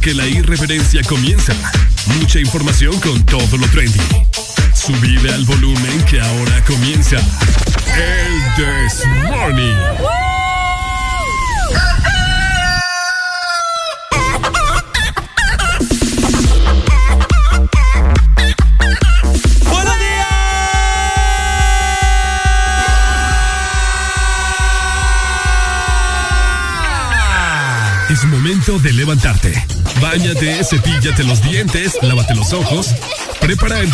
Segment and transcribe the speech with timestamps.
[0.00, 1.52] que la irreverencia comienza.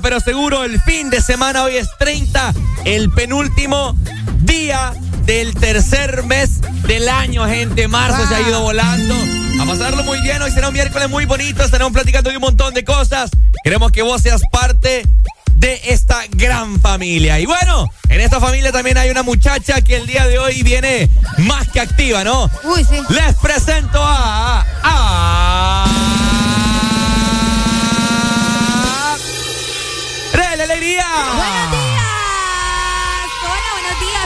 [0.00, 1.64] pero seguro el fin de semana.
[1.64, 2.52] Hoy es 30,
[2.84, 3.96] el penúltimo
[4.40, 4.92] día
[5.24, 7.88] del tercer mes del año, gente.
[7.88, 9.14] Marzo se ha ido volando.
[9.60, 10.42] A pasarlo muy bien.
[10.42, 11.62] Hoy será un miércoles muy bonito.
[11.62, 13.30] Estaremos platicando de un montón de cosas.
[13.64, 15.06] Queremos que vos seas parte
[15.54, 17.40] de esta gran familia.
[17.40, 21.08] Y bueno, en esta familia también hay una muchacha que el día de hoy viene
[21.38, 22.50] más que activa, ¿no?
[22.64, 23.00] Uy, sí.
[23.08, 24.25] Les presento a.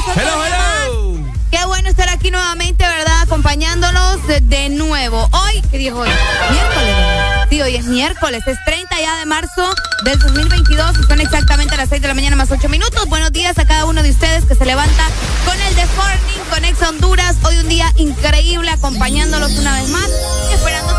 [0.09, 1.19] Hello.
[1.51, 3.23] Qué bueno estar aquí nuevamente, ¿verdad?
[3.23, 5.29] Acompañándonos de, nuevo.
[5.33, 6.09] Hoy, ¿qué dijo hoy?
[6.51, 6.97] Miércoles.
[7.51, 11.89] Sí, hoy es miércoles, es 30 ya de marzo del 2022 y son exactamente las
[11.91, 13.07] 6 de la mañana más 8 minutos.
[13.09, 15.09] Buenos días a cada uno de ustedes que se levanta
[15.45, 17.37] con el de Morning con Ex Honduras.
[17.43, 20.09] Hoy un día increíble acompañándolos una vez más
[20.51, 20.90] y esperando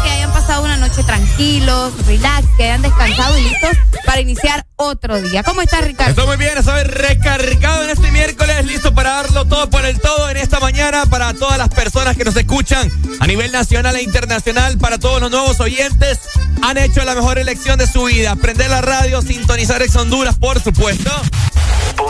[0.52, 3.70] pasado una noche tranquilos, relax, quedan descansados y listos
[4.06, 5.44] para iniciar otro día.
[5.44, 6.10] ¿Cómo estás, Ricardo?
[6.10, 10.30] Estoy muy bien, estoy recargado en este miércoles, listo para darlo todo por el todo
[10.30, 12.92] en esta mañana para todas las personas que nos escuchan
[13.22, 16.20] a nivel nacional e internacional, para todos los nuevos oyentes.
[16.62, 20.62] Han hecho la mejor elección de su vida, prender la radio, sintonizar Ex Honduras, por
[20.62, 21.12] supuesto.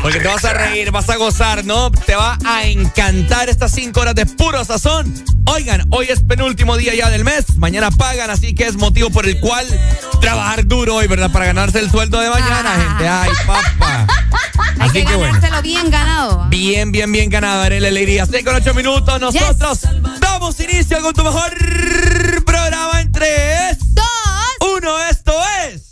[0.02, 1.92] Porque te vas a reír, vas a gozar, ¿no?
[1.92, 5.14] Te va a encantar estas cinco horas de puro sazón.
[5.46, 7.58] Oigan, hoy es penúltimo día ya del mes.
[7.58, 9.66] Mañana pagan, así que es motivo por el cual
[10.20, 11.32] trabajar duro hoy, ¿verdad?
[11.32, 12.84] Para ganarse el sueldo de mañana, ah.
[12.84, 13.08] gente.
[13.08, 14.08] Ay, papá.
[14.80, 15.40] Hay que, que bueno.
[15.62, 16.42] bien ganado.
[16.42, 16.48] ¿ah?
[16.50, 17.62] Bien, bien, bien ganado.
[17.62, 18.24] Haré alegría.
[18.24, 19.20] Así con ocho minutos.
[19.20, 19.80] Nosotros
[20.20, 21.54] damos inicio con tu mejor
[22.44, 23.78] programa en tres.
[23.94, 24.06] Dos.
[24.78, 25.34] Uno, esto
[25.68, 25.92] es.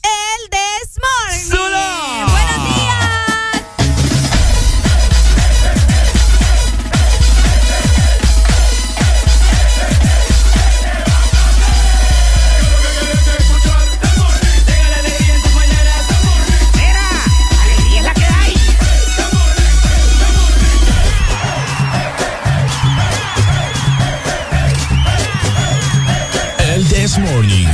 [27.09, 27.68] This Morning.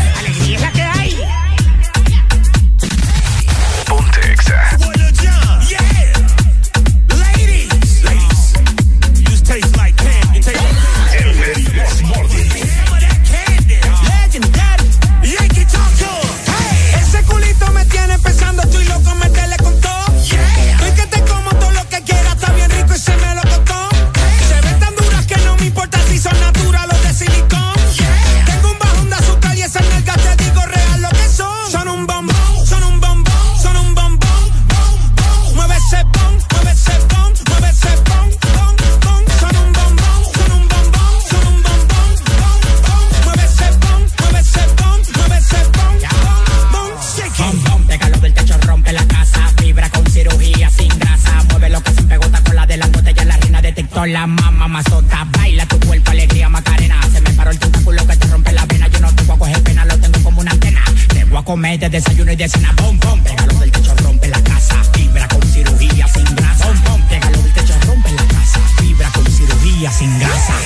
[61.45, 62.73] comer de desayuno y de cena.
[62.75, 64.83] Pom, pom, pégalo del techo, rompe la casa.
[64.93, 66.65] Fibra con cirugía sin grasa.
[66.65, 68.59] Pom, pom, pégalo del techo, rompe la casa.
[68.79, 70.64] Fibra con cirugía sin grasa.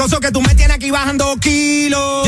[0.00, 2.26] Gozo que tú me tienes aquí bajando kilos.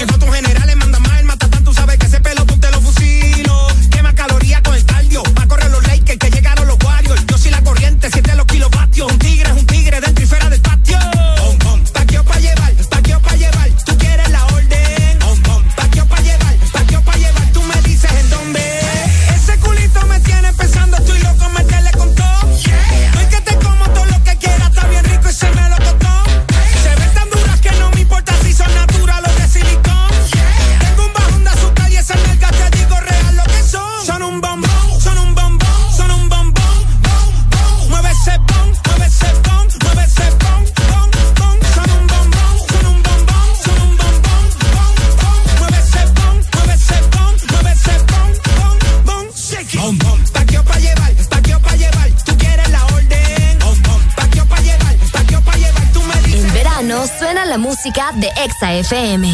[58.81, 59.32] FM.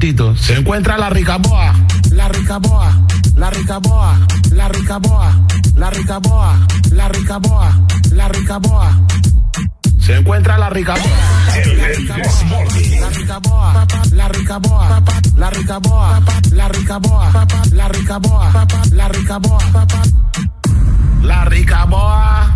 [0.00, 1.74] Se encuentra la ricaboa,
[2.12, 2.90] la ricaboa,
[3.36, 4.18] la ricaboa,
[4.50, 5.30] la ricaboa,
[5.76, 7.70] la ricaboa, la ricaboa,
[8.12, 8.98] la ricaboa.
[9.98, 11.04] Se encuentra la ricaboa,
[11.74, 15.02] la ricaboa, la ricaboa,
[15.36, 17.30] la ricaboa, la ricaboa,
[17.74, 19.58] la ricaboa, la ricaboa,
[21.20, 22.48] la ricaboa,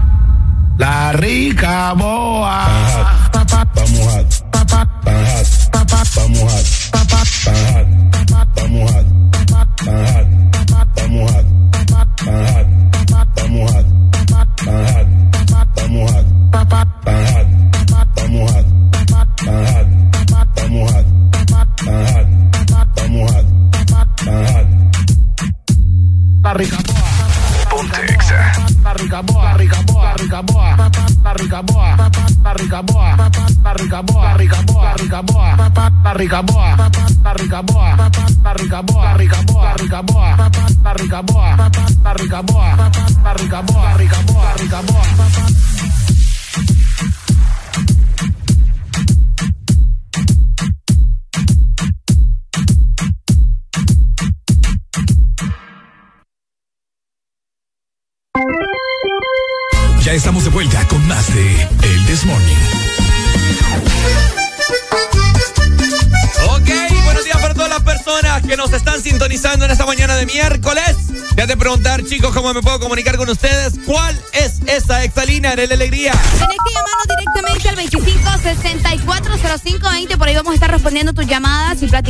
[0.78, 3.13] la ricaboa.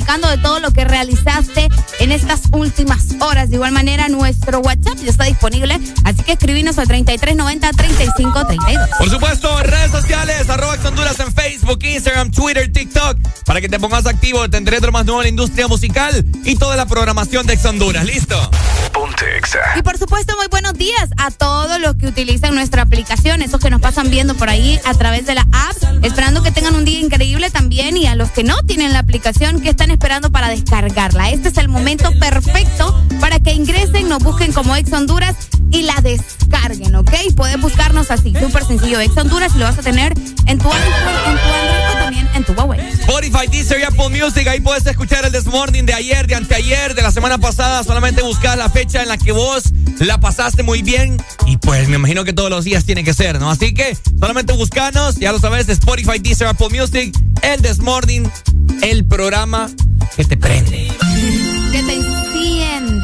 [0.05, 1.69] De todo lo que realizaste
[1.99, 3.49] en estas últimas horas.
[3.49, 5.81] De igual manera, nuestro WhatsApp ya está disponible.
[6.05, 8.99] Así que escribinos al 3390-3532.
[8.99, 14.07] Por supuesto, redes sociales, arroba Honduras en Facebook, Instagram, Twitter, TikTok, para que te pongas
[14.07, 17.65] activo, tendré lo más nuevo en la industria musical y toda la programación de Ex
[17.65, 18.05] Honduras.
[18.05, 18.37] ¿Listo?
[19.77, 23.71] Y por supuesto, muy buenos días a todos los que utilizan nuestra aplicación, esos que
[23.71, 27.01] nos pasan viendo por ahí a través de la app, esperando que tengan un día
[27.01, 31.31] increíble también y a los que no tienen la aplicación, que están esperando para descargarla.
[31.31, 35.37] Este es el momento perfecto para que ingresen, nos busquen como Ex Honduras
[35.71, 37.13] y la descarguen, ¿ok?
[37.37, 40.15] Puedes buscarnos así, súper sencillo, Ex Honduras y lo vas a tener
[40.47, 40.93] en tu iPhone,
[41.27, 42.81] en tu Android o también en tu Huawei.
[43.07, 46.95] Spotify, Deezer y Apple Music, ahí puedes escuchar el This Morning de ayer, de anteayer,
[46.95, 47.85] de la semana pasada.
[47.85, 49.65] Solamente buscas la fecha en la que vos
[49.99, 51.19] la pasaste muy bien.
[51.45, 53.51] Y pues me imagino que todos los días tiene que ser, ¿no?
[53.51, 58.23] Así que solamente buscanos, ya lo sabes, Spotify, Deezer, Apple Music, el This Morning,
[58.81, 59.71] el programa
[60.17, 60.89] que te prende.
[61.73, 62.14] que te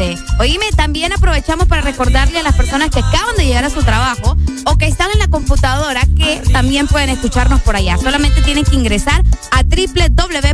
[0.01, 0.19] enciende.
[0.39, 4.37] Oíme, también aprovechamos para recordarle a las personas que acaban de llegar a su trabajo
[4.65, 7.97] o que están en la computadora que también pueden escucharnos por allá.
[7.99, 10.51] Solamente tienen que ingresar a www.exafm.hn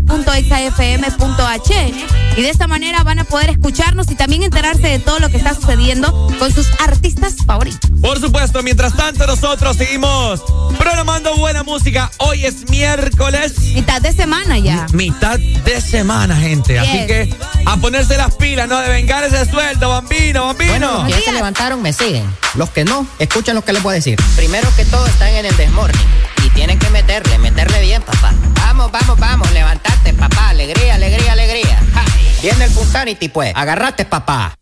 [2.37, 5.39] y de esta manera van a poder escucharnos y también enterarse de todo lo que
[5.39, 7.91] está sucediendo con sus artistas favoritos.
[8.01, 10.43] Por supuesto, mientras tanto nosotros seguimos
[10.79, 12.11] programando buena música.
[12.19, 13.59] Hoy es miércoles.
[13.75, 14.87] Mitad de semana ya.
[14.93, 16.79] Mitad de semana, gente.
[16.79, 18.79] Así que a ponerse las pilas, ¿no?
[18.79, 20.71] De vengar ese sueldo, bambino, bambino.
[20.71, 22.25] Bueno, los que ya se levantaron me siguen.
[22.55, 24.19] Los que no, escuchen lo que les voy a decir.
[24.37, 26.01] Primero que todo están en el desmorning.
[26.45, 28.33] Y tienen que meterle, meterle bien, papá.
[28.55, 30.51] Vamos, vamos, vamos, levantate, papá.
[30.51, 31.83] Alegría, alegría, alegría.
[31.93, 32.05] Ja.
[32.41, 33.53] Viene el Punsanity, pues.
[33.55, 34.55] Agarrate, papá.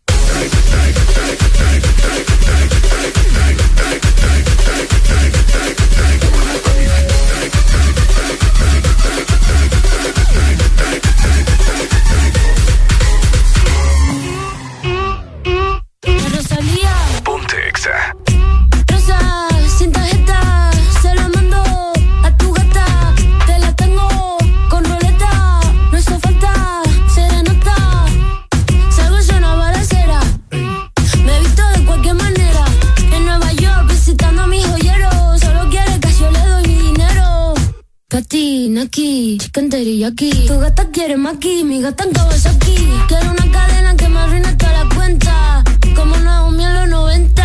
[38.07, 40.29] Katy, Naki, chicken teriyaki.
[40.47, 42.75] Tu gata quiere maki, mi gata en Kawasaki.
[43.07, 45.63] Quiero una cadena que me arruine toda la cuenta.
[45.95, 47.44] Como en los 90.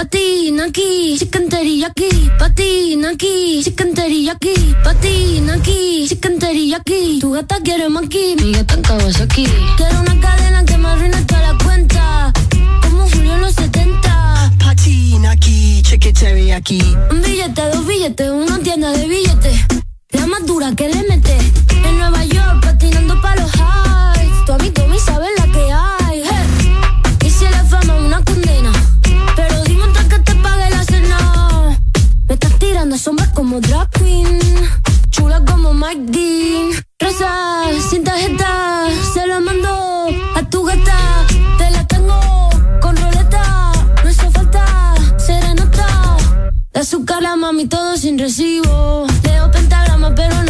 [0.00, 2.08] Patina aquí, chicken teriyaki.
[2.38, 4.74] Patina aquí, chicken teriyaki.
[4.82, 7.18] Patina aquí, chicken teriyaki.
[7.20, 9.44] Tu gata quiere maki, mi gata en Kawasaki.
[9.76, 12.32] Quiero una cadena que me arruine toda la cuenta.
[12.82, 14.52] Como Julio en los 70.
[14.58, 16.80] Patina aquí, chicken teriyaki.
[17.10, 19.54] Un billete, dos billetes, una tienda de billetes.
[20.12, 21.36] La más dura que le mete.
[21.84, 24.46] En Nueva York, patinando pa' los highs.
[24.46, 25.99] Tu amigo me sabe la que hay.
[32.90, 34.40] Ando sombra como drag queen,
[35.10, 36.70] chula como Mike Dean.
[36.98, 41.24] Rosa, sin tarjeta, se lo mando a tu gata.
[41.56, 42.18] Te la tengo
[42.80, 43.70] con roleta,
[44.02, 44.64] no hizo falta
[45.18, 46.16] serenata.
[46.72, 49.06] De azúcar a mami todo sin recibo.
[49.22, 50.49] Leo pentagrama pero no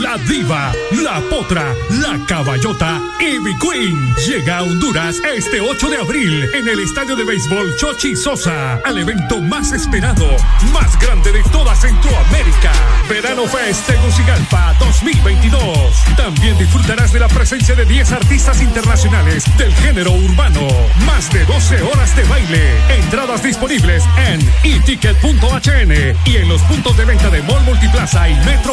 [0.00, 6.48] La diva, la potra, la caballota, Ivy Queen llega a Honduras este 8 de abril
[6.54, 10.26] en el estadio de béisbol Chochi Sosa al evento más esperado,
[10.72, 12.72] más grande de toda Centroamérica.
[13.06, 15.70] Verano Fest Tegucigalpa 2022.
[16.16, 20.68] También disfrutarás de la presencia de 10 artistas internacionales del género urbano.
[21.04, 22.96] Más de 12 horas de baile.
[22.96, 28.72] Entradas disponibles en eticket.hn y en los puntos de venta de Mall Multiplaza y Metro.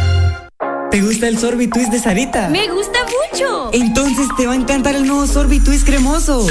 [0.91, 2.49] ¿Te gusta el sorbitwist de Sarita?
[2.49, 2.99] Me gusta
[3.31, 3.69] mucho.
[3.71, 6.45] Entonces te va a encantar el nuevo sorbitwist cremoso.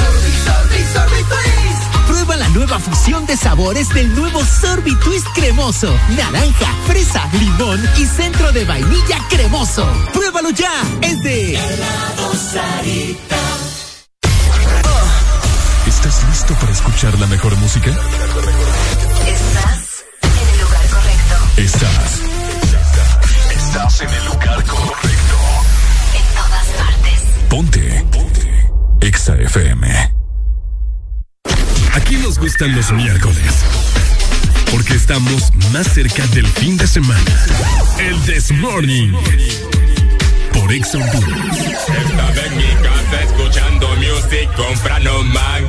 [2.07, 5.95] Prueba la nueva fusión de sabores del nuevo Sorbitwist cremoso.
[6.17, 9.87] Naranja, fresa, limón y centro de vainilla cremoso.
[10.15, 10.73] Pruébalo ya.
[11.03, 11.55] Es de
[15.87, 17.91] ¿Estás listo para escuchar la mejor música?
[19.27, 21.37] Estás en el lugar correcto.
[21.59, 22.30] Estás.
[23.71, 25.37] Estás en el lugar correcto.
[26.13, 27.23] En todas partes.
[27.49, 28.05] Ponte.
[28.11, 28.69] Ponte.
[29.01, 30.13] Exa FM.
[31.95, 33.65] Aquí nos gustan los miércoles.
[34.73, 37.47] Porque estamos más cerca del fin de semana.
[38.01, 39.13] El This Morning.
[40.53, 41.57] Por Exa Honduras.
[41.57, 45.65] Estaba en mi casa escuchando music con Frano Man.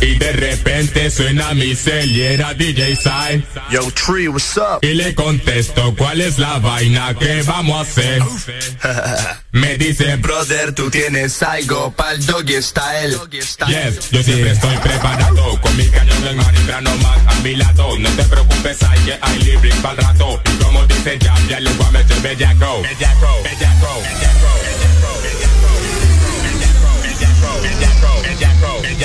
[0.00, 3.44] Y de repente suena mi cel y era DJ Sai.
[3.70, 4.80] Yo, Tree, what's up?
[4.82, 8.22] Y le contesto, ¿cuál es la vaina que vamos a hacer?
[9.52, 13.16] Me dice, brother, tú tienes algo pa'l doggy style.
[13.30, 17.56] Yes, yo siempre estoy preparado con mi cañón del mar y Frano Man a mi
[17.56, 17.98] lado.
[17.98, 20.42] No te preocupes, hay que hay lyrics pa'l rato.
[20.44, 22.82] Y como dice Jam, ya le voy a meter bellaco.
[22.82, 24.86] Bellaco, bellaco, bellaco.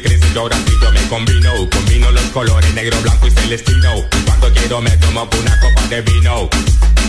[0.00, 0.32] crazy crazy,
[0.80, 3.92] yo me combino, combino los colores negro, blanco y celestino.
[4.24, 6.48] Cuando quiero me tomo una copa de vino,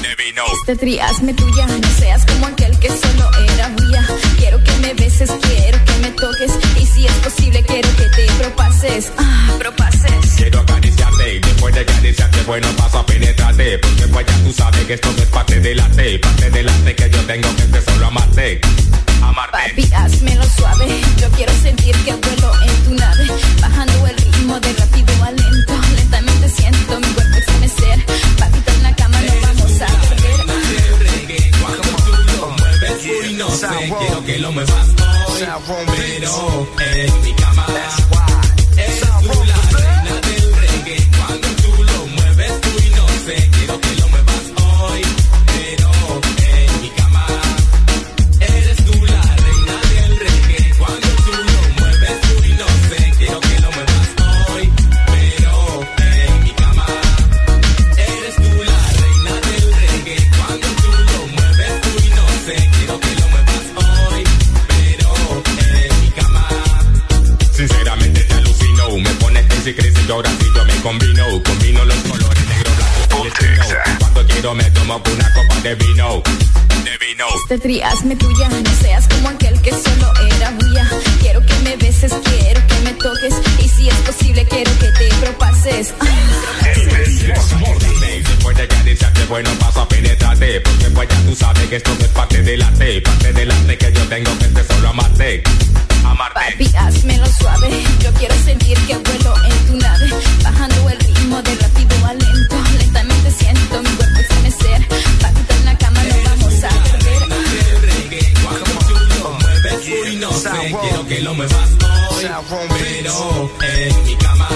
[0.02, 0.44] de vino.
[0.60, 4.06] Este triazme tuya, no seas como aquel que solo era mía.
[4.38, 6.52] Quiero que me beses, quiero que me toques.
[6.78, 9.14] Y si es posible, quiero que te propases.
[9.18, 10.34] Ah, propases.
[10.36, 13.80] Quiero acariciarte y después de acariciarte, bueno, paso a penetrarte.
[13.80, 16.96] Porque pues ya tú sabes que esto no es parte del arte, parte del arte
[16.96, 18.60] que yo tengo que es solo amarte.
[19.30, 19.58] Amarte.
[19.70, 21.02] Papi, hazmelo suave.
[21.22, 23.28] Yo quiero sentir que vuelo en tu nave.
[23.62, 25.74] Bajando el ritmo de rápido a lento.
[25.96, 28.06] Lentamente siento mi cuerpo estremecer.
[28.38, 30.34] Papito en la cama no vamos a perder.
[31.62, 33.68] Cuando tú lo mueves, uy, no sé,
[34.00, 34.94] quiero que lo muevas
[35.68, 37.66] hoy, pero en mi cama.
[70.08, 74.00] Yo ahora sí yo me combino, combino los colores negro, blanco y.
[74.00, 76.24] Cuando quiero me tomo una copa de vino,
[76.84, 77.26] de vino.
[77.44, 80.90] Este triazme tuya, no seas como aquel que solo era bulla.
[81.20, 83.34] Quiero que me beses, quiero que me toques.
[83.60, 85.94] Y si es posible, quiero que te propases.
[88.24, 91.92] Después de que dices bueno paso a penetrarte Porque pues ya tú sabes que esto
[91.98, 94.64] no es parte de la T Parte de la T que yo tengo que te
[94.64, 95.44] solo amarte
[96.06, 97.70] Amarte Papi, házmelo suave.
[98.00, 99.53] Yo quiero sentir que vuelo en
[111.14, 111.70] Que lo muevas
[112.10, 112.26] hoy
[112.80, 114.48] Pero en mi cama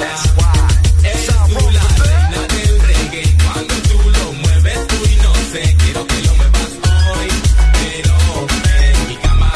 [1.03, 6.15] Eres tú la reina del reggae Cuando tú lo mueves, uy, no sé Quiero que
[6.15, 7.29] hoy
[7.73, 9.51] Pero en mi cama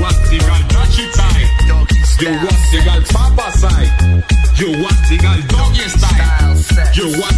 [0.00, 0.62] want the girl.
[2.22, 3.92] You want the girl papa side.
[4.58, 6.58] You want the girl doggy style.
[6.94, 7.31] You want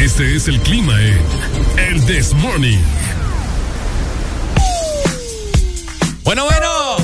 [0.00, 1.20] Este es el clima en
[1.76, 2.78] El This Morning.
[6.22, 6.96] Bueno, bueno.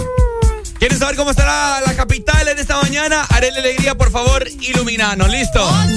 [0.79, 3.23] ¿Quieren saber cómo estará la capital en esta mañana?
[3.29, 5.29] Arele Alegría, por favor, iluminanos.
[5.29, 5.63] ¿Listo?
[5.63, 5.91] Ok,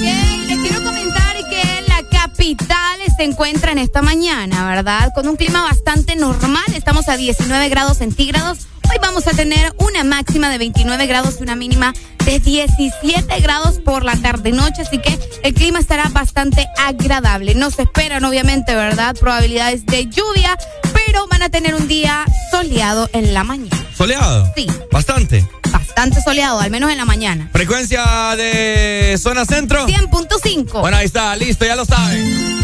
[0.46, 5.10] les quiero comentar que la capital se encuentra en esta mañana, ¿verdad?
[5.14, 6.64] Con un clima bastante normal.
[6.74, 8.66] Estamos a 19 grados centígrados.
[8.90, 13.78] Hoy vamos a tener una máxima de 29 grados y una mínima de 17 grados
[13.78, 17.54] por la tarde-noche, así que el clima estará bastante agradable.
[17.54, 19.14] No se esperan, obviamente, ¿verdad?
[19.14, 20.58] Probabilidades de lluvia,
[20.92, 23.86] pero van a tener un día soleado en la mañana.
[23.96, 24.50] ¿Soleado?
[24.56, 24.66] Sí.
[24.90, 25.46] Bastante.
[25.70, 27.48] Bastante soleado, al menos en la mañana.
[27.52, 29.86] ¿Frecuencia de zona centro?
[29.86, 30.80] 100.5.
[30.80, 32.58] Bueno, ahí está, listo, ya lo saben.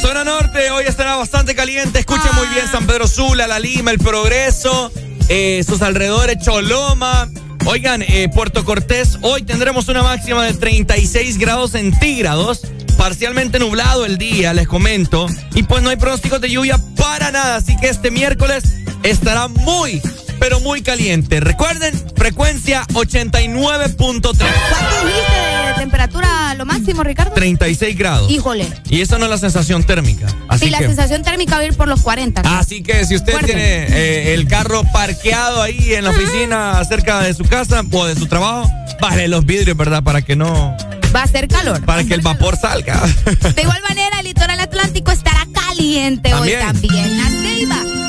[0.00, 1.98] Zona norte, hoy estará bastante caliente.
[1.98, 4.92] Escuchen muy bien San Pedro Sula, La Lima, El Progreso,
[5.32, 7.30] eh, sus alrededores, Choloma.
[7.64, 12.62] Oigan, eh, Puerto Cortés, hoy tendremos una máxima de 36 grados centígrados.
[12.98, 15.28] Parcialmente nublado el día, les comento.
[15.54, 17.56] Y pues no hay pronósticos de lluvia para nada.
[17.56, 18.64] Así que este miércoles
[19.04, 20.02] estará muy,
[20.40, 21.38] pero muy caliente.
[21.38, 23.96] Recuerden, frecuencia 89.3.
[23.96, 27.32] ¿Cuánto dijiste de temperatura lo máximo, Ricardo?
[27.34, 28.30] 36 grados.
[28.30, 28.66] Híjole.
[28.88, 30.26] Y eso no es la sensación térmica.
[30.48, 32.40] Así sí, la que, sensación térmica va a ir por los 40.
[32.58, 33.52] Así que si usted Fuerte.
[33.52, 38.14] tiene eh, el carro parqueado ahí en la oficina cerca de su casa o de
[38.16, 38.68] su trabajo,
[39.00, 40.02] baje los vidrios, ¿verdad?
[40.02, 40.76] Para que no.
[41.14, 41.84] Va a ser calor.
[41.84, 43.00] Para que el vapor salga.
[43.54, 46.60] De igual manera, el litoral atlántico estará caliente hoy También.
[46.60, 47.18] también.
[47.18, 47.99] La Ceiba.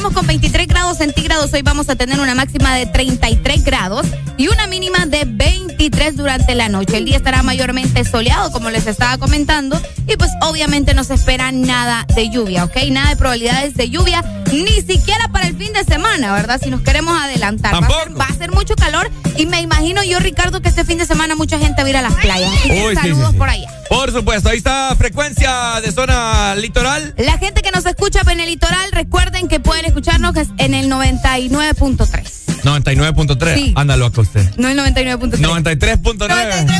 [0.00, 1.52] Estamos con 23 grados centígrados.
[1.52, 4.06] Hoy vamos a tener una máxima de 33 grados
[4.38, 6.96] y una mínima de 23 durante la noche.
[6.96, 9.78] El día estará mayormente soleado, como les estaba comentando.
[10.08, 12.76] Y pues obviamente no se espera nada de lluvia, ¿ok?
[12.90, 16.58] Nada de probabilidades de lluvia, ni siquiera para el fin de semana, ¿verdad?
[16.62, 17.74] Si nos queremos adelantar.
[17.74, 20.86] Va a, ser, va a ser mucho calor y me imagino yo, Ricardo, que este
[20.86, 22.50] fin de semana mucha gente va a ir a las playas.
[22.54, 23.38] Así que Uy, sí, saludos sí, sí.
[23.38, 23.79] por allá.
[23.90, 27.12] Por supuesto, ahí está frecuencia de zona litoral.
[27.18, 32.62] La gente que nos escucha en el litoral, recuerden que pueden escucharnos en el 99.3.
[32.62, 33.54] 99.3.
[33.54, 33.72] Sí.
[33.76, 34.48] Anda loco usted.
[34.56, 35.40] No el 99.3.
[35.40, 36.28] 93.9.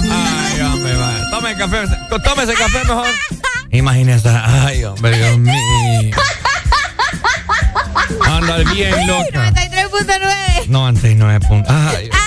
[0.08, 1.30] Ay, hombre, va.
[1.30, 1.78] Tome café.
[2.24, 3.06] Tome ese café mejor.
[3.72, 4.28] Imagínese.
[4.28, 6.16] Ay, hombre, Dios mío.
[8.24, 9.50] Anda bien loca.
[9.52, 10.66] 93.9.
[10.68, 11.40] 99.
[11.48, 12.08] punto- Ay.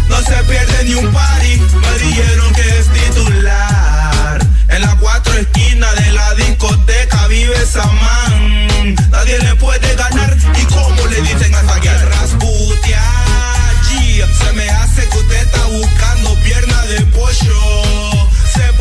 [0.09, 4.47] No se pierde ni un party, me dijeron que es titular.
[4.69, 8.97] En la cuatro esquinas de la discoteca vive esa man.
[9.09, 13.03] Nadie le puede ganar y como le dicen a esa Rasputia.
[13.89, 18.27] G, Se me hace que usted está buscando pierna de pollo.
[18.53, 18.73] Se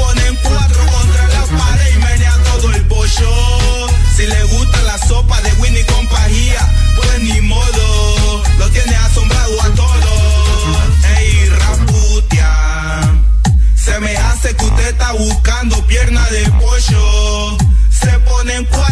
[15.13, 17.57] buscando pierna de pollo.
[17.89, 18.84] Se ponen cuatro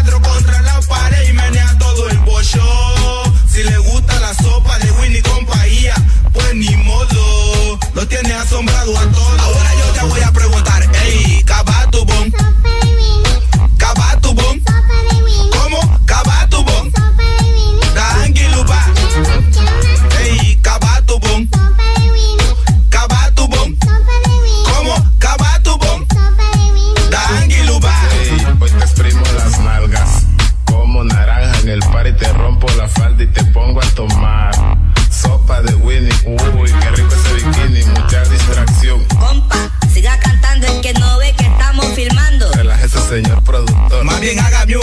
[44.24, 44.24] productor.
[44.24, 44.83] Más bien hágame un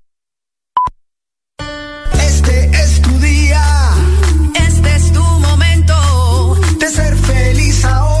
[4.67, 8.20] Este es tu momento de ser feliz ahora.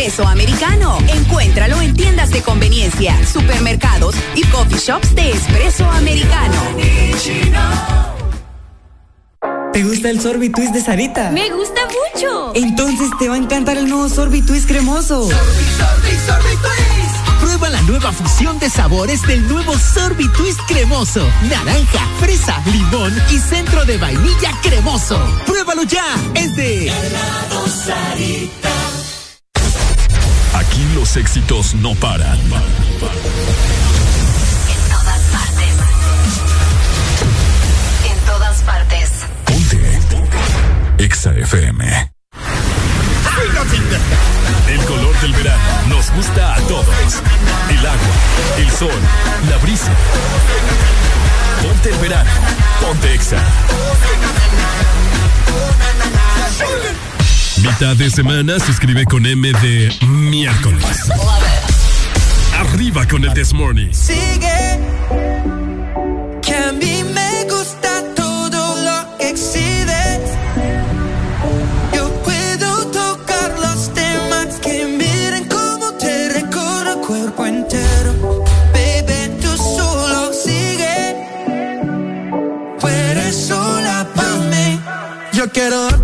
[0.00, 0.96] Espresso americano.
[1.08, 6.56] Encuéntralo en tiendas de conveniencia, supermercados y coffee shops de espresso americano.
[9.74, 11.30] ¿Te gusta el sorbitwist de Sarita?
[11.32, 11.82] Me gusta
[12.14, 12.52] mucho.
[12.54, 15.28] Entonces te va a encantar el nuevo sorbitwist cremoso.
[17.38, 21.28] Prueba la nueva fusión de sabores del nuevo Sorbitwist cremoso.
[21.50, 25.18] Naranja, fresa, limón y centro de vainilla cremoso.
[25.44, 26.16] Pruébalo ya.
[26.34, 28.50] Es de Aquí
[31.00, 32.38] los éxitos no paran.
[32.38, 32.50] En
[34.90, 35.74] todas partes.
[38.04, 39.10] En todas partes.
[40.98, 42.12] Exa FM.
[44.68, 47.22] El color del verano nos gusta a todos.
[47.70, 48.14] El agua,
[48.58, 49.00] el sol,
[49.48, 49.92] la brisa.
[51.62, 52.30] Ponte el verano.
[52.82, 53.38] Ponte Exa.
[57.62, 61.10] Mitad de semana se escribe con M de miércoles.
[62.58, 63.92] Arriba con el This Morning.
[63.92, 64.78] Sigue,
[66.40, 70.20] que a mí me gusta todo lo que exhibe.
[71.94, 78.44] Yo puedo tocar los temas que miren cómo te recorro el cuerpo entero.
[78.72, 81.14] Baby, tú solo sigue,
[83.32, 84.80] sola para mí.
[85.32, 85.99] Yo quiero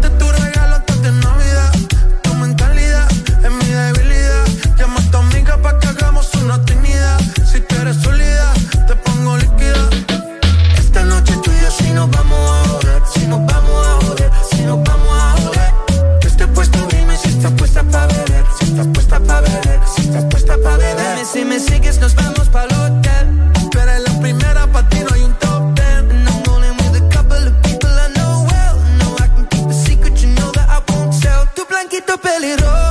[32.17, 32.86] Tu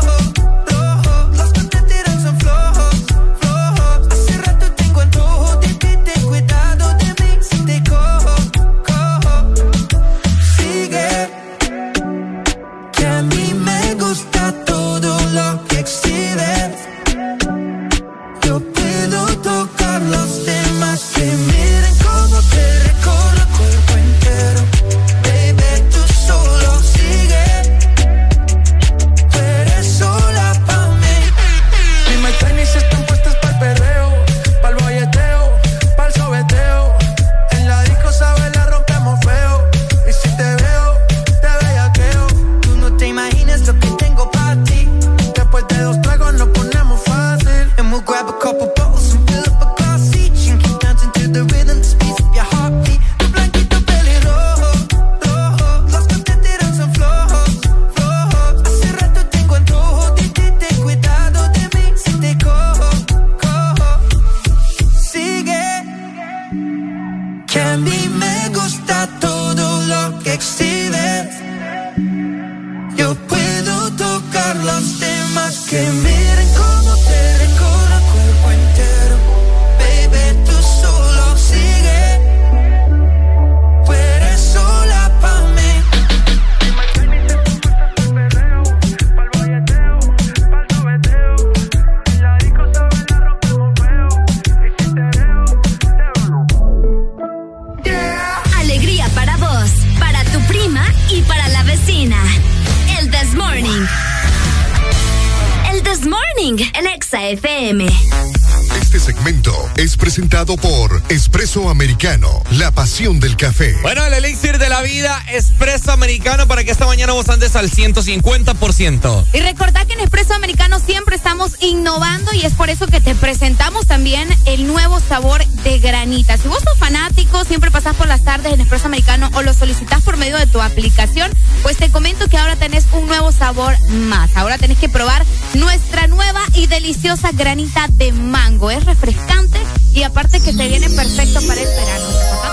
[113.35, 113.75] café.
[113.81, 117.69] Bueno, el elixir de la vida, espresso americano para que esta mañana vos andes al
[117.69, 119.25] 150%.
[119.33, 123.15] Y recordad que en Espresso Americano siempre estamos innovando y es por eso que te
[123.15, 126.37] presentamos también el nuevo sabor de granita.
[126.37, 130.01] Si vos sos fanático, siempre pasás por las tardes en Espresso Americano o lo solicitas
[130.03, 131.31] por medio de tu aplicación,
[131.63, 134.29] pues te comento que ahora tenés un nuevo sabor más.
[134.35, 138.71] Ahora tenés que probar nuestra nueva y deliciosa granita de mango.
[138.71, 139.59] Es refrescante
[139.93, 142.44] y aparte que te viene perfecto para el verano.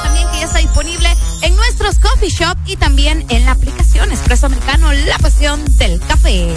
[0.53, 1.09] Está disponible
[1.40, 6.53] en nuestros coffee shop y también en la aplicación Espresso Americano, la pasión del café.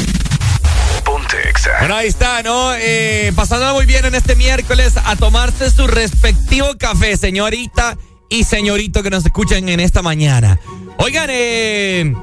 [1.80, 2.74] Bueno, ahí está, ¿no?
[2.76, 9.02] Eh, pasándola muy bien en este miércoles a tomarse su respectivo café, señorita y señorito
[9.02, 10.60] que nos escuchan en esta mañana.
[10.98, 12.14] Oigan, eh,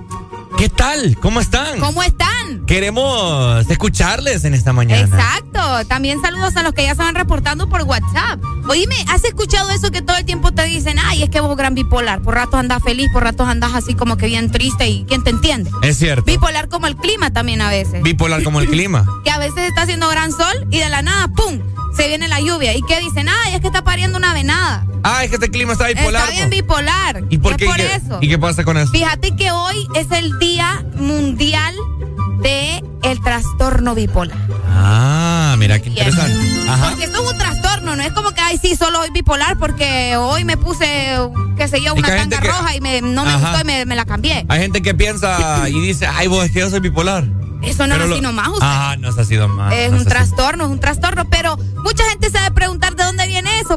[0.58, 1.16] ¿qué tal?
[1.22, 1.80] ¿Cómo están?
[1.80, 2.31] ¿Cómo están?
[2.66, 5.02] Queremos escucharles en esta mañana.
[5.02, 5.86] Exacto.
[5.88, 8.40] También saludos a los que ya se van reportando por WhatsApp.
[8.68, 11.74] Oíme, ¿has escuchado eso que todo el tiempo te dicen, ay, es que vos gran
[11.74, 12.22] bipolar?
[12.22, 15.30] Por ratos andas feliz, por ratos andas así como que bien triste y ¿quién te
[15.30, 15.70] entiende?
[15.82, 16.24] Es cierto.
[16.24, 18.02] Bipolar como el clima también a veces.
[18.02, 19.04] Bipolar como el clima.
[19.24, 21.60] que a veces está haciendo gran sol y de la nada, ¡pum!
[21.96, 22.74] Se viene la lluvia.
[22.74, 23.28] ¿Y qué dicen?
[23.28, 24.86] Ay, es que está pariendo una venada.
[25.04, 26.22] Ah, es que este clima está bipolar.
[26.22, 27.22] Está bien bipolar.
[27.28, 27.66] ¿Y por Es qué?
[27.66, 28.18] por ¿Y qué- eso.
[28.22, 28.90] ¿Y qué pasa con eso?
[28.92, 31.74] Fíjate que hoy es el Día Mundial
[32.42, 34.36] de el Trastorno Bipolar.
[34.68, 36.34] Ah, mira qué interesante.
[36.68, 36.90] Ajá.
[36.90, 40.16] Porque esto es un trastorno, no es como que, ay, sí, solo soy bipolar porque
[40.16, 41.16] hoy me puse,
[41.56, 43.38] qué sé yo, una que tanga que- roja y me, no me Ajá.
[43.50, 44.44] gustó y me, me la cambié.
[44.48, 47.24] Hay gente que piensa y dice, ay, vos es que yo soy bipolar.
[47.62, 48.66] Eso no Pero es lo- así nomás, usted.
[48.66, 49.72] Ajá, no es así nomás.
[49.74, 52.38] Es no un trastorno, es un trastorno, pero mucha gente se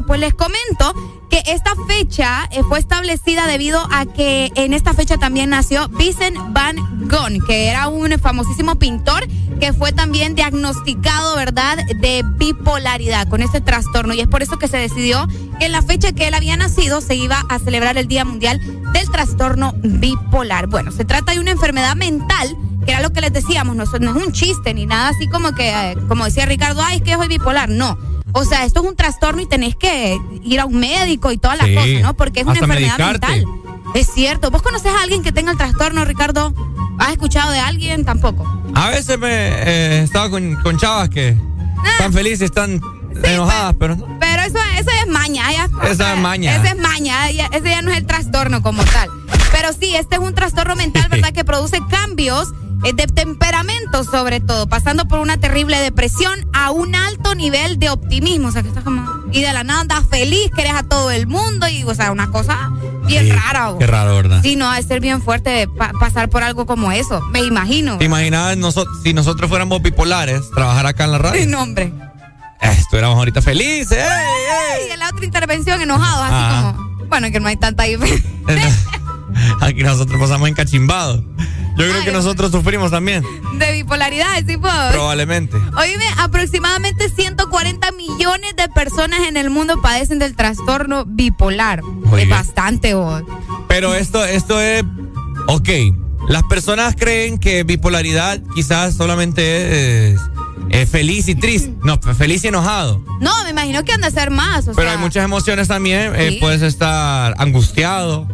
[0.02, 0.94] Pues les comento
[1.30, 6.36] que esta fecha eh, fue establecida debido a que en esta fecha también nació Vincent
[6.50, 6.76] Van
[7.08, 9.26] Gogh, que era un famosísimo pintor
[9.58, 14.12] que fue también diagnosticado, ¿verdad?, de bipolaridad con este trastorno.
[14.12, 15.26] Y es por eso que se decidió
[15.58, 18.60] que en la fecha que él había nacido se iba a celebrar el Día Mundial
[18.92, 20.66] del Trastorno Bipolar.
[20.66, 23.92] Bueno, se trata de una enfermedad mental que era lo que les decíamos, no es
[23.92, 27.16] un chiste ni nada así como que, eh, como decía Ricardo, ay, es que yo
[27.16, 27.68] soy bipolar.
[27.68, 27.98] No.
[28.38, 31.56] O sea, esto es un trastorno y tenés que ir a un médico y toda
[31.56, 31.74] la Sí.
[31.74, 32.14] cosa, ¿no?
[32.14, 33.26] Porque es una enfermedad medicarte.
[33.26, 33.44] mental.
[33.94, 34.50] Es cierto.
[34.50, 36.52] ¿Vos conoces a alguien que tenga el trastorno, Ricardo?
[36.98, 38.04] ¿Has escuchado de alguien?
[38.04, 38.44] Tampoco.
[38.74, 41.34] A veces me eh, estaba con, con chavas que
[41.92, 42.80] están felices, están
[43.24, 43.96] enojadas, pero.
[44.20, 45.50] Pero eso, eso es maña.
[45.52, 46.56] ya- Esa es maña.
[46.56, 47.30] Ese es maña.
[47.30, 49.08] ya- Ese ya no es el trastorno como tal.
[49.52, 51.32] Pero sí, este es un trastorno mental, ¿verdad?
[51.32, 52.48] Que produce cambios
[52.82, 58.48] de temperamento, sobre todo, pasando por una terrible depresión a un alto nivel de optimismo.
[58.48, 59.04] O sea, que estás como.
[59.32, 61.66] Y de la nada andas feliz, querés a todo el mundo.
[61.68, 62.70] Y, o sea, una cosa
[63.06, 63.72] bien Sí, rara.
[63.78, 64.40] Qué raro, ¿verdad?
[64.42, 67.20] Sí, no, ha de ser bien fuerte pa- pasar por algo como eso.
[67.32, 67.98] Me imagino.
[67.98, 71.46] ¿Te imaginas noso- si nosotros fuéramos bipolares, trabajar acá en la radio?
[71.48, 71.92] No, hombre.
[72.60, 73.98] Eh, estuviéramos ahorita felices.
[73.98, 76.72] ¡ey, Y en la otra intervención, enojados, así Ah.
[76.76, 77.06] como.
[77.08, 78.30] Bueno, que no hay tanta diferencia.
[79.60, 81.22] Aquí nosotros pasamos encachimbados.
[81.78, 83.22] Yo creo que nosotros sufrimos también,
[83.58, 84.72] De bipolaridad, sí, pues.
[84.92, 85.58] probablemente.
[85.76, 91.82] Oíme, aproximadamente 140 millones de personas en el mundo padecen del trastorno bipolar.
[91.82, 92.30] Muy es bien.
[92.30, 93.22] bastante, vos.
[93.68, 94.84] Pero esto, esto es.
[95.48, 95.68] Ok.
[96.28, 100.20] Las personas creen que bipolaridad quizás solamente es,
[100.70, 101.74] es feliz y triste.
[101.84, 103.04] No, feliz y enojado.
[103.20, 104.66] No, me imagino que han de ser más.
[104.66, 106.12] O Pero sea, hay muchas emociones también.
[106.16, 108.26] eh, puedes estar angustiado,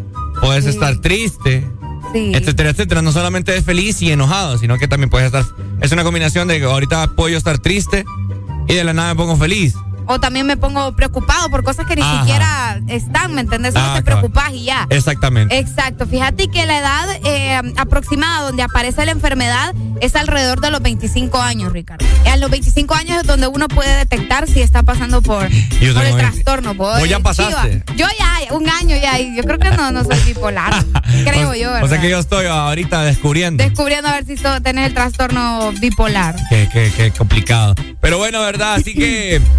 [0.42, 1.64] puedes estar triste,
[2.12, 2.32] sí.
[2.34, 3.00] etcétera, etcétera.
[3.00, 5.44] No solamente es feliz y enojado, sino que también puedes estar.
[5.80, 8.04] Es una combinación de que ahorita puedo yo estar triste
[8.68, 9.74] y de la nada me pongo feliz.
[10.06, 12.20] O también me pongo preocupado por cosas que ni Ajá.
[12.20, 13.74] siquiera están, ¿me entendés?
[13.74, 14.86] Solo Ah, te preocupas y ya.
[14.90, 15.58] Exactamente.
[15.58, 16.06] Exacto.
[16.06, 21.40] Fíjate que la edad eh, aproximada donde aparece la enfermedad es alrededor de los 25
[21.40, 22.04] años, Ricardo.
[22.30, 25.94] A los 25 años es donde uno puede detectar si está pasando por, el tengo
[26.00, 26.18] 20.
[26.18, 26.74] trastorno.
[26.74, 27.82] Vos, Vos ya eh, pasaste.
[27.86, 27.96] chiva.
[27.96, 29.20] Yo ya, un año ya.
[29.20, 30.72] y Yo creo que no, no soy bipolar.
[31.24, 31.88] creo o, yo, O ¿verdad?
[31.88, 33.62] sea que yo estoy ahorita descubriendo.
[33.62, 36.34] Descubriendo a ver si so- tenés el trastorno bipolar.
[36.50, 37.74] Qué, qué, qué complicado.
[38.00, 38.74] Pero bueno, ¿verdad?
[38.74, 39.40] Así que.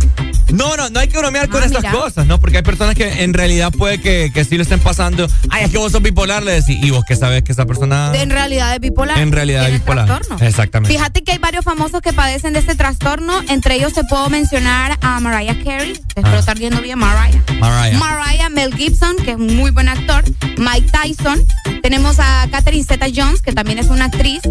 [0.53, 2.39] No, no, no hay que bromear con Ah, estas cosas, ¿no?
[2.39, 5.27] Porque hay personas que en realidad puede que, que sí lo estén pasando.
[5.49, 6.77] Ay, es que vos sos bipolar, le decís.
[6.81, 8.11] Y vos que sabes que esa persona.
[8.15, 9.17] En realidad es bipolar.
[9.19, 10.05] En realidad es bipolar.
[10.05, 10.45] trastorno.
[10.45, 10.93] Exactamente.
[10.95, 13.41] Fíjate que hay varios famosos que padecen de este trastorno.
[13.49, 15.93] Entre ellos te puedo mencionar a Mariah Carey.
[16.15, 16.39] Espero Ah.
[16.39, 17.41] estar viendo bien, Mariah.
[17.59, 17.97] Mariah.
[17.97, 20.23] Mariah, Mel Gibson, que es un muy buen actor.
[20.57, 21.41] Mike Tyson.
[21.81, 24.41] Tenemos a Catherine Zeta Jones, que también es una actriz.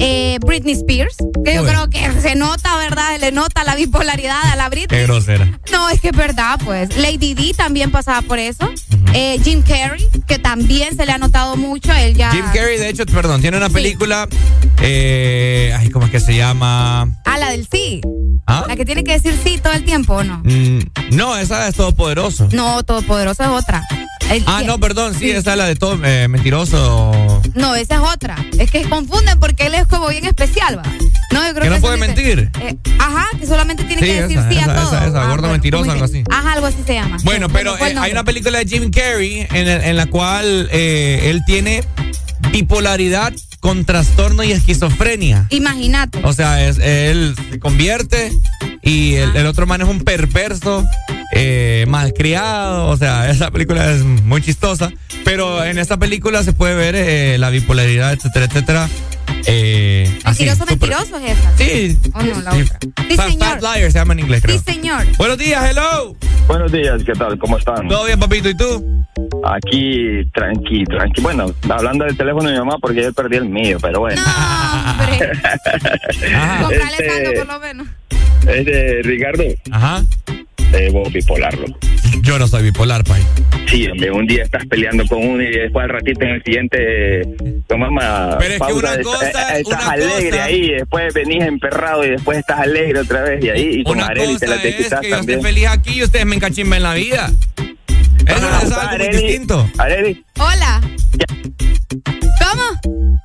[0.00, 3.18] Eh, Britney Spears, que yo creo que se nota, ¿verdad?
[3.20, 4.98] Le nota la bipolaridad a la Britney.
[5.00, 5.47] Qué grosera.
[5.72, 6.96] No, es que es verdad, pues.
[6.96, 8.68] Lady D también pasaba por eso.
[9.14, 11.92] Eh, Jim Carrey, que también se le ha notado mucho.
[11.92, 12.30] Él ya.
[12.30, 14.28] Jim Carrey, de hecho, perdón, tiene una película.
[14.80, 17.08] Eh, ay, ¿cómo es que se llama?
[17.24, 18.00] Ah, la del sí.
[18.46, 18.64] ¿Ah?
[18.66, 20.40] La que tiene que decir sí todo el tiempo, ¿o no?
[20.44, 20.80] Mm,
[21.12, 22.48] no, esa es Todopoderoso.
[22.52, 23.82] No, Todopoderoso es otra.
[24.30, 27.40] El- Ah, no, perdón, sí, esa es la de todo eh, mentiroso.
[27.54, 28.36] No, esa es otra.
[28.58, 30.82] Es que confunden porque él es como bien especial, ¿va?
[31.32, 32.50] No, yo creo Que no esa puede dice- mentir.
[32.60, 34.88] eh, ajá, que solamente tiene Sí, que decir esa, sí esa, a todo.
[34.96, 36.22] esa, esa, Ah, gordo bueno, mentiroso, muy algo así.
[36.30, 37.16] Ajá, algo así se llama.
[37.24, 40.68] Bueno, pero ¿Cuál eh, hay una película de Jim Carrey en, el- en la cual
[40.72, 41.82] él tiene
[42.52, 45.46] bipolaridad con trastorno y esquizofrenia.
[45.50, 46.20] Imagínate.
[46.22, 48.30] O sea, es, él se convierte
[48.82, 50.84] y el, el otro man es un perverso,
[51.32, 52.86] eh, malcriado.
[52.88, 54.90] O sea, esa película es muy chistosa.
[55.24, 58.88] Pero en esta película se puede ver eh, la bipolaridad, etcétera, etcétera.
[59.46, 61.56] Eh, así, Mentiroso, súper- mentiroso es esa.
[61.56, 61.98] Sí.
[62.14, 62.62] ¿O no, la sí.
[62.62, 62.78] otra?
[63.08, 63.48] Sí, Fat- señor.
[63.48, 64.58] Fat Liar se llama en inglés, creo.
[64.58, 65.04] Sí, señor.
[65.16, 66.16] Buenos días, hello.
[66.46, 67.38] Buenos días, ¿qué tal?
[67.38, 67.86] ¿Cómo están?
[67.88, 68.48] ¿Todo bien, papito?
[68.48, 69.04] ¿Y tú?
[69.44, 71.20] Aquí, tranqui, tranqui.
[71.20, 74.20] Bueno, hablando del teléfono de mi mamá porque yo perdí el mío, pero bueno.
[74.22, 75.18] Hombre,
[76.62, 77.86] comprale Este- por lo menos.
[78.48, 79.44] Este, Ricardo.
[79.70, 80.04] Ajá.
[80.72, 81.78] Eh, vos bipolar, loco.
[82.22, 83.22] Yo no soy bipolar, pai.
[83.68, 86.76] Sí, hombre, un día estás peleando con uno y después al ratito en el siguiente,
[87.68, 91.14] Pero es que pausa, una está- cosa- eh, estás una alegre cosa- ahí, y después
[91.14, 94.56] venís emperrado y después estás alegre otra vez y ahí, y con Areli te la
[94.56, 95.42] es desquitas que yo también.
[95.42, 97.30] feliz aquí y ustedes me encachimben en la vida.
[98.26, 99.70] Eso Ajá, es algo muy Areli, distinto.
[99.78, 100.80] Areli, Hola.
[102.40, 102.62] ¿Cómo?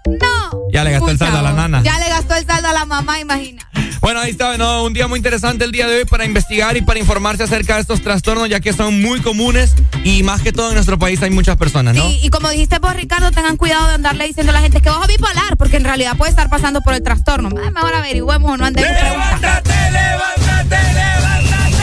[0.06, 0.68] No.
[0.72, 1.82] Ya le gastó el saldo a la nana.
[1.84, 3.68] Ya le gastó el saldo a la mamá, imagina.
[4.04, 4.84] Bueno, ahí está, ¿no?
[4.84, 7.82] un día muy interesante el día de hoy para investigar y para informarse acerca de
[7.82, 11.30] estos trastornos, ya que son muy comunes y más que todo en nuestro país hay
[11.30, 12.10] muchas personas, ¿no?
[12.10, 15.08] Y como dijiste vos, Ricardo, tengan cuidado de andarle diciendo a la gente que vos
[15.08, 17.50] bipolar, porque en realidad puede estar pasando por el trastorno.
[17.50, 18.92] Mejor averigüemos o no andemos.
[18.92, 21.83] ¡Levántate, levántate, levántate!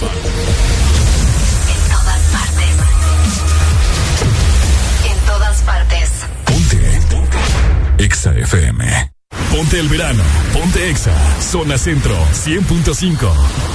[0.00, 2.78] En todas partes.
[5.04, 6.10] En todas partes.
[7.98, 9.12] Exa FM.
[9.50, 10.22] Ponte el verano.
[10.52, 11.12] Ponte Exa.
[11.40, 13.67] Zona Centro 100.5.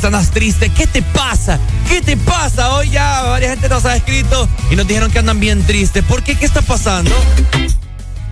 [0.00, 0.68] feliz, andas triste.
[0.70, 1.58] ¿Qué te pasa?
[1.88, 2.74] ¿Qué te pasa?
[2.74, 6.02] Hoy ya varias gente nos ha escrito y nos dijeron que andan bien tristes.
[6.04, 6.36] ¿Por qué?
[6.36, 7.10] ¿Qué está pasando?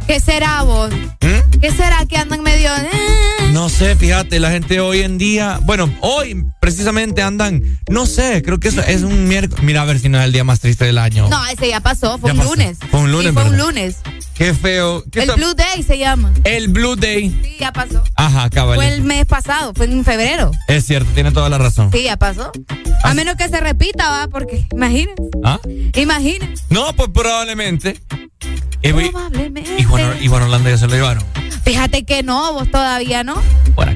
[0.06, 0.90] ¿Qué será vos?
[1.20, 1.60] ¿Mm?
[1.60, 2.70] ¿Qué será que andan medio...
[2.74, 3.50] eh?
[3.52, 8.58] No sé, fíjate, la gente hoy en día, bueno, hoy precisamente andan, no sé, creo
[8.58, 9.62] que eso es un miércoles.
[9.64, 11.28] Mira a ver si no es el día más triste del año.
[11.28, 12.50] No, ese ya pasó, fue Ya un pasó.
[12.54, 12.78] lunes.
[12.90, 13.96] Fue un lunes, Sí, fue un lunes.
[14.38, 15.02] Qué feo.
[15.10, 16.32] ¿Qué El Blue Day se llama.
[16.44, 17.36] El Blue Day.
[17.42, 18.04] Sí, ya pasó.
[18.14, 18.76] Ajá, cabal.
[18.76, 20.52] Fue el mes pasado, fue en febrero.
[20.68, 21.90] Es cierto, tiene toda la razón.
[21.92, 22.52] Sí, ya pasó.
[23.02, 25.58] A menos que se repita, va, porque imagínense, ¿Ah?
[25.96, 26.62] imagínense.
[26.70, 28.00] No, pues probablemente.
[28.80, 29.74] Probablemente.
[29.76, 31.24] y Juan, y Juan Orlando ya se lo llevaron.
[31.64, 33.42] Fíjate que no, vos todavía no.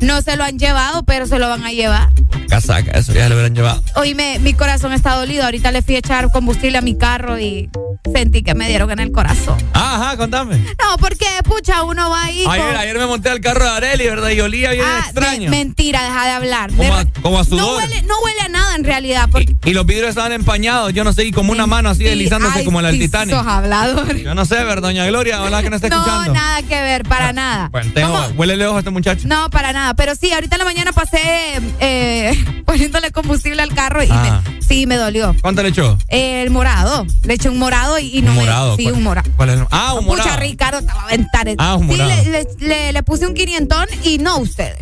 [0.01, 2.11] No se lo han llevado, pero se lo van a llevar.
[2.49, 3.83] Casaca, eso ya lo hubieran llevado.
[3.95, 5.45] Oíme, mi corazón está dolido.
[5.45, 7.71] Ahorita le fui a echar combustible a mi carro y
[8.13, 9.57] sentí que me dieron en el corazón.
[9.95, 10.57] Ajá, contame.
[10.59, 12.45] No, porque, pucha, uno va ahí.
[12.49, 14.31] Ayer, con- ayer me monté al carro de Areli, ¿verdad?
[14.31, 15.51] Y olía bien Ah, extraño.
[15.51, 16.71] me- mentira, deja de hablar.
[16.75, 19.29] como, a, como a no, huele, no huele a nada en realidad.
[19.33, 22.59] Porque, Y los vidrios estaban empañados, yo no sé, y como una mano así deslizándose
[22.61, 23.35] Ay, como la del sí, Titanic.
[23.35, 24.17] hablador.
[24.17, 25.41] Yo no sé, ¿verdad, doña Gloria?
[25.41, 26.33] Ojalá que no esté No, escuchando.
[26.35, 27.69] nada que ver, para nada.
[27.71, 29.27] Bueno, tengo, huele lejos a este muchacho.
[29.27, 29.95] No, para nada.
[29.95, 34.43] Pero sí, ahorita en la mañana pasé eh, poniéndole combustible al carro y Ah.
[34.45, 35.35] me- sí, me dolió.
[35.41, 35.99] ¿Cuánto le echó?
[36.09, 37.07] El morado.
[37.25, 38.43] Le eché un morado y, y no un me.
[38.43, 38.77] morado.
[38.77, 39.31] Sí, ¿cuál- un morado.
[39.37, 40.41] ¿Cuál es el- Ah, un Pucha, morado.
[40.41, 41.49] Ricardo, te va a aventar.
[41.59, 42.11] Ah, un sí, morado.
[42.11, 44.77] le, le- le- le puse un quinientón y no ustedes.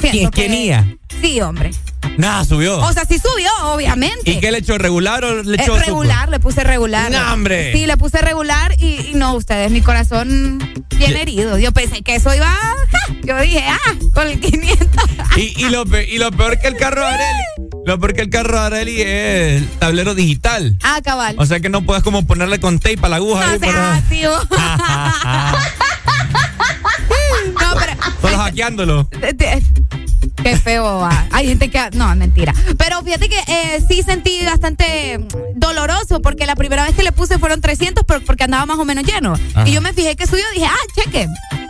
[0.00, 1.70] ¿Quién- que- Sí, hombre.
[2.18, 2.78] Nada, subió.
[2.80, 4.30] O sea, sí subió, obviamente.
[4.30, 4.78] ¿Y qué le echó?
[4.78, 7.10] ¿Regular o le Eh, echó regular, le puse regular.
[7.10, 7.72] No, hombre.
[7.72, 10.58] Sí, le puse regular y, y no, ustedes, mi corazón
[10.96, 11.58] bien herido.
[11.58, 12.46] Yo pensé que eso iba.
[12.48, 12.74] ¡ja!
[13.22, 13.78] Yo dije, ah,
[14.14, 14.88] con el 500.
[15.02, 15.38] super?
[15.38, 17.44] Y, y, lo, pe- y lo peor que el carro de Areli,
[17.84, 20.78] lo peor que el carro de Areli es el tablero digital.
[20.82, 21.34] Ah, cabal.
[21.38, 23.46] O sea que no puedes como ponerle con tape a la aguja.
[23.46, 24.46] No ahí para- así, vos.
[27.60, 27.92] No, pero.
[28.20, 29.08] Solo hackeándolo.
[30.42, 31.26] Qué feo va.
[31.32, 31.90] Hay gente que.
[31.92, 32.54] No, mentira.
[32.76, 35.18] Pero fíjate que eh, sí sentí bastante
[35.54, 38.84] doloroso porque la primera vez que le puse fueron 300 pero porque andaba más o
[38.84, 39.34] menos lleno.
[39.54, 39.68] Ajá.
[39.68, 41.28] Y yo me fijé que subió y dije, ah, cheque.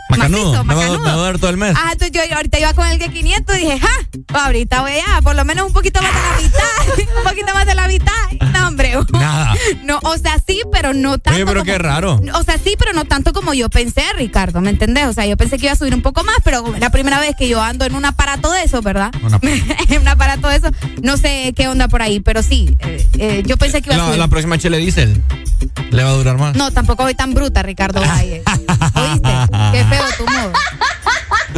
[0.09, 0.63] Macanudo.
[0.63, 0.99] Macizo, me, va, macanudo.
[0.99, 1.73] me va a dar todo el mes.
[1.77, 5.21] Ah, entonces yo ahorita iba con el de 500 y dije, ja, ahorita voy a,
[5.21, 8.51] por lo menos un poquito más de la mitad, un poquito más de la mitad.
[8.53, 8.93] No, hombre.
[9.11, 9.53] Nada.
[9.83, 11.35] No, o sea, sí, pero no tanto.
[11.35, 12.21] Oye, pero como- qué raro.
[12.33, 15.07] O sea, sí, pero no tanto como yo pensé, Ricardo, ¿me entendés?
[15.07, 17.35] O sea, yo pensé que iba a subir un poco más, pero la primera vez
[17.37, 19.11] que yo ando en un aparato de eso, ¿verdad?
[19.89, 20.69] en un aparato de eso,
[21.01, 23.97] no sé qué onda por ahí, pero sí, eh, eh, yo pensé que iba a
[23.99, 24.19] La, subir.
[24.19, 25.21] la próxima chile diésel
[25.91, 26.55] le va a durar más.
[26.55, 28.43] No, tampoco voy tan bruta, Ricardo Valle.
[28.93, 29.29] ¿Oíste?
[29.71, 30.86] Qué feo tu modo.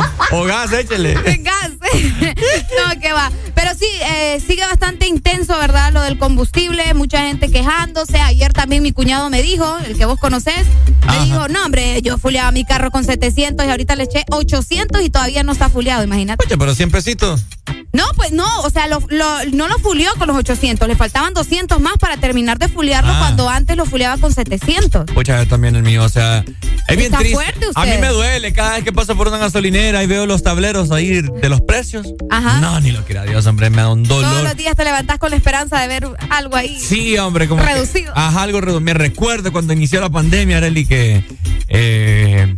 [0.32, 1.14] O gas, échele.
[1.41, 1.72] Gas.
[2.34, 3.32] no, que va.
[3.56, 5.91] Pero sí, eh, sigue bastante intenso, ¿verdad?
[5.91, 8.20] Lo del combustible, mucha gente quejándose.
[8.20, 10.66] Ayer también mi cuñado me dijo, el que vos conocés,
[11.08, 15.02] me dijo, no, hombre, yo fuleaba mi carro con 700 y ahorita le eché 800
[15.02, 16.45] y todavía no está fuleado, imagínate.
[16.45, 17.45] Oye, pero 100 pesitos.
[17.91, 21.34] No, pues no, o sea, lo, lo- no lo fuleó con los 800, le faltaban
[21.34, 23.18] 200 más para terminar de fulearlo Ah.
[23.20, 25.06] cuando antes lo fuleaba con 700.
[25.06, 26.45] Pucha, también el mío, o sea,
[26.88, 27.34] es bien Está triste.
[27.36, 28.02] fuerte A mí usted.
[28.02, 31.50] me duele cada vez que paso por una gasolinera y veo los tableros ahí de
[31.50, 32.08] los precios.
[32.30, 32.60] Ajá.
[32.62, 34.44] No, ni lo quiera Dios, hombre, me da un Todos dolor.
[34.44, 36.80] los días te levantás con la esperanza de ver algo ahí.
[36.80, 38.14] Sí, hombre, como que- Reducido.
[38.16, 38.82] ajá, algo reducido.
[38.82, 41.24] Me recuerdo cuando inició la pandemia, Arely, que
[41.68, 42.56] eh,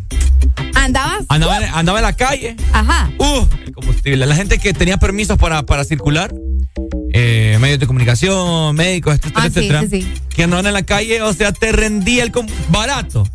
[0.76, 1.24] ¿Andabas?
[1.30, 2.56] andaba, en- andaba en la calle.
[2.74, 3.10] Ajá.
[3.18, 4.26] Uh, el combustible.
[4.26, 6.34] La gente que tenía permisos para, para circular,
[7.14, 10.14] eh, medios de comunicación, médicos, etcétera, Ah, sí, etcétera, sí, sí.
[10.36, 12.32] que andaban en la calle, o sea, te rendía el
[12.70, 13.28] barato,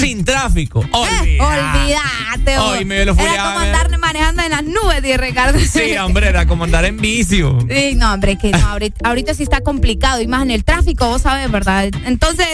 [0.00, 0.82] sin tráfico.
[0.84, 1.46] Eh, Olvida.
[1.46, 2.58] olvídate.
[2.58, 2.72] vos.
[2.78, 5.58] Ay, me lo Era como andar manejando en las nubes, di Ricardo.
[5.60, 7.58] Sí, hombre, era como andar en vicio.
[7.70, 11.06] Sí, no, hombre, que no, ahorita, ahorita sí está complicado y más en el tráfico,
[11.08, 11.88] vos sabes, ¿verdad?
[12.06, 12.46] Entonces,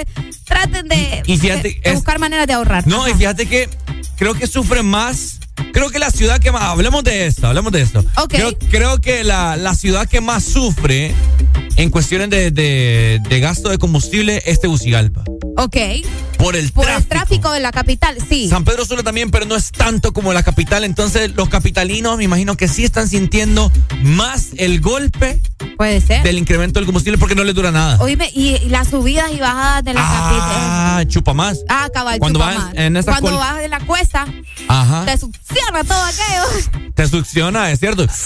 [0.44, 2.86] traten de, Y fíjate, de- de es- buscar maneras de ahorrar.
[2.86, 3.68] No, y fíjate que
[4.16, 5.38] creo que sufre más.
[5.72, 6.62] Creo que la ciudad que más.
[6.62, 8.00] Hablemos de esto, hablemos de esto.
[8.16, 8.28] Ok.
[8.28, 11.14] Creo, creo que la, la ciudad que más sufre
[11.76, 15.24] en cuestiones de, de- de gasto de combustible es Tegucigalpa.
[15.56, 15.76] Ok.
[16.38, 16.98] Por el Por tráfico.
[17.02, 18.48] el tráfico de la capital, sí.
[18.48, 20.82] San Pedro Sula también, pero no es tanto como la capital.
[20.84, 23.70] Entonces, los capitalinos me imagino que sí están sintiendo
[24.02, 25.40] más el golpe
[25.76, 26.22] Puede ser.
[26.24, 27.98] del incremento del combustible porque no les dura nada.
[28.00, 30.50] Oíme, y, y las subidas y bajadas de la capital.
[30.56, 31.58] Ah, chupa más.
[31.68, 32.74] Ah, cabal, Cuando chupa vas más.
[32.76, 34.26] en esas Cuando vas de la cuesta,
[34.68, 35.04] Ajá.
[35.06, 36.90] te succiona todo aquello.
[36.94, 38.06] Te succiona, es cierto.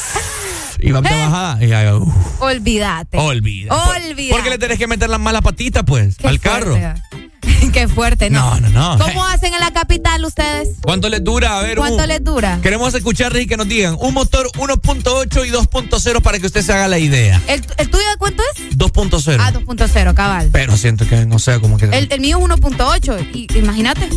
[0.81, 1.19] Y va de Eh.
[1.19, 1.65] bajada.
[1.65, 3.19] Y ya, uf, Olvídate.
[3.19, 3.75] olvida.
[3.75, 4.31] Olvídate.
[4.31, 6.77] Porque le tenés que meter la mala patita, pues, Qué al carro.
[6.77, 7.03] fuerte,
[7.73, 8.59] Qué fuerte, ¿no?
[8.61, 9.05] No, no, no.
[9.05, 10.69] ¿Cómo hacen en la capital ustedes?
[10.81, 11.59] ¿Cuánto les dura?
[11.59, 12.59] A ver, ¿Cuánto un- les dura?
[12.63, 16.73] Queremos escuchar y que nos digan un motor 1.8 y 2.0 para que usted se
[16.73, 17.41] haga la idea.
[17.47, 18.77] ¿El, el tuyo de cuánto es?
[18.79, 19.37] 2.0.
[19.41, 20.49] Ah, 2.0, cabal.
[20.53, 21.87] Pero siento que no sé, como que.
[21.87, 23.29] El, el mío es 1.8.
[23.35, 24.09] Y imagínate.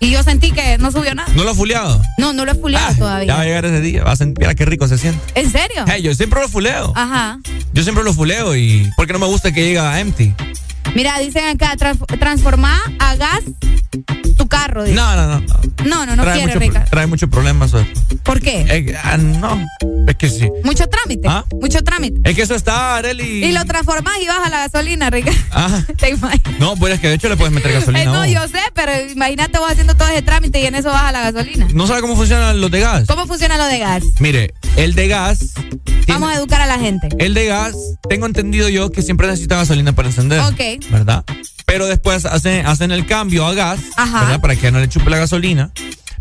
[0.00, 1.28] Y yo sentí que no subió nada.
[1.34, 2.00] ¿No lo ha fuleado?
[2.18, 3.34] No, no lo he fuleado Ya todavía.
[3.34, 4.04] va a llegar ese día.
[4.04, 5.20] Va a sentir, mira qué rico se siente.
[5.34, 5.84] ¿En serio?
[5.88, 6.92] Hey, yo siempre lo fuleo.
[6.94, 7.38] Ajá.
[7.72, 8.88] Yo siempre lo fuleo y.
[8.96, 10.34] Porque no me gusta que llegue a empty.
[10.94, 13.42] Mira, dicen acá, trans- transformar a gas
[14.36, 14.84] tu carro.
[14.84, 14.94] dice.
[14.94, 15.40] No, no, no.
[15.40, 15.58] no.
[15.84, 16.90] No, no, trae, quiere, mucho, Ricardo.
[16.90, 17.72] trae muchos problemas.
[18.22, 18.64] ¿Por qué?
[18.68, 19.64] Eh, ah, no.
[20.06, 20.48] Es que sí.
[20.64, 21.26] Mucho trámite.
[21.28, 21.44] ¿Ah?
[21.60, 22.20] Mucho trámite.
[22.28, 23.44] Es que eso está, Areli.
[23.44, 25.38] Y lo transformas y baja la gasolina, Ricardo.
[25.50, 25.82] Ah.
[25.98, 26.58] ¿Te imaginas?
[26.58, 28.02] No, pues es que de hecho le puedes meter gasolina.
[28.02, 28.28] Eh, no, vos.
[28.30, 31.66] yo sé, pero imagínate vos haciendo todo ese trámite y en eso baja la gasolina.
[31.72, 33.06] ¿No sabe cómo funcionan los de gas?
[33.06, 34.02] ¿Cómo funciona lo de gas?
[34.20, 35.54] Mire, el de gas.
[36.06, 37.08] Vamos a educar a la gente.
[37.18, 37.74] El de gas,
[38.08, 40.40] tengo entendido yo que siempre necesita gasolina para encender.
[40.40, 40.77] Ok.
[40.90, 41.24] ¿Verdad?
[41.66, 44.20] Pero después hacen, hacen el cambio a gas, Ajá.
[44.20, 44.40] ¿verdad?
[44.40, 45.70] Para que no le chupe la gasolina.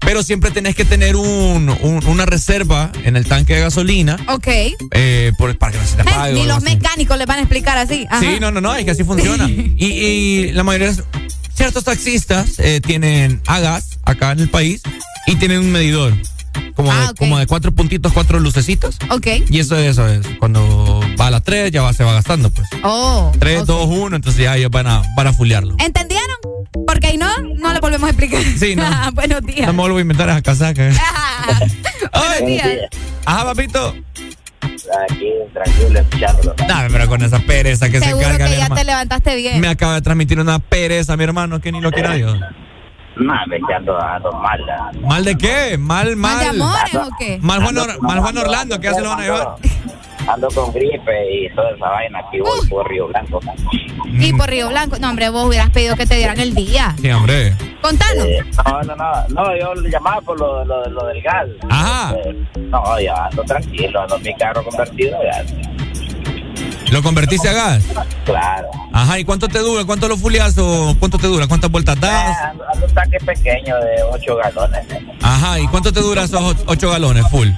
[0.01, 4.47] Pero siempre tenés que tener un, un- una reserva en el tanque de gasolina Ok.
[4.91, 6.33] eh, por- para que no se te apague.
[6.33, 6.65] o Ni los así.
[6.65, 8.05] mecánicos les van a explicar así.
[8.09, 8.19] Ajá.
[8.19, 9.49] Sí, no, no, no, es que así funciona.
[9.49, 11.03] y, y la mayoría, de-
[11.55, 14.81] ciertos taxistas eh, tienen a gas acá en el país
[15.25, 16.13] y tienen un medidor.
[16.75, 18.97] Como, Ah, de, como de cuatro puntitos, cuatro lucecitas.
[19.09, 19.27] Ok.
[19.49, 20.25] Y eso, eso es.
[20.39, 22.67] Cuando va a las tres ya va, se va gastando, pues.
[22.83, 23.31] Oh.
[23.39, 25.75] 3, 2, 1, entonces ya ellos van a, van a fulearlo.
[25.79, 26.35] ¿Entendieron?
[26.85, 27.27] Porque ahí no,
[27.59, 28.41] no le volvemos a explicar.
[28.57, 28.85] Sí, no.
[29.13, 29.65] Buenos días.
[29.67, 30.87] No me vuelvo a inventar esa casaca.
[30.89, 30.93] eh.
[32.13, 32.67] Buenos días.
[33.25, 33.95] Ajá, papito.
[35.09, 36.55] Aquí, tranquilo, escuchándolo.
[36.67, 38.79] Dame, pero con esa pereza que Seguro se carga que mi ya hermano.
[38.81, 39.59] te levantaste bien.
[39.59, 42.39] Me acaba de transmitir una pereza, mi hermano, que ni lo quiera Dios.
[43.20, 44.59] No, me que ando, ando mal.
[44.70, 44.91] ah.
[45.01, 45.78] ¿Mal de qué?
[45.78, 46.43] Mal, ¿Más mal.
[46.43, 47.39] de amores o qué?
[47.41, 49.47] Mal Juan, Or- mal Juan Orlando, ¿qué hace lo van a llevar?
[50.28, 53.39] Ando con gripe y toda esa vaina aquí voy por Río Blanco.
[54.20, 54.97] Y por Río Blanco.
[54.99, 56.93] No, hombre, vos hubieras pedido que te dieran el día.
[57.01, 57.53] Sí, hombre.
[57.82, 58.26] Contanos.
[58.26, 61.47] Eh, no, no, no, no, yo le llamaba por lo, lo, lo del gas.
[61.70, 62.13] Ajá.
[62.26, 65.45] Eh, no, ya ando tranquilo, ando en mi carro convertido ya.
[66.91, 67.83] ¿Lo convertiste a gas?
[68.25, 68.67] Claro.
[68.93, 69.83] Ajá, ¿y cuánto te dura?
[69.85, 71.45] ¿Cuánto lo fulias o cuánto te dura?
[71.47, 72.38] ¿Cuántas vueltas Eh, das?
[72.49, 74.81] ando, ando un tanque pequeño de 8 galones.
[75.21, 77.49] Ajá, ¿y cuánto te dura esos 8 galones full?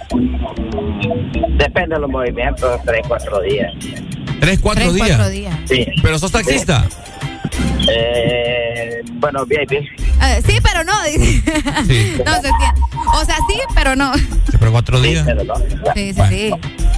[1.57, 3.71] Depende de los movimientos, 3, 4 días.
[4.39, 5.07] ¿Tres, cuatro Tres, días?
[5.09, 5.55] cuatro días.
[5.67, 5.85] Sí.
[6.01, 6.85] ¿Pero sos taxista?
[7.89, 9.71] Eh, bueno, VIP.
[9.73, 11.03] Eh, sí, pero no.
[11.05, 12.23] dice.
[12.25, 12.49] no se.
[12.49, 14.13] O sea, sí, pero no.
[14.15, 15.25] Sí, pero cuatro días.
[15.25, 15.55] Pero no.
[15.93, 16.51] Sí, sí, sí.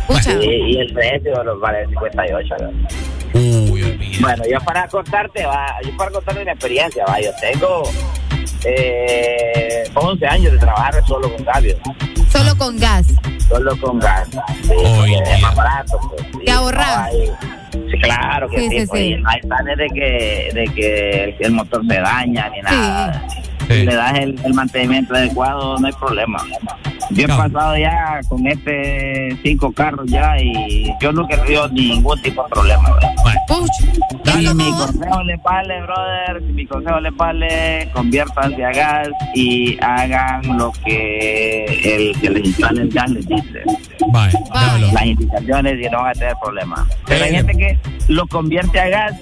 [0.07, 0.33] Pucha.
[0.33, 2.55] Y, y el precio los vale 58.
[2.59, 3.39] ¿no?
[3.39, 4.17] Uy.
[4.19, 7.83] Bueno, yo para contarte, va, yo para contarte mi experiencia, va, yo tengo
[8.65, 11.63] eh, 11 años de trabajar solo con gas,
[12.31, 13.07] Solo con gas.
[13.51, 14.27] Solo con gas.
[14.63, 15.21] Sí, Oye.
[15.25, 15.99] es más barato.
[16.09, 17.09] Pues, sí, Te ahorras.
[17.71, 19.07] sí, claro que Sí, sí, sí, pues, sí.
[19.09, 23.27] y no hay planes de que, de que el, el motor se daña ni nada.
[23.29, 23.43] Sí.
[23.67, 26.39] Si le das el, el mantenimiento adecuado, no hay problema.
[27.13, 27.37] Yo he No.
[27.37, 32.49] pasado ya con este cinco carros ya y yo nunca he tenido ningún tipo de
[32.49, 32.89] problema.
[33.23, 33.67] Bueno.
[34.23, 38.71] Si Es mi como consejo le vale, brother, si mi consejo le vale, conviértanse a
[38.71, 43.63] gas y hagan lo que el que les instale el gas les dice.
[44.53, 44.87] diablo.
[44.93, 46.81] Las indicaciones y no van a tener problemas.
[47.05, 49.13] Pero hay gente que lo convierte a gas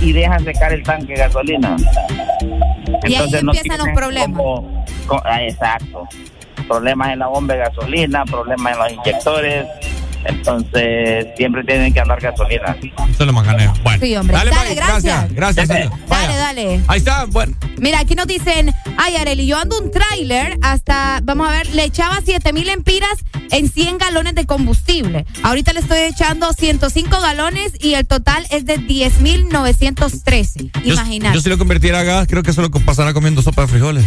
[0.00, 1.76] y deja secar el tanque de gasolina.
[3.04, 4.36] Y ahí empiezan los tienen problemas.
[4.38, 6.06] cómo- co- ah, exacto.
[6.68, 9.66] Problemas en la bomba de gasolina, problemas en los inyectores.
[10.24, 12.76] Entonces, siempre tienen que andar gasolina.
[12.80, 13.72] Eso es lo macaneo.
[13.82, 13.98] Bueno.
[14.04, 14.36] Sí, hombre.
[14.36, 15.32] Dale, Dale, gracias.
[15.32, 15.68] gracias.
[15.68, 15.90] Gracias, Dale.
[16.38, 16.80] Dale.
[16.88, 17.56] Ahí está, bueno.
[17.78, 21.84] Mira, aquí nos dicen, ay, Areli, yo ando un tráiler hasta, vamos a ver, le
[21.84, 23.10] echaba 7 mil empiras
[23.50, 25.24] en 100 galones de combustible.
[25.42, 30.70] Ahorita le estoy echando 105 galones y el total es de 10 mil 913.
[30.84, 31.34] Yo, Imagínate.
[31.34, 34.04] yo si lo convirtiera a gas, creo que solo pasará comiendo sopa de frijoles.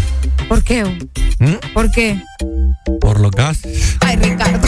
[0.47, 0.83] ¿Por qué?
[1.39, 1.73] ¿Mm?
[1.73, 2.21] ¿Por qué?
[2.99, 3.61] Por los gas.
[4.01, 4.67] Ay, Ricardo.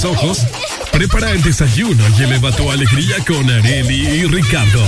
[0.00, 0.46] los ojos.
[0.92, 4.82] Prepara el desayuno y eleva tu alegría con Areli y Ricardo.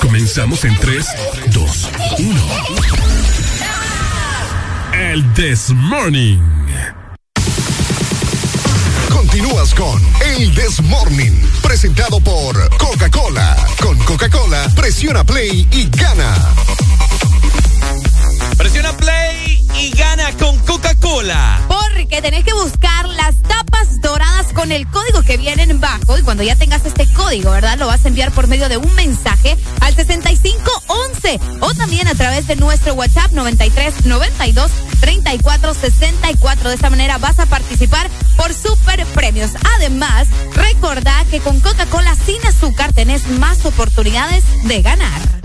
[0.00, 1.06] Comenzamos en 3,
[1.52, 1.88] 2,
[2.18, 2.40] 1.
[4.92, 6.38] El This Morning.
[9.08, 10.02] Continúas con
[10.36, 11.32] El This Morning,
[11.62, 13.56] presentado por Coca-Cola.
[13.80, 16.34] Con Coca-Cola, presiona play y gana.
[18.56, 21.69] Presiona play y gana con Coca-Cola.
[22.10, 26.22] Porque tenés que buscar las tapas doradas con el código que viene en bajo y
[26.22, 27.78] cuando ya tengas este código, ¿verdad?
[27.78, 32.48] Lo vas a enviar por medio de un mensaje al 6511 o también a través
[32.48, 36.68] de nuestro WhatsApp 93 92 34 64.
[36.70, 39.52] De esta manera vas a participar por super premios.
[39.76, 45.39] Además, recordá que con Coca-Cola sin azúcar tenés más oportunidades de ganar.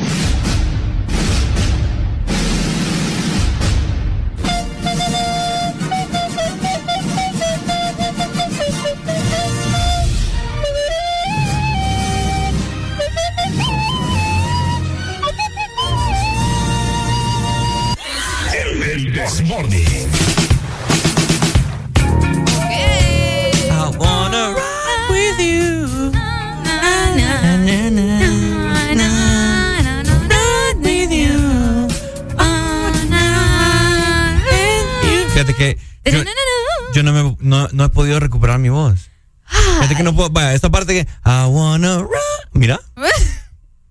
[38.56, 39.10] Recuperar mi voz.
[39.48, 40.30] Fíjate que no puedo.
[40.30, 41.08] Vaya, esta parte que.
[41.26, 42.50] I wanna ride.
[42.54, 42.80] Mira.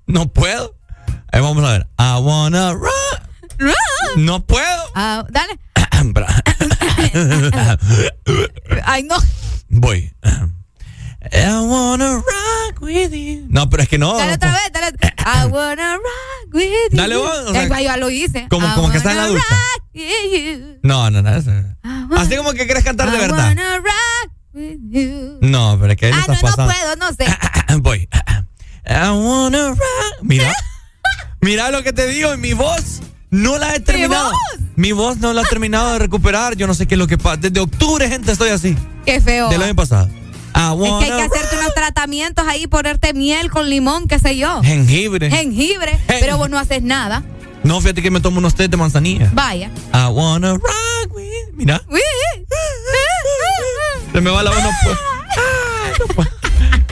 [0.06, 0.76] No puedo.
[1.32, 1.86] Ahí vamos a ver.
[1.98, 3.72] I wanna ride.
[4.16, 4.82] No puedo.
[4.94, 5.58] Ah, dale.
[8.84, 9.16] Ay, no.
[9.70, 10.12] Voy.
[11.32, 13.46] I wanna rock with you.
[13.48, 14.14] No, pero es que no.
[14.14, 14.94] Dale otra vez, dale.
[15.24, 16.96] I wanna rock with you.
[16.98, 18.46] Dale vos, o sea, ya lo hice.
[18.50, 19.40] como- como que está en la wanna
[35.14, 36.56] voz no la he terminado de recuperar.
[36.56, 37.36] Yo no sé qué es lo que pasa.
[37.36, 38.76] Desde octubre, gente, estoy así.
[39.04, 39.48] Qué feo.
[39.48, 40.08] Del año pasado.
[40.54, 44.62] Es que hay que hacerte unos tratamientos ahí, ponerte miel con limón, qué sé yo.
[44.62, 45.28] Jengibre.
[45.30, 45.98] Jengibre.
[46.06, 47.24] Pero vos no haces nada.
[47.64, 49.30] No, fíjate que me tomo unos té de manzanilla.
[49.32, 49.70] Vaya.
[49.92, 51.54] I wanna rock with.
[51.54, 51.82] Mira.
[54.12, 54.98] Se me va la voz, no puedo.
[55.98, 56.44] No puedo.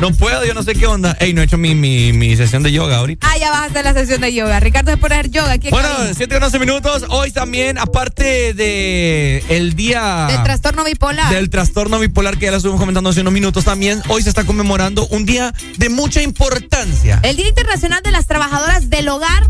[0.02, 1.16] No puedo, yo no sé qué onda.
[1.20, 3.24] Ey, no he hecho mi, mi, mi sesión de yoga ahorita.
[3.30, 4.58] Ah, ya vas a hacer la sesión de yoga.
[4.58, 6.14] Ricardo es poner yoga aquí Bueno, cabina.
[6.14, 7.04] 7 con 11 minutos.
[7.08, 11.32] Hoy también, aparte de el día Del trastorno bipolar.
[11.32, 14.44] del trastorno bipolar que ya lo estuvimos comentando hace unos minutos, también hoy se está
[14.44, 17.20] conmemorando un día de mucha importancia.
[17.22, 19.48] El Día Internacional de las Trabajadoras del Hogar,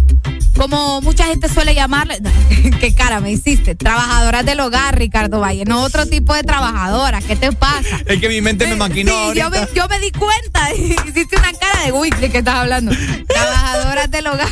[0.57, 2.21] como mucha gente suele llamarle.
[2.81, 3.75] Qué cara me hiciste.
[3.75, 5.65] Trabajadoras del hogar, Ricardo Valle.
[5.65, 7.25] No otro tipo de trabajadoras.
[7.25, 8.01] ¿Qué te pasa?
[8.07, 10.73] Es que mi mente me maquinó Sí, yo me, yo me di cuenta.
[11.09, 12.93] Hiciste una cara de uy, ¿de qué estás hablando?
[13.27, 14.49] Trabajadoras del hogar.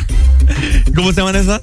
[0.95, 1.61] ¿Cómo se llaman esas?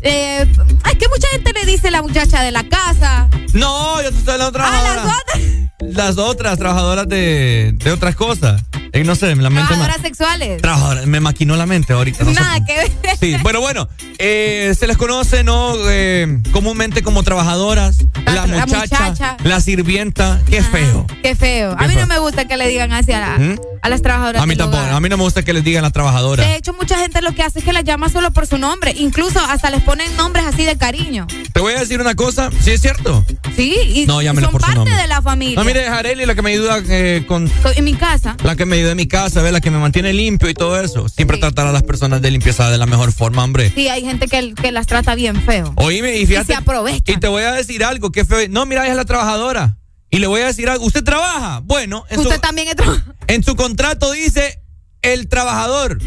[0.00, 0.71] Eh, que
[1.14, 3.28] mucha gente le dice la muchacha de la casa.
[3.54, 5.94] No, yo estoy hablando de Ah, las otras.
[5.94, 8.62] las otras trabajadoras de, de otras cosas.
[8.94, 10.60] Eh, no sé, la mente me, Trabajadoras sexuales.
[10.60, 12.24] Trabajadoras, me maquinó la mente ahorita.
[12.24, 12.40] no sé.
[12.40, 12.90] Nada que ver.
[13.18, 15.74] Sí, bueno, bueno, eh, se les conoce, ¿no?
[15.88, 19.36] Eh, comúnmente como trabajadoras, la, La- la muchacha, muchacha.
[19.44, 21.06] la sirvienta, qué feo.
[21.22, 21.74] Qué feo.
[21.76, 22.02] Qué a mí feo.
[22.06, 23.56] no me gusta que le digan así a, la- ¿Mm?
[23.82, 24.42] A las trabajadoras.
[24.42, 24.94] A mí del tampoco, hogar.
[24.94, 26.44] a mí no me gusta que les digan la trabajadora.
[26.44, 28.94] De hecho, mucha gente lo que hace es que las llama solo por su nombre.
[28.96, 31.26] Incluso hasta les ponen nombres así de cariño.
[31.52, 33.24] Te voy a decir una cosa, sí es cierto.
[33.56, 35.56] Sí, y No, son por su parte de la familia.
[35.56, 38.36] No, mire, Jareli, la que me ayuda eh, con En mi casa.
[38.44, 39.52] la que me ayuda en mi casa, ¿ve?
[39.52, 41.08] la que me mantiene limpio y todo eso.
[41.08, 43.72] Siempre tratar a las personas de limpieza de la mejor forma, hombre.
[43.74, 45.72] Sí, hay gente que, que las trata bien feo.
[45.76, 46.52] Oíme, y fíjate.
[46.52, 47.12] Y se aprovecha.
[47.12, 48.38] Y te voy a decir algo, qué feo.
[48.48, 49.76] No, mira, ella es la trabajadora.
[50.10, 50.84] Y le voy a decir algo.
[50.84, 51.60] ¿Usted trabaja?
[51.64, 53.02] Bueno, en, Usted su, también es tra-
[53.34, 54.60] en su contrato dice
[55.00, 55.98] el trabajador.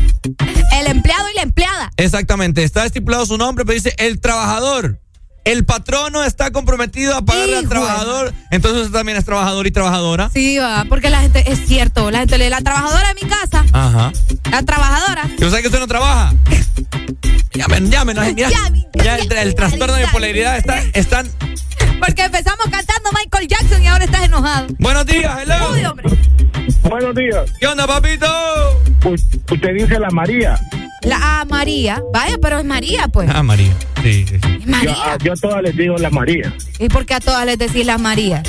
[0.73, 1.91] el empleado y la empleada.
[1.97, 2.63] Exactamente.
[2.63, 5.01] Está estipulado su nombre, pero dice el trabajador.
[5.43, 8.33] El patrono está comprometido a pagarle al de trabajador.
[8.51, 10.29] Entonces usted también es trabajador y trabajadora.
[10.33, 13.65] Sí, va, porque la gente, es cierto, la gente le la trabajadora de mi casa,
[13.73, 14.11] Ajá.
[14.51, 15.29] la trabajadora.
[15.37, 16.33] ¿Y usted que usted no trabaja?
[17.53, 18.19] Llamen, llamen.
[18.19, 18.49] ay, mira.
[18.49, 21.29] Llame, Ya el, el trastorno de bipolaridad está, están.
[21.99, 24.67] Porque empezamos cantando Michael Jackson y ahora estás enojado.
[24.79, 25.71] Buenos días, hello.
[25.73, 26.09] Uy, hombre.
[26.97, 27.51] Buenos días.
[27.59, 28.25] ¿Qué onda, papito?
[29.51, 30.57] Usted dice la María.
[31.01, 32.01] La ah, María.
[32.13, 33.29] Vaya, pero es María, pues.
[33.33, 33.73] Ah, María.
[34.01, 34.39] Sí, sí.
[34.65, 34.93] María.
[34.93, 36.53] Yo, a- yo a todas les digo la María.
[36.79, 38.43] ¿Y por qué a todas les decís la María?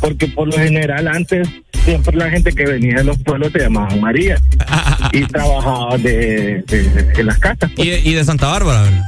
[0.00, 1.48] Porque por lo general antes
[1.84, 4.40] siempre la gente que venía de los pueblos se llamaban María.
[5.12, 7.70] y trabajaba de, de- las casas.
[7.76, 9.04] Y, y de Santa Bárbara, ¿verdad?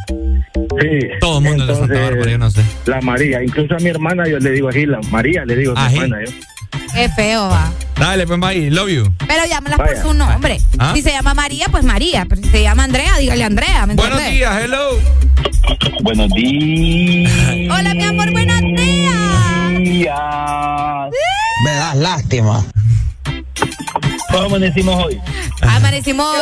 [0.80, 1.08] Sí.
[1.20, 2.62] Todo el mundo de Santa Bárbara, yo no sé.
[2.86, 3.42] La María.
[3.42, 6.18] Incluso a mi hermana yo le digo así, la María le digo a mi hermana.
[6.24, 6.30] Yo.
[6.94, 7.70] Qué feo va.
[7.96, 8.70] Dale, pues, bye.
[8.70, 9.12] Love you.
[9.26, 10.60] Pero llámalas por su nombre.
[10.78, 10.92] ¿Ah?
[10.94, 12.24] Si se llama María, pues María.
[12.28, 13.86] Pero si se llama Andrea, dígale Andrea.
[13.86, 14.98] ¿me Buenos días, hello.
[16.02, 17.30] Buenos días.
[17.78, 19.14] Hola, mi amor, buenos días.
[21.64, 22.64] Me das lástima.
[24.30, 25.20] ¿Cómo amanecimos hoy?
[25.62, 26.34] Amanecimos.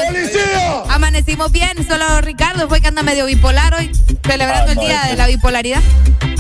[0.91, 1.71] Amanecimos bien.
[1.87, 3.91] Solo Ricardo fue que anda medio bipolar hoy,
[4.27, 5.83] celebrando Ah, el día eso- de la bipolaridad.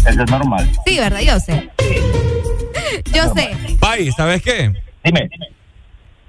[0.06, 0.70] Eso es normal.
[0.86, 1.20] Sí, ¿verdad?
[1.20, 1.70] Yo sé.
[3.12, 3.50] Yo sé.
[3.80, 4.72] Bye, ¿sabes qué?
[5.04, 5.28] Dime.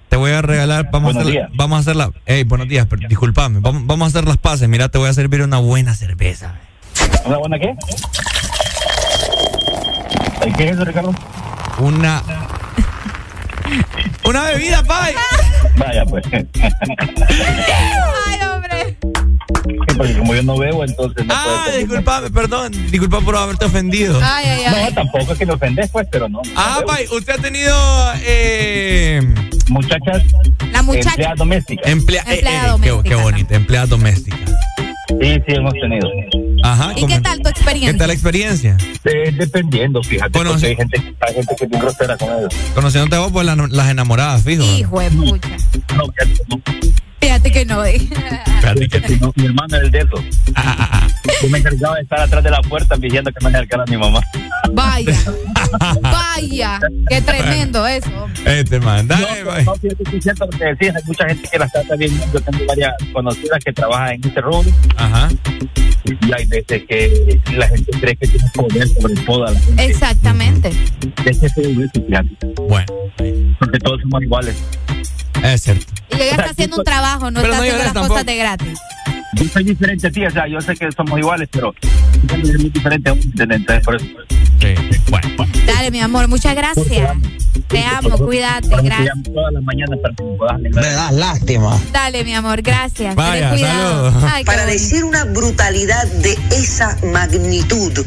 [0.10, 1.50] Te voy a regalar, vamos a Buenos hacer, días.
[1.54, 4.68] vamos a hacer la, hey, buenos días, pero discúlpame, vamos, vamos a hacer las paces,
[4.68, 6.56] mira, te voy a servir una buena cerveza.
[7.26, 7.76] ¿Una buena qué?
[10.48, 11.14] ¿Y ¿Qué es eso, Ricardo?
[11.78, 12.24] Una,
[14.26, 15.14] una bebida, bye.
[15.78, 16.24] Vaya, pues.
[19.98, 21.78] Porque como yo no bebo, entonces no Ah, puedo.
[21.78, 24.20] discúlpame, perdón, disculpa por haberte ofendido.
[24.24, 24.86] Ay, ay, ay.
[24.90, 26.42] No, tampoco es que me ofendes, pues, pero no.
[26.56, 27.76] Ah, bye, usted ha tenido,
[28.24, 29.22] eh,
[29.68, 30.24] Muchachas,
[30.72, 31.10] La muchacha.
[31.12, 31.92] empleadas domésticas.
[31.92, 33.04] emplea, eh, Empleada eh, qué, doméstica.
[33.16, 34.38] qué bonito, empleada doméstica.
[35.22, 36.08] Sí, sí, hemos tenido.
[36.64, 36.92] Ajá.
[36.96, 37.98] ¿Y ¿cómo- qué tal tu ¿Qué experiencia?
[37.98, 38.78] tal la experiencia?
[39.06, 42.54] Eh, dependiendo, fíjate, porque hay gente, que- hay gente que es bien grosera con ellos.
[42.76, 44.64] Conociéndote a vos, pues la- las enamoradas, fijo.
[44.64, 45.50] Hijo de pucha.
[45.96, 46.62] No, fíjate, no,
[47.22, 47.84] Fíjate que no.
[47.86, 47.96] eh.
[47.96, 50.24] Espérate que- fíjate, no, mi hermano es el de eso.
[51.42, 53.98] Yo me encargaba de estar atrás de la puerta diciendo que me acercara a mi
[53.98, 54.22] mamá.
[54.74, 55.14] Vaya.
[56.02, 56.80] Vaya.
[57.10, 58.10] Qué tremendo eso.
[58.46, 61.48] Este man, dale, no, no, fíjate que es cierto lo que decías, hay mucha gente
[61.52, 62.12] que las trata bien.
[62.34, 65.30] Yo tengo varias conocidas que trabajan en este rubro Ajá.
[66.06, 69.86] y hay veces que la gente cree que tiene poder sobre toda la gente.
[69.86, 70.70] Exactamente.
[71.26, 72.30] Es que se ve eso, fíjate,
[72.68, 72.86] Bueno,
[73.60, 74.56] porque todos somos iguales.
[75.48, 75.86] Es cierto.
[76.12, 78.14] Y ella está haciendo un trabajo, no Pero está no haciendo las tampoco.
[78.14, 78.80] cosas de gratis.
[79.34, 81.74] Yo soy diferente a ti, o sea, yo sé que somos iguales, pero
[82.28, 84.06] yo soy muy diferente a un entonces por eso.
[84.60, 84.76] Sí.
[85.10, 85.54] Bueno, bueno.
[85.66, 87.18] Dale, mi amor, muchas gracias.
[87.68, 89.00] Te amo, cuídate, gracias.
[89.00, 91.80] llamo todas las mañanas para que me das lástima.
[91.92, 93.16] Dale, mi amor, gracias.
[93.16, 94.12] Vaya, Ten cuidado.
[94.12, 94.32] saludos.
[94.34, 98.06] Ay, qué Para decir una brutalidad de esa magnitud,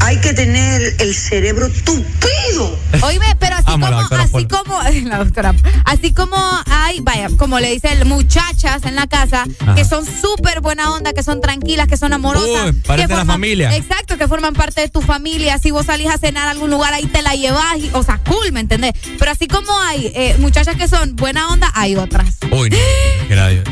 [0.00, 2.78] hay que tener el cerebro tupido.
[3.02, 4.48] Oíme, pero así Amo como, así Paul.
[4.48, 5.54] como, la doctora,
[5.84, 6.36] así como
[6.66, 9.74] hay, vaya, como le dicen muchachas en la casa Ajá.
[9.74, 12.72] que son súper buena onda, que son tranquilas, que son amorosas.
[12.72, 13.76] Uy, que la familia.
[13.76, 15.58] Exacto, que forman parte de tu familia.
[15.70, 18.18] Si vos salís a cenar a algún lugar, ahí te la llevas, y- o sea,
[18.26, 18.90] cool, ¿me entendés?
[19.20, 22.38] Pero así como hay eh, muchachas que son buena onda, hay otras.
[22.50, 22.76] Uy, no.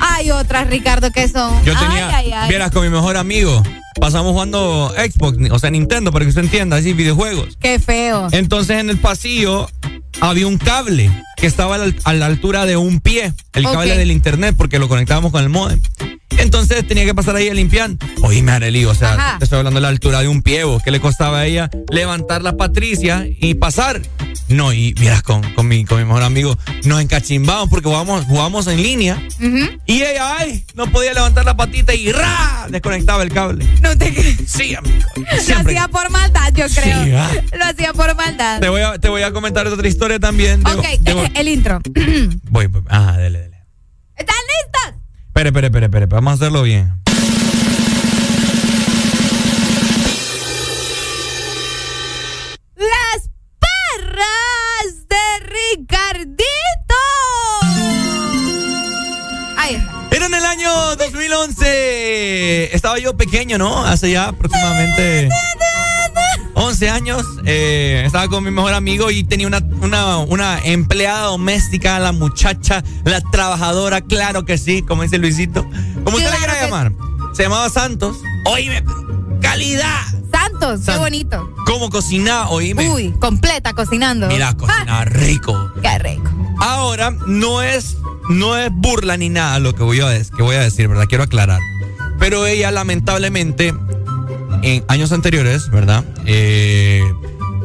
[0.01, 1.53] Hay otras, Ricardo, que son.
[1.65, 2.49] Yo ay, tenía, ay, ay.
[2.51, 3.65] vieras con mi mejor amigo,
[4.01, 7.57] pasamos jugando Xbox, o sea, Nintendo, para que usted entienda, así, videojuegos.
[7.61, 8.29] Qué feo.
[8.33, 9.69] Entonces en el pasillo
[10.21, 13.73] había un cable que estaba a la, a la altura de un pie, el Ok.
[13.75, 15.81] cable del internet, porque lo conectábamos con el modem.
[16.39, 17.91] Entonces tenía que pasar ahí a limpiar.
[18.23, 19.39] Oíme, Arely, o sea, Ajá.
[19.39, 21.69] te estoy hablando de la altura de un pie, vos, ¿qué le costaba a ella
[21.91, 24.01] levantar la Patricia y pasar?
[24.49, 28.67] No, y vieras con, con, mi, con mi mejor amigo, nos encachimbamos porque jugamos, jugamos
[28.69, 29.69] en línea Ujú.
[29.85, 32.67] y ella, ay, no podía levantar la patita y ¡ra!
[32.71, 33.67] desconectaba el cable.
[33.83, 34.37] No te crees.
[34.47, 35.07] Sí, amigo.
[35.17, 37.05] Lo hacía por maldad, yo creo.
[37.05, 37.31] Sí, ah.
[37.57, 38.61] Lo hacía por maldad.
[38.61, 40.67] Te voy, a, te voy a comentar otra historia también.
[40.67, 41.81] Ok, de- el intro.
[42.51, 42.83] Voy, voy.
[42.89, 43.59] Ajá, dele, dele.
[44.17, 45.01] ¿Están listos?
[45.29, 46.07] Espere, espere, espere, espere.
[46.07, 46.93] Vamos a hacerlo bien.
[61.29, 62.75] 2011.
[62.75, 63.85] Estaba yo pequeño, ¿no?
[63.85, 65.29] Hace ya aproximadamente
[66.55, 67.25] 11 años.
[67.45, 72.83] Eh, estaba con mi mejor amigo y tenía una, una, una empleada doméstica, la muchacha,
[73.05, 75.65] la trabajadora, claro que sí, como dice Luisito.
[76.05, 76.93] Como usted le Claro quiera que- llamar.
[77.35, 78.17] Se llamaba Santos.
[78.47, 78.83] Oíme,
[79.41, 80.01] calidad.
[80.33, 81.55] Santos, qué bonito.
[81.67, 82.49] ¿Cómo cocinaba?
[82.51, 82.89] Oíme.
[82.89, 84.27] Uy, completa cocinando.
[84.29, 85.55] Mira, cocinaba rico.
[85.57, 86.31] Ah, qué rico.
[86.61, 87.97] Ahora, no es,
[88.29, 91.07] no es burla ni nada lo que voy, a, que voy a decir, ¿verdad?
[91.09, 91.61] Quiero aclarar.
[92.19, 93.75] Pero ella, lamentablemente,
[94.63, 96.05] en años anteriores, ¿verdad?
[96.27, 97.03] Eh,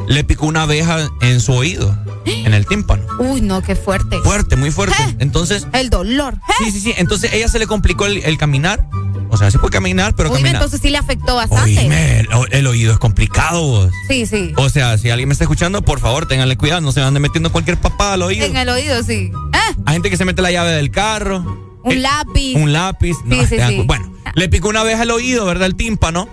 [0.08, 3.04] le picó una abeja en su oído, en el tímpano.
[3.20, 4.18] Uy, no, qué fuerte.
[4.24, 5.02] Fuerte, muy fuerte.
[5.02, 5.16] ¿Eh?
[5.20, 6.36] Entonces, El dolor.
[6.60, 6.94] sí, sí, sí.
[6.98, 8.88] Entonces, ella se le complicó el, el caminar.
[9.34, 10.54] O sea, sí puede caminar, pero caminar.
[10.56, 11.80] entonces sí le afectó bastante.
[11.80, 13.92] Oíme, el, el oído es complicado, vos.
[14.08, 14.54] Sí, sí.
[14.58, 17.52] O sea, si alguien me está escuchando, por favor, ténganle cuidado, no se van metiendo
[17.52, 18.46] cualquier papada al oído.
[18.46, 19.32] En el oído, sí.
[19.52, 21.80] Ah, Hay gente que se mete la llave del carro.
[21.84, 22.56] un Eh, lápiz.
[22.56, 23.16] Un lápiz.
[23.26, 23.84] no, Sí, sí, sí.
[23.86, 25.66] Bueno, le picó una abeja al oído, ¿verdad?
[25.68, 26.30] El tímpano.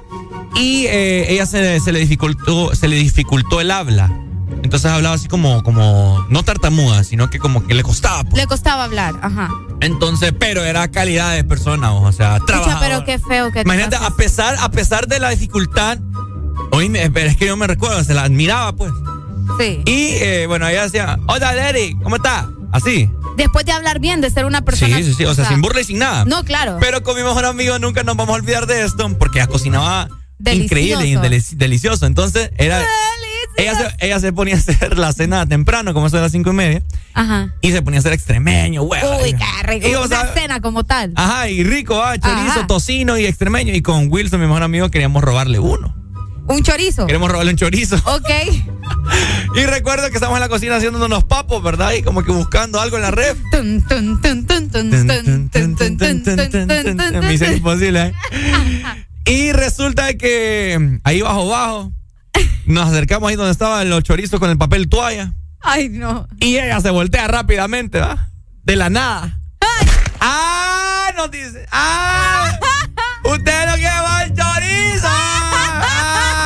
[0.57, 4.13] Y eh, ella se, se le dificultó, se le dificultó el habla.
[4.63, 8.25] Entonces hablaba así como, como, no tartamuda, sino que como que le costaba.
[8.25, 8.35] pues.
[8.43, 9.49] Le costaba hablar, ajá.
[9.81, 12.81] Entonces, pero era calidad de persona, o sea, Pucha, trabajadora.
[12.81, 15.99] pero qué feo que te Imagínate, a pesar, a pesar de la dificultad,
[16.73, 18.93] oíme, pero es que yo me recuerdo, se la admiraba, pues.
[19.59, 19.83] Sí.
[19.87, 22.49] Y eh, bueno, ella decía, hola, Derry, ¿cómo está?
[22.73, 23.11] Así.
[23.37, 24.97] Después de hablar bien, de ser una persona.
[24.99, 26.25] Sí, sí, sí, o sea, sin burla y sin nada.
[26.25, 26.77] No, claro.
[26.81, 30.09] Pero con mi mejor amigo nunca nos vamos a olvidar de esto, porque ella cocinaba
[30.39, 30.65] Delicioso.
[30.65, 32.07] increíble y deli- delicioso.
[32.07, 32.81] Entonces, era
[33.57, 36.51] ella se, ella se ponía a hacer la cena temprano, como eso de las cinco
[36.51, 36.83] y media.
[37.15, 37.55] Ajá.
[37.61, 39.19] Y se ponía a hacer extremeño, huevo.
[39.23, 39.89] Uy, qué rico.
[39.89, 41.13] Y, una cena como tal.
[41.17, 43.75] Ajá, y rico, ah, chorizo, tocino y extremeño.
[43.75, 45.95] Y con Wilson, mi mejor amigo, queríamos robarle uno.
[46.47, 47.07] ¿Un chorizo?
[47.07, 47.97] Queremos robarle un chorizo.
[48.07, 48.31] Ok.
[49.57, 51.93] y recuerdo que estamos en la cocina haciendo unos papos, ¿verdad?
[51.93, 53.37] Y como que buscando algo en la red.
[57.21, 58.13] Me imposible, ¿eh?
[59.27, 61.93] Y resulta que ahí bajo, bajo
[62.71, 65.35] nos acercamos ahí donde estaban los chorizos con el papel toalla.
[65.61, 66.27] Ay, no.
[66.41, 68.29] Y ella se voltea rápidamente, ¿va?
[68.63, 69.39] De la nada.
[70.21, 71.11] ¡Ah!
[71.17, 71.67] Nos dice.
[71.73, 72.59] ¡Ah!
[73.25, 75.07] ¡Usted no lleva el chorizo!
[75.09, 76.41] ¡Ah!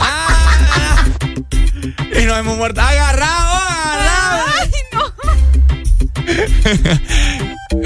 [0.00, 1.04] ¡Ah!
[2.20, 2.80] Y nos hemos muerto.
[2.80, 3.56] ¡Agarrado!
[3.56, 4.44] ¡Agarrado!
[4.60, 5.02] Ay, no.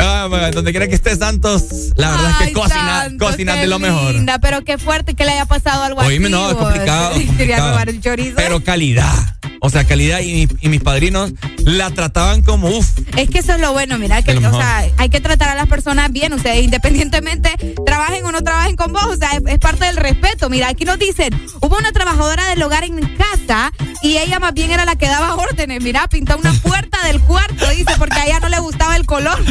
[0.01, 1.65] Ah, bueno, donde quiera que esté Santos,
[1.97, 4.13] la verdad es Ay, que cocina, Santos, cocina de lo mejor.
[4.15, 6.33] Linda, pero qué fuerte que le haya pasado algo Oíme, así.
[6.33, 7.71] no, es complicado, Quería complicado.
[7.71, 8.35] robar el chorizo.
[8.37, 9.34] Pero calidad.
[9.65, 11.33] O sea, calidad y, y mis padrinos
[11.65, 12.99] la trataban como uff.
[13.17, 15.67] Es que eso es lo bueno, mira, que o sea, hay que tratar a las
[15.69, 17.51] personas bien, ustedes independientemente
[17.87, 20.51] trabajen o no trabajen con vos, o sea, es, es parte del respeto.
[20.51, 21.33] Mira, aquí nos dicen,
[21.63, 23.73] hubo una trabajadora del hogar en casa
[24.03, 27.71] y ella más bien era la que daba órdenes, mira, pintó una puerta del cuarto,
[27.71, 29.43] dice, porque a ella no le gustaba el color.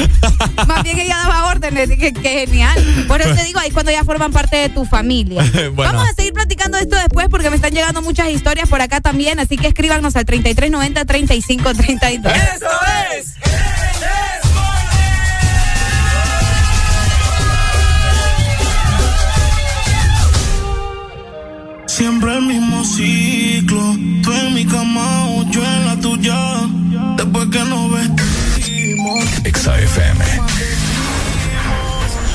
[0.67, 3.05] Más bien ella daba órdenes, que, que genial.
[3.07, 5.43] Por eso te digo, ahí cuando ya forman parte de tu familia.
[5.73, 5.93] Bueno.
[5.93, 9.39] Vamos a seguir platicando esto después porque me están llegando muchas historias por acá también,
[9.39, 9.73] así que
[10.07, 12.33] escríbanos al 3390 3532.
[12.55, 12.65] ¡Eso
[13.17, 13.33] es!
[21.85, 23.95] Siempre el mismo ciclo.
[24.23, 26.37] Tú en mi cama o yo en la tuya.
[27.17, 29.23] Después que nos vestimos.
[29.43, 30.25] XAFM.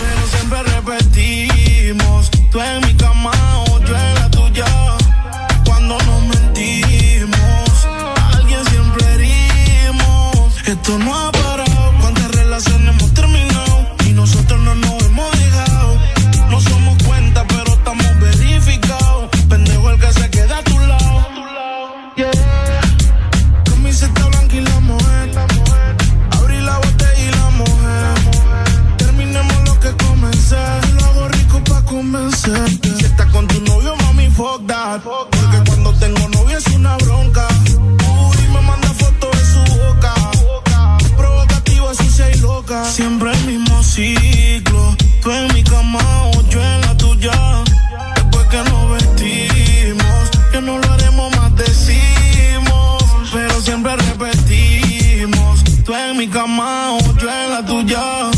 [0.00, 2.30] Pero siempre repetimos.
[2.50, 3.57] Tú en mi cama
[34.96, 37.46] Porque cuando tengo novio es una bronca.
[37.76, 40.14] Uy, me manda fotos de su boca.
[41.14, 42.84] Provocativa, sucia y loca.
[42.86, 44.96] Siempre el mismo ciclo.
[45.20, 46.00] Tú en mi cama
[46.34, 47.32] o yo en la tuya.
[48.14, 53.04] Después que nos vestimos, que no lo haremos más, decimos.
[53.30, 55.64] Pero siempre repetimos.
[55.84, 58.37] Tú en mi cama o yo en la tuya.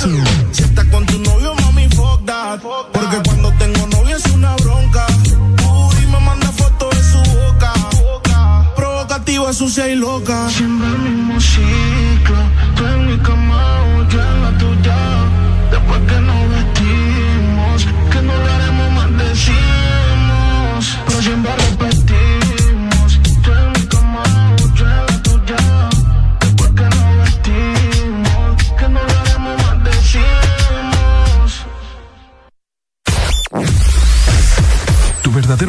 [0.00, 2.58] Si estás con tu novio, mami, fuck that.
[2.90, 5.06] Porque cuando tengo novio es una bronca.
[5.28, 7.74] Uy, me manda fotos de su boca.
[8.74, 10.48] Provocativa, sucia y loca.
[10.48, 12.36] Siempre el mismo ciclo.
[12.76, 13.49] Tú en mi cama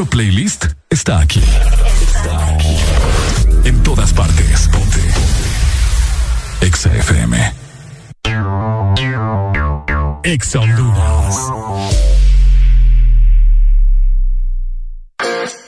[0.01, 1.39] verdadero playlist está aquí.
[1.39, 2.77] Está aquí.
[3.65, 4.67] En todas partes.
[4.69, 4.99] Ponte.
[4.99, 6.65] Ponte.
[6.65, 7.53] Exa FM.
[10.23, 10.59] Exa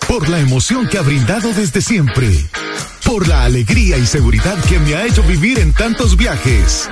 [0.07, 2.29] Por la emoción que ha brindado desde siempre.
[3.05, 6.89] Por la alegría y seguridad que me ha hecho vivir en tantos viajes.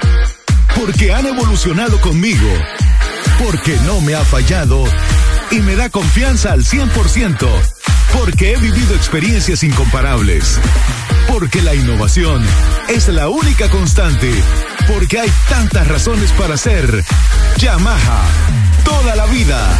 [0.75, 2.49] Porque han evolucionado conmigo.
[3.39, 4.85] Porque no me ha fallado
[5.51, 7.47] y me da confianza al 100%,
[8.13, 10.59] porque he vivido experiencias incomparables,
[11.27, 12.43] porque la innovación
[12.87, 14.31] es la única constante,
[14.87, 17.03] porque hay tantas razones para ser
[17.57, 18.23] Yamaha.
[18.83, 19.79] Toda la vida.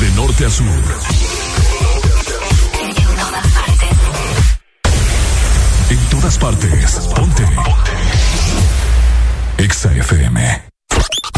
[0.00, 0.66] De norte a sur.
[5.90, 6.98] En todas partes.
[7.14, 7.44] Ponte.
[9.58, 10.62] Exa FM.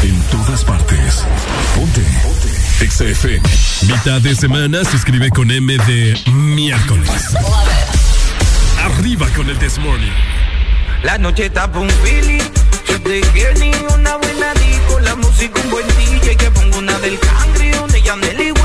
[0.03, 1.25] En todas partes.
[1.75, 2.03] Ponte.
[2.81, 3.43] Exa FM.
[3.83, 7.35] Mitad de semana se escribe con M de miércoles.
[8.85, 10.48] Arriba con el This Morning.
[11.03, 12.43] La noche está pa' un feeling.
[12.87, 16.99] Si te quieres ni una buena disco, la música un buen DJ que pongo una
[16.99, 18.58] del cangre, una de Yandel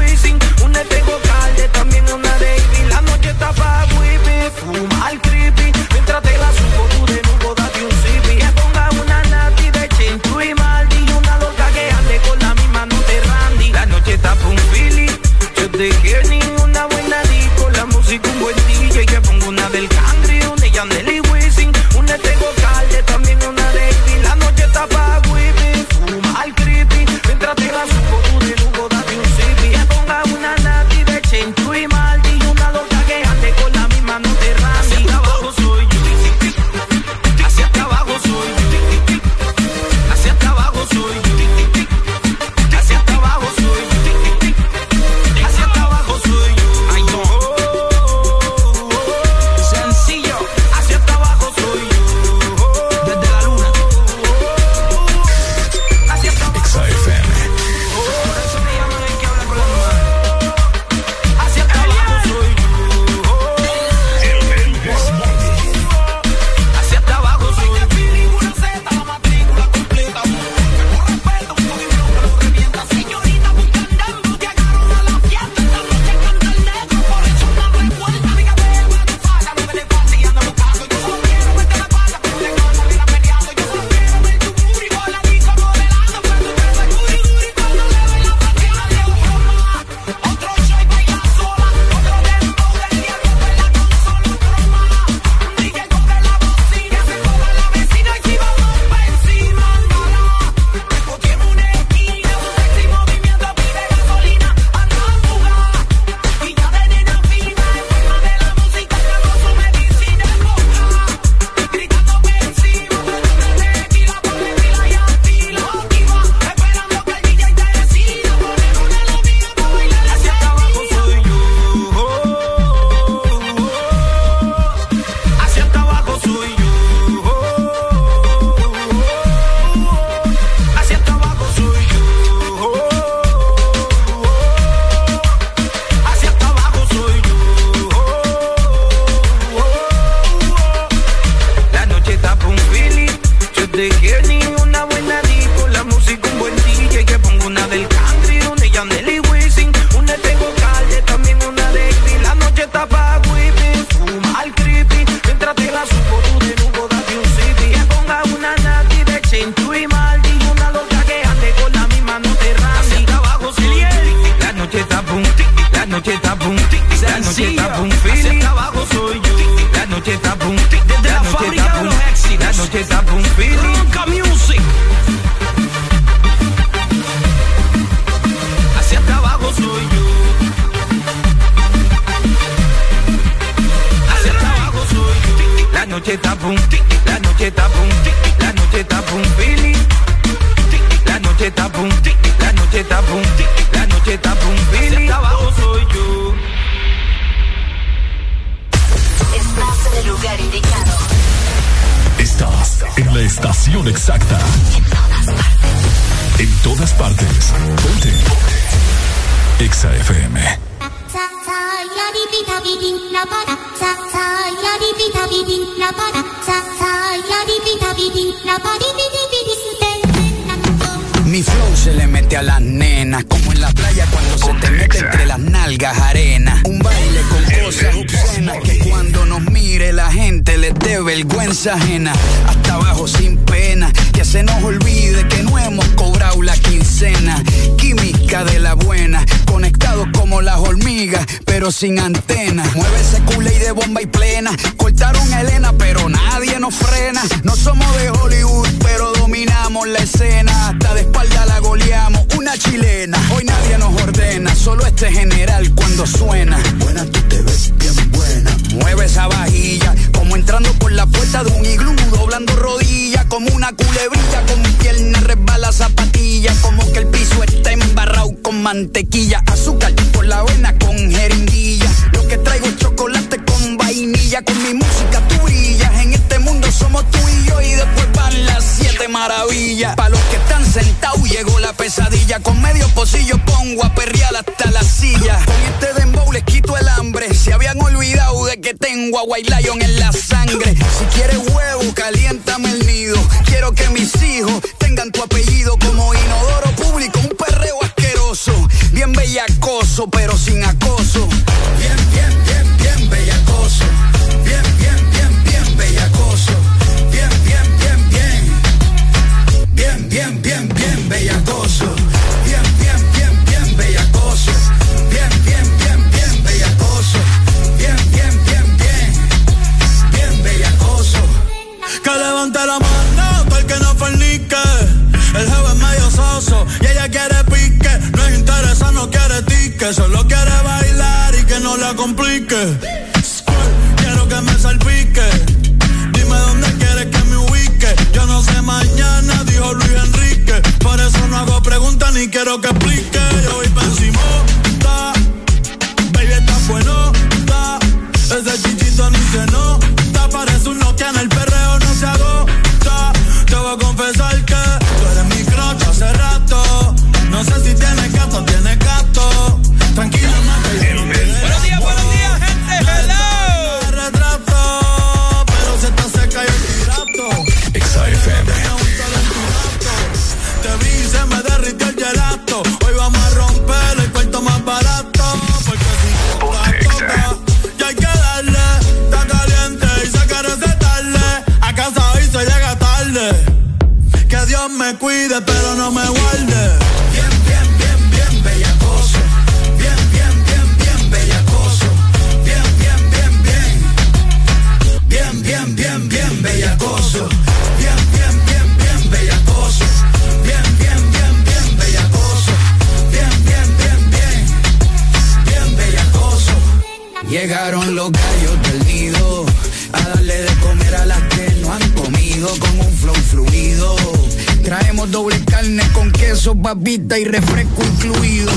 [415.14, 418.52] doble carne con queso, papita y refresco incluido.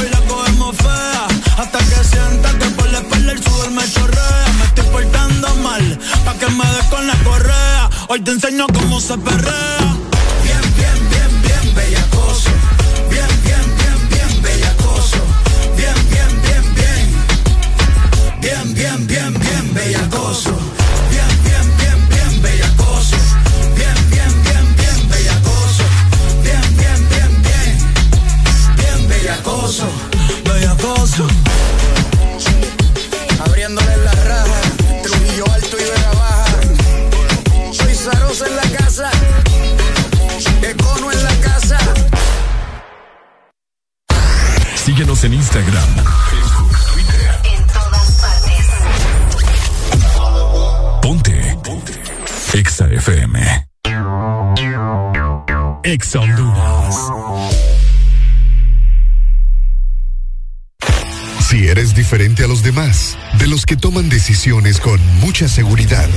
[0.00, 4.46] Hoy la cogemos fea, hasta que sienta que por la espalda el sudor me chorrea.
[4.58, 7.90] Me estoy portando mal, pa' que me des con la correa.
[8.08, 10.07] Hoy te enseño cómo se perrea.
[45.20, 45.88] En Instagram,
[46.30, 47.40] Facebook, Twitter.
[47.52, 48.66] En todas partes.
[51.02, 51.58] Ponte.
[51.64, 51.92] Ponte.
[52.54, 53.66] Exa FM.
[55.82, 56.94] Exa Honduras.
[61.48, 66.08] Si eres diferente a los demás, de los que toman decisiones con mucha seguridad,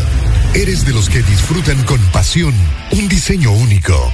[0.53, 2.53] eres de los que disfrutan con pasión
[2.91, 4.14] un diseño único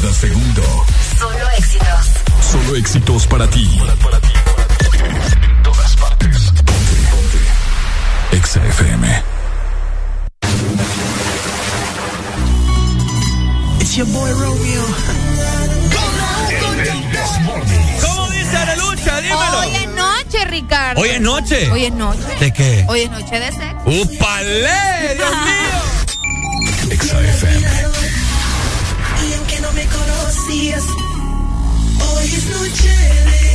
[0.00, 0.62] Cada segundo.
[1.18, 2.06] Solo éxitos.
[2.52, 3.68] Solo éxitos para ti.
[5.42, 6.52] En todas partes.
[6.52, 8.36] Ponte, ponte.
[8.36, 9.22] Exa FM.
[13.80, 14.84] It's your boy Romeo.
[18.00, 19.20] ¿Cómo dice Arelucha?
[19.20, 19.58] Dímelo.
[19.58, 21.00] Hoy es noche, Ricardo.
[21.00, 21.70] ¿Hoy es noche?
[21.70, 22.36] Hoy es noche.
[22.40, 22.84] ¿De qué?
[22.88, 23.82] Hoy es noche de sexo.
[23.84, 25.14] ¡Upale!
[25.16, 26.90] ¡Dios mío!
[26.90, 27.97] Exa FM.
[30.50, 33.47] Hoy es noche de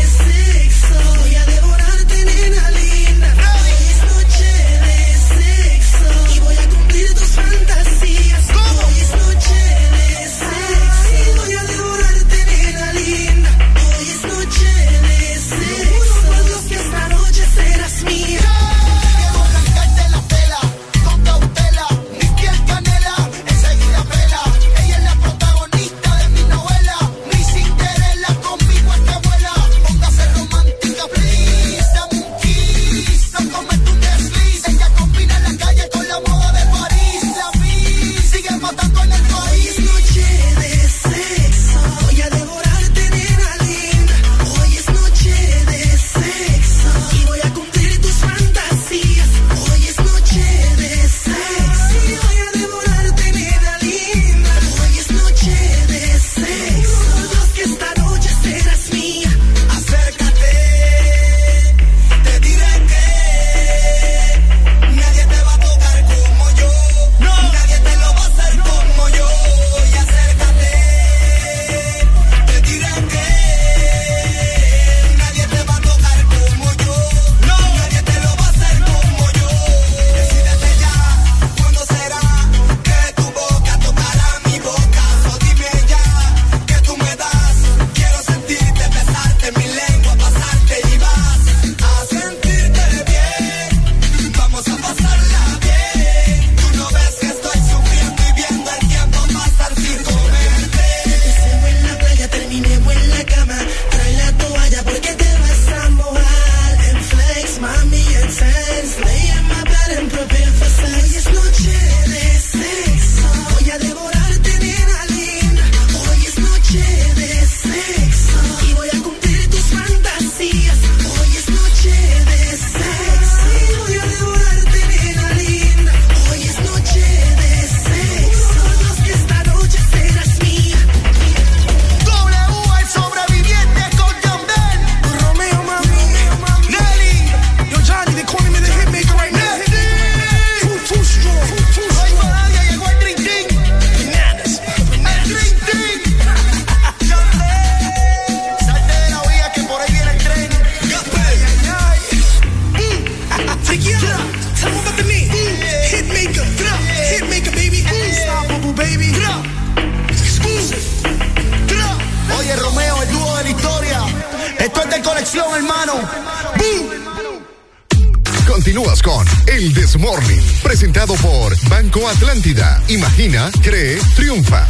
[170.83, 172.83] presentado por Banco Atlántida.
[172.89, 174.67] Imagina, cree, triunfa.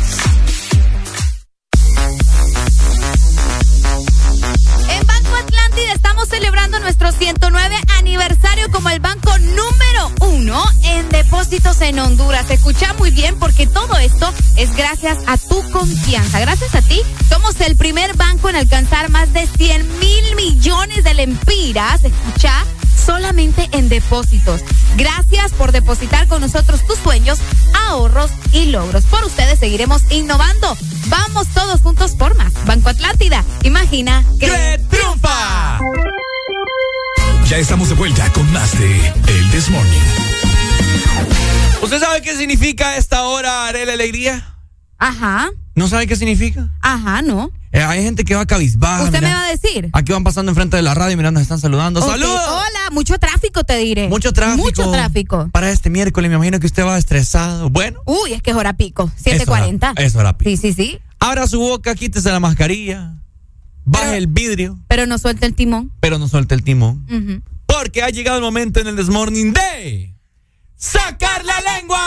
[4.89, 11.81] En Banco Atlántida estamos celebrando nuestro 109 aniversario como el banco número uno en depósitos
[11.81, 12.47] en Honduras.
[12.51, 16.39] Escucha muy bien porque todo esto es gracias a tu confianza.
[16.39, 21.13] Gracias a ti somos el primer banco en alcanzar más de 100 mil millones de
[21.15, 22.03] lempiras.
[22.03, 22.53] Escucha
[23.03, 24.61] solamente en depósitos.
[24.95, 27.39] Gracias por depositar con nosotros tus sueños,
[27.87, 29.05] ahorros y logros.
[29.05, 30.75] Por ustedes seguiremos innovando.
[31.07, 32.53] Vamos todos juntos por más.
[32.65, 33.43] Banco Atlántida.
[33.63, 35.79] Imagina que triunfa.
[37.47, 39.99] Ya estamos de vuelta con más de El This Morning.
[41.81, 44.55] ¿Usted sabe qué significa esta hora, Arela Alegría?
[44.97, 45.49] Ajá.
[45.75, 46.69] ¿No sabe qué significa?
[46.81, 47.51] Ajá, no.
[47.73, 49.03] Eh, hay gente que va cabizbaja.
[49.03, 49.29] ¿Usted mira.
[49.29, 49.89] me va a decir?
[49.93, 51.99] Aquí van pasando enfrente de la radio y mirando, nos están saludando.
[51.99, 52.41] Ok, ¡Saludos!
[52.47, 54.07] Hola, mucho tráfico te diré.
[54.07, 54.63] Mucho tráfico.
[54.63, 55.49] Mucho tráfico.
[55.51, 57.69] Para este miércoles, me imagino que usted va estresado.
[57.69, 57.99] Bueno.
[58.05, 59.11] Uy, es que es hora pico.
[59.25, 59.93] Es hora- 7.40.
[60.01, 60.49] Es hora pico.
[60.49, 60.99] Sí, sí, sí.
[61.19, 63.15] Abra su boca, quítese la mascarilla,
[63.85, 65.91] baje el vidrio, Pero no suelta el timón.
[65.99, 67.05] pero no suelte el timón.
[67.65, 70.13] Porque ha llegado el momento en el Desmorning de
[70.75, 71.99] sacar la lengua.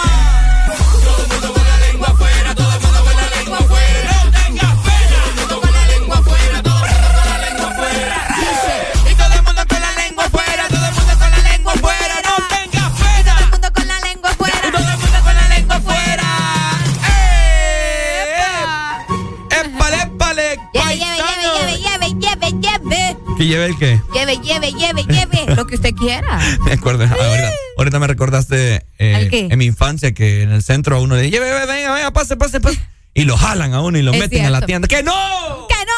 [23.36, 24.00] ¿Que lleve el qué?
[24.14, 25.54] Lleve, lleve, lleve, lleve.
[25.56, 26.38] Lo que usted quiera.
[26.64, 31.00] Me acuerdo, ahorita, ahorita me recordaste eh, en mi infancia que en el centro a
[31.00, 32.78] uno le dice, "Lleve, venga, venga, pase, pase, pase.
[33.14, 34.66] Y lo jalan a uno y lo Es meten a la cierto.
[34.66, 34.88] tienda.
[34.88, 35.12] ¡Que no!
[35.68, 35.95] ¡Que no!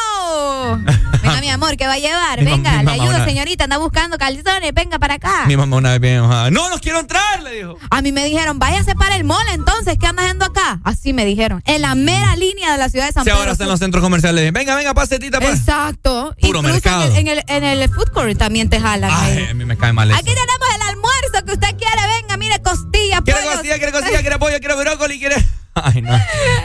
[1.21, 2.43] Venga, mi amor, ¿qué va a llevar?
[2.43, 3.65] Venga, le ayudo, señorita.
[3.65, 4.73] Anda buscando calzones.
[4.73, 5.45] Venga para acá.
[5.47, 6.49] Mi mamá una vez bien enojada.
[6.51, 7.41] ¡No, no quiero entrar!
[7.43, 7.77] Le dijo.
[7.89, 10.79] A mí me dijeron, váyase para el mall entonces, ¿qué andas haciendo acá?
[10.83, 11.61] Así me dijeron.
[11.65, 13.39] En la mera línea de la ciudad de San Si Pedro.
[13.39, 14.51] ahora está en los centros comerciales.
[14.53, 15.53] Venga, venga, pase, tita, pase.
[15.53, 16.35] Exacto.
[16.41, 17.03] Puro Incluso mercado.
[17.15, 19.11] En el, en, el, en el food court también te jalan.
[19.13, 20.19] Ay, a mí me cae mal eso.
[20.19, 22.01] Aquí tenemos el almuerzo que usted quiere.
[22.21, 23.51] Venga, mire, costilla, Quiere pollo.
[23.53, 25.35] costilla, quiere costilla, quiere pollo, quiere brócoli, quiere...
[25.75, 26.17] Ay, no.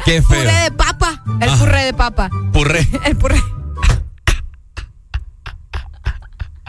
[0.04, 0.62] Qué Puré feo.
[0.64, 1.22] de papa.
[1.40, 1.56] El Ah.
[1.58, 2.30] puré de papa.
[2.52, 2.88] Purré.
[3.04, 3.40] El puré.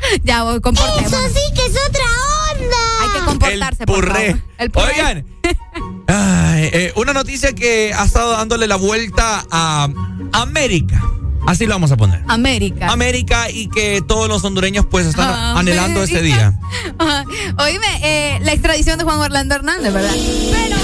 [0.24, 1.12] ya voy, comportémonos.
[1.12, 2.06] Eso sí que es otra
[2.54, 2.78] onda.
[3.02, 4.42] Hay que comportarse, El por favor.
[4.58, 4.86] El puré.
[4.86, 5.26] Oigan.
[6.08, 9.90] Ay, eh, una noticia que ha estado dándole la vuelta a
[10.34, 11.02] América.
[11.48, 12.24] Así lo vamos a poner.
[12.28, 12.88] América.
[12.92, 16.60] América y que todos los hondureños pues están anhelando ese día.
[16.98, 17.24] Ajá.
[17.60, 20.16] Oíme, eh, la extradición de Juan Orlando Hernández, ¿verdad?
[20.52, 20.76] Pero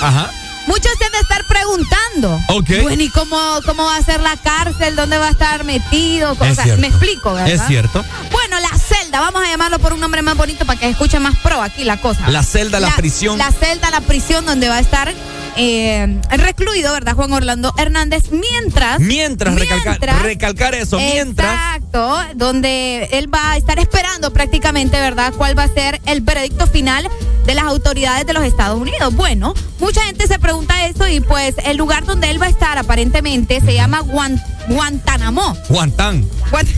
[0.00, 0.30] Ajá.
[0.66, 2.40] Muchos se han de estar preguntando.
[2.48, 2.82] Ok.
[2.82, 4.96] Bueno, ¿y cómo, cómo va a ser la cárcel?
[4.96, 6.32] ¿Dónde va a estar metido?
[6.32, 7.52] O sea, me explico, ¿verdad?
[7.52, 8.04] Es cierto.
[8.30, 11.18] Bueno, la celda, vamos a llamarlo por un nombre más bonito para que se escuche
[11.20, 12.28] más pro aquí la cosa.
[12.30, 13.38] La celda, la prisión.
[13.38, 15.12] La celda, la prisión donde va a estar
[15.56, 17.14] eh, recluido, ¿verdad?
[17.14, 19.00] Juan Orlando Hernández, mientras...
[19.00, 21.52] Mientras, recalcar, mientras- recalcar eso, mientras.
[21.52, 26.66] Exacto, donde él va a estar esperando prácticamente, ¿verdad?, cuál va a ser el veredicto
[26.66, 27.08] final
[27.46, 29.14] de las autoridades de los Estados Unidos.
[29.14, 32.78] Bueno, mucha gente se pregunta eso y pues el lugar donde él va a estar
[32.78, 35.56] aparentemente se llama Guan- Guantánamo.
[35.68, 36.24] Guantán.
[36.50, 36.68] Guant-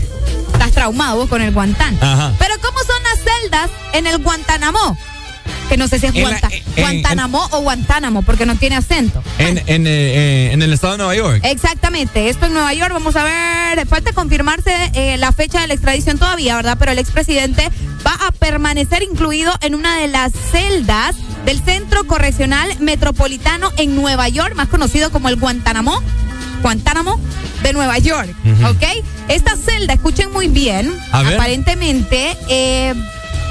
[0.53, 1.97] Estás traumado con el Guantán.
[2.01, 2.33] Ajá.
[2.39, 4.97] Pero ¿cómo son las celdas en el Guantánamo?
[5.69, 6.39] Que no sé si es la-
[6.75, 9.21] en- Guantánamo o Guantánamo, porque no tiene acento.
[9.37, 11.41] En, en, eh, eh, en el estado de Nueva York.
[11.43, 15.73] Exactamente, esto en Nueva York, vamos a ver, falta confirmarse eh, la fecha de la
[15.73, 16.77] extradición todavía, ¿verdad?
[16.79, 17.69] Pero el expresidente
[18.05, 21.15] va a permanecer incluido en una de las celdas
[21.45, 26.01] del Centro Correccional Metropolitano en Nueva York, más conocido como el Guantánamo,
[26.61, 27.19] Guantánamo
[27.63, 28.29] de Nueva York.
[28.69, 28.83] ¿ok?
[29.27, 32.93] Esta celda, escuchen muy bien, A aparentemente eh,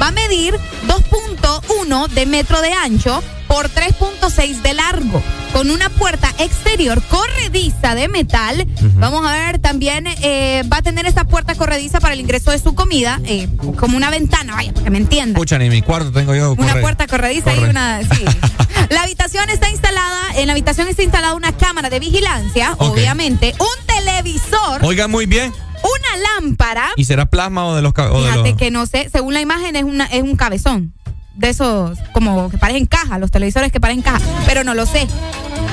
[0.00, 0.54] va a medir
[0.86, 8.08] 2.1 de metro de ancho por 3.6 de largo, con una puerta exterior corrediza de
[8.08, 8.66] metal.
[8.96, 12.58] Vamos a ver, también eh, va a tener esta puerta corrediza para el ingreso de
[12.58, 15.36] su comida, eh, como una ventana, vaya, para que me entiendan.
[15.36, 16.54] Escuchan, en mi cuarto tengo yo.
[16.58, 17.70] Una puerta corrediza y corre.
[17.70, 18.00] una.
[18.02, 18.24] Sí.
[18.90, 23.86] La habitación está instalada, en la habitación está instalada una cámara de vigilancia, obviamente, un
[23.86, 25.52] televisor, Oiga, muy bien.
[25.82, 26.88] Una lámpara.
[26.96, 27.92] ¿Y será plasma o de los...
[27.92, 30.36] ca- o de Fíjate los- que no sé, según la imagen es una es un
[30.36, 30.92] cabezón.
[31.34, 35.06] De esos como que parecen caja, los televisores que parecen caja, pero no lo sé.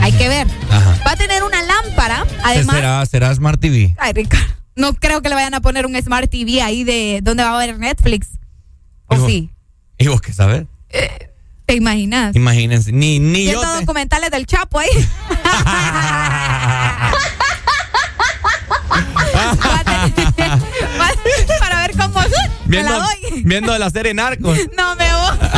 [0.02, 0.46] Hay que ver.
[0.70, 0.98] Ajá.
[1.08, 2.76] Va a tener una lámpara, además.
[2.76, 3.96] ¿Será, será Smart TV?
[3.98, 7.44] Ay, Ricardo, no creo que le vayan a poner un Smart TV ahí de donde
[7.44, 8.28] va a ver Netflix.
[9.10, 9.52] ¿Y ¿O vos- sí?
[9.98, 10.66] ¿Y vos qué sabes?
[11.66, 12.36] ¿Te imaginas?
[12.36, 12.92] Imagínense.
[12.92, 13.62] Ni, ni yo...
[13.62, 14.90] Te- documentales del Chapo ahí.
[19.34, 19.40] Me
[22.74, 23.42] Viendo, la doy.
[23.46, 24.58] viendo la serie Narcos.
[24.78, 25.50] No me voy.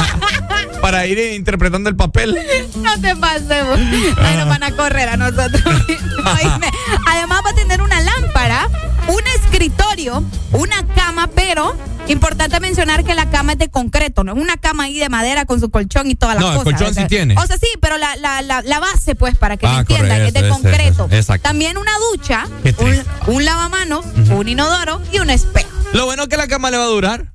[0.81, 2.37] para ir interpretando el papel.
[2.75, 3.65] No te pases.
[3.65, 3.79] vos.
[4.21, 5.61] Ay, nos van a correr a nosotros.
[5.65, 6.69] Oíme,
[7.07, 8.67] Además va a tener una lámpara,
[9.07, 11.75] un escritorio, una cama, pero
[12.07, 15.45] importante mencionar que la cama es de concreto, no es una cama ahí de madera
[15.45, 16.73] con su colchón y todas las No, el cosas.
[16.73, 17.35] colchón o sea, sí tiene.
[17.35, 20.21] O sea, sí, pero la, la, la, la base, pues, para que Ah, me entiendan,
[20.21, 21.05] es de concreto.
[21.07, 21.49] ese, exacto.
[21.49, 22.45] También una ducha,
[22.77, 25.69] un, un lavamanos, un inodoro y un espejo.
[25.95, 27.31] Lo bueno es que la cama le va a durar.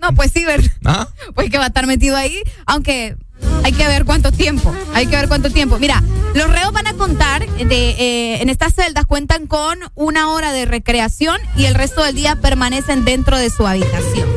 [0.00, 0.68] No, pues sí, ¿verdad?
[0.84, 1.08] ¿Ah?
[1.36, 2.36] pues que va a estar metido ahí,
[2.66, 3.16] aunque
[3.62, 5.78] hay que ver cuánto tiempo, hay que ver cuánto tiempo.
[5.78, 6.02] Mira,
[6.34, 10.64] los reos van a contar de eh, en estas celdas cuentan con una hora de
[10.64, 14.28] recreación y el resto del día permanecen dentro de su habitación.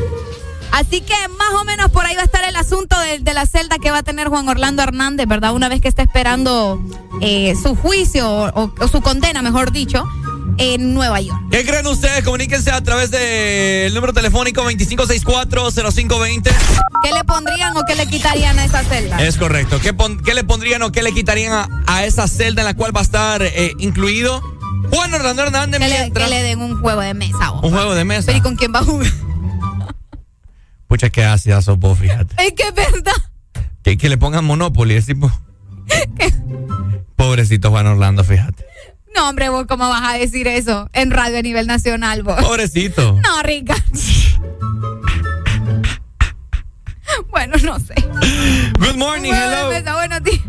[0.70, 3.46] Así que más o menos por ahí va a estar el asunto de, de la
[3.46, 5.52] celda que va a tener Juan Orlando Hernández, ¿verdad?
[5.52, 6.80] Una vez que esté esperando
[7.20, 10.06] eh, su juicio o, o su condena, mejor dicho,
[10.62, 11.38] en Nueva York.
[11.50, 12.22] ¿Qué creen ustedes?
[12.24, 16.42] Comuníquense a través del número telefónico 2564-0520.
[17.02, 19.18] ¿Qué le pondrían o qué le quitarían a esa celda?
[19.22, 19.80] Es correcto.
[19.80, 19.94] ¿Qué,
[20.24, 23.00] qué le pondrían o qué le quitarían a, a esa celda en la cual va
[23.00, 24.40] a estar eh, incluido
[24.90, 27.50] Juan Orlando Hernández Que le, mientras- que le den un juego de mesa.
[27.52, 27.66] ojo.
[27.66, 28.26] Un juego de mesa.
[28.26, 29.10] Pero ¿y con quién va a jugar?
[30.86, 32.34] Pucha, qué ácida sos vos, fíjate.
[32.44, 33.12] Es que es verdad.
[33.82, 35.30] Que, que le pongan Monopoly, es tipo...
[37.16, 38.64] Pobrecito Juan Orlando, fíjate.
[39.14, 42.36] No, hombre, vos cómo vas a decir eso en radio a nivel nacional, vos.
[42.42, 43.18] Pobrecito.
[43.22, 43.74] No, Rica.
[47.30, 47.94] bueno, no sé.
[48.78, 49.70] Good morning, hello.
[49.70, 50.40] mesa, buenos días.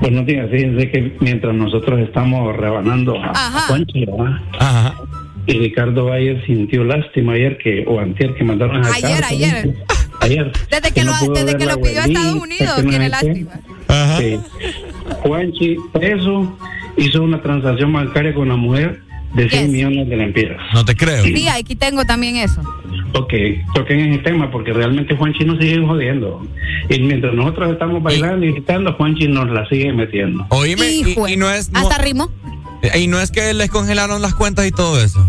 [0.00, 3.72] Buenos días, fíjense que mientras nosotros estamos rebanando a Ajá.
[3.72, 4.94] ¿verdad?
[5.46, 9.74] Y Ricardo Valle sintió lástima ayer que, o antier que mandaron a Ayer, ayer.
[10.20, 10.52] Ayer.
[10.70, 13.52] Desde que, lo, desde que lo pidió a Estados Unidos, tiene lástima.
[14.18, 14.40] Sí.
[15.22, 16.56] Juanchi, preso,
[16.96, 19.02] hizo una transacción bancaria con una mujer
[19.34, 19.70] de 100 Yes.
[19.72, 20.60] millones de lempiras.
[20.72, 21.22] No te creo.
[21.24, 22.60] Sí, aquí tengo también eso.
[23.14, 23.32] Ok,
[23.74, 26.44] toquen ese tema porque realmente Juanchi nos sigue jodiendo.
[26.88, 30.46] Y mientras nosotros estamos bailando y gritando, Juanchi nos la sigue metiendo.
[30.50, 31.70] Oíme, y, y no es...
[31.70, 32.30] no- Hasta rimó.
[32.94, 35.24] y no es que les congelaron las cuentas y todo eso.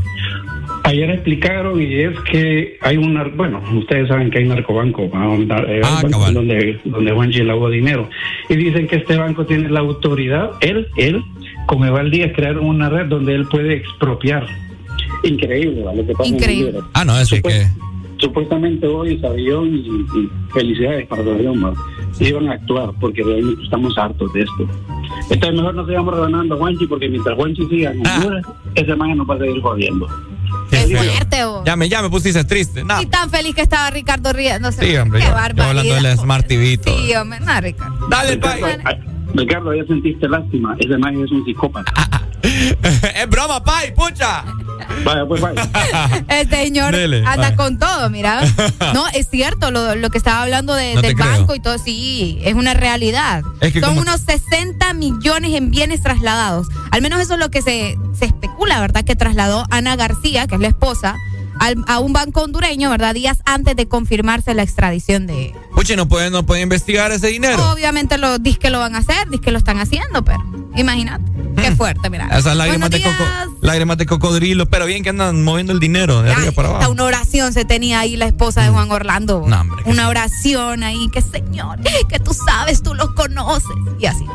[0.86, 5.36] Ayer explicaron y es que hay un, bueno, ustedes saben que hay narcobanco, ¿no?
[5.36, 6.34] Eh, Ah, banco cabal.
[6.36, 8.08] donde, donde Juanchi lavó dinero.
[8.50, 11.24] Y dicen que este banco tiene la autoridad, él, él,
[11.66, 14.46] con Eval Díaz, crearon una red donde él puede expropiar.
[15.24, 16.02] Increíble, ¿vale?
[16.04, 16.80] Lo que pasa en Increíble.
[16.94, 17.66] Ah, no, es que...
[18.18, 21.74] Supuestamente hoy Sabillón y, y felicidades para Sabillón, ¿no?
[22.20, 24.68] iban a actuar porque realmente estamos hartos de esto.
[25.30, 28.46] Entonces mejor no sigamos rebanando a Juanchi porque mientras Juanchi siga en Honduras,
[28.76, 30.08] ese man nos va a seguir jodiendo.
[30.80, 31.62] Qué fuerte, vos.
[31.66, 32.84] Ya me, ya me pusiste triste.
[32.84, 33.02] No.
[33.02, 34.86] Y tan feliz que estaba Ricardo riéndose.
[34.86, 35.20] Sí, hombre.
[35.20, 35.70] Qué Yo, yo barbaridad.
[35.70, 36.80] hablando del Smart TV.
[36.84, 38.08] Sí, hombre, no, Ricardo.
[38.10, 38.40] Dale,
[39.34, 40.76] Ricardo, ya sentiste lástima.
[40.80, 41.92] Ese man es un psicópata.
[43.16, 44.44] es broma, pai, pucha.
[45.04, 45.68] Vaya, pues vaya.
[46.28, 47.56] Este señor Dele, anda vaya.
[47.56, 48.42] con todo, mira.
[48.94, 51.28] No, es cierto lo, lo que estaba hablando de- No del creo.
[51.28, 53.42] banco y todo, sí, es una realidad.
[53.62, 56.68] Es que Son como- unos 60 millones en bienes trasladados.
[56.92, 59.04] Al menos eso es lo que se, se especula, ¿verdad?
[59.04, 61.16] Que trasladó Ana García, que es la esposa,
[61.60, 63.14] al- a un banco hondureño, ¿verdad?
[63.14, 65.54] Días antes de confirmarse la extradición de...
[65.74, 67.72] Pucha, no pueden, no pueden investigar ese dinero.
[67.72, 70.40] Obviamente los que lo van a hacer, que lo están haciendo, pero
[70.76, 71.32] imagínate.
[71.56, 72.28] Qué fuerte, mira.
[72.38, 73.24] Esas lágrimas de, coco,
[73.62, 76.92] lágrimas de cocodrilo, pero bien que andan moviendo el dinero de arriba para Hasta abajo.
[76.92, 79.44] una oración se tenía ahí la esposa de Juan Orlando.
[79.48, 81.80] No, hombre, una oración ahí, que Señor,
[82.10, 83.70] que tú sabes, tú los conoces.
[84.00, 84.26] Y así,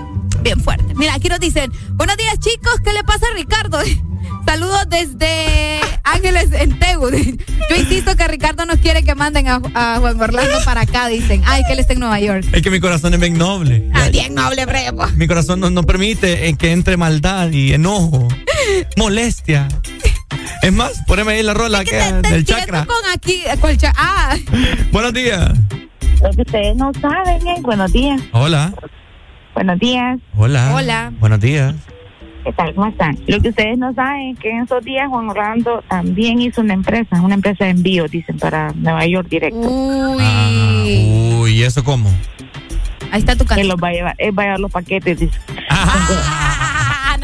[0.43, 0.95] bien fuerte.
[0.95, 3.79] Mira, aquí nos dicen, buenos días chicos, ¿qué le pasa a Ricardo?
[4.47, 7.11] Saludos desde Ángeles en Tegu.
[7.71, 11.43] Yo insisto que Ricardo nos quiere que manden a, a Juan Orlando para acá, dicen.
[11.47, 12.45] Ay, que él está en Nueva York.
[12.53, 13.89] Es que mi corazón es bien noble.
[13.95, 15.07] Ah, bien noble, Brevo.
[15.17, 18.27] Mi corazón no, no permite eh, que entre maldad y enojo,
[18.97, 19.69] molestia.
[20.63, 22.87] Es más, poneme ahí la rola que Te del chakra.
[22.87, 24.37] con aquí, con cha- ah,
[24.91, 25.53] Buenos días.
[26.23, 28.73] Lo que ustedes no saben es, buenos días, Hola.
[29.61, 30.73] Buenos días, Hola.
[30.75, 31.13] Hola.
[31.21, 31.75] Buenos días.
[32.45, 32.75] ¿qué tal?
[32.75, 33.19] ¿Cómo están?
[33.27, 36.73] Lo que ustedes no saben es que en esos días Juan Orlando también hizo una
[36.73, 39.59] empresa, una empresa de envío, dicen, para Nueva York directo.
[39.61, 40.17] Uy.
[40.23, 40.83] Ah,
[41.43, 42.09] uy, ¿y eso cómo?
[43.13, 43.69] ahí está tu Que canción.
[43.69, 45.39] los va a llevar, él va a llevar los paquetes, dice.
[45.69, 46.70] Ah,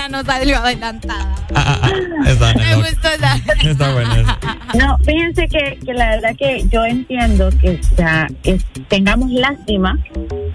[0.07, 1.35] Ana no salió adelantada.
[1.55, 1.91] Ah, ah,
[2.25, 2.89] ah, está, Me loca.
[2.91, 3.37] gustó esa.
[3.71, 4.37] Está bueno eso.
[4.75, 8.59] No, fíjense que, que la verdad que yo entiendo que, o sea, que
[8.89, 9.99] tengamos lástima,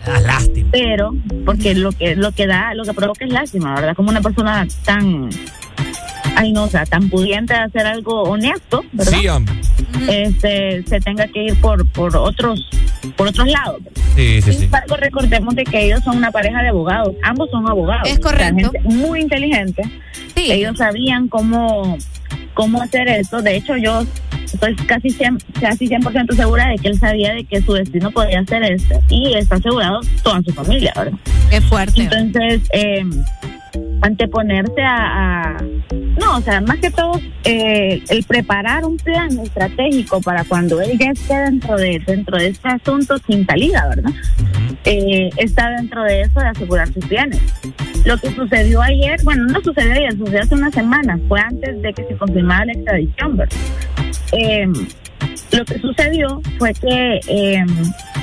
[0.05, 0.69] Ah, lástima.
[0.71, 1.13] pero
[1.45, 3.95] porque lo que lo que da, lo que provoca es lástima, ¿verdad?
[3.95, 5.29] Como una persona tan,
[6.35, 9.19] ay no, o sea, tan pudiente de hacer algo honesto, ¿verdad?
[9.19, 9.55] Sí, hombre.
[10.09, 12.67] este se tenga que ir por por otros
[13.15, 13.81] por otros lados.
[14.15, 14.65] Sí, sí, Sin sí.
[14.65, 18.07] embargo, recordemos de que ellos son una pareja de abogados, ambos son abogados.
[18.09, 18.67] Es correcto.
[18.67, 19.83] O sea, gente muy inteligente.
[20.35, 20.51] Sí.
[20.51, 21.97] Ellos sabían cómo
[22.53, 23.41] cómo hacer eso.
[23.41, 24.03] De hecho, yo
[24.43, 28.43] estoy casi 100, casi 100% segura de que él sabía de que su destino podía
[28.45, 31.17] ser este y está asegurado toda su familia, ¿verdad?
[31.49, 32.01] Qué fuerte.
[32.01, 33.03] Entonces, eh,
[34.01, 35.63] anteponerse a, a-
[36.19, 40.97] No, o sea, más que todo, eh, el preparar un plan estratégico para cuando él
[40.97, 44.11] ya esté dentro de, dentro de este asunto sin salida, ¿verdad?
[44.83, 47.39] Eh, está dentro de eso de asegurar sus bienes.
[48.05, 51.93] Lo que sucedió ayer, bueno, no sucedió ayer, sucedió hace una semana, fue antes de
[51.93, 53.57] que se confirmara la extradición, ¿verdad?
[54.33, 54.67] Eh,
[55.51, 57.65] lo que sucedió fue que eh,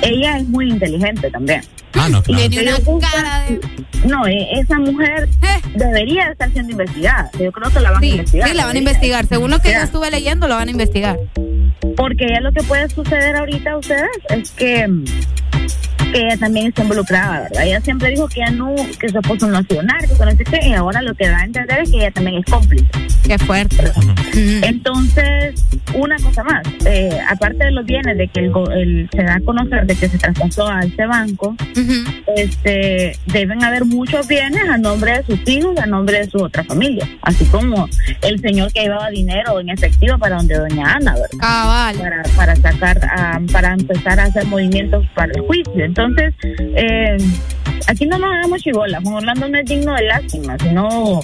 [0.01, 1.61] ella es muy inteligente también.
[1.93, 2.43] Ah, no, claro.
[2.49, 3.59] Tiene una cara de.
[4.05, 5.61] No, e- esa mujer Eh.
[5.75, 7.29] debería de estar siendo investigada.
[7.39, 8.49] Yo creo que la van a investigar.
[8.49, 9.25] sí, la van a investigar.
[9.27, 9.83] Según lo que yo Ya.
[9.83, 11.17] estuve leyendo, lo van a investigar.
[11.97, 14.87] Porque ya lo que puede suceder ahorita a ustedes es que
[16.11, 17.63] que ella también está involucrada, ¿verdad?
[17.65, 20.31] Ella siempre dijo que ella no, que su esposo no ha sido narco, que no
[20.31, 22.85] sé qué, y ahora lo que da a entender es que ella también es cómplice.
[23.27, 23.91] Qué fuerte.
[24.63, 25.63] Entonces,
[25.93, 29.39] una cosa más, eh, aparte de los bienes de que el, el- se da a
[29.41, 31.55] conocer de que se traspasó a este banco,
[32.35, 36.63] este, deben haber muchos bienes a nombre de sus hijos, a nombre de su otra
[36.63, 37.87] familia, así como
[38.21, 41.27] el señor que llevaba dinero en efectivo para donde doña Ana, ¿verdad?
[41.99, 45.58] Para, para sacar, ah, para empezar a hacer movimientos para el juicio.
[45.75, 47.17] Entonces, eh,
[47.87, 51.21] aquí no nos hagamos chibolas, Juan Orlando no es digno de lástima, sino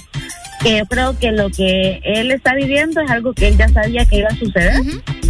[0.62, 4.04] que yo creo que lo que él está viviendo es algo que él ya sabía
[4.06, 4.80] que iba a suceder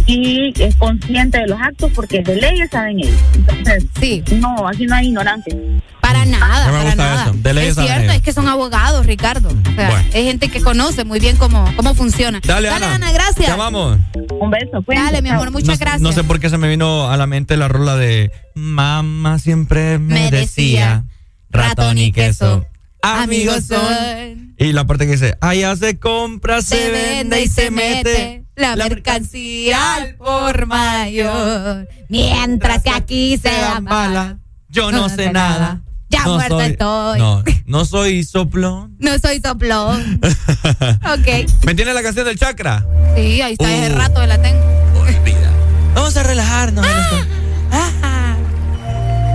[0.05, 3.15] y es consciente de los actos porque de leyes saben ellos.
[3.35, 4.23] Entonces, sí.
[4.39, 5.53] no, aquí no hay ignorancia.
[5.99, 7.23] Para nada, No me para gusta nada.
[7.23, 7.33] eso.
[7.39, 8.15] De leyes es saben cierto, ellos.
[8.15, 9.49] es que son abogados, Ricardo.
[9.49, 10.05] O sea, Bueno.
[10.13, 12.39] es gente que conoce muy bien cómo, cómo funciona.
[12.45, 13.11] Dale, Ana.
[13.11, 13.45] gracias.
[13.47, 13.97] Te amamos.
[14.39, 16.01] Un beso, Dale, mi amor, muchas no, gracias.
[16.01, 19.99] No sé por qué se me vino a la mente la rola de Mamá siempre
[19.99, 21.03] me, Me decía, decía,
[21.49, 22.65] ratón y queso.
[23.01, 24.46] Amigos son.
[24.57, 28.43] Y la parte que dice, allá se compra, se, Se vende y se mete.
[28.55, 31.87] la mercancía al por mayor.
[32.09, 34.35] Mientras que aquí se dan balas.
[34.69, 35.81] Yo no, sé nada.
[36.09, 37.19] Ya No muerto soy- estoy.
[37.19, 38.95] No, no soy soplón.
[38.99, 40.19] No soy soplón.
[40.23, 41.27] ok.
[41.65, 42.85] ¿Me entiendes la canción del chakra?
[43.15, 43.97] Sí, ahí está, ese Uh.
[43.97, 44.59] rato la tengo.
[45.93, 46.85] Vamos a relajarnos.
[46.85, 47.15] en esto.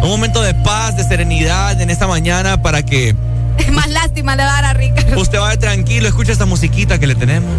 [0.02, 3.14] Un momento de paz, de serenidad en esta mañana para que
[3.72, 5.20] Más lástima le va a dar a Ricardo.
[5.20, 7.50] usted vaya tranquilo, escuche esta musiquita que le tenemos.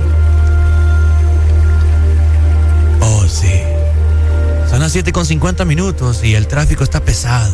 [3.02, 3.61] Oh, sí.
[4.70, 7.53] Son las 7 con 50 minutos y el tráfico está pesado.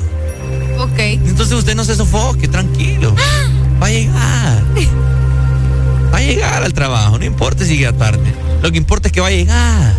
[0.80, 0.99] Ok.
[0.99, 3.16] Entonces usted no se sofoque, tranquilo.
[3.82, 4.64] Va a llegar.
[6.14, 8.34] Va a llegar al trabajo, no importa si llega tarde.
[8.61, 9.94] Lo que importa es que va a llegar.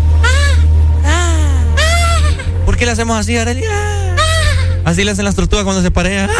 [2.64, 3.64] ¿Por qué le hacemos así, Arely?
[3.64, 4.16] Ah.
[4.84, 6.30] Así le hacen las tortugas cuando se parean.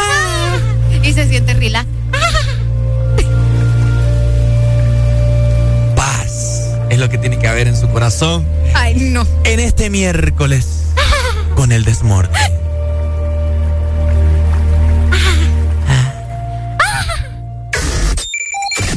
[1.03, 1.87] Y se siente relax.
[5.97, 9.27] Paz es lo que tiene que haber en su corazón Ay, no.
[9.45, 10.67] en este miércoles
[11.55, 12.39] con el desmorte.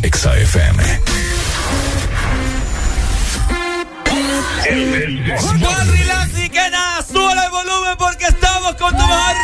[0.02, 0.84] Exa FM.
[5.86, 9.36] Relax y que nada, sube el volumen porque estamos con tu mejor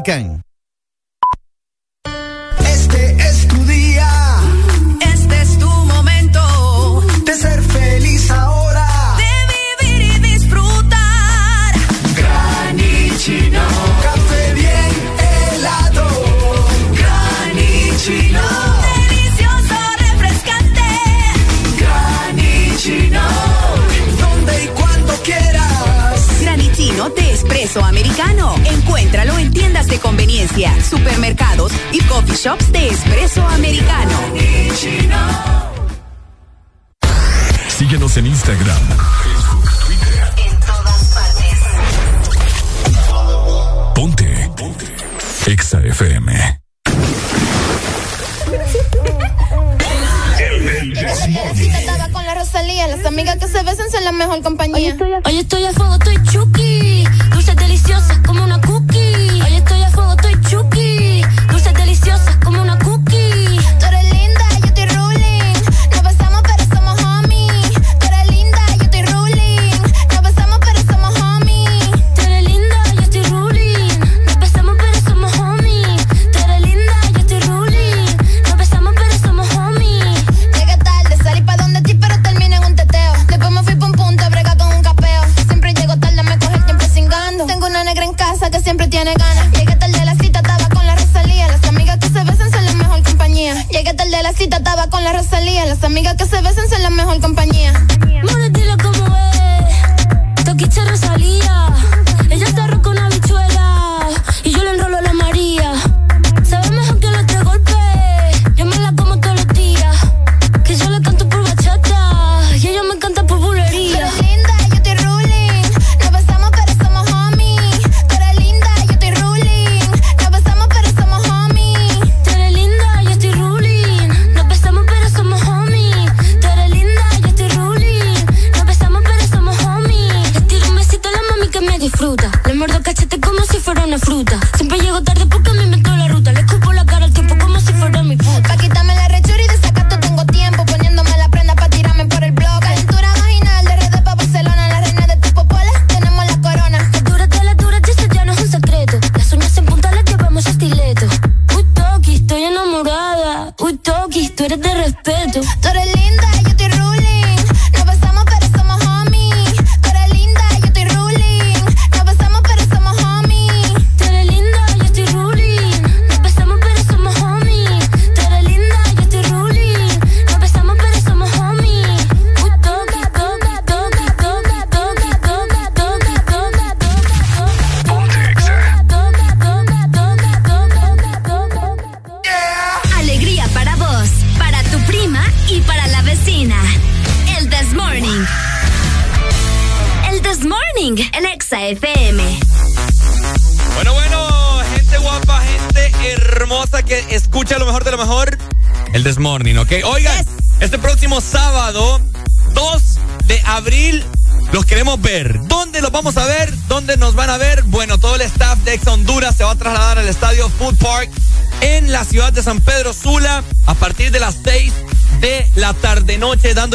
[0.00, 0.39] game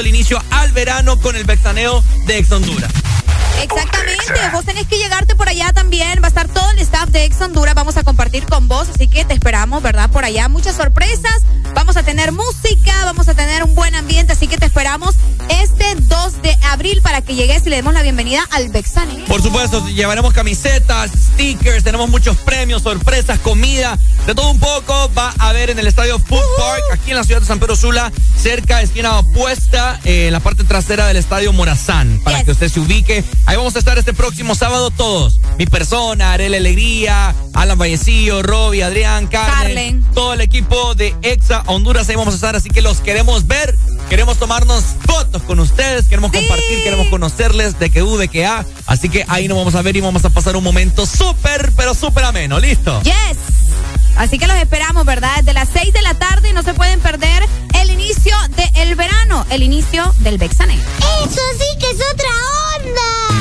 [0.02, 2.92] el inicio al verano con el vexaneo de Ex Honduras.
[3.62, 7.24] Exactamente, vos tenés que llegarte por allá también, va a estar todo el staff de
[7.24, 10.10] Ex Honduras, vamos a compartir con vos, así que te esperamos, ¿verdad?
[10.10, 11.42] Por allá, muchas sorpresas,
[11.74, 15.16] vamos a tener música, vamos a tener un buen ambiente, así que te esperamos
[15.50, 19.24] este 2 de abril para que llegues y le demos la bienvenida al Bexane.
[19.28, 23.98] Por supuesto, llevaremos camisetas, stickers, tenemos muchos premios, sorpresas, comida,
[24.28, 26.42] de todo un poco va a haber en el estadio Food.
[26.58, 30.64] Park aquí en la ciudad de San Pedro Sula, cerca esquina opuesta, en la parte
[30.64, 33.24] trasera del Estadio Morazán, para que usted se ubique.
[33.46, 35.40] Ahí vamos a estar este próximo sábado todos.
[35.60, 40.06] Mi persona, Arela Alegría, Alan Vallecillo, Robbie, Adrián, Carmen, Carlen.
[40.16, 43.78] todo el equipo de Exa Honduras, ahí vamos a estar, así que los queremos ver,
[44.10, 48.66] queremos tomarnos fotos con ustedes, queremos compartir, queremos conocerles de qué U, de qué A,
[48.88, 51.94] así que ahí nos vamos a ver y vamos a pasar un momento súper, pero
[51.94, 53.00] súper ameno, ¿listo?
[53.04, 53.35] Yes.
[54.16, 55.36] Así que los esperamos, ¿verdad?
[55.38, 57.44] Desde las 6 de la tarde y no se pueden perder
[57.82, 58.36] el inicio
[58.74, 60.76] del verano, el inicio del Bexané.
[60.76, 62.30] Eso sí que es otra
[62.78, 63.35] onda.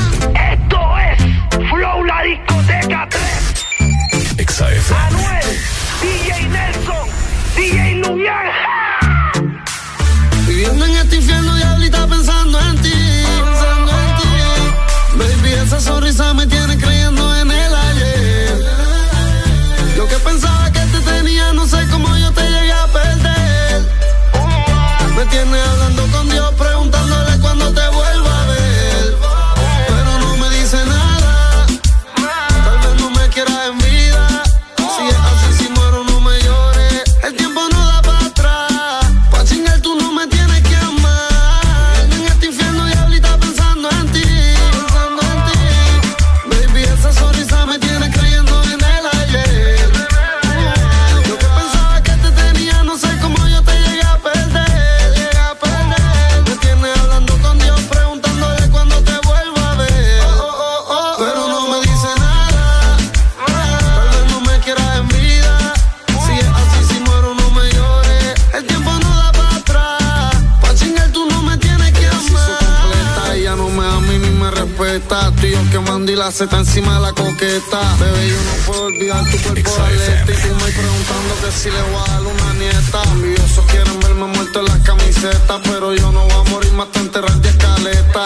[76.35, 77.97] Se está encima de la coqueta.
[78.01, 80.33] Bebé, yo no puedo olvidar tu cuerpo aleta.
[80.33, 83.03] Y tú me preguntando que si le voy a dar una nieta.
[83.13, 85.61] Ambiosos quieren verme muerto en las camisetas.
[85.63, 88.25] Pero yo no voy a morir más te enterrar de escaleta.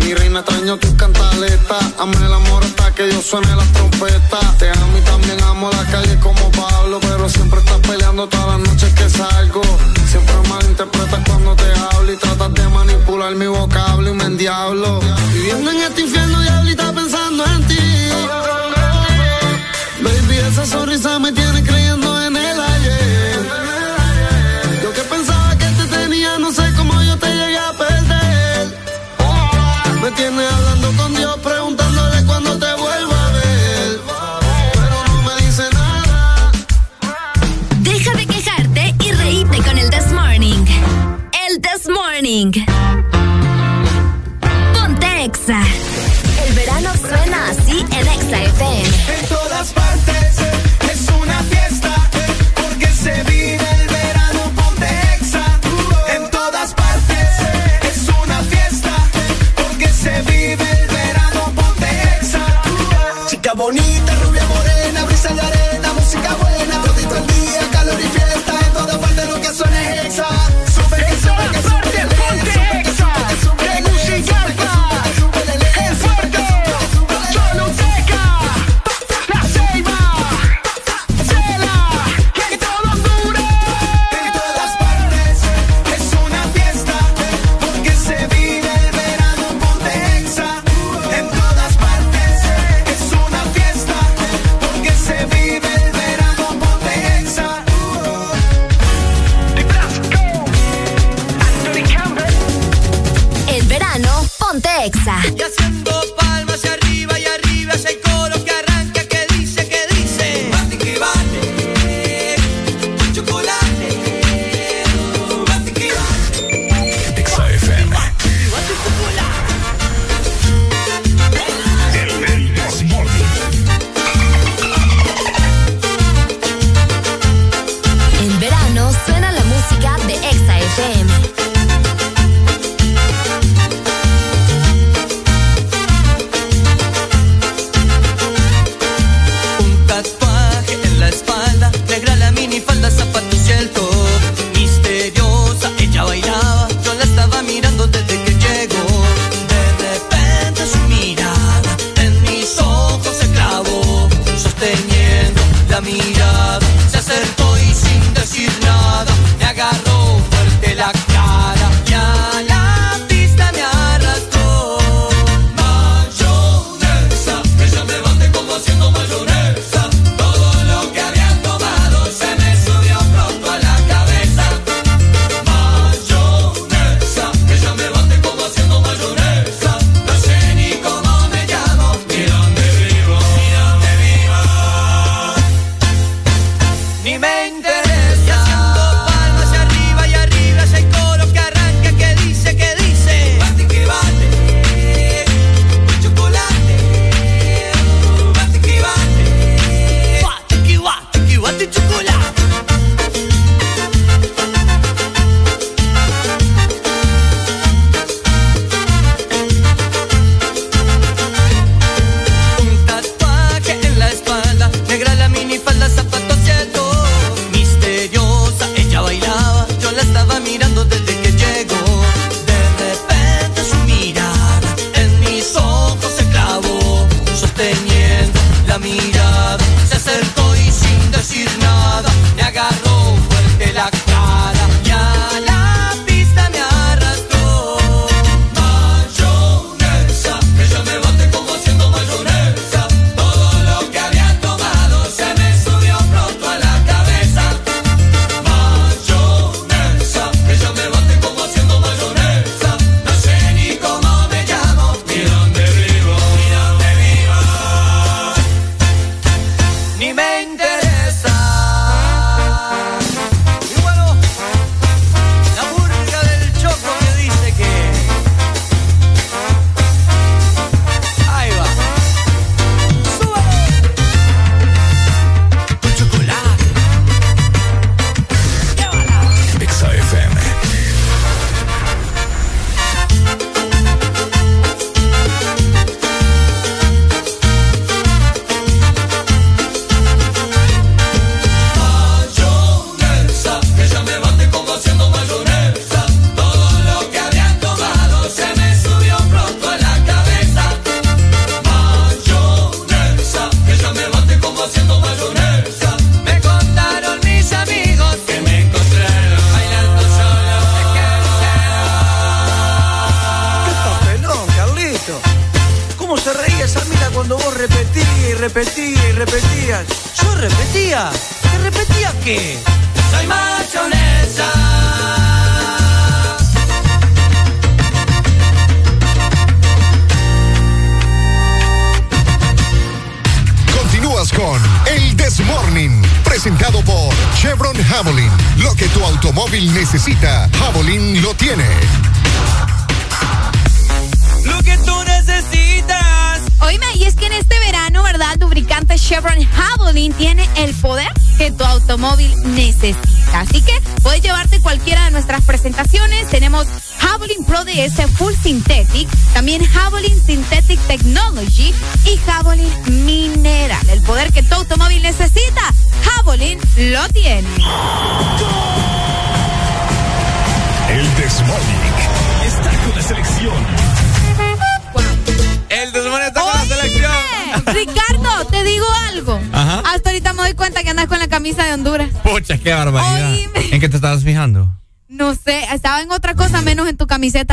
[0.00, 1.84] Mi reina extraño tus cantaletas.
[1.98, 4.56] Amé el amor hasta que yo suene las trompetas.
[4.56, 6.98] Te amo y también amo la calle como Pablo.
[6.98, 8.57] Pero siempre estás peleando toda la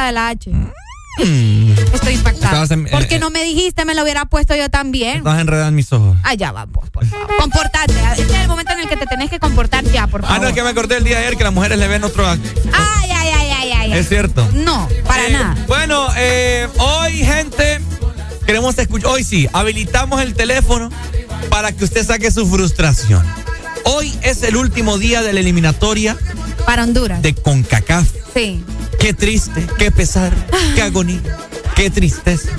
[0.07, 0.49] de la H.
[0.51, 1.71] Mm.
[1.93, 2.45] Estoy impactada.
[2.47, 3.85] Estabas en- ¿Por qué eh, no me dijiste?
[3.85, 5.17] Me lo hubiera puesto yo también.
[5.19, 6.17] Estabas enredada en mis ojos.
[6.23, 7.27] Allá va, vos, por favor.
[7.39, 7.93] Comportate.
[8.17, 10.41] Este es el momento en el que te tenés que comportar ya, por Ah, favor.
[10.41, 12.27] no, es que me acordé el día de ayer que las mujeres le ven otro.
[12.27, 12.39] Ay,
[12.73, 13.93] ay, ay, ay, ay.
[13.93, 14.45] Es cierto.
[14.53, 15.55] No, para Eh, nada.
[15.67, 17.79] Bueno, eh, hoy, gente,
[18.45, 19.09] queremos escuchar.
[19.11, 20.89] Hoy sí, habilitamos el teléfono
[21.49, 23.25] para que usted saque su frustración.
[23.85, 26.17] Hoy es el último día de la eliminatoria
[26.65, 27.21] Para Honduras.
[27.21, 27.74] de CONCACAF.
[29.05, 30.33] Qué triste, qué pesar,
[30.73, 31.21] qué agonía,
[31.75, 32.49] qué tristeza.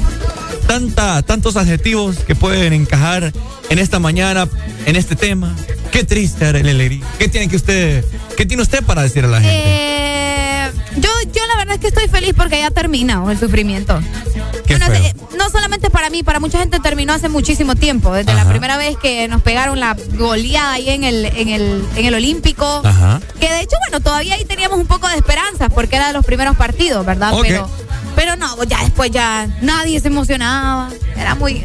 [0.68, 3.32] Tanta, tantos adjetivos que pueden encajar
[3.68, 4.48] en esta mañana,
[4.84, 5.56] en este tema.
[5.90, 8.04] Qué triste, Arely ¿Qué tiene que usted,
[8.36, 9.60] qué tiene usted para decir a la gente?
[9.60, 13.98] Eh, yo, yo la verdad es que estoy feliz porque ya termina el sufrimiento.
[14.66, 18.12] Qué Bueno, eh, no solamente para mí, para mucha gente terminó hace muchísimo tiempo.
[18.12, 22.06] Desde la primera vez que nos pegaron la goleada ahí en el, en el, en
[22.06, 22.82] el Olímpico.
[22.84, 23.05] Ajá.
[23.46, 26.26] Que de hecho, bueno, todavía ahí teníamos un poco de esperanza porque era de los
[26.26, 27.32] primeros partidos, ¿verdad?
[27.42, 27.70] Pero,
[28.16, 30.88] pero no, ya después ya nadie se emocionaba.
[31.16, 31.64] Era muy.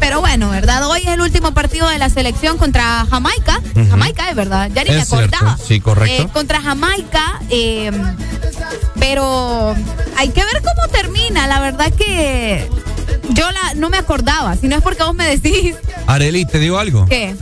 [0.00, 0.84] Pero bueno, ¿verdad?
[0.90, 3.60] Hoy es el último partido de la selección contra Jamaica.
[3.88, 4.68] Jamaica, es verdad.
[4.74, 5.36] Ya ni me cierto.
[5.36, 5.56] acordaba.
[5.64, 6.24] Sí, correcto.
[6.24, 7.40] Eh, contra Jamaica.
[7.48, 7.92] eh,
[8.98, 9.76] pero
[10.16, 11.46] hay que ver cómo termina.
[11.46, 12.68] La verdad que
[13.30, 14.56] yo la, no me acordaba.
[14.56, 15.76] Si no es porque vos me decís
[16.08, 17.06] Arely, te digo algo.
[17.06, 17.36] que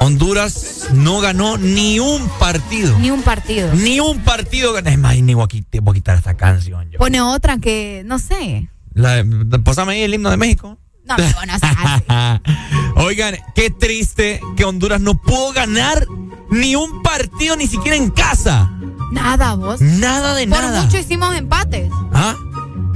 [0.00, 0.63] Honduras
[0.94, 2.98] no ganó ni un partido.
[2.98, 3.72] ni un partido.
[3.74, 4.88] Ni un partido ganó.
[4.90, 6.90] Es más, ni voy a, voy a quitar esta canción.
[6.90, 6.98] Yo.
[6.98, 8.68] Pone otra que, no sé.
[8.94, 9.24] La,
[9.88, 10.78] ahí el himno de México.
[11.06, 12.40] No, no se hace.
[12.96, 16.06] Oigan, qué triste que Honduras no pudo ganar
[16.50, 18.70] ni un partido, ni siquiera en casa.
[19.12, 19.80] Nada, vos.
[19.80, 20.82] Nada de Por nada.
[20.82, 21.90] mucho hicimos empates.
[22.12, 22.34] ¿Ah?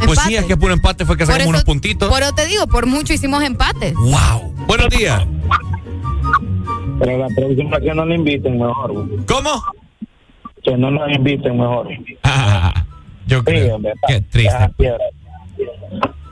[0.04, 2.08] Pues sí, es que puro empate fue que Por sacamos eso- unos puntitos.
[2.08, 3.94] Por eso te digo, por mucho hicimos empates.
[3.94, 4.54] ¡Wow!
[4.66, 5.24] Buenos días.
[7.28, 8.92] La próxima que no le inviten mejor.
[8.92, 9.26] güey.
[9.26, 9.50] ¿Cómo?
[10.62, 11.88] Que no nos inviten mejor.
[12.22, 12.84] Ah,
[13.26, 13.78] yo creo.
[14.06, 14.70] Qué triste.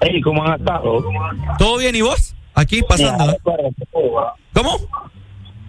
[0.01, 1.05] Ey, ¿cómo han estado?
[1.59, 2.35] ¿Todo bien y vos?
[2.55, 3.37] Aquí pasando.
[4.53, 4.71] ¿Cómo?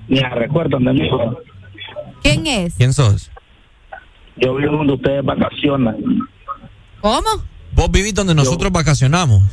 [0.07, 1.09] Ni a recuerdan de mí.
[1.09, 1.29] güey.
[2.21, 2.75] ¿Quién es?
[2.75, 3.31] ¿Quién sos?
[4.37, 5.97] Yo vivo donde ustedes vacacionan.
[7.01, 7.21] ¿Cómo?
[7.73, 9.43] Vos vivís donde nosotros vacacionamos.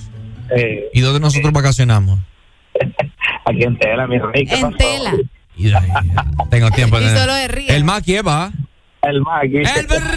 [0.56, 2.18] Eh, ¿Y dónde nosotros vacacionamos?
[3.46, 4.44] aquí en Tela, mi rey.
[4.46, 4.76] ¿qué En pasó?
[4.76, 5.12] tela.
[5.68, 7.16] Y- y- Tengo tiempo Y de.
[7.18, 7.68] solo de río.
[7.70, 8.50] El Maki, va.
[9.02, 9.62] El Maggie.
[9.62, 10.04] El perro.
[10.04, 10.10] El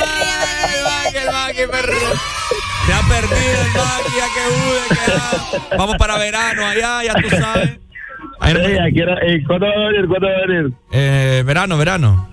[0.00, 1.98] Maki, el Maki, perro.
[2.86, 5.76] Se ha perdido el Maki, ya que hude, que.
[5.76, 7.78] Vamos para verano allá, ya tú sabes.
[8.40, 8.60] Ahí no-
[9.46, 10.08] ¿Cuándo va a venir?
[10.08, 10.72] ¿Cuándo va a venir?
[10.92, 12.28] Eh, verano, verano.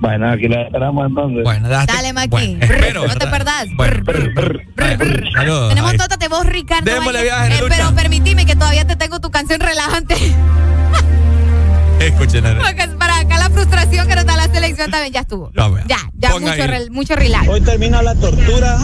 [0.00, 1.44] Bueno, aquí la esperamos entonces.
[1.44, 2.28] Bueno, déjate- Dale, Maki.
[2.28, 3.66] Bueno, Brr, espero, no te perdás.
[3.76, 4.66] Bueno, Brr, brr.
[4.76, 5.68] bueno, saludos.
[5.68, 5.98] Tenemos Ahí.
[5.98, 6.90] Tótate vos, Ricardo.
[6.90, 10.16] Démosle viaje, Eh, pero permitime que todavía te tengo tu canción relajante.
[12.06, 12.44] Escuchen.
[12.56, 15.50] Porque para acá la frustración que nos da la selección también ya estuvo.
[15.54, 15.70] Ya.
[15.88, 16.54] Ya, ya Ponga
[16.90, 17.48] mucho, relax.
[17.48, 18.78] Hoy termina la tortura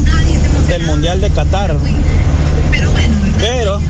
[0.69, 1.77] del Mundial de Qatar.
[3.39, 3.81] Pero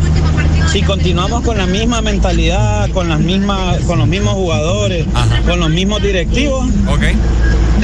[0.70, 5.06] si continuamos con la misma mentalidad, con las mismas, con los mismos jugadores,
[5.46, 7.02] con los mismos directivos, Ok.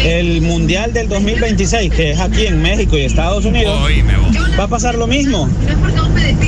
[0.04, 4.14] el Mundial del 2026, que es aquí en México y Estados Unidos, Oíme,
[4.58, 5.48] va a pasar lo mismo.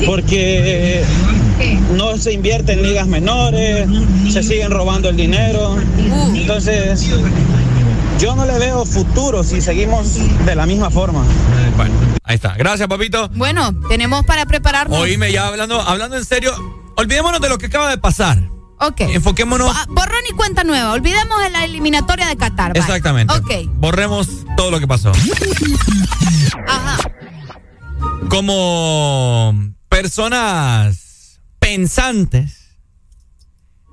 [0.06, 1.02] Porque
[1.96, 3.88] no se invierte en ligas menores,
[4.30, 5.76] se siguen robando el dinero.
[6.34, 7.06] Entonces,
[8.18, 10.14] yo no le veo futuro si seguimos
[10.44, 11.24] de la misma forma.
[11.76, 12.54] Bueno, ahí está.
[12.56, 13.28] Gracias, papito.
[13.34, 14.98] Bueno, tenemos para prepararnos.
[14.98, 16.52] Oíme, ya hablando, hablando en serio,
[16.96, 18.38] olvidémonos de lo que acaba de pasar.
[18.78, 19.00] Ok.
[19.00, 19.72] Enfoquémonos.
[19.86, 20.92] Bo- Borrón y cuenta nueva.
[20.92, 22.76] Olvidemos de la eliminatoria de Qatar.
[22.76, 23.32] Exactamente.
[23.34, 23.50] Ok.
[23.76, 25.12] Borremos todo lo que pasó.
[26.68, 26.98] Ajá.
[28.28, 29.54] Como
[29.88, 31.05] personas
[31.66, 32.78] pensantes,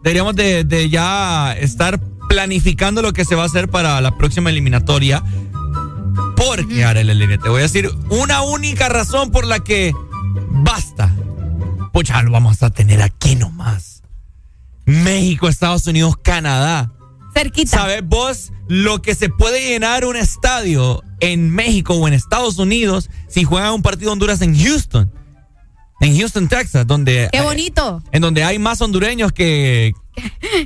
[0.03, 4.51] deberíamos de, de ya estar planificando lo que se va a hacer para la próxima
[4.51, 5.23] eliminatoria.
[6.37, 9.91] Porque, Arely, te voy a decir una única razón por la que
[10.51, 11.11] basta.
[11.91, 14.03] Pues ya lo vamos a tener aquí nomás.
[14.85, 16.91] México, Estados Unidos, Canadá.
[17.33, 17.77] Cerquita.
[17.77, 23.09] ¿Sabes vos lo que se puede llenar un estadio en México o en Estados Unidos
[23.27, 25.11] si juegan un partido Honduras en Houston?
[26.03, 27.29] En Houston, Texas, donde...
[27.31, 28.03] Qué bonito.
[28.11, 29.93] En donde hay más hondureños que,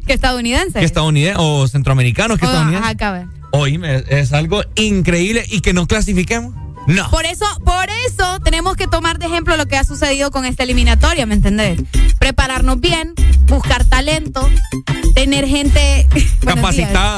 [0.05, 0.79] que estadounidense.
[0.79, 2.85] que estadounidenses o centroamericanos que Oh, estadounidenses.
[2.85, 3.27] ajá, cabe.
[3.51, 6.53] Oíme, es algo increíble y que no clasifiquemos.
[6.87, 7.09] No.
[7.11, 10.63] Por eso, por eso tenemos que tomar de ejemplo lo que ha sucedido con esta
[10.63, 11.81] eliminatoria, ¿me entendés?
[12.17, 13.13] Prepararnos bien,
[13.47, 14.49] buscar talento,
[15.13, 16.31] tener gente días,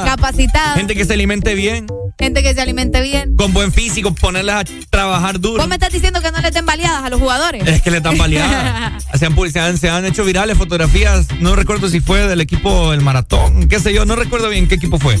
[0.04, 0.74] Capacitada.
[0.74, 1.86] Gente que se alimente bien,
[2.18, 3.36] gente que se alimente bien.
[3.36, 5.58] con buen físico, ponerlas a trabajar duro.
[5.58, 7.64] Vos me estás diciendo que no les den baleadas a los jugadores.
[7.66, 9.04] Es que le dan baleadas.
[9.14, 11.28] se, han, se, han, se han hecho virales fotografías.
[11.38, 14.04] No recuerdo si fue del equipo del maratón, qué sé yo.
[14.04, 15.16] No recuerdo bien qué equipo fue.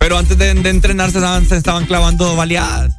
[0.00, 2.92] Pero antes de, de entrenarse estaban, se estaban clavando baleadas.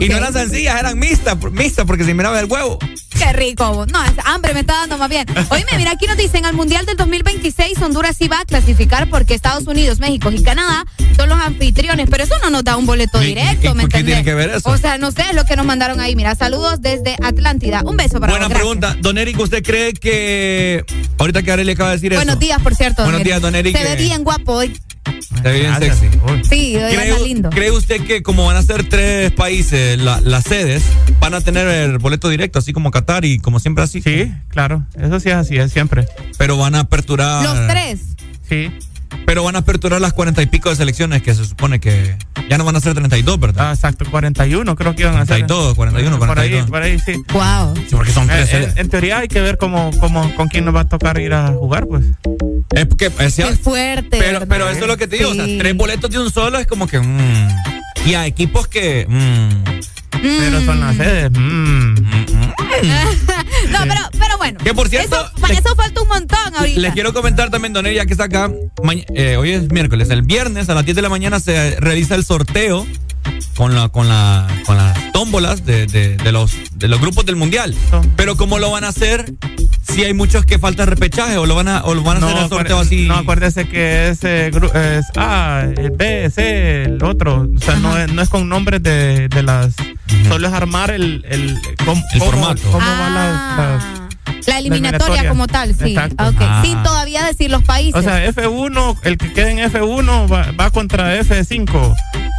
[0.00, 2.78] Y no eran sencillas, eran mixtas, mixtas porque se miraba el huevo.
[3.18, 3.84] Qué rico.
[3.92, 5.26] No, es hambre me está dando más bien.
[5.50, 9.34] Oíme, mira, aquí nos dicen, al Mundial del 2026 Honduras sí va a clasificar porque
[9.34, 10.84] Estados Unidos, México y Canadá
[11.16, 13.90] son los anfitriones, pero eso no nos da un boleto ¿Y- directo, y ¿me por
[13.92, 14.70] qué tiene que ver eso?
[14.70, 16.14] O sea, no sé, es lo que nos mandaron ahí.
[16.14, 17.82] Mira, saludos desde Atlántida.
[17.84, 18.96] Un beso para Buena vos, pregunta.
[19.00, 20.84] Don Eric, ¿usted cree que.
[21.18, 22.40] Ahorita que Arely acaba de decir Buenos eso.
[22.40, 23.02] días, por cierto.
[23.02, 23.76] Buenos días, don Eric.
[23.76, 24.78] Se ve Eh, bien guapo hoy.
[25.36, 26.06] Se ve bien sexy.
[26.48, 27.50] Sí, ¿Cree, lindo.
[27.50, 30.82] cree usted que como van a ser tres países la- las sedes,
[31.20, 34.00] van a tener el boleto directo, así como Qatar y como siempre así?
[34.02, 34.86] Sí, claro.
[35.00, 36.06] Eso sí es así, es siempre.
[36.38, 37.42] Pero van a aperturar.
[37.44, 38.00] Los tres.
[38.48, 38.70] Sí.
[39.26, 42.16] Pero van a aperturar las cuarenta y pico de selecciones que se supone que
[42.48, 43.68] ya no van a ser 32, ¿verdad?
[43.70, 45.46] Ah, exacto, 41 creo que iban a ser.
[45.46, 46.70] 42, 41, Por ahí, 42.
[46.70, 47.12] por ahí, sí.
[47.32, 47.74] Wow.
[47.76, 48.72] Sí, porque son tres Eh, sedes.
[48.72, 51.34] en, en teoría hay que ver cómo, cómo, con quién nos va a tocar ir
[51.34, 52.04] a jugar, pues.
[52.72, 54.08] Es porque es Qué fuerte.
[54.18, 54.46] Pero, ¿verdad?
[54.48, 56.66] pero eso es lo que te digo, o sea, tres boletos de un solo es
[56.66, 56.98] como que.
[57.00, 57.48] mm.
[58.06, 59.06] y a equipos que.
[59.08, 61.30] mm, Pero son las sedes.
[61.30, 61.94] mm.
[63.70, 64.58] no, pero, pero bueno.
[64.62, 66.80] Que por cierto, Eso, para eso falta un montón ahorita.
[66.80, 68.50] Les quiero comentar también, Don Eri, ya que está acá.
[69.14, 70.10] eh, hoy es miércoles.
[70.10, 72.86] El viernes a las 10 de la mañana se realiza el sorteo
[73.56, 77.36] con la con la con las tómbolas de, de- de los de los grupos del
[77.36, 77.74] mundial.
[78.16, 79.32] Pero cómo lo van a hacer
[79.92, 82.42] si hay muchos que falta repechaje o lo van a o lo van a hacer
[82.44, 83.06] el sorteo así.
[83.08, 87.48] no, acuérdese que ese es A, el B, C, el otro.
[87.56, 89.74] O sea, no es, no es con nombres de, de las.
[90.28, 91.24] Solo es armar el.
[91.28, 92.37] El, El cómo- formato.
[92.46, 92.98] Cómo Ah.
[93.00, 93.56] van las-
[94.36, 95.28] las- La eliminatoria eliminatoria.
[95.28, 95.90] como tal, sí.
[95.92, 96.24] Exacto.
[96.28, 96.36] Ok.
[96.40, 96.62] Ah.
[96.64, 97.94] Sin todavía decir los países.
[97.94, 101.94] O sea, F1, el que quede en F1 va, va contra F5.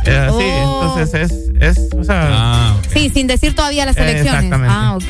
[0.06, 0.34] Eh, así,
[0.64, 0.95] Oh.
[0.98, 2.86] entonces es, es, o sea, Ah, ok.
[2.94, 4.45] Sí, sin decir todavía las elecciones.
[4.45, 4.73] exactamente.
[4.73, 5.03] Ah, ok.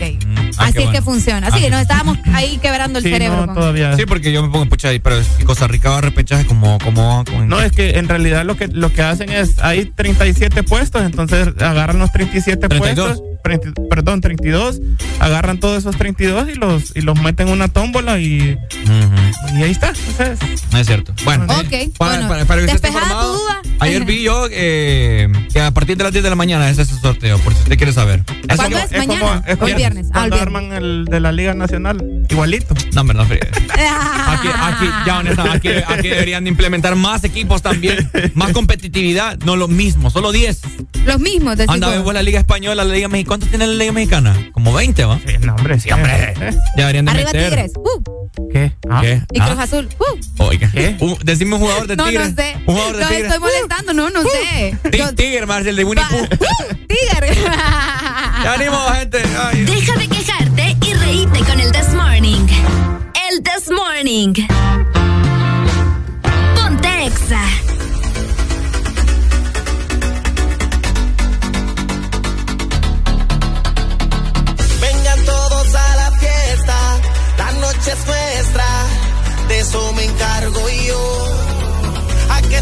[0.58, 0.92] ah, Así es bueno.
[0.92, 1.52] que funciona.
[1.52, 3.42] Sí, Ah, nos estábamos ahí quebrando el sí, cerebro.
[3.42, 3.96] no, con- todavía.
[3.96, 6.80] Sí, porque yo me pongo pucha ahí, pero si Costa Rica va a repechaje como
[6.80, 10.64] como, como No, es que en realidad lo que lo que hacen es, hay 37
[10.64, 13.08] puestos, entonces agarran los 37 32.
[13.20, 14.82] puestos, 30 perdón, 32,
[15.20, 18.58] agarran todos esos 32 y los y los meten en una tómbola y,
[19.58, 19.90] y ahí está.
[19.90, 20.40] Entonces,
[20.72, 21.14] No es cierto.
[21.26, 21.62] Bueno, para,
[21.98, 23.62] bueno, para- para que usted duda.
[23.80, 26.96] ayer vi yo eh, que a partir de las 10 de la mañana es ese
[27.00, 28.24] sorteo, por si usted quiere saber.
[28.48, 29.08] es ¿Cuándo como- es?
[29.08, 29.20] ¿Mañana?
[29.20, 30.06] como- es ¿O el como viernes?
[30.14, 30.56] Ah, el Cuando viernes.
[30.56, 32.74] arman el de la Liga Nacional, igualito.
[32.94, 33.24] No, hombre, no.
[34.30, 39.56] Aquí, aquí, ya honestamente, aquí, aquí deberían de implementar más equipos también, más competitividad, no
[39.56, 40.62] lo mismo, solo 10.
[41.06, 43.92] Los mismos, decís Anda, vos la Liga Española, la Liga Mexicana, ¿cuántos tiene la Liga
[43.92, 44.50] Mexicana?
[44.52, 45.20] Como 20, ¿va?
[45.26, 46.34] Sí, no, hombre, sí, hombre.
[46.80, 47.50] Ya deberían de Arriba meter.
[47.50, 47.72] Tigres.
[47.76, 48.72] Uh, ¿Qué?
[48.90, 49.02] Ah.
[49.02, 49.22] ¿Qué?
[49.34, 49.46] y ¿Ah?
[49.48, 49.90] Cruz Azul.
[50.00, 50.44] Uh.
[50.44, 50.96] Oiga, ¿Qué?
[51.00, 52.30] Un- decime un jugador de No, Tigres.
[52.30, 52.56] no sé.
[52.66, 53.26] Un jugador de No, Tigres.
[53.26, 54.78] estoy molestando, no, no sé.
[54.92, 56.24] Ti- Yo- Tigre, Marcel, de Winnie Pooh.
[56.24, 56.28] Uh,
[56.88, 57.36] Tigre.
[58.44, 59.22] Ya venimos, gente.
[59.38, 59.66] Ay.
[59.66, 62.48] Deja de quejarte y reíte con el This Morning.
[63.30, 64.34] El This Morning.
[66.56, 67.42] Ponte Exa.
[77.80, 78.66] Noche es nuestra,
[79.48, 81.28] de eso me encargo yo.
[82.30, 82.62] ¿A qué he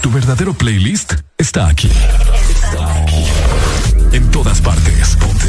[0.00, 1.90] Tu verdadero playlist está aquí.
[4.12, 5.16] En todas partes.
[5.16, 5.48] Ponte.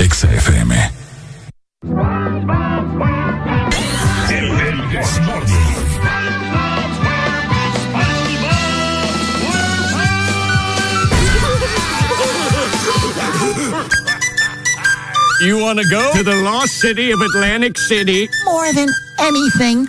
[0.00, 0.74] Exa FM.
[15.40, 18.28] You want to go to the lost city of Atlantic City?
[18.44, 18.88] More than
[19.20, 19.88] anything.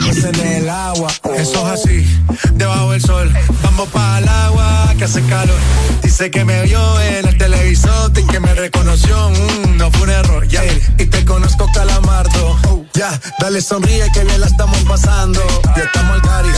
[0.00, 1.10] peces en el agua.
[1.36, 2.20] Eso es así,
[2.54, 3.32] debajo del sol.
[3.62, 5.58] Vamos para el agua que hace calor.
[6.02, 9.30] Dice que me vio en el televisor y que me reconoció.
[9.30, 10.62] Mm, no fue un error, ya.
[10.98, 12.58] Y te conozco, calamardo.
[12.94, 15.40] Ya, dale sonríe que bien la estamos pasando.
[15.76, 16.48] Ya estamos al cari,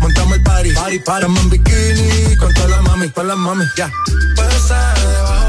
[0.00, 0.72] montamos el party.
[0.72, 1.26] Party, party.
[1.26, 3.90] Estamos en bikini con todas las mami, con las mami, ya.
[4.36, 5.39] Debajo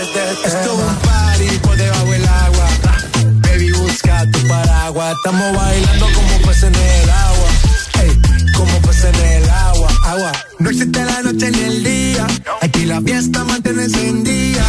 [0.00, 2.68] Esto es un party por debajo del agua.
[3.40, 5.16] Baby, busca tu paraguas.
[5.16, 7.48] Estamos bailando como peces en el agua.
[8.02, 10.32] Ey, como peces en el agua, agua.
[10.60, 12.26] No existe la noche ni el día.
[12.60, 14.64] Aquí la fiesta mantiene encendida.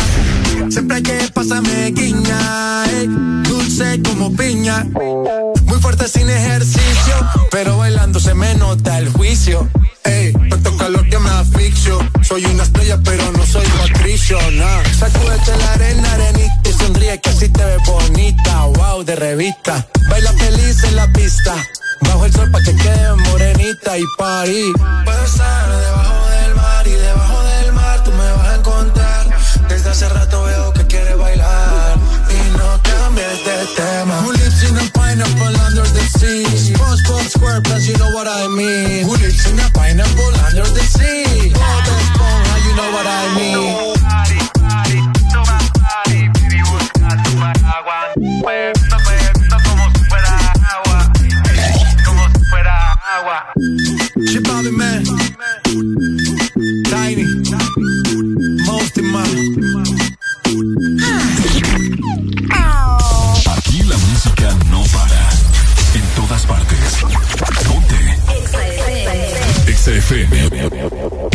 [0.70, 2.86] Siempre hay que pasarme guiña.
[2.86, 3.08] ey,
[3.44, 4.86] dulce como piña.
[5.66, 7.14] Muy fuerte sin ejercicio.
[7.52, 9.68] Pero bailando se me nota el juicio.
[10.04, 12.00] Ey, tanto calor que me asfixio.
[12.22, 14.84] Soy una estrella, pero no soy Patricio, nah.
[14.98, 18.66] Sacúdete la arena, arenita y sonríe que así te ves bonita.
[18.66, 19.88] Wow, de revista.
[20.10, 21.56] Baila feliz en la pista.
[22.02, 24.74] Bajo el sol pa' que quede morenita y party.
[25.06, 29.19] Puedo estar debajo del mar y debajo del mar tú me vas a encontrar.
[29.70, 31.98] Desde hace rato veo que quieres bailar
[32.30, 34.20] y no cambies de tema.
[34.22, 36.46] Who lives in a pineapple under the sea?
[36.74, 39.06] SpongeBob SquarePants, you know what I mean.
[39.06, 41.54] Who lives in a pineapple under the sea?
[41.54, 43.90] Bob Esponja, you know what I mean.
[54.28, 55.09] Shit, Bobby, man.
[69.90, 71.29] Exa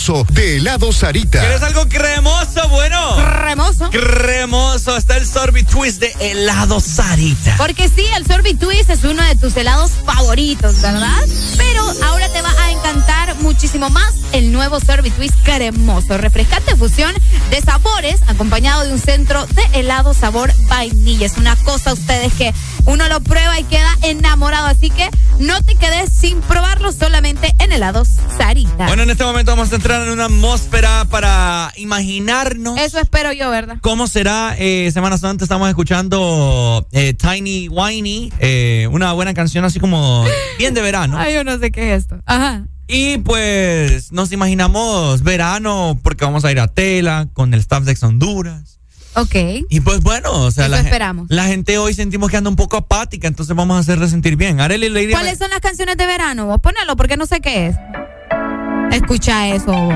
[0.00, 1.40] cremoso de Helado Sarita.
[1.40, 2.68] ¿Quieres algo cremoso?
[2.70, 3.16] Bueno.
[3.42, 3.90] Cremoso.
[3.90, 4.96] Cremoso.
[4.96, 7.54] Está el sorbet twist de helado Sarita.
[7.58, 11.22] Porque sí, el Sorbet Twist es uno de tus helados favoritos, ¿verdad?
[11.58, 16.16] Pero ahora te va a encantar muchísimo más el nuevo Sorbet Twist cremoso.
[16.16, 17.12] Refrescante fusión
[17.50, 21.26] de sabores acompañado de un centro de helado sabor vainilla.
[21.26, 22.54] Es una cosa, ustedes, que
[22.86, 24.66] uno lo prueba y queda enamorado.
[24.66, 28.08] Así que no te quedes sin probarlo solamente en helados
[28.50, 28.86] Sarita.
[28.88, 32.80] Bueno, en este momento vamos a entrar en una atmósfera para imaginarnos.
[32.80, 33.76] Eso espero yo, ¿verdad?
[33.80, 34.56] ¿Cómo será?
[34.58, 40.24] Eh, semanas antes estamos escuchando eh, Tiny Whiny, eh, una buena canción así como
[40.58, 41.16] bien de verano.
[41.16, 42.20] Ay, yo no sé qué es esto.
[42.26, 42.64] Ajá.
[42.88, 47.92] Y pues nos imaginamos verano porque vamos a ir a Tela con el staff de
[47.92, 48.80] Ex Honduras.
[49.14, 49.34] Ok.
[49.68, 51.26] Y pues bueno, o sea, Eso la, esperamos.
[51.30, 54.60] la gente hoy sentimos que anda un poco apática, entonces vamos a hacerle sentir bien.
[54.60, 56.46] Arely ¿Cuáles son las canciones de verano?
[56.46, 57.76] Vos ponelo porque no sé qué es.
[58.90, 59.72] Escucha eso.
[59.72, 59.94] vos.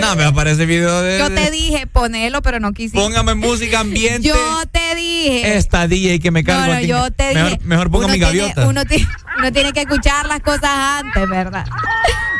[0.00, 1.18] No, me aparece video de...
[1.18, 2.98] Yo te dije ponelo, pero no quisiste.
[2.98, 4.28] Póngame música ambiente.
[4.28, 5.56] Yo te dije.
[5.56, 6.86] Esta DJ que me No, cargo no, aquí.
[6.86, 7.60] yo te mejor, dije.
[7.64, 8.66] Mejor ponga mi tiene- gaviota.
[8.68, 8.84] uno
[9.52, 11.66] tiene que escuchar las cosas antes, ¿verdad?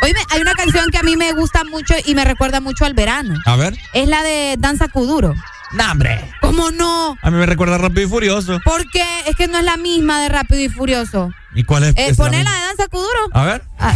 [0.03, 2.95] Oye, hay una canción que a mí me gusta mucho y me recuerda mucho al
[2.95, 3.35] verano.
[3.45, 3.77] A ver.
[3.93, 5.35] Es la de Danza Kuduro.
[5.73, 6.21] No, hombre.
[6.41, 7.19] ¿Cómo no?
[7.21, 8.61] A mí me recuerda a Rápido y Furioso.
[8.65, 9.05] ¿Por qué?
[9.27, 11.31] Es que no es la misma de Rápido y Furioso.
[11.55, 11.95] ¿Y cuál es?
[11.97, 13.29] Eh, la de Danza Kuduro.
[13.33, 13.63] A ver.
[13.79, 13.95] Ah,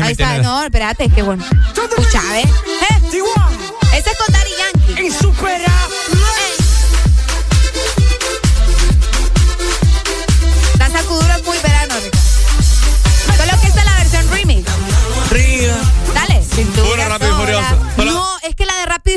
[0.00, 0.38] ahí está.
[0.38, 1.44] No, espérate, es que bueno.
[1.44, 2.44] Escucha, ¿ves?
[2.46, 3.22] ¿Eh?
[3.94, 5.06] Ese es con Daddy Yankee.
[5.06, 5.66] Insuperable.
[10.78, 11.41] Danza Kuduro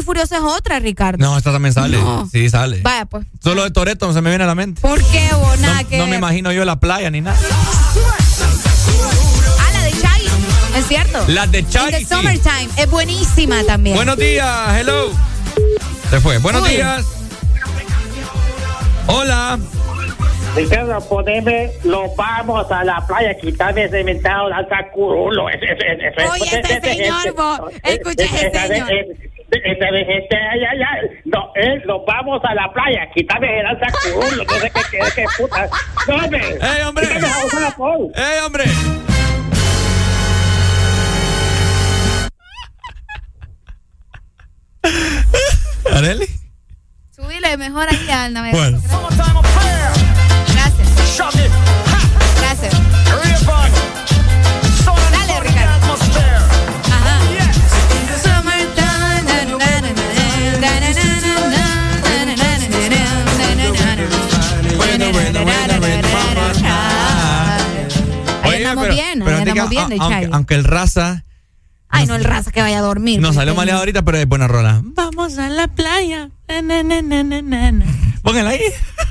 [0.06, 1.26] Furioso es otra, Ricardo.
[1.26, 1.98] No, esta también sale.
[1.98, 2.30] No.
[2.32, 2.80] Sí, sale.
[2.82, 3.26] Vaya, pues.
[3.44, 4.80] Solo de Toreto no se me viene a la mente.
[4.82, 5.60] ¿Por qué vos?
[5.60, 7.38] Nada No, que no me imagino yo la playa ni nada.
[9.60, 10.22] Ah, la de Chai.
[10.78, 11.24] Es cierto.
[11.28, 12.06] La de Chai, sí.
[12.06, 12.70] Summertime.
[12.78, 13.96] Es buenísima también.
[13.96, 15.10] Buenos días, hello.
[16.10, 16.38] Se fue.
[16.38, 16.70] Buenos Uy.
[16.76, 17.06] días.
[19.08, 19.60] Hola.
[20.56, 25.46] Ricardo, poneme, lo vamos a la playa, quítame ese inventado, lanza curulo.
[25.46, 25.60] Oye,
[26.64, 28.90] ese, señor, vos, escucha ese de- señor.
[29.52, 31.10] Esa de gente, ay, ay, ay.
[31.26, 35.00] No, eh, nos vamos a la playa, quítame el lanza curulo, no sé qué, qué,
[35.16, 35.70] qué puta.
[36.08, 36.42] No, hombre.
[36.62, 37.08] ¡Ey, hombre!
[38.16, 38.66] ¡Ey, hombre!
[45.94, 46.28] ¿Areli?
[47.16, 48.72] Subile mejor ahí al navegador.
[48.72, 49.42] Bueno.
[50.54, 50.90] Gracias.
[52.40, 52.95] Gracias.
[68.56, 69.98] Andamos bien, ahí pero andamos bien de
[70.32, 71.24] aunque, el raza
[71.88, 73.22] Ay, no, el raza que vaya a dormir.
[73.22, 74.82] nos salió maleado ahorita, pero es buena rola.
[74.84, 76.30] Vamos a la playa.
[78.22, 78.60] Póngala ahí.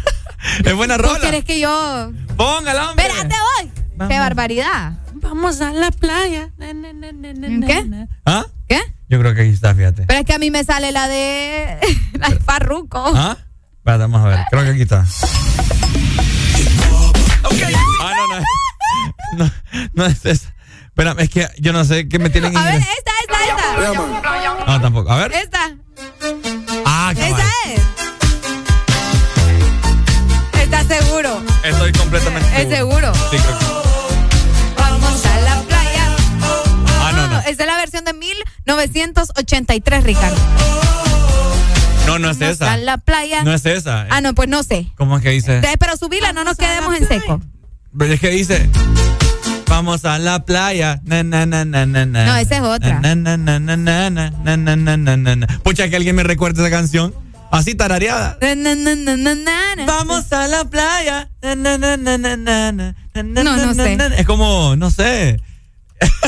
[0.65, 1.21] es buena ¿Vos rola.
[1.21, 2.13] querés que yo...?
[2.37, 3.07] Póngala, hombre.
[3.07, 4.09] Espérate, voy.
[4.09, 4.99] Qué barbaridad.
[5.15, 6.51] Vamos a la playa.
[6.59, 8.07] ¿Qué?
[8.27, 8.45] ¿Ah?
[8.69, 8.81] ¿Qué?
[9.09, 10.05] Yo creo que aquí está, fíjate.
[10.07, 11.79] Pero es que a mí me sale la de.
[12.19, 13.13] la de Farruko.
[13.15, 13.39] ¿Ah?
[13.85, 14.39] Espérate, vamos a ver.
[14.51, 15.05] Creo que aquí está.
[18.01, 18.27] Ah, no,
[19.37, 19.45] no.
[19.45, 19.51] No,
[19.93, 20.55] no es esa.
[20.87, 24.63] Espera, es que yo no sé qué me tienen en A ver, esta, esta, esta.
[24.67, 25.13] Ah, tampoco.
[25.13, 25.33] A ver.
[25.33, 25.77] Esta.
[26.87, 27.33] Ah, cabal.
[27.33, 27.83] Esa es.
[30.63, 31.43] ¿Estás seguro?
[31.63, 33.13] Estoy completamente ¿Es seguro?
[33.15, 33.65] Sí, creo que.
[34.81, 36.17] Vamos a la playa.
[37.03, 37.39] Ah, no, no.
[37.41, 40.39] Esa es la versión de 1983, Ricardo.
[42.07, 42.77] No, no es esa.
[42.77, 43.43] La playa.
[43.43, 44.07] No es esa.
[44.11, 44.87] Ah, no, pues no sé.
[44.97, 45.59] ¿Cómo es que dice?
[45.59, 47.41] Eh, Pero subila, no nos quedemos en seco.
[47.99, 48.69] Pero es que dice.
[49.69, 51.01] Vamos a la playa.
[51.05, 52.25] Na, na, na, na, na, na.
[52.27, 53.01] No, esa es otra.
[53.01, 55.47] Na, na, na, na, na, na, na, na, na, na, na, na.
[55.63, 57.15] Pucha, que alguien me recuerde esa canción.
[57.51, 58.39] Así tarareada.
[58.41, 59.87] Na, na, na, na, na, na, na.
[59.87, 61.31] Vamos a la playa.
[61.43, 63.99] Na, na, na, na, na, na, na, na, No, no sé.
[64.19, 65.41] Es como, no sé.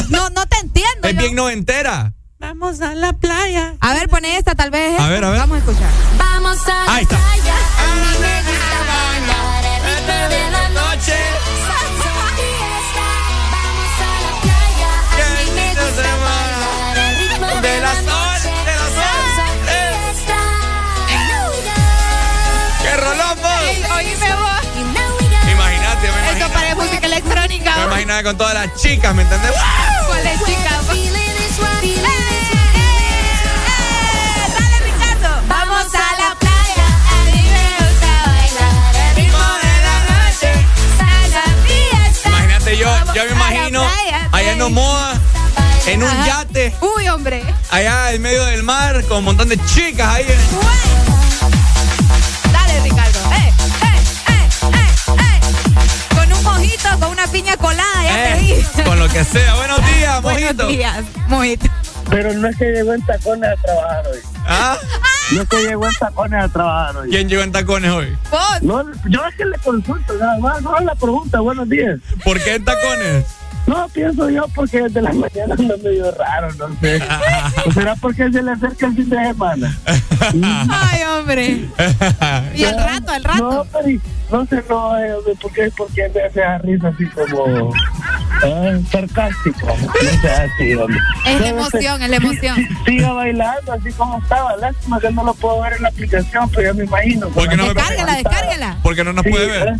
[0.08, 1.08] No, no te entiendo.
[1.08, 1.20] Es yo.
[1.20, 2.14] bien noventera.
[2.38, 3.74] Vamos a la playa.
[3.80, 4.98] A ver, pone esta, tal vez.
[5.00, 5.40] A ver, a ver.
[5.40, 5.90] Vamos a escuchar.
[6.18, 7.16] Vamos a Ahí está.
[7.16, 7.54] la playa.
[7.56, 11.16] A mí me gusta bailar el ritmo de la noche.
[11.66, 13.08] Salsa, fiesta.
[13.56, 14.92] Vamos a la playa.
[15.16, 18.52] A mí me gusta bailar el ritmo de la noche.
[18.96, 20.38] Salsa, fiesta.
[22.82, 23.62] ¡Qué rolón, vos!
[23.64, 24.60] Ey, oíme vos.
[25.52, 26.48] Imagínate, me Esto imagino.
[26.52, 27.76] parece música electrónica.
[27.78, 29.52] Me imaginaba con todas las chicas, ¿me entendés?
[30.06, 30.40] ¿Cuál es,
[42.66, 45.12] Imagínate yo, yo me imagino playa, allá en Omoa,
[45.86, 46.26] en un Ajá.
[46.26, 47.44] yate, Uy, hombre.
[47.70, 50.26] allá en medio del mar, con un montón de chicas ahí.
[52.52, 53.20] Dale, Ricardo.
[53.30, 56.14] ¡Eh, eh, eh, eh, eh!
[56.16, 58.82] Con un mojito, con una piña colada, ya te Eh, dije.
[58.84, 59.54] con lo que sea.
[59.54, 60.66] Buenos días, Buenos mojito.
[60.66, 61.66] días, mojito.
[62.10, 64.18] Pero no es que llegó en tacones a trabajar hoy.
[64.48, 64.76] ¿Ah?
[65.32, 67.10] No es que llegó en tacones a trabajar hoy.
[67.10, 68.16] ¿Quién llegó en tacones hoy?
[68.62, 71.98] No, yo es que le consulto nada más, no la pregunta, buenos días.
[72.22, 73.24] ¿Por qué en tacones?
[73.66, 77.02] No, pienso yo porque desde la mañana ando medio raro, no sé.
[77.66, 79.78] ¿O será porque se le acerca el fin de semana?
[80.70, 81.68] Ay, hombre.
[82.54, 83.38] Y al rato, al rato.
[83.50, 85.70] No, pero no sé, no, eh, ¿por qué?
[85.76, 87.72] Porque me hace esa risa así como
[88.42, 89.66] ah, sarcástico.
[89.66, 90.98] No sé, así, hombre.
[91.26, 92.56] Es la emoción, es la emoción.
[92.86, 94.56] Siga bailando así como estaba.
[94.56, 97.28] Lástima que no lo puedo ver en la aplicación, pero ya me imagino.
[97.30, 98.78] ¿Por qué no me- Descárgala, descárgala.
[98.82, 99.68] Porque no nos Sí, puede ver.
[99.68, 99.76] ¿eh?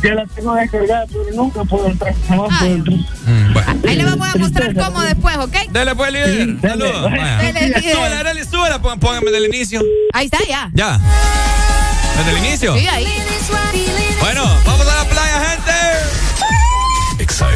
[0.00, 2.14] Sí, ya la tengo descargada, pero nunca puedo entrar.
[2.30, 2.96] No puedo entrar.
[3.26, 3.80] Mm, bueno.
[3.88, 5.56] Ahí le vamos a mostrar cómo después, ¿ok?
[5.70, 6.60] Dele pues, líder.
[6.60, 7.10] Saludos.
[7.10, 7.38] Vaya.
[7.38, 7.94] Dele, líder.
[7.94, 8.78] Súbela, dale, súbela.
[8.82, 9.82] Pon- Póngame desde el inicio.
[10.12, 10.70] Ahí está, ya.
[10.74, 11.00] Ya.
[12.18, 12.76] Desde el inicio.
[12.76, 13.06] Sí, ahí.
[14.20, 17.22] Bueno, vamos a la playa, gente.
[17.22, 17.46] Exa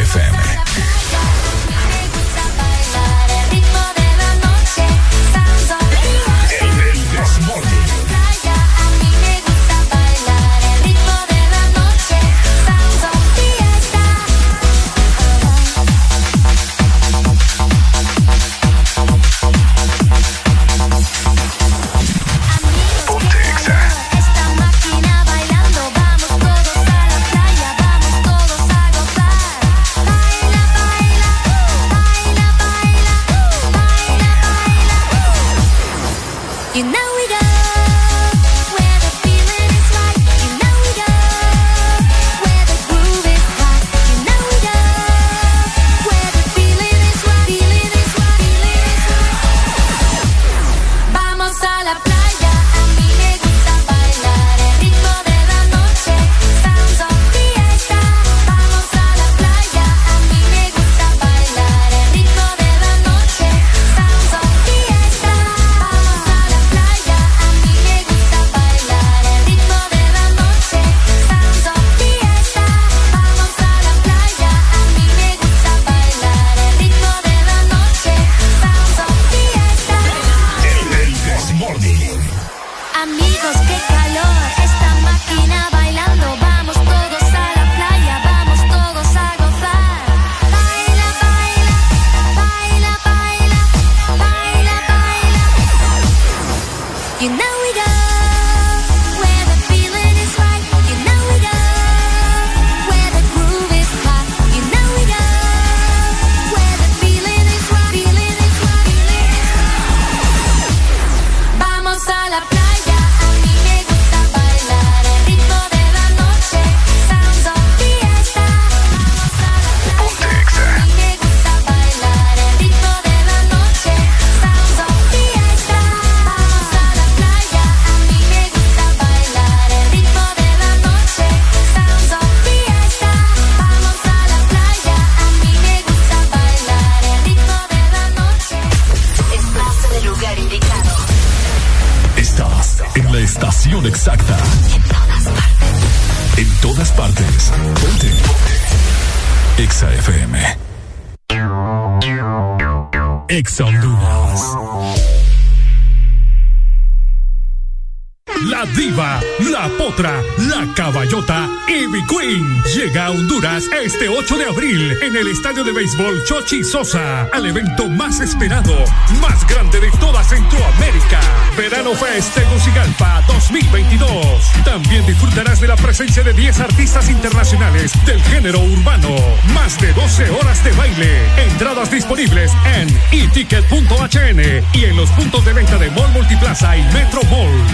[165.13, 168.73] en el estadio de béisbol Chochi Sosa al evento más esperado,
[169.21, 171.21] más grande de toda Centroamérica.
[171.57, 174.17] Verano Fest Tegucigalpa 2022.
[174.65, 179.15] También disfrutarás de la presencia de 10 artistas internacionales del género urbano.
[179.53, 181.19] Más de 12 horas de baile.
[181.37, 187.23] Entradas disponibles en eticket.hn y en los puntos de venta de Mall Multiplaza y Metro
[187.25, 187.67] Mall.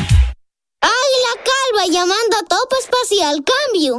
[0.80, 3.98] Águila Calva llamando a Topo Espacial, cambio.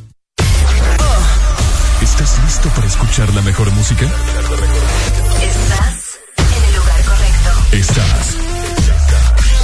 [3.21, 4.05] Escuchar la mejor música?
[5.41, 7.51] Estás en el lugar correcto.
[7.71, 8.37] Estás.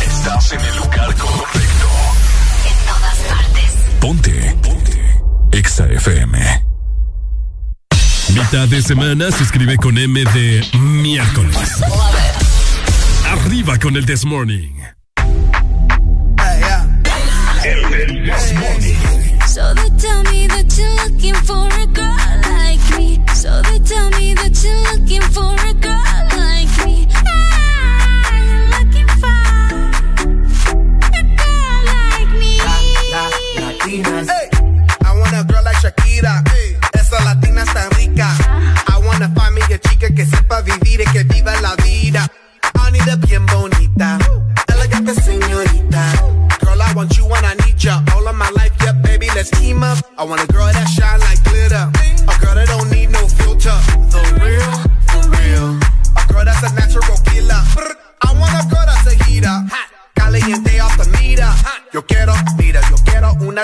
[0.05, 1.87] Estás en el lugar correcto.
[2.65, 3.71] En todas partes.
[3.99, 4.55] Ponte.
[4.61, 5.57] Ponte.
[5.57, 6.63] Exa FM.
[8.29, 11.81] Mitad de semana se escribe con M de miércoles.
[13.25, 14.73] Arriba con el This Morning.
[17.63, 17.81] El
[18.23, 19.39] This Morning.
[19.47, 22.36] So they tell me that you're looking for a girl.
[23.37, 27.05] So they tell me that you're looking for a girl like me.
[27.13, 29.29] Ah, you're looking for
[31.13, 32.57] a girl like me.
[33.61, 34.27] Latinas.
[35.05, 36.41] I want a girl like Shakira.
[36.97, 38.25] Esa latina es tan rica.
[38.89, 42.27] I want a find chica que sepa vivir y que viva la vida.
[42.73, 44.17] I need a bien bonita.
[44.67, 46.01] Elegante señorita.
[46.59, 48.01] Girl, I want you and I need ya.
[48.15, 49.99] All of my life, yeah, baby, let's team up.
[50.17, 51.26] I want a girl that shine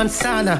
[0.00, 0.59] Of the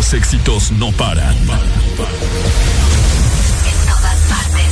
[0.00, 1.36] Los éxitos no paran.
[1.36, 1.46] En
[3.86, 4.64] todas partes.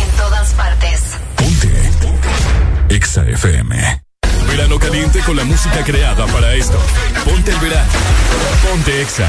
[0.00, 1.00] En todas partes.
[1.34, 2.94] Ponte.
[2.94, 4.00] Exa FM.
[4.46, 6.78] Verano caliente con la música creada para esto.
[7.24, 7.90] Ponte el verano.
[8.70, 9.28] Ponte Exa.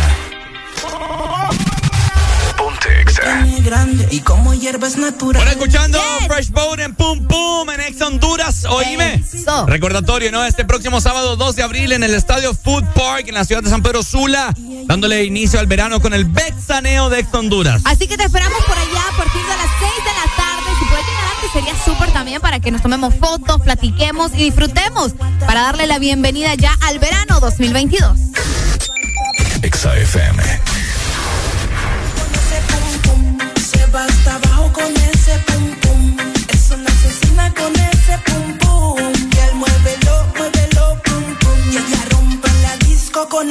[2.55, 3.47] Ponte Exa.
[3.63, 5.11] Grande y como hierbas naturales.
[5.11, 5.43] natural.
[5.43, 8.65] Bueno, escuchando Fresh Boat en Pum Pum en Exa Honduras.
[8.65, 9.24] Oíme.
[9.67, 10.43] Recordatorio, ¿no?
[10.43, 13.69] Este próximo sábado 2 de abril en el Estadio Food Park en la ciudad de
[13.69, 14.53] San Pedro Sula,
[14.85, 17.81] dándole inicio al verano con el Bexaneo de Ex Honduras.
[17.85, 20.69] Así que te esperamos por allá a partir de las 6 de la tarde.
[20.79, 25.13] Si puedes llegar antes sería súper también para que nos tomemos fotos, platiquemos y disfrutemos
[25.45, 28.17] para darle la bienvenida ya al verano 2022.
[29.61, 30.74] Exa FM.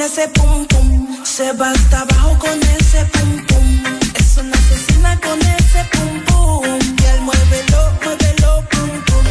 [0.05, 1.25] Ese pum pum.
[1.25, 3.83] Se va hasta abajo con ese pum pum.
[4.13, 6.79] Es una asesina con ese pum pum.
[7.01, 9.27] Y él muévelo, muévelo, pum pum.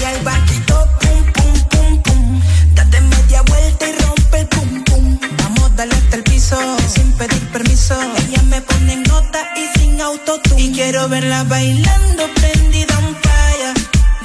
[0.00, 2.42] Y el bajito pum pum pum pum.
[2.74, 5.18] Date media vuelta y rompe el pum pum.
[5.38, 6.58] Vamos, dale hasta el piso
[6.94, 7.94] sin pedir permiso.
[8.18, 10.60] Ella me pone en nota y sin autotune.
[10.60, 13.74] Y quiero verla bailando prendida un fire.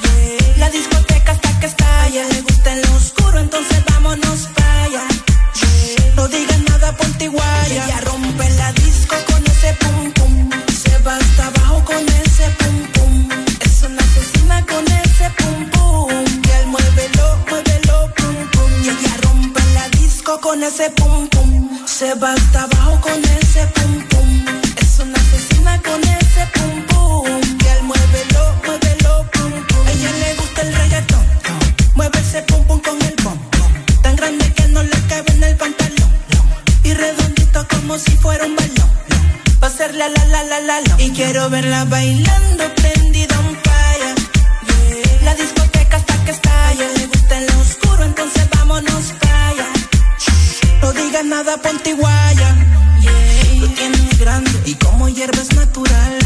[0.02, 0.56] Yeah.
[0.58, 2.28] La discoteca hasta que estalla.
[2.28, 5.06] Le gusta en lo oscuro, entonces vámonos para allá.
[6.22, 7.84] No digas nada, ponte guaya.
[7.84, 10.50] Ella rompe la disco con ese pum pum.
[10.72, 13.28] Se va hasta abajo con ese pum pum.
[13.58, 16.24] Es una asesina con ese pum pum.
[16.46, 18.70] Y él muévelo, muévelo, pum pum.
[18.84, 21.86] Y ella rompe la disco con ese pum pum.
[21.86, 23.41] Se va hasta abajo con ese
[37.98, 38.90] si fuera un balón.
[39.62, 40.80] Va a ser la la la la la.
[40.98, 43.56] Y quiero verla bailando prendida un.
[43.62, 45.22] Yeah.
[45.24, 46.86] La discoteca hasta que estalla.
[46.96, 49.66] Le gusta en oscuro, entonces vámonos para.
[50.80, 52.56] No digas nada, ponte guaya.
[53.60, 56.21] Lo tiene grande y como hierba es natural.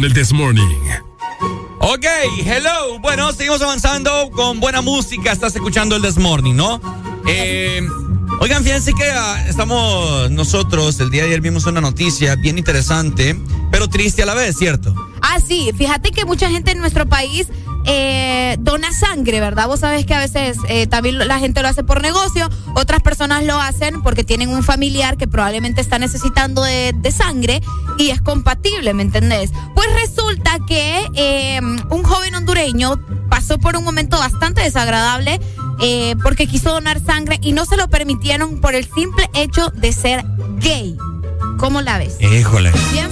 [0.00, 0.78] Con el This Morning.
[1.80, 2.06] Ok,
[2.46, 2.98] hello.
[3.00, 5.30] Bueno, seguimos avanzando con buena música.
[5.30, 6.80] Estás escuchando el This Morning, ¿no?
[7.28, 7.86] Eh,
[8.40, 13.38] oigan, fíjense que ah, estamos nosotros, el día de ayer vimos una noticia bien interesante,
[13.70, 14.94] pero triste a la vez, ¿cierto?
[15.20, 17.48] Ah, sí, fíjate que mucha gente en nuestro país
[17.92, 19.66] eh, dona sangre, ¿verdad?
[19.66, 23.44] Vos sabés que a veces eh, también la gente lo hace por negocio, otras personas
[23.44, 27.60] lo hacen porque tienen un familiar que probablemente está necesitando de, de sangre
[27.98, 29.50] y es compatible, ¿me entendés?
[29.74, 31.60] Pues resulta que eh,
[31.90, 32.94] un joven hondureño
[33.28, 35.40] pasó por un momento bastante desagradable
[35.80, 39.92] eh, porque quiso donar sangre y no se lo permitieron por el simple hecho de
[39.92, 40.24] ser
[40.58, 40.96] gay.
[41.58, 42.20] ¿Cómo la ves?
[42.20, 42.70] Híjole.
[42.92, 43.08] Bien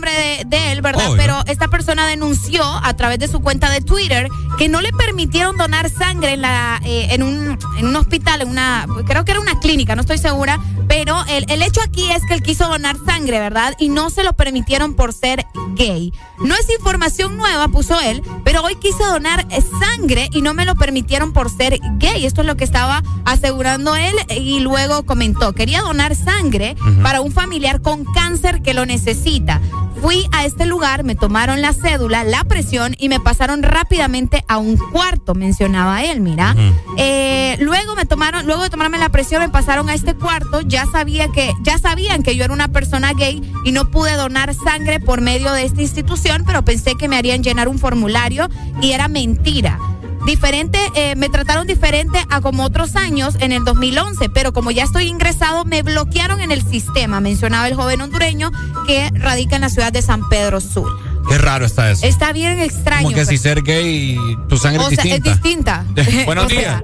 [0.00, 1.10] nombre de, de él, ¿verdad?
[1.10, 1.18] Obvio.
[1.18, 5.58] Pero esta persona denunció a través de su cuenta de Twitter que no le permitieron
[5.58, 9.40] donar sangre en, la, eh, en, un, en un hospital, en una, creo que era
[9.40, 12.96] una clínica, no estoy segura, pero el, el hecho aquí es que él quiso donar
[13.04, 13.74] sangre, ¿verdad?
[13.78, 16.14] Y no se lo permitieron por ser gay.
[16.40, 19.46] No es información nueva, puso él, pero hoy quise donar
[19.80, 22.24] sangre y no me lo permitieron por ser gay.
[22.24, 27.30] Esto es lo que estaba asegurando él y luego comentó, quería donar sangre para un
[27.30, 29.60] familiar con cáncer que lo necesita.
[30.00, 34.56] Fui a este lugar, me tomaron la cédula, la presión y me pasaron rápidamente a
[34.56, 36.56] un cuarto, mencionaba él, mira.
[36.96, 40.62] Eh, luego me tomaron, luego de tomarme la presión, me pasaron a este cuarto.
[40.62, 44.54] Ya sabía que, ya sabían que yo era una persona gay y no pude donar
[44.54, 48.48] sangre por medio de esta institución, pero pensé que me harían llenar un formulario
[48.80, 49.78] y era mentira
[50.26, 54.84] diferente, eh, me trataron diferente a como otros años en el 2011, pero como ya
[54.84, 58.50] estoy ingresado, me bloquearon en el sistema, mencionaba el joven hondureño
[58.86, 60.92] que radica en la ciudad de San Pedro Sula.
[61.28, 62.06] Qué raro está eso.
[62.06, 63.04] Está bien extraño.
[63.04, 64.18] Como que si ser gay,
[64.48, 65.30] tu sangre o es sea, distinta.
[65.30, 66.24] es distinta.
[66.26, 66.82] Buenos O sea, días.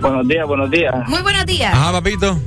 [0.00, 1.08] Buenos días, buenos días.
[1.08, 1.74] Muy buenos días.
[1.74, 2.38] Ajá, papito.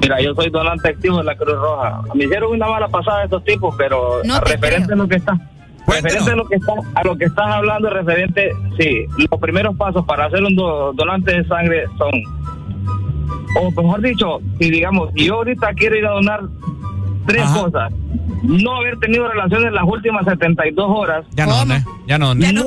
[0.00, 2.00] Mira, yo soy donante activo de la Cruz Roja.
[2.14, 5.38] Me hicieron una mala pasada estos tipos, pero No referente a lo que está.
[5.86, 10.04] Referente a lo que está, a lo que estás hablando, referente, sí, los primeros pasos
[10.06, 12.10] para ser un do- donante de sangre son,
[13.56, 16.40] o mejor dicho, si digamos, si yo ahorita quiero ir a donar
[17.26, 17.92] tres cosas,
[18.42, 21.52] no haber tenido relaciones las últimas 72 horas, Ya no.
[22.06, 22.52] Ya no, ¿eh?
[22.52, 22.64] no,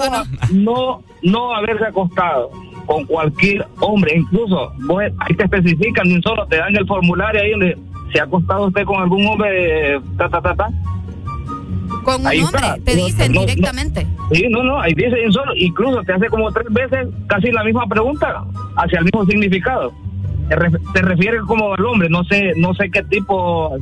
[0.52, 2.50] no, no haberse acostado
[2.86, 7.42] con cualquier hombre, incluso vos, ahí te especifican, ni un solo te dan el formulario
[7.42, 7.78] ahí donde
[8.12, 10.70] se ha acostado usted con algún hombre, ta, ta, ta, ta.
[12.04, 12.78] Con un Ahí hombre, está.
[12.84, 13.46] te dicen no, no.
[13.48, 14.06] directamente.
[14.34, 17.50] Sí, no, no, ahí dice de un solo, incluso te hace como tres veces casi
[17.52, 18.44] la misma pregunta
[18.76, 19.94] hacia el mismo significado.
[20.50, 23.78] Te, ref- te refiere como al hombre, no sé, no sé qué tipo,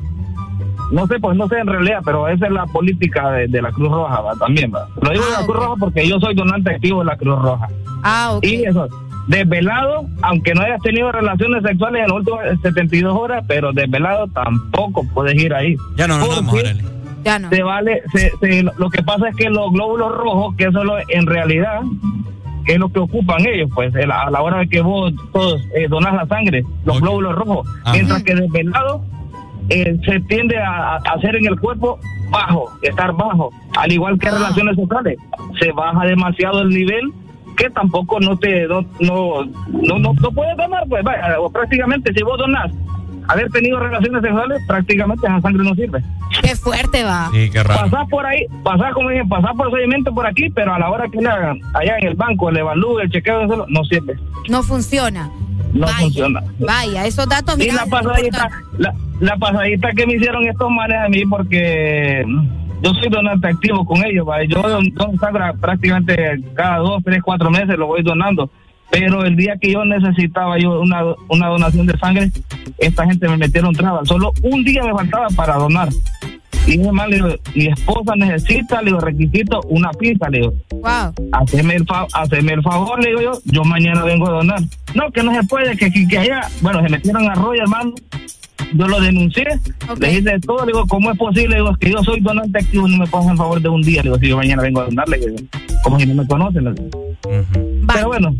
[0.91, 3.71] no sé, pues no sé en realidad, pero esa es la política de, de la
[3.71, 4.35] Cruz Roja ¿va?
[4.35, 4.71] también.
[4.73, 4.87] ¿va?
[5.01, 7.67] Lo digo de la Cruz Roja porque yo soy donante activo de la Cruz Roja.
[8.03, 8.43] Ah, ok.
[8.45, 8.87] Y eso,
[9.27, 15.05] desvelado, aunque no hayas tenido relaciones sexuales en las últimas 72 horas, pero desvelado tampoco
[15.13, 15.75] puedes ir ahí.
[15.95, 16.25] Ya no, no.
[17.23, 17.49] Ya no.
[17.49, 20.85] Se vale, se- se- lo que pasa es que los glóbulos rojos, que eso es
[20.85, 21.81] lo- en realidad
[22.65, 25.87] es lo que ocupan ellos, pues el- a la hora de que vos todos eh,
[25.87, 27.93] donás la sangre, los glóbulos rojos, Ajá.
[27.93, 29.03] mientras que desvelado
[29.72, 34.30] eh, se tiende a, a hacer en el cuerpo bajo, estar bajo, al igual que
[34.30, 35.17] relaciones sexuales,
[35.59, 37.11] se baja demasiado el nivel
[37.58, 42.14] que tampoco no te no no no, no, no puedes donar pues vaya, o prácticamente
[42.14, 42.72] si vos donás
[43.27, 46.01] haber tenido relaciones sexuales prácticamente esa sangre no sirve
[46.41, 47.30] Qué fuerte va.
[47.32, 47.90] Sí, qué raro.
[47.90, 51.19] pasar por ahí, pasar como dije, pasar procedimiento por aquí, pero a la hora que
[51.19, 54.16] le hagan allá en el banco, el evalúo, el chequeo, eso no sirve,
[54.50, 55.30] No funciona.
[55.74, 56.43] No funciona.
[56.59, 57.56] Vaya, esos datos.
[57.56, 62.25] Y mira, la pasadita, la, la pasadita que me hicieron estos manes a mí porque
[62.82, 64.48] yo soy donante activo con ellos, ¿vale?
[64.48, 64.91] yo don,
[65.59, 68.50] prácticamente cada dos, tres, cuatro meses lo voy donando.
[68.90, 72.30] Pero el día que yo necesitaba yo una, una donación de sangre,
[72.77, 74.08] esta gente me metieron trabas.
[74.08, 75.88] Solo un día me faltaba para donar.
[76.67, 80.53] Y dije, "Man, le digo, mi esposa necesita, le digo, requisito una pizza, le digo.
[80.72, 81.14] Wow.
[81.33, 84.61] Haceme el, fa- haceme el favor, le digo yo, yo mañana vengo a donar.
[84.93, 87.93] No, que no se puede, que, que, que allá, bueno, se metieron a rollo, hermano.
[88.73, 89.43] Yo lo denuncié,
[89.99, 91.49] le hice todo, le digo, ¿cómo es posible?
[91.49, 93.98] Le digo, que yo soy donante activo, no me pasan el favor de un día,
[94.01, 95.38] le digo, si yo mañana vengo a donarle, le digo,
[95.83, 96.64] como si no me conocen.
[96.65, 97.70] le digo.
[97.87, 98.35] Pero bueno,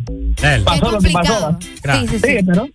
[0.65, 1.57] pasó lo que pasó.
[1.61, 2.37] Sí, sí, sí.
[2.45, 2.67] pero...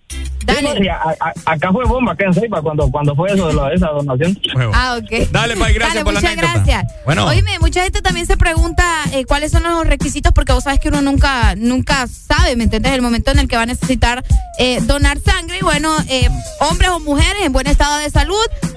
[0.48, 3.54] Sí, no, sí, a- a- acá fue bomba, acá en cuando, cuando fue eso de
[3.54, 4.38] la- esa donación.
[4.72, 5.28] Ah, ok.
[5.32, 6.84] Dale, Pai, gracias Dale, por la muchas gracias.
[7.04, 7.26] Bueno.
[7.26, 10.88] Oíme, mucha gente también se pregunta eh, cuáles son los requisitos, porque vos sabes que
[10.88, 12.92] uno nunca, nunca sabe, ¿me entiendes?
[12.92, 14.24] El momento en el que va a necesitar
[14.60, 15.58] eh, donar sangre.
[15.58, 16.28] Y bueno, eh,
[16.60, 18.36] hombres o mujeres en buen estado de salud,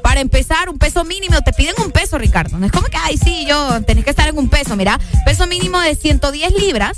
[0.10, 1.40] para empezar, un peso mínimo.
[1.42, 2.58] Te piden un peso, Ricardo.
[2.58, 4.76] No es como que, ay, sí, yo tenés que estar en un peso.
[4.76, 6.98] Mira, peso mínimo de 110 libras,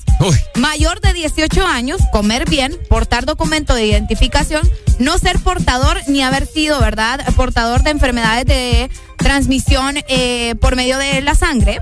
[0.55, 4.61] mayor de 18 años, comer bien, portar documento de identificación,
[4.97, 7.19] no ser portador ni haber sido, ¿verdad?
[7.35, 11.79] Portador de enfermedades de transmisión eh, por medio de la sangre.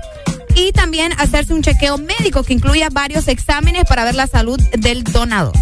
[0.56, 5.04] Y también hacerse un chequeo médico que incluya varios exámenes para ver la salud del
[5.04, 5.54] donador.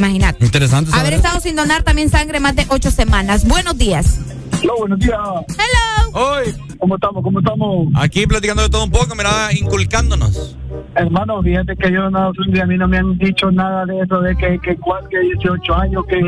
[0.00, 0.42] Imagínate.
[0.44, 0.90] Interesante.
[0.94, 3.46] Haber estado sin donar también sangre más de ocho semanas.
[3.46, 4.18] Buenos días.
[4.62, 5.18] Hola, buenos días.
[5.48, 6.18] Hello.
[6.18, 6.54] Hoy.
[6.78, 7.22] ¿Cómo estamos?
[7.22, 7.88] ¿Cómo estamos?
[7.94, 10.56] Aquí platicando de todo un poco, mira, inculcándonos.
[10.94, 14.34] Hermano, fíjate que yo no a mí no me han dicho nada de eso, de
[14.36, 16.18] que, que, cuál- que 18 años, que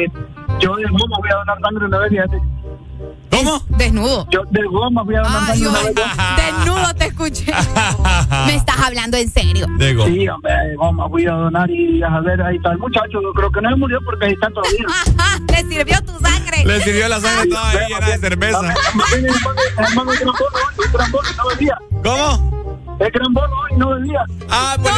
[0.60, 2.36] yo de goma voy a donar sangre una vez, fíjate.
[3.44, 3.62] ¿Cómo?
[3.68, 4.26] Desnudo.
[4.30, 5.60] Yo de goma voy a vez.
[6.36, 7.52] desnudo te escuché.
[8.46, 9.66] Me estás hablando en serio.
[9.78, 10.10] De goma.
[10.10, 13.32] Sí, hombre, de goma voy a donar y a ver, ahí está el muchacho, yo
[13.32, 14.86] creo que no se murió porque ahí está todavía.
[15.48, 16.64] Le sirvió tu sangre.
[16.64, 18.74] Le sirvió la sangre toda ahí llena de cerveza.
[22.02, 22.96] ¿Cómo?
[22.98, 24.24] El gran bolo hoy no bebía.
[24.48, 24.94] Ah, pues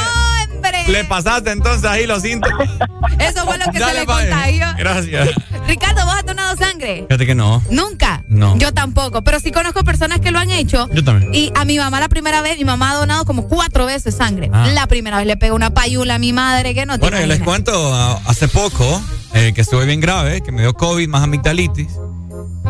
[0.55, 0.84] hombre.
[0.86, 2.68] le, le pasaste entonces ahí los síntomas.
[3.18, 4.28] Eso fue lo que se Dale, le Pai.
[4.28, 4.66] contagió.
[4.78, 5.28] Gracias.
[5.66, 7.05] Ricardo, ¿vos has donado sangre?
[7.08, 7.62] Fíjate que no.
[7.70, 8.23] Nunca.
[8.28, 8.57] No.
[8.58, 10.89] Yo tampoco, pero sí conozco personas que lo han hecho.
[10.92, 11.34] Yo también.
[11.34, 14.50] Y a mi mamá la primera vez, mi mamá ha donado como cuatro veces sangre.
[14.52, 14.68] Ah.
[14.74, 17.41] La primera vez le pegó una payula a mi madre que no Bueno, yo les
[17.41, 17.94] cuento,
[18.26, 19.00] hace poco,
[19.33, 21.89] eh, que estuve bien grave, que me dio COVID más amigdalitis,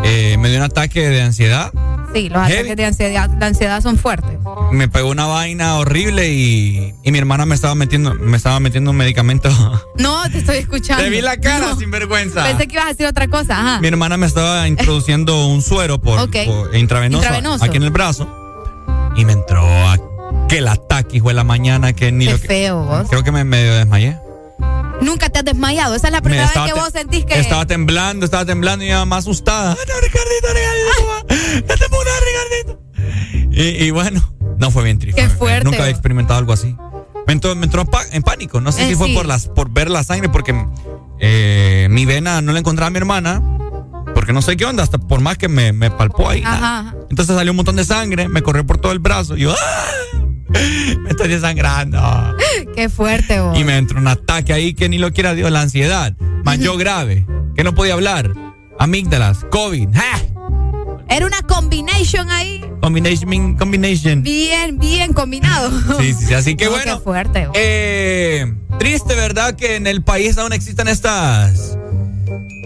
[0.05, 1.73] eh, me dio un ataque de ansiedad
[2.15, 4.39] Sí, los ataques de ansiedad, la ansiedad son fuertes.
[4.71, 8.93] Me pegó una vaina horrible y, y mi hermana me estaba metiendo, me estaba metiendo
[8.93, 9.49] un medicamento.
[9.99, 11.03] No, te estoy escuchando.
[11.03, 12.45] Te vi la cara, sin vergüenza.
[12.45, 13.81] Pensé que ibas a decir otra cosa, ajá.
[13.81, 16.37] Mi hermana me estaba introduciendo un suero por, Ok.
[16.47, 17.65] por intravenoso, Intravenoso.
[17.65, 18.29] aquí en el brazo
[19.17, 22.85] y me entró aquel ataque, hijo de la mañana, que ni Qué lo que- feo,
[22.85, 23.07] vos.
[23.09, 24.19] Creo que me medio desmayé.
[25.01, 25.95] Nunca te has desmayado.
[25.95, 27.39] Esa es la Me primera vez que vos sentís que.
[27.39, 29.73] Estaba temblando, estaba temblando y mi mamá asustada.
[29.73, 31.87] "Ah, no, Ricardito, Ricardito, ya te
[32.25, 32.81] Ricardito.
[33.53, 34.23] Y, y bueno,
[34.59, 35.21] no fue bien triste.
[35.21, 36.77] Qué fuerte, Nunca había experimentado algo así.
[37.27, 38.61] Me entró, me entró en, pánico.
[38.61, 39.15] No sé Eh, si fue sí.
[39.15, 40.55] por, las, por ver la sangre, porque
[41.21, 43.43] eh, mi vena no la encontraba a mi hermana.
[44.15, 46.43] Porque no sé qué onda, hasta por más que me, me palpó ahí.
[46.45, 46.95] ajá.
[47.11, 49.37] Entonces salió un montón de sangre, me corrió por todo el brazo.
[49.37, 49.87] Y yo, ¡ah!
[51.03, 52.01] Me estoy desangrando.
[52.75, 53.59] Qué fuerte, vos.
[53.59, 56.15] Y me entró un ataque ahí que ni lo quiera Dios, la ansiedad.
[56.59, 57.27] Yo grave,
[57.57, 58.31] que no podía hablar.
[58.79, 59.89] Amígdalas, COVID.
[61.09, 62.65] Era una combination ahí.
[62.81, 64.23] Combination, combination.
[64.23, 65.71] Bien, bien combinado.
[66.01, 66.35] Sí, sí, sí.
[66.35, 66.99] Así que No, bueno.
[66.99, 67.47] Qué fuerte.
[67.47, 67.57] vos.
[67.59, 69.55] Eh, triste, ¿verdad?
[69.57, 71.79] Que en el país aún existen estas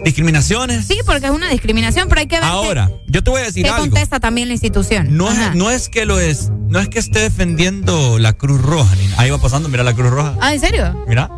[0.03, 0.85] discriminaciones.
[0.85, 2.43] Sí, porque es una discriminación, pero hay que ver.
[2.45, 3.79] Ahora, yo te voy a decir algo.
[3.79, 5.15] contesta también la institución.
[5.17, 5.49] No Ajá.
[5.49, 8.95] es, no es que lo es, no es que esté defendiendo la Cruz Roja.
[8.95, 10.35] ni- Ahí va pasando, mira la Cruz Roja.
[10.41, 11.05] Ah, ¿en serio?
[11.07, 11.29] Mira.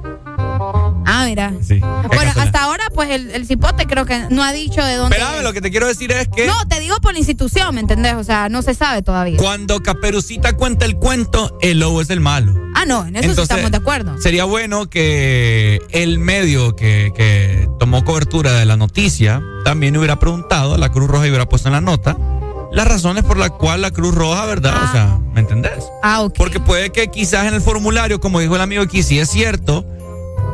[1.05, 1.53] Ah, mira.
[1.61, 1.80] Sí.
[1.80, 5.17] Bueno, hasta ahora, pues el, el cipote creo que no ha dicho de dónde.
[5.17, 7.81] Espérame, lo que te quiero decir es que No, te digo por la institución, ¿me
[7.81, 8.15] entendés?
[8.15, 9.38] O sea, no se sabe todavía.
[9.38, 12.53] cuando Caperucita cuenta el cuento, el lobo es el malo.
[12.75, 14.19] Ah, no, en eso sí estamos de acuerdo.
[14.21, 20.75] Sería bueno que el medio que, que tomó cobertura de la noticia también hubiera preguntado
[20.75, 22.17] a la Cruz Roja y hubiera puesto en la nota
[22.71, 24.73] las razones por las cuales la Cruz Roja, ¿verdad?
[24.88, 25.83] O sea, ¿me entendés?
[26.03, 26.35] Ah, ok.
[26.38, 29.85] Porque puede que quizás en el formulario, como dijo el amigo aquí, sí es cierto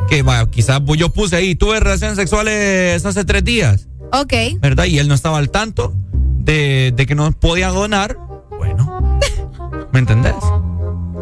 [0.08, 4.32] que vaya, quizás yo puse ahí, tuve relaciones sexuales hace tres días, Ok.
[4.60, 4.86] ¿verdad?
[4.86, 8.16] Y él no estaba al tanto de, de que no podía donar.
[8.56, 9.18] Bueno,
[9.92, 10.34] ¿me entendés?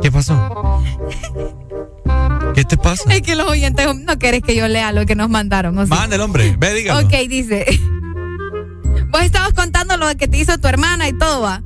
[0.03, 0.85] ¿Qué pasó?
[2.55, 3.13] ¿Qué te pasa?
[3.13, 5.77] Es que los oyentes no querés que yo lea lo que nos mandaron.
[5.79, 5.93] ¿o sí?
[6.11, 7.07] El hombre, ve, dígalo.
[7.07, 7.67] Ok, dice.
[9.11, 11.63] Vos estabas contando lo que te hizo tu hermana y todo, va.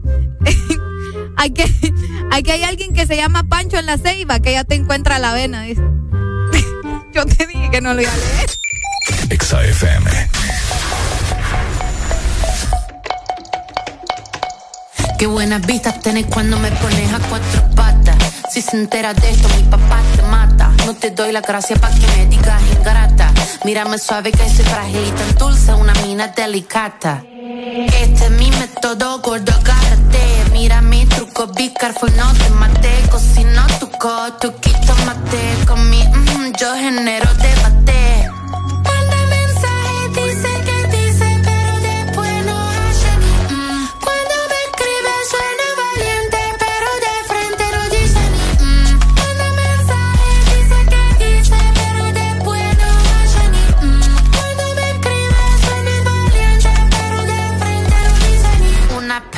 [1.36, 1.62] aquí,
[2.32, 5.32] aquí hay alguien que se llama Pancho en la Ceiba, que ya te encuentra la
[5.32, 5.82] vena, dice.
[7.20, 8.50] Yo te dije que no lo iba a leer.
[9.28, 10.10] Exa FM.
[15.18, 18.16] Qué buenas vistas tenés cuando me pones a cuatro patas.
[18.50, 20.72] Si se entera de esto, mi papá te mata.
[20.84, 23.32] No te doy la gracia pa' que me digas ingrata.
[23.64, 27.22] Mírame suave que soy frágil y tan dulce, una mina delicata.
[27.30, 30.50] Este es mi método, gordo, agárrate.
[30.52, 32.90] Mira mi truco, be careful, no te mate.
[33.08, 35.40] Cocino tu co, tu quito mate.
[35.68, 38.19] Con mi, mm, yo genero debate.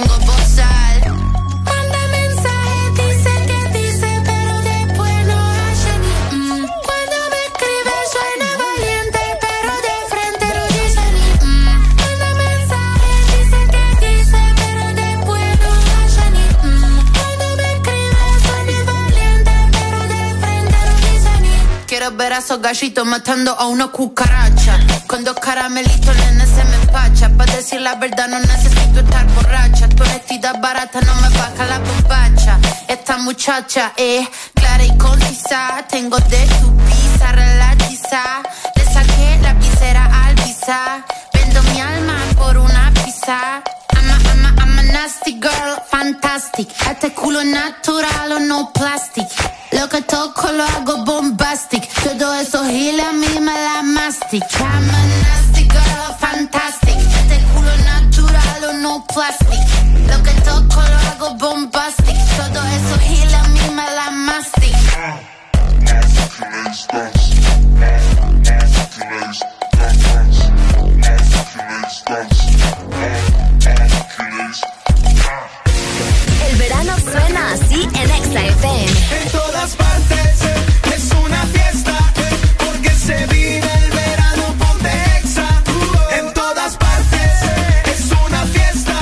[0.00, 1.00] tengo bozal.
[1.64, 5.92] Manda mensaje, dice que dice, pero después no hace
[6.36, 6.66] mm.
[6.86, 11.78] Cuando me escribe suena valiente, pero de frente no dice ni mm.
[12.02, 16.98] Manda mensaje, dice que dice, pero después no hace ni mm.
[17.18, 22.60] Cuando me escribe suena valiente, pero de frente no dice ni Quiero ver a esos
[22.62, 24.78] gallitos matando a una cucaracha.
[25.08, 27.28] Con dos caramelitos, nene, se me empacha.
[27.36, 29.88] Para decir la verdad, no necesito estar borracha.
[29.88, 32.58] Tu honestidad barata no me baja la bombacha.
[32.88, 35.84] Esta muchacha es clara y concisa.
[35.88, 38.22] Tengo de tu pizza, relatiza.
[38.76, 41.04] Le saqué la visera al visa.
[41.32, 43.57] Vendo mi alma por una pizza
[44.98, 46.68] nasty girl, fantastic.
[46.86, 49.28] A este culo natural o no plastic.
[49.70, 51.84] Lo que toco lo hago bombastic.
[52.02, 54.42] Todo eso gila a mí me la mastic.
[54.58, 56.98] I'm a nasty girl, fantastic.
[57.54, 59.60] Culo natural o no plastic.
[60.10, 62.16] Lo que toco lo hago bombastic.
[62.36, 64.58] Todo eso gila a mí me la mastic.
[76.58, 78.86] verano suena así en Exa FM.
[79.22, 80.40] En todas partes
[80.94, 81.96] es una fiesta
[82.58, 85.62] porque se vive el verano ponte Exa.
[86.18, 87.32] En todas partes
[87.94, 88.96] es una fiesta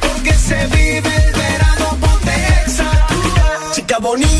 [0.00, 3.06] porque se vive el verano ponte Exa.
[3.72, 4.39] Chica bonita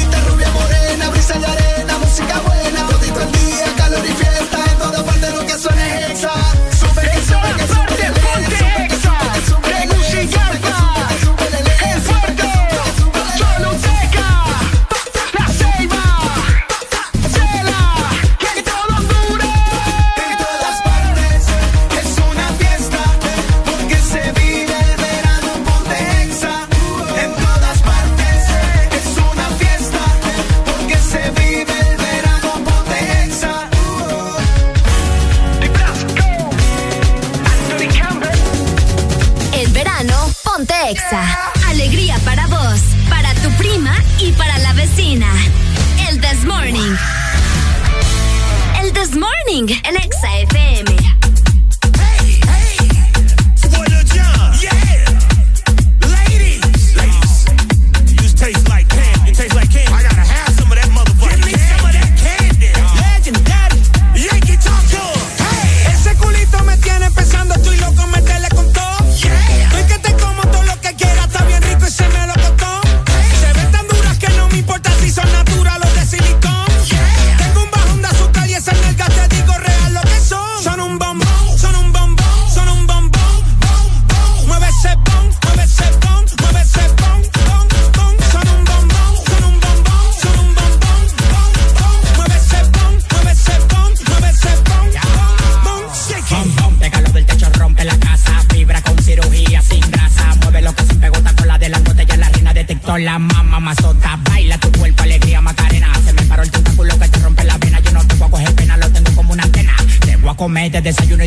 [49.85, 50.70] and XFM.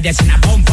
[0.04, 0.30] dancing.
[0.30, 0.73] I boom.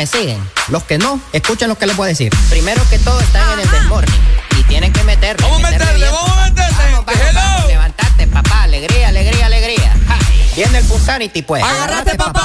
[0.00, 0.42] me siguen.
[0.68, 2.32] Los que no, escuchen lo que les voy a decir.
[2.48, 3.52] Primero que todo, están Ajá.
[3.52, 4.20] en el desmorning.
[4.58, 5.46] Y tienen que meterle.
[5.46, 7.40] Vamos a meterle, vamos a meterle.
[7.68, 8.62] Levantate, papá.
[8.62, 9.94] Alegría, alegría, alegría.
[10.08, 10.18] Ja.
[10.56, 11.62] Viene el Fusanity, pues.
[11.62, 12.39] Agárrate, papá.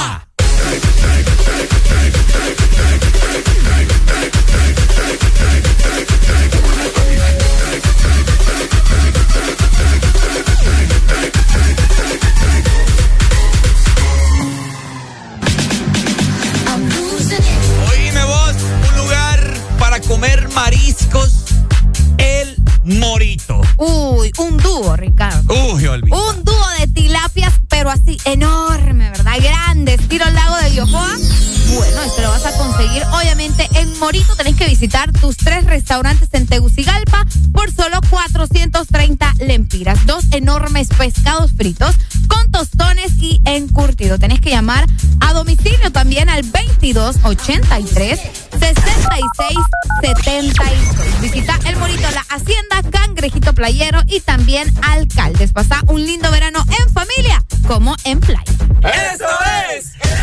[39.46, 41.94] lempiras, dos enormes pescados fritos
[42.28, 44.18] con tostones y encurtido.
[44.18, 44.86] Tenés que llamar
[45.20, 48.20] a domicilio también al 2283
[48.58, 51.20] 6676.
[51.20, 55.52] Visita El Morito, la Hacienda, Cangrejito Playero y también Alcaldes.
[55.52, 58.52] Pasá un lindo verano en familia como en playa.
[58.82, 59.26] ¡Eso
[59.72, 59.94] es!
[60.02, 60.16] ¡El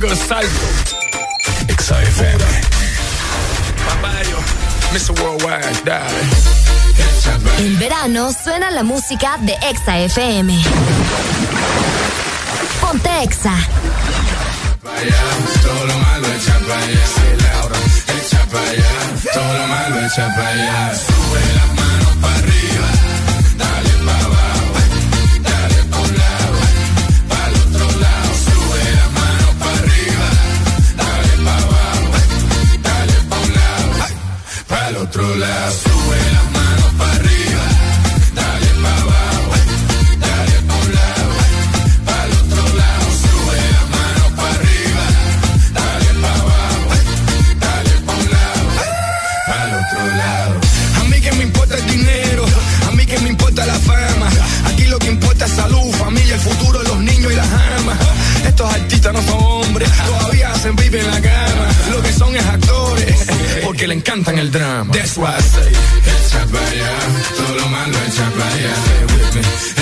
[0.00, 0.16] Gregor
[4.92, 5.12] Mr.
[5.22, 6.20] Worldwide, dale.
[7.58, 10.58] En verano suena la música de Exa FM.
[12.80, 13.54] Ponte Exa.
[15.62, 17.04] Todo lo malo echa para allá.
[18.18, 19.32] Echa para allá.
[19.32, 20.92] Todo lo malo echa para allá.
[20.94, 22.65] Sube las manos para arriba.
[35.16, 35.72] Para lado.
[35.72, 37.64] Sube las manos para arriba.
[38.34, 39.50] Dale para abajo.
[40.20, 41.34] Dale pa' un lado.
[42.04, 43.06] Para el otro lado.
[43.24, 45.04] Sube las manos para arriba.
[45.72, 46.88] Dale para abajo.
[47.64, 48.66] Dale pa' un lado.
[49.46, 50.54] Para el otro lado.
[51.00, 52.44] A mí que me importa el dinero,
[52.86, 54.28] a mí que me importa la fama.
[54.66, 57.96] Aquí lo que importa es salud, familia, el futuro, los niños y las amas.
[58.46, 61.65] Estos artistas no son hombres, todavía hacen vive en la cama.
[62.18, 63.26] Son es actores,
[63.64, 64.92] porque le encantan el drama.
[64.92, 66.92] That's why I say, Echa para allá,
[67.36, 68.74] todo lo malo echa para allá.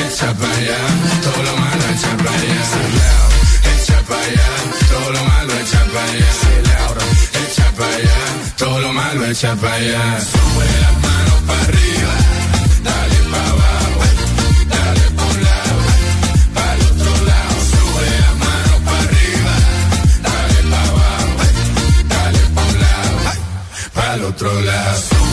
[0.07, 0.79] Echa para allá,
[1.23, 2.61] todo lo malo echa para allá.
[3.75, 4.49] Echa para allá,
[4.91, 6.31] todo lo malo echa para allá.
[7.47, 8.19] Echa para allá,
[8.57, 10.21] todo lo malo echa para allá.
[10.21, 12.13] Sube las manos para arriba,
[24.15, 25.24] el otro lado.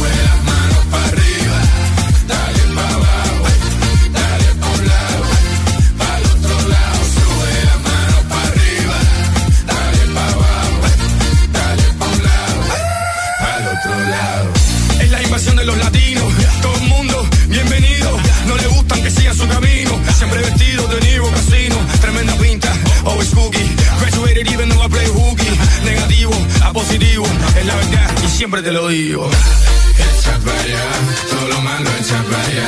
[28.41, 29.29] Siempre te lo digo.
[29.29, 30.85] Echa para allá,
[31.29, 32.67] todo lo malo echa para allá.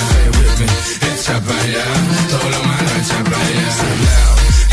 [1.11, 1.85] Echa para allá,
[2.29, 3.67] todo lo malo echa para allá.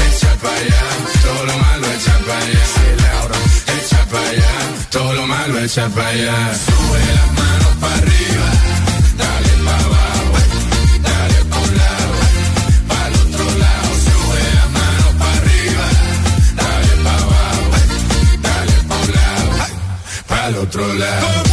[0.06, 0.82] Echa para allá,
[1.24, 2.64] todo lo malo echa para allá.
[3.76, 6.54] Echa para todo lo malo echa para.
[6.66, 8.30] Sube las manos para arriba,
[20.50, 21.49] el otro lado.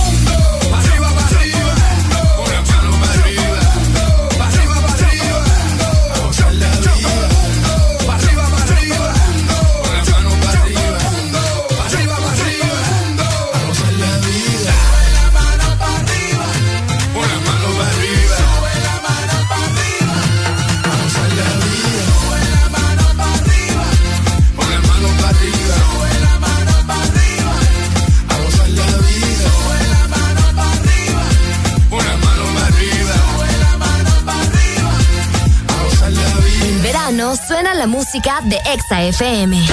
[37.78, 39.64] La música de Exa FM.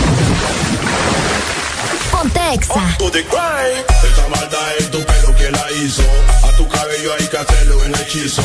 [2.13, 2.97] Ponte Exa.
[2.99, 6.03] Esta maldad en tu pelo que la hizo.
[6.43, 8.43] A tu cabello hay que hacerle un hechizo.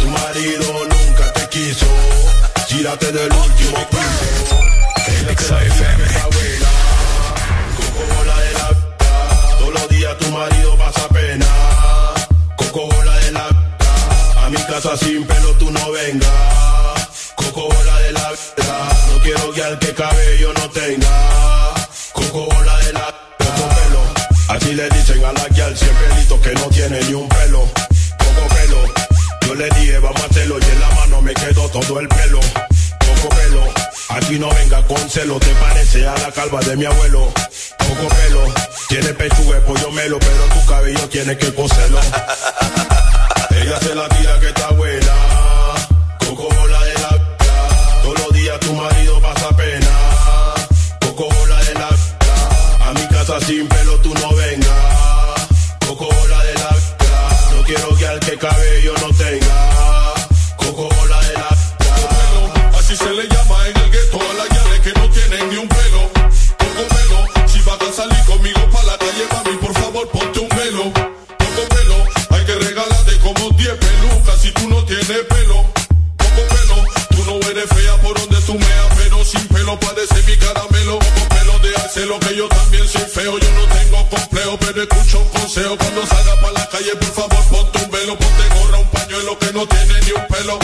[0.00, 1.86] Tu marido nunca te quiso.
[2.66, 4.58] Gírate del último piso.
[5.36, 6.04] XFM.
[7.76, 8.68] Coco bola de la.
[9.58, 11.46] Todos los días tu marido pasa pena.
[12.56, 13.46] Coco bola de la.
[14.44, 17.32] A mi casa sin pelo tú no vengas.
[17.36, 18.32] Coco bola de la
[19.26, 21.74] quiero al que cabello no tenga.
[22.12, 23.06] Coco bola de la
[23.38, 24.02] Coco pelo.
[24.48, 27.60] Así le dicen a la guial cien pelitos que no tiene ni un pelo.
[28.18, 28.80] Coco pelo.
[29.46, 32.40] Yo le dije vamos a hacerlo y en la mano me quedó todo el pelo.
[32.40, 33.64] Coco pelo.
[34.10, 37.32] Aquí no venga con celo, te parece a la calva de mi abuelo.
[37.78, 38.54] Coco pelo.
[38.88, 41.98] Tiene pechuga pollo melo, pero tu cabello tiene que coserlo.
[43.50, 45.15] Ella se la tira que está buena.
[82.06, 85.76] lo que yo también soy feo, yo no tengo complejo, pero escucho un consejo.
[85.76, 89.52] Cuando salga para la calle, por favor, ponte un velo, ponte gorra, un pañuelo que
[89.52, 90.58] no tiene ni un pelo.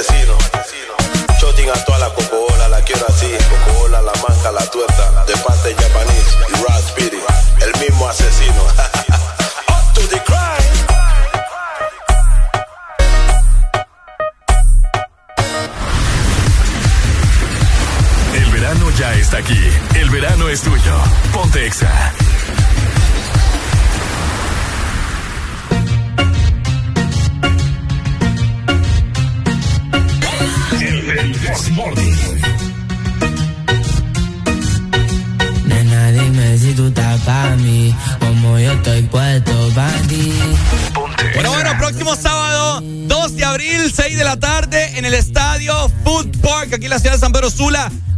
[0.00, 0.36] Asesino.
[1.38, 3.43] Shotting a toda la cocobola, la quiero así.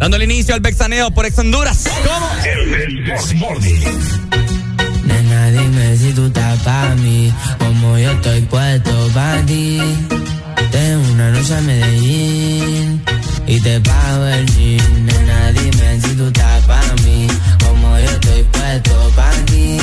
[0.07, 1.85] Dándole inicio al Bexaneo por Ex Honduras.
[2.05, 2.31] ¿Cómo?
[2.45, 3.83] El Desmorning.
[5.05, 9.81] Nena, dime si tú estás para mí, como yo estoy puesto para ti.
[10.71, 13.03] Tengo una noche a Medellín
[13.49, 15.07] y te pago el jean.
[15.07, 17.27] Nena, dime si tú estás para mí,
[17.65, 19.77] como yo estoy puesto para ti.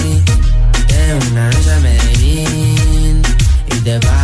[0.87, 3.21] Tengo una noche a Medellín
[3.71, 4.22] y te pago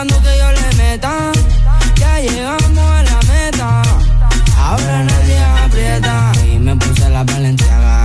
[0.00, 1.32] buscando que yo le meta.
[1.96, 3.82] Ya llegamos a la meta.
[4.56, 6.32] Ahora nadie aprieta.
[6.46, 8.04] Y me puse la valenciaga.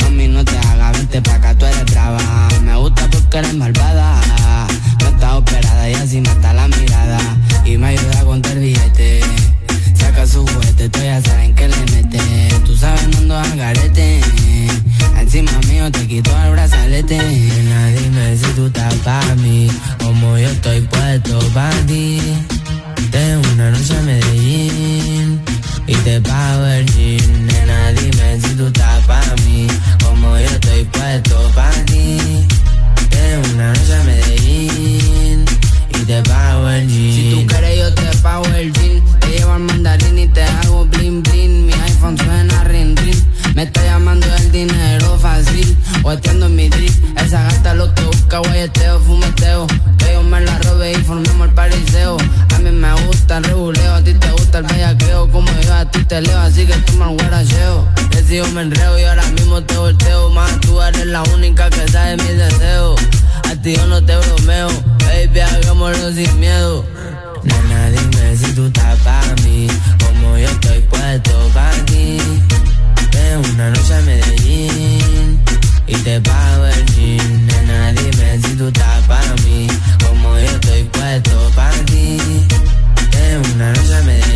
[0.00, 2.48] Mami, no te hagas, vente pa' acá, tú eres brava.
[2.62, 4.20] Me gusta porque eres malvada.
[5.00, 7.18] No estás operada y así mata la mirada.
[7.64, 9.20] Y me ayuda a contar billete.
[9.94, 12.20] Saca su juguete, tú ya saben que le mete.
[12.64, 14.20] Tú sabes, no ando al garete.
[15.18, 17.18] Encima mío te quito el brazalete.
[17.18, 19.70] Nena, dime si tú estás pa' mí.
[19.98, 22.20] Como yo estoy puesto pa' ti.
[23.10, 25.40] Tengo una noche a Medellín
[25.86, 27.46] y te pago el jean.
[27.46, 29.66] Nena, dime si tú estás pa' mí,
[30.04, 32.18] como yo estoy puesto pa' ti.
[33.10, 35.44] Tengo una noche a Medellín
[35.90, 37.14] y te pago el jean.
[37.14, 39.02] Si tú quieres yo te pago el jean.
[39.20, 41.66] Te llevo al mandarín y te hago bling bling.
[41.66, 43.22] Mi iPhone suena ring ring.
[43.54, 45.76] Me está llamando el dinero fácil.
[46.02, 46.92] Guateando en mi drip.
[47.18, 49.65] Esa gata lo que busca, guayeteo, fumeteo.
[55.76, 57.86] A ti te leo, así que toma el guaracheo.
[58.10, 60.30] Que yo me enreo y ahora mismo te volteo.
[60.30, 63.00] Más tú eres la única que sabe mis deseos.
[63.50, 64.68] A ti yo no te bromeo.
[65.00, 66.84] Baby, hagámoslo sin miedo.
[67.42, 69.66] Nena, dime si tú estás para mí,
[70.04, 72.18] como yo estoy puesto para ti.
[73.10, 75.40] Tengo una noche a Medellín
[75.86, 77.46] y te pago el jean.
[77.46, 79.66] Nena, dime si tú estás para mí,
[80.04, 82.18] como yo estoy puesto para ti.
[83.10, 84.35] Tengo una noche a Medellín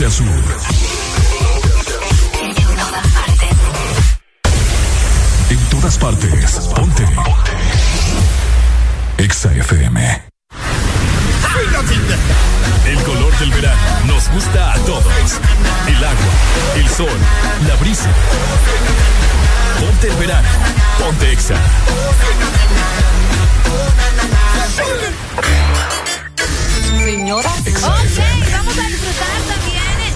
[0.00, 0.26] Norte a sur.
[5.50, 6.60] En todas partes.
[6.74, 7.06] Ponte.
[9.18, 10.22] Exa FM.
[12.86, 15.04] El color del verano nos gusta a todos.
[15.86, 16.32] El agua,
[16.76, 17.18] el sol,
[17.68, 18.10] la brisa.
[19.80, 20.48] Ponte el verano.
[20.98, 21.56] Ponte Exa.
[27.04, 27.50] Señora.
[27.50, 27.66] Ok,
[28.52, 29.69] vamos a disfrutar también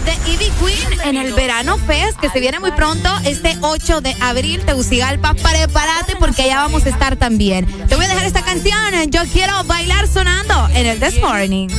[0.05, 4.15] de Ivy Queen en el Verano Fest, que se viene muy pronto, este 8 de
[4.21, 5.35] abril, Tegucigalpa.
[5.35, 7.67] Prepárate porque allá vamos a estar también.
[7.89, 11.69] Te voy a dejar esta canción, Yo Quiero Bailar Sonando, en el This Morning.
[11.69, 11.77] Yo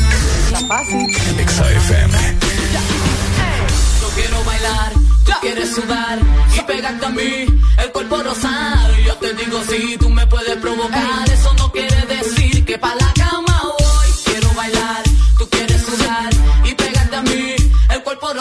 [4.15, 4.93] quiero bailar,
[5.25, 6.19] tú quieres sudar
[6.55, 7.45] y pegarte a mí,
[7.83, 8.95] el cuerpo rosado.
[9.05, 11.24] Yo te digo si tú me puedes provocar,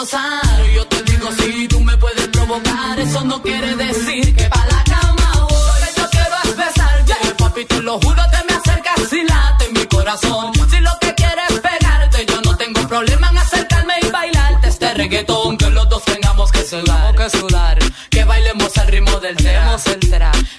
[0.05, 0.65] rosado.
[0.73, 4.83] Yo te digo si tú me puedes provocar, eso no quiere decir que pa' la
[4.83, 5.79] cama voy.
[5.81, 9.69] Lo que yo quiero es besarte, papi, te lo juro, te me acercas y late
[9.73, 10.53] mi corazón.
[10.69, 14.93] Si lo que quieres es pegarte, yo no tengo problema en acercarme y bailarte este
[14.93, 15.57] reggaetón.
[15.57, 19.77] Que los dos tengamos que sudar, que sudar, que bailemos al ritmo del tema,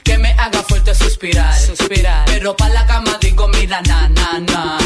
[0.02, 4.85] que me haga fuerte suspirar, suspirar, pero pa la cama digo mira na na na,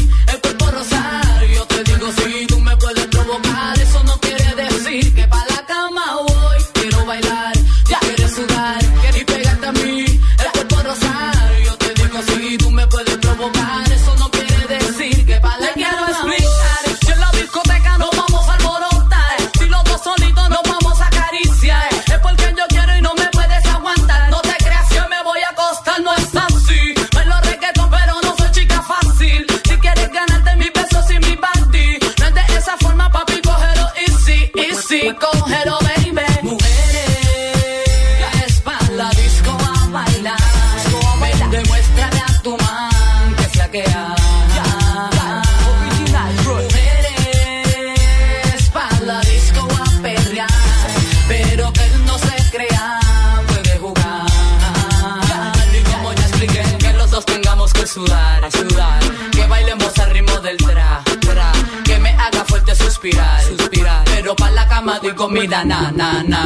[64.81, 66.41] cama digo mira na na na.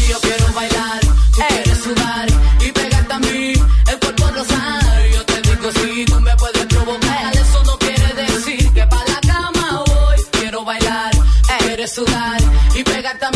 [0.00, 1.00] Y yo quiero bailar,
[1.32, 2.26] tú quieres sudar
[2.60, 3.52] y pegarte a mí,
[3.90, 8.72] el cuerpo rosar, yo te digo si tú me puedes provocar, eso no quiere decir
[8.72, 11.10] que pa' la cama voy, quiero bailar,
[11.58, 12.40] quieres sudar
[12.74, 13.35] y pegarte a mí,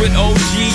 [0.00, 0.57] With OG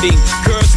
[0.00, 0.37] team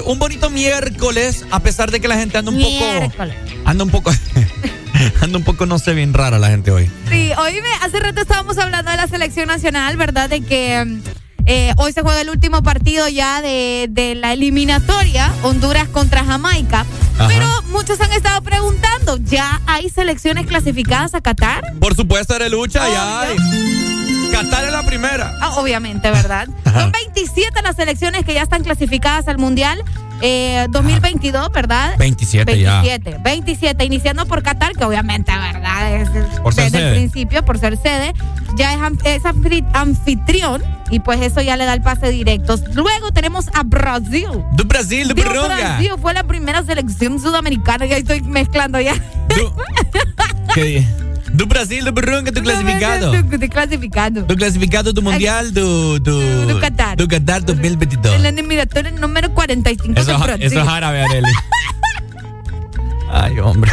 [0.00, 3.12] Eh, un bonito miércoles, a pesar de que la gente anda un Miércoles.
[3.16, 3.30] poco.
[3.64, 4.10] Anda un poco.
[5.22, 6.90] anda un poco, no sé, bien rara la gente hoy.
[7.10, 10.28] Sí, hoy me- hace rato estábamos hablando de la selección nacional, ¿verdad?
[10.28, 11.00] De que mm,
[11.46, 16.84] eh, hoy se juega el último partido ya de, de la eliminatoria, Honduras contra Jamaica.
[17.18, 17.28] Ajá.
[17.28, 21.62] Pero muchos han estado preguntando, ¿ya hay selecciones clasificadas a Qatar?
[21.78, 23.36] Por supuesto, de lucha, ya hay.
[24.32, 25.34] Qatar es la primera.
[25.40, 26.48] Ah, obviamente, ¿verdad?
[26.64, 29.82] Son 27 las selecciones que ya están clasificadas al Mundial
[30.22, 31.94] eh, 2022, ¿verdad?
[31.98, 32.82] 27 ya.
[32.82, 35.94] 27, 27, iniciando por Qatar, que obviamente, ¿verdad?
[35.96, 36.08] Es,
[36.42, 36.94] Por ser desde el sede.
[36.94, 38.12] principio, por ser sede,
[38.56, 39.22] ya es, es
[39.72, 42.56] anfitrión y pues eso ya le da el pase directo.
[42.74, 44.26] Luego tenemos a Brasil.
[44.52, 45.56] Do Brasil, Digo, Burunga.
[45.56, 48.94] Brasil fue la primera selección sudamericana, ya estoy mezclando ya.
[50.54, 50.86] ¿Qué di-
[51.32, 53.14] Do Brasil, do Burunga, tu clasificado.
[53.14, 54.24] Estoy clasificado.
[54.26, 55.98] Tu clasificado do Mundial do.
[56.00, 56.96] Do, Do Qatar.
[56.96, 58.14] Do Qatar 2022.
[58.14, 60.44] En la eliminatoria número 45 Eso, de es- Brasil.
[60.46, 61.28] eso es árabe, Areli.
[63.12, 63.70] Ay, hombre.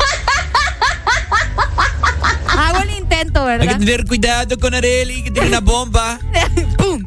[2.48, 3.74] Hago el intento, Hay ¿verdad?
[3.80, 6.19] que tener cuidado con Areli, que tiene una bomba.
[6.77, 7.03] ¡Pum!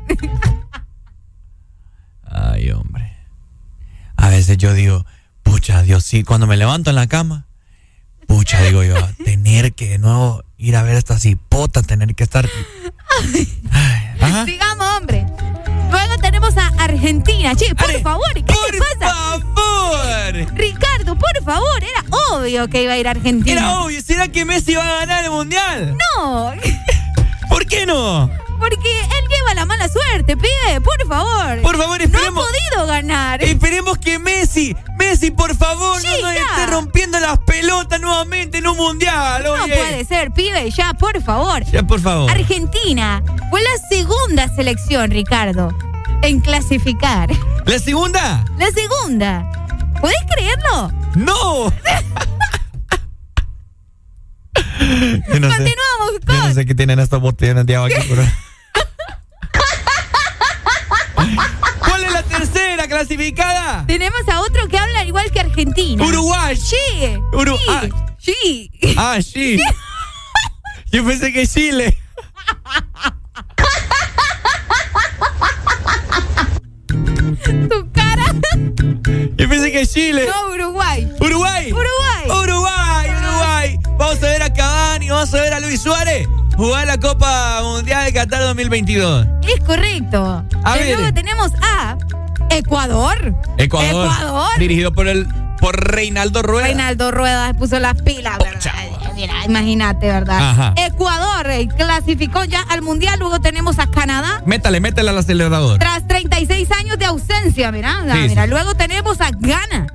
[2.25, 3.17] Ay, hombre.
[4.17, 5.05] A veces yo digo,
[5.43, 7.47] pucha, Dios, sí, cuando me levanto en la cama,
[8.31, 8.95] pucha, digo yo,
[9.25, 12.49] tener que de nuevo ir a ver estas hipotas, tener que estar.
[14.21, 14.45] Ajá.
[14.45, 15.27] Sigamos, hombre.
[15.91, 17.57] Luego tenemos a Argentina.
[17.57, 19.41] Che, por favor, ¿qué te pasa?
[19.55, 20.55] favor!
[20.55, 23.61] Ricardo, por favor, era obvio que iba a ir a Argentina.
[23.61, 25.97] Era obvio, ¿será que Messi va a ganar el mundial?
[26.17, 26.53] No,
[27.49, 28.31] ¿Por qué no?
[28.61, 31.61] Porque él lleva la mala suerte, pibe, por favor.
[31.63, 32.45] Por favor, No ha esperemos.
[32.47, 33.43] podido ganar.
[33.43, 36.43] Esperemos que Messi, Messi, por favor, Sí, no nos ya.
[36.43, 39.43] esté rompiendo las pelotas nuevamente en un mundial.
[39.43, 39.75] No oye.
[39.75, 41.65] puede ser, pibe, ya, por favor.
[41.65, 42.31] Ya, por favor.
[42.31, 45.77] Argentina fue la segunda selección, Ricardo,
[46.23, 47.29] en clasificar.
[47.67, 48.45] ¿La segunda?
[48.59, 49.51] La segunda.
[50.01, 50.93] ¿Puedes creerlo?
[51.15, 51.73] ¡No!
[55.33, 55.57] Yo no sé.
[55.57, 58.23] Continuamos Yo no sé qué tienen estas botellas de agua aquí, pero...
[61.79, 63.85] ¿Cuál es la tercera clasificada?
[63.87, 66.05] Tenemos a otro que habla igual que Argentina.
[66.05, 66.57] Uruguay.
[66.57, 66.77] Sí.
[67.33, 67.65] Uru- sí.
[67.69, 67.89] ah.
[68.19, 68.71] Sí.
[68.97, 69.59] Ah, sí.
[70.93, 71.97] Yo pensé que Chile.
[77.69, 78.25] Tu cara.
[79.37, 80.27] Yo pensé que Chile.
[80.29, 81.11] No, Uruguay.
[81.21, 81.73] Uruguay.
[81.73, 82.25] Uruguay.
[82.27, 83.79] Uruguay, Uruguay.
[83.97, 88.05] Vamos a ver a Cavani, vamos a ver a Luis Suárez jugar la Copa Mundial
[88.05, 89.27] de Qatar 2022.
[89.49, 90.45] Es correcto.
[90.65, 90.99] A ver.
[90.99, 91.97] luego tenemos a
[92.51, 93.35] Ecuador.
[93.59, 94.07] Ecuador.
[94.07, 94.51] Ecuador.
[94.59, 95.27] Dirigido por el
[95.61, 96.67] por Reinaldo Rueda.
[96.67, 99.00] Reinaldo Rueda puso las pilas, ¿verdad?
[99.21, 100.39] Mira, imagínate, ¿verdad?
[100.51, 100.73] Ajá.
[100.77, 103.19] Ecuador eh, clasificó ya al Mundial.
[103.19, 104.41] Luego tenemos a Canadá.
[104.47, 105.79] Métale, métale al acelerador.
[105.79, 108.45] Tras 36 años de ausencia, mira, Sí, mira.
[108.45, 108.49] sí.
[108.51, 109.89] Luego tenemos a Ghana.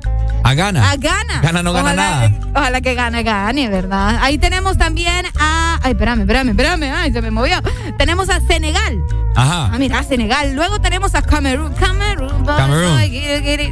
[0.44, 0.92] A Gana.
[0.92, 1.42] A Ghana.
[1.42, 2.32] Gana no gana ojalá, nada.
[2.54, 4.20] Ojalá que gane, gane, ¿verdad?
[4.22, 5.80] Ahí tenemos también a.
[5.82, 6.84] Ay, espérame, espérame, espérame.
[6.96, 7.56] Ay, se me movió.
[7.98, 9.00] Tenemos a Senegal.
[9.36, 9.72] Ajá.
[9.74, 10.54] Ah, mira, Senegal.
[10.54, 11.74] Luego tenemos a Camerún.
[11.74, 12.46] Camerún.
[12.46, 13.00] Camerún.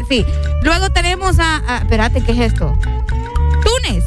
[0.10, 0.26] Sí.
[0.64, 2.76] Luego tenemos a, a- Espérate, ¿qué es esto?
[3.64, 4.04] Túnez.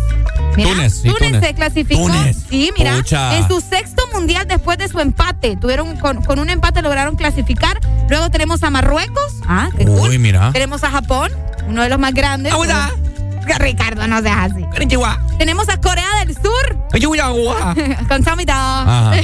[0.57, 1.41] Mira, Túnez, Túnez.
[1.41, 2.07] se clasificó.
[2.07, 2.37] Túnez.
[2.49, 2.97] Sí, mira.
[2.97, 3.37] Pucha.
[3.37, 5.57] En su sexto mundial después de su empate.
[5.57, 7.79] Tuvieron con, con un empate lograron clasificar.
[8.09, 9.35] Luego tenemos a Marruecos.
[9.47, 10.11] Ah, qué cool.
[10.11, 10.53] Uy, mira.
[10.53, 11.31] Tenemos a Japón,
[11.69, 12.53] uno de los más grandes.
[13.59, 14.63] Ricardo, no seas así.
[14.65, 15.21] Konnichiwa.
[15.39, 16.77] Tenemos a Corea del Sur.
[18.09, 19.13] Con Samita.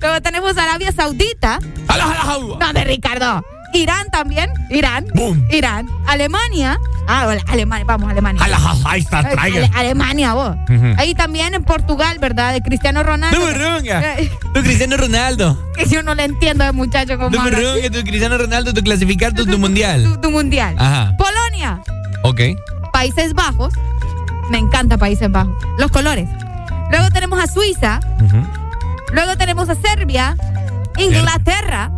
[0.00, 1.58] Luego tenemos a Arabia Saudita.
[2.60, 3.44] No, de Ricardo.
[3.72, 4.50] Irán también.
[4.68, 5.06] Irán.
[5.14, 5.46] Boom.
[5.50, 5.86] Irán.
[6.06, 6.78] Alemania.
[7.06, 7.84] Ah, hola, Alemania.
[7.86, 8.42] Vamos, Alemania.
[8.84, 9.34] Ahí está, Eh.
[9.36, 10.56] Ale- Alemania, vos.
[10.96, 12.52] Ahí también en Portugal, ¿verdad?
[12.52, 13.38] De Cristiano Ronaldo.
[13.38, 14.18] No me ronga.
[14.18, 15.70] Eh, Tu Cristiano Ronaldo.
[15.76, 19.32] Que yo no le entiendo de muchacho como me ronga, tu Cristiano Ronaldo, tu clasificar
[19.32, 20.02] tu, tu mundial.
[20.04, 20.74] tu, tu mundial.
[20.78, 21.16] Ajá.
[21.16, 21.80] Polonia.
[22.22, 22.40] Ok.
[22.92, 23.72] Países Bajos.
[24.50, 25.54] Me encanta Países Bajos.
[25.78, 26.28] Los colores.
[26.90, 28.00] Luego tenemos a Suiza.
[29.12, 30.36] Luego tenemos a Serbia.
[31.00, 31.90] Inglaterra.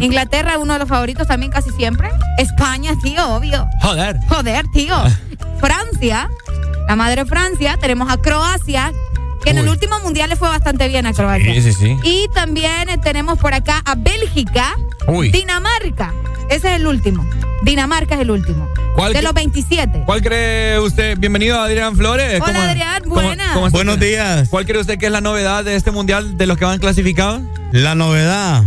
[0.00, 2.10] Inglaterra, uno de los favoritos también casi siempre.
[2.38, 3.68] España, tío, obvio.
[3.82, 4.18] Joder.
[4.28, 4.96] Joder, tío.
[5.60, 6.28] Francia.
[6.88, 7.76] La madre Francia.
[7.80, 8.92] Tenemos a Croacia.
[9.44, 11.52] Que en el último mundial le fue bastante bien a Croacia.
[11.52, 11.96] Sí, sí, sí.
[12.02, 14.74] Y también eh, tenemos por acá a Bélgica.
[15.06, 15.30] Uy.
[15.30, 16.14] Dinamarca.
[16.48, 17.28] Ese es el último.
[17.62, 18.66] Dinamarca es el último.
[18.94, 20.04] ¿Cuál de los 27.
[20.06, 21.18] ¿Cuál cree usted?
[21.18, 22.40] Bienvenido Adrián Flores.
[22.40, 23.52] Hola, Adrián, buenas.
[23.52, 23.70] cómo?
[23.70, 24.48] Buenos días.
[24.48, 27.42] ¿Cuál cree usted que es la novedad de este mundial de los que van clasificados?
[27.72, 28.64] La novedad.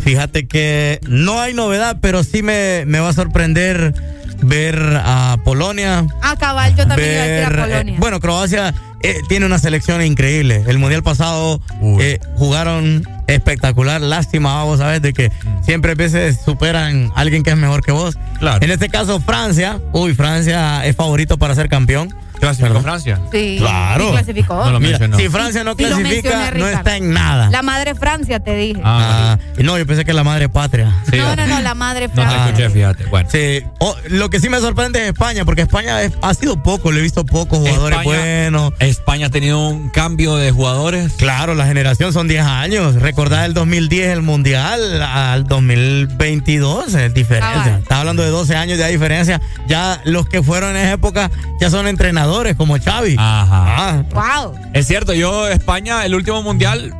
[0.00, 3.94] Fíjate que no hay novedad, pero sí me, me va a sorprender
[4.42, 6.06] ver a Polonia.
[6.20, 7.94] A cabal, yo también iba a decir ver, a Polonia.
[7.94, 10.64] eh, bueno, Croacia eh, tiene una selección increíble.
[10.66, 11.60] El mundial pasado
[12.00, 14.00] eh, jugaron espectacular.
[14.00, 15.32] Lástima, vamos a ver, de que
[15.64, 18.16] siempre a veces superan a alguien que es mejor que vos.
[18.38, 18.64] Claro.
[18.64, 19.80] En este caso, Francia.
[19.92, 22.14] Uy, Francia es favorito para ser campeón.
[22.42, 23.20] ¿Clasificó Francia?
[23.30, 24.04] sí, Claro.
[24.06, 24.54] sí clasificó.
[24.64, 25.16] No lo Mira, mencionó.
[25.16, 27.50] si Francia no Sí lo mencioné, clasifica, no está en nada.
[27.50, 28.80] La madre Francia, te dije.
[28.84, 30.92] Ah, no, yo pensé que la madre patria.
[31.10, 31.16] Sí.
[31.18, 32.44] no, no, no, la madre No te Francia.
[32.46, 33.04] escuché, fíjate.
[33.06, 33.28] Bueno.
[33.30, 36.90] Sí, Oh, lo que sí me sorprende es España, porque España es- ha sido poco,
[36.92, 38.72] le he visto pocos jugadores España- buenos.
[38.80, 41.12] España ha tenido un cambio de jugadores.
[41.14, 42.94] Claro, la generación son 10 años.
[42.96, 47.62] Recordar el 2010 el Mundial al 2022 es diferencia.
[47.64, 47.80] Cabal.
[47.82, 49.40] Está hablando de 12 años de diferencia.
[49.66, 51.30] Ya los que fueron en esa época
[51.60, 53.16] ya son entrenadores como Xavi.
[53.18, 53.64] Ajá.
[53.78, 54.54] Ah, Wow.
[54.72, 56.92] Es cierto, yo, España, el último mundial,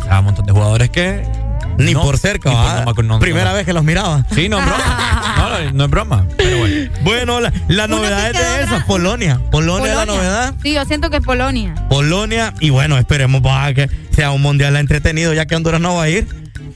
[0.00, 1.22] o sea, un montón de jugadores que.
[1.78, 2.84] ni no, por cerca, ni por- ¿va?
[2.84, 4.24] no me- no- Primera no- vez que los miraba.
[4.34, 5.34] Sí, no es broma.
[5.36, 6.24] No, no, no es broma.
[6.36, 6.90] Pero bueno.
[7.02, 9.40] Bueno, la, la novedad es de esa, gra- Polonia.
[9.50, 9.90] Polonia.
[9.90, 10.54] es la novedad.
[10.62, 11.74] Sí, yo siento que es Polonia.
[11.88, 16.04] Polonia y bueno, esperemos para que sea un mundial entretenido ya que Honduras no va
[16.04, 16.26] a ir.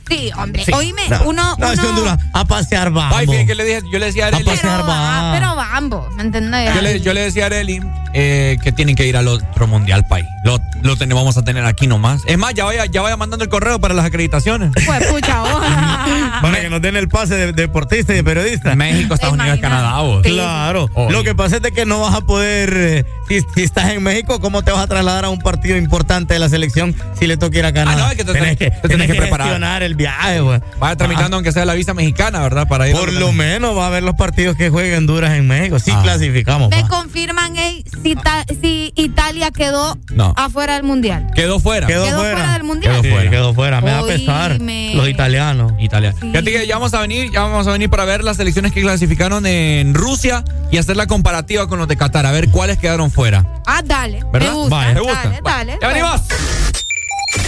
[0.08, 0.64] Sí, hombre.
[0.64, 0.72] Sí.
[0.72, 1.56] Oíme, No, uno.
[1.58, 3.16] no, es Honduras a pasear vamos.
[3.16, 5.22] Ay, fíjate que le dije, yo le decía a pasear pero, va.
[5.22, 6.74] va, pero va ambos, ¿me entendés?
[6.74, 7.80] Yo le, yo le decía a Arely
[8.14, 10.26] eh, que tienen que ir al otro mundial país.
[10.44, 12.22] Lo, lo tenemos, vamos a tener aquí nomás.
[12.26, 14.70] Es más, ya vaya, ya vaya mandando el correo para las acreditaciones.
[14.84, 15.62] Pues pucha, vos.
[16.42, 18.74] Para que nos den el pase de, deportista y de periodista.
[18.74, 20.00] México, Estados Unidos, Canadá.
[20.00, 20.22] vos.
[20.22, 20.88] Claro.
[20.94, 21.12] Oye.
[21.12, 24.02] Lo que pasa es de que no vas a poder, eh, si, si estás en
[24.02, 27.36] México, ¿cómo te vas a trasladar a un partido importante de la selección si le
[27.36, 27.96] toca ir a Canadá?
[28.02, 29.48] Ah, no, es que te- tenés que, te tenés tenés que que preparar.
[29.92, 30.60] El viaje, güey.
[30.78, 32.66] Vaya tramitando aunque sea la visa mexicana, ¿verdad?
[32.66, 35.46] Para ir a Por lo menos va a haber los partidos que jueguen Honduras en
[35.46, 35.78] México.
[35.78, 36.00] Sí Ah.
[36.02, 36.70] clasificamos.
[36.70, 36.88] Me va.
[36.88, 40.32] confirman ey, si, ta- si Italia quedó No.
[40.36, 41.26] afuera del mundial.
[41.34, 41.86] Quedó fuera.
[41.86, 42.36] Quedó, Quedó fuera.
[42.36, 42.92] fuera del mundial.
[42.92, 43.30] Quedó Sí, fuera.
[43.30, 43.80] Quedó fuera.
[43.80, 44.18] Me da Oíme.
[44.18, 44.58] pesar.
[44.60, 45.72] Los italianos.
[45.78, 46.12] Italia.
[46.18, 48.80] Fíjate que ya vamos a venir, ya vamos a venir para ver las selecciones que
[48.82, 53.10] clasificaron en Rusia y hacer la comparativa con los de Qatar, a ver cuáles quedaron
[53.10, 53.44] fuera.
[53.66, 54.22] Ah, dale.
[54.32, 54.48] ¿Verdad?
[54.48, 54.76] Me gusta.
[54.76, 54.94] Vaya.
[54.94, 55.22] ¿Te gusta?
[55.22, 55.78] Dale, dale.
[55.80, 56.20] ¡Ya venimos!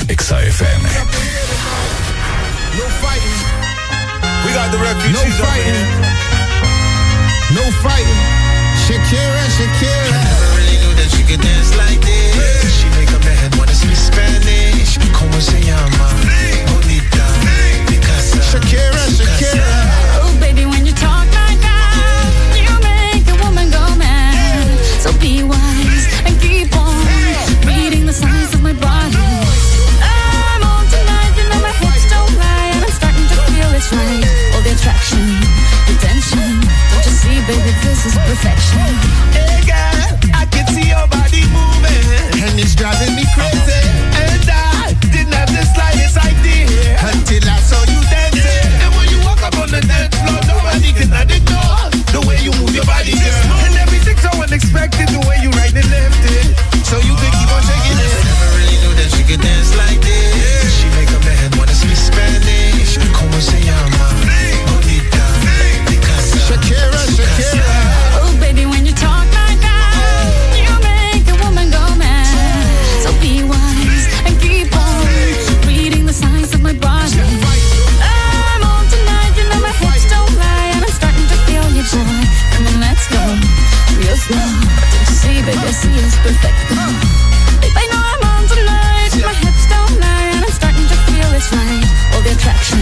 [0.09, 0.89] Exa FM.
[2.79, 3.39] No fighting.
[4.45, 5.75] We got the refugees No fighting.
[5.75, 5.89] here.
[7.59, 8.21] No fighting.
[8.85, 10.11] Shakira, Shakira.
[10.11, 12.75] Never really knew that she could dance like this.
[12.79, 14.99] She make a man wanna speak Spanish.
[15.13, 16.09] Como se llama?
[16.73, 17.25] Bonita.
[17.87, 18.43] Picasa.
[18.51, 19.04] Shakira, Shakira.
[33.85, 34.55] It's right.
[34.55, 35.21] All the attraction,
[35.87, 36.61] the tension.
[36.91, 38.89] Don't you see, baby, this is perfection.
[39.33, 44.04] Hey girl, I can see your body moving, and it's driving me crazy.
[84.25, 84.41] Slow.
[84.41, 86.57] Don't you see, baby, I see it's perfect.
[87.61, 91.29] Babe, I know I'm on tonight, my hips don't lie, and I'm starting to feel
[91.37, 91.85] it's right.
[92.17, 92.81] All the attraction,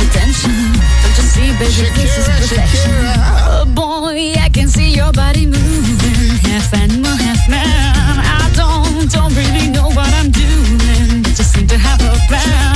[0.00, 0.52] the tension.
[1.00, 2.92] Don't you see, baby, this is perfection.
[3.48, 8.20] Oh boy, I can see your body moving, half animal, half man.
[8.20, 12.75] I don't, don't really know what I'm doing, just seem to have a plan.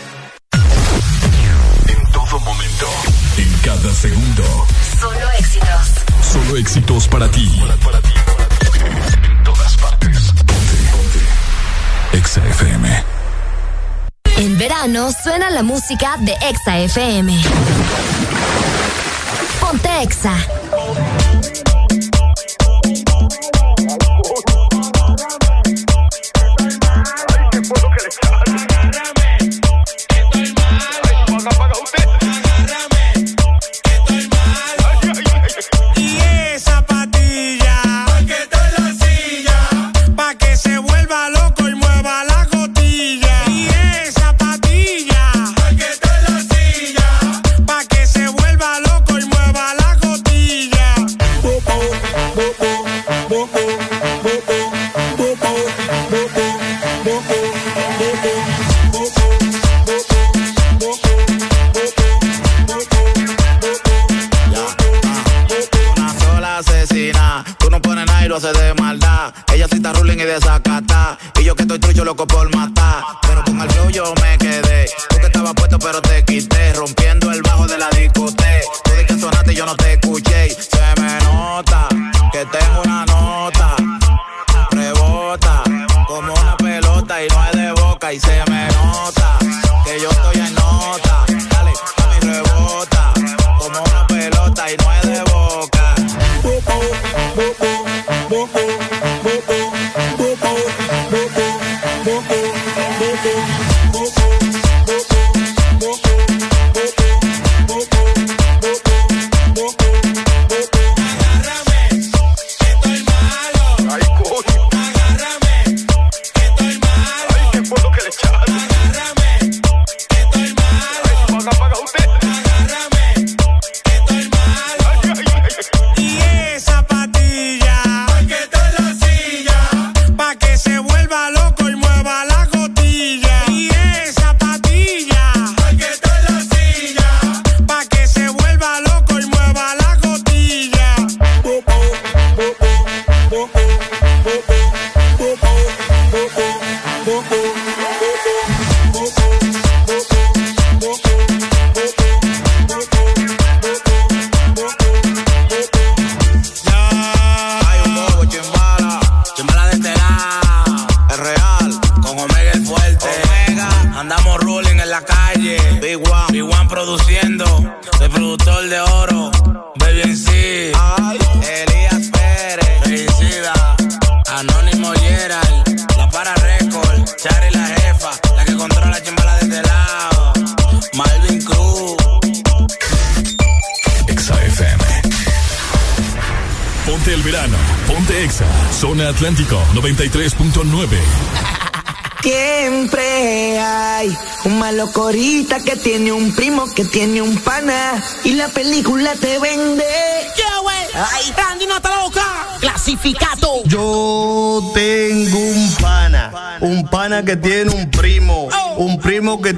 [2.31, 2.87] En todo momento,
[3.35, 4.43] en cada segundo.
[5.01, 5.91] Solo éxitos.
[6.31, 7.61] Solo éxitos para ti.
[9.25, 10.31] En todas partes.
[10.37, 12.17] Ponte, ponte.
[12.17, 13.03] Exa FM.
[14.37, 17.37] En verano suena la música de Exa FM.
[19.59, 20.37] Ponte Exa.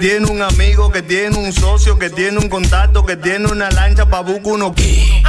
[0.03, 4.05] Tiene un amigo, que tiene un socio, que tiene un contacto, que tiene una lancha
[4.05, 4.73] pa' buscar uno.
[4.75, 5.23] Y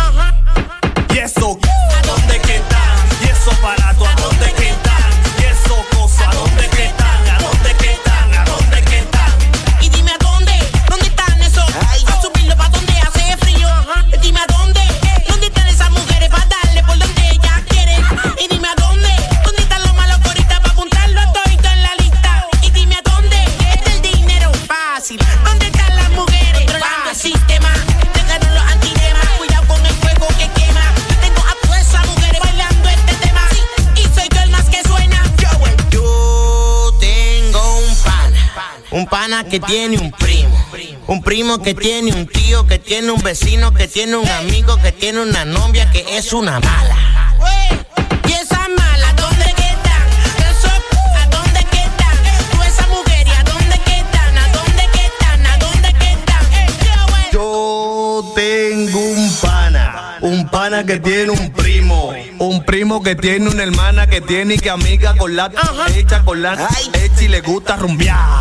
[39.34, 40.64] pana que tiene un primo.
[41.06, 44.92] Un primo que tiene un tío, que tiene un vecino, que tiene un amigo, que
[44.92, 46.96] tiene una novia que es una mala.
[48.26, 50.06] Y esa mala, ¿dónde quedan?
[51.16, 52.16] ¿a dónde quedan?
[52.52, 54.38] Tú esa mujer, ¿y a dónde quedan?
[54.38, 55.46] ¿A dónde quedan?
[55.46, 57.30] ¿A dónde quedan?
[57.32, 58.22] Yo.
[58.22, 63.64] Yo tengo un pana, un pana que tiene un primo, un primo que tiene una
[63.64, 65.50] hermana que tiene y que amiga con la
[65.94, 66.54] hecha con la
[66.94, 68.33] hecha y le gusta rumbear.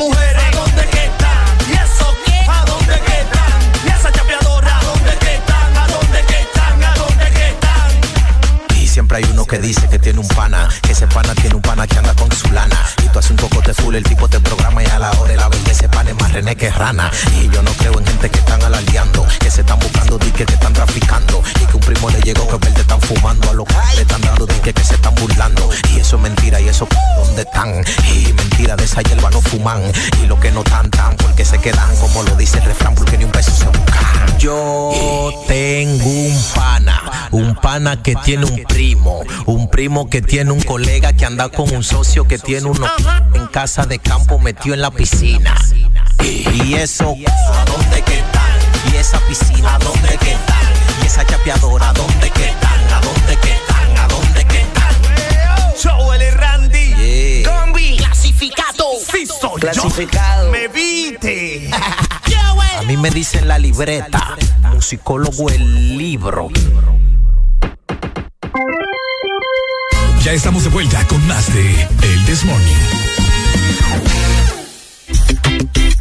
[0.00, 1.44] Y esa mujer, ¿a dónde que están?
[1.68, 2.46] ¿Y eso qué?
[2.48, 3.60] ¿A dónde que están?
[3.84, 4.78] ¿Y esa chapeadora?
[4.78, 5.76] ¿A dónde que están?
[5.76, 6.84] ¿A dónde que están?
[6.84, 8.76] ¿A dónde que están?
[8.80, 11.62] Y siempre hay uno que dice que tiene un pana, que ese pana tiene un
[11.62, 12.80] pana que anda con su lana.
[13.04, 13.32] Y tú haces
[13.62, 16.10] de full, el tipo te programa y a la hora de la vez ese pana
[16.10, 17.10] es más rené que rana.
[17.40, 20.54] Y yo no creo en gente que están alardeando, que se están buscando diques que
[20.54, 21.42] están traficando.
[21.60, 24.20] Y que un primo le llegó que verde están fumando, a los que le están
[24.22, 25.68] dando diques que se están burlando.
[25.92, 27.84] Y eso es mentira, y eso ¿dónde están?
[28.14, 29.82] Y mentira de esa hierba no fuman.
[30.22, 33.18] Y lo que no tan tan, porque se quedan, como lo dice el refrán, porque
[33.18, 34.38] ni un peso se buscan.
[34.38, 40.60] Yo tengo un pana, un pana que tiene un primo, un primo que tiene un
[40.60, 42.86] colega que anda con un socio que tiene uno
[43.34, 45.54] en casa de campo metido en la piscina.
[46.22, 47.14] Y eso,
[47.52, 48.92] ¿a dónde que están?
[48.92, 50.72] Y esa piscina, ¿a dónde que están?
[51.02, 52.92] Y esa chapeadora, ¿a dónde que están?
[52.92, 53.98] ¿A dónde que están?
[53.98, 55.96] ¿A dónde que están?
[55.98, 58.84] Joel y Randy, Combi, clasificado.
[59.10, 60.50] sí soy Clasificado.
[60.50, 61.70] Me viste.
[62.78, 64.36] A mí me dicen la libreta,
[64.72, 66.48] musicólogo el libro.
[70.22, 72.76] Ya estamos de vuelta con más de El This Morning.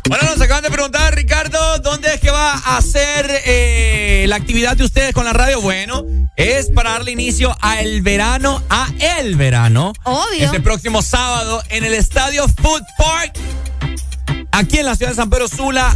[0.10, 4.76] Bueno, nos acaban de preguntar, Ricardo, ¿dónde es que va a hacer eh, la actividad
[4.76, 5.62] de ustedes con la radio?
[5.62, 6.04] Bueno,
[6.36, 9.94] es para darle inicio a el verano, a el verano.
[10.04, 10.46] Obvio.
[10.46, 13.38] Este próximo sábado en el Estadio Food Park,
[14.52, 15.96] aquí en la ciudad de San Pedro Sula.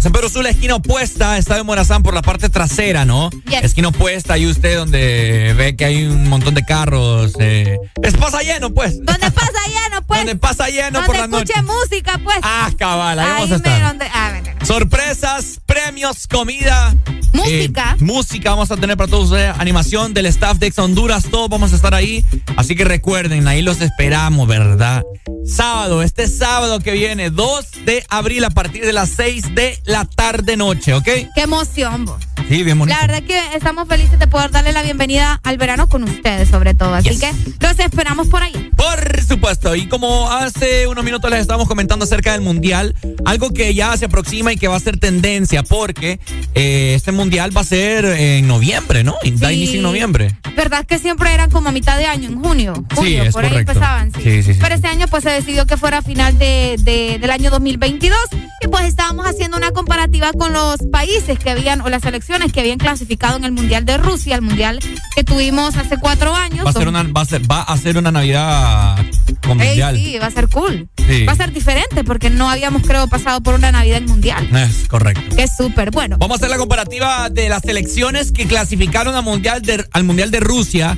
[0.00, 3.30] San Pedro Sula, esquina opuesta, Estadio Morazán por la parte trasera, ¿no?
[3.48, 3.64] Yes.
[3.64, 7.32] Esquina opuesta, ahí usted donde ve que hay un montón de carros.
[7.40, 8.94] Eh, es pasa lleno, pues.
[9.04, 10.20] ¿Dónde pasa lleno, pues?
[10.20, 11.62] Donde pasa lleno Donde por la escuche noche.
[11.62, 12.38] música, pues.
[12.42, 13.82] Ah, cabal, ahí vamos a estar.
[13.88, 14.40] donde- ah.
[14.64, 16.94] Sorpresas, premios, comida.
[17.32, 17.96] Música.
[17.98, 19.54] eh, música vamos a tener para todos ustedes.
[19.58, 21.24] Animación del staff de Ex Honduras.
[21.30, 22.24] Todos vamos a estar ahí.
[22.56, 25.02] Así que recuerden, ahí los esperamos, ¿verdad?
[25.46, 30.04] Sábado, este sábado que viene, 2 de abril a partir de las 6 de la
[30.04, 31.04] tarde-noche, ¿ok?
[31.04, 32.27] Qué emoción, vos.
[32.48, 32.96] Sí, bien bonito.
[32.98, 36.72] La verdad que estamos felices de poder darle la bienvenida al verano con ustedes, sobre
[36.72, 36.94] todo.
[36.94, 37.20] Así Yes.
[37.20, 38.70] que los esperamos por ahí.
[38.74, 42.94] Por supuesto, y como hace unos minutos les estábamos comentando acerca del Mundial,
[43.26, 46.20] algo que ya se aproxima y que va a ser tendencia, porque
[46.54, 49.16] eh, este Mundial va a ser en noviembre, ¿no?
[49.34, 49.54] Da Sí.
[49.54, 50.34] inicio en noviembre.
[50.56, 52.72] ¿Verdad que siempre eran como a mitad de año, en junio?
[52.94, 53.72] Junio, es por ahí correcto.
[53.72, 54.20] empezaban, sí.
[54.22, 54.58] Sí, sí, sí.
[54.62, 58.18] Pero este año pues se decidió que fuera a final de, de- del año 2022
[58.62, 62.60] y pues estábamos haciendo una comparativa con los países que habían, o las selecciones que
[62.60, 64.78] habían clasificado en el Mundial de Rusia, el Mundial
[65.14, 66.64] que tuvimos hace cuatro años.
[66.64, 68.96] Va a ser una, va a ser, va a ser una Navidad
[69.42, 69.96] con Ey, Mundial.
[69.96, 70.88] sí, va a ser cool.
[71.08, 71.24] Sí.
[71.24, 74.48] Va a ser diferente porque no habíamos, creo, pasado por una Navidad en Mundial.
[74.56, 75.36] Es correcto.
[75.36, 76.16] Que es súper bueno.
[76.18, 80.30] Vamos a hacer la comparativa de las selecciones que clasificaron al Mundial de, al mundial
[80.30, 80.96] de Rusia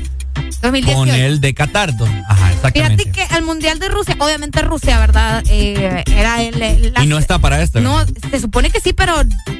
[0.60, 0.98] 2018.
[0.98, 1.94] con el de Qatar.
[2.28, 3.04] Ajá, exactamente.
[3.04, 5.42] Fíjate que el Mundial de Rusia, obviamente Rusia, ¿verdad?
[5.48, 7.80] Eh, era el, la- Y no está para esto.
[7.80, 7.98] No,
[8.30, 9.14] se supone que sí, pero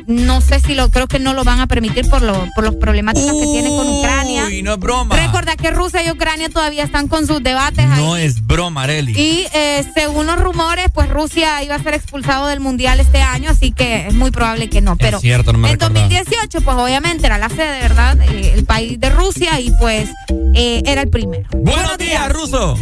[0.07, 2.75] no sé si lo, creo que no lo van a permitir por, lo, por los
[2.77, 4.44] problemáticas que tienen con Ucrania.
[4.47, 5.17] Uy, no es broma.
[5.17, 8.01] Recuerda que Rusia y Ucrania todavía están con sus debates ahí.
[8.02, 9.12] No es broma, Areli.
[9.19, 13.51] Y eh, según los rumores, pues Rusia iba a ser expulsado del Mundial este año,
[13.51, 14.97] así que es muy probable que no.
[14.97, 16.07] Pero cierto, no me en recordaba.
[16.09, 18.19] 2018, pues obviamente era la sede, ¿verdad?
[18.20, 20.09] Eh, el país de Rusia y pues
[20.55, 21.49] eh, era el primero.
[21.52, 22.76] Buenos días, ruso.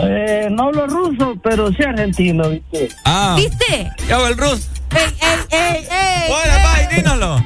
[0.00, 2.88] Eh, no hablo ruso, pero sí argentino, ¿viste?
[3.04, 3.34] Ah.
[3.36, 3.90] ¿Viste?
[4.06, 4.68] ¿Qué hago el ruso?
[4.94, 6.28] ¡Ey, ey, ey, ey!
[6.28, 7.44] Bueno, bye, dínoslo.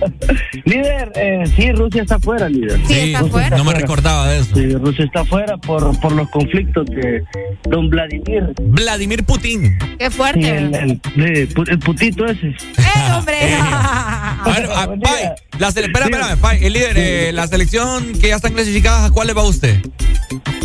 [0.65, 2.81] líder, eh, sí, Rusia está afuera, líder.
[2.87, 3.57] Sí, está afuera.
[3.57, 4.55] No me recordaba de eso.
[4.55, 7.23] Sí, Rusia está afuera por, por los conflictos de
[7.65, 8.53] don Vladimir.
[8.61, 9.79] Vladimir Putin.
[9.99, 10.49] ¡Qué Sí, fuerte!
[10.57, 12.47] el, el- el putito ese.
[12.49, 13.55] ¡Eh, hombre!
[14.45, 18.29] A ver, ah, Pai, la sele- espera, espérame, Pai, el líder, eh, la selección que
[18.29, 19.81] ya están clasificadas, ¿a cuál le va a usted?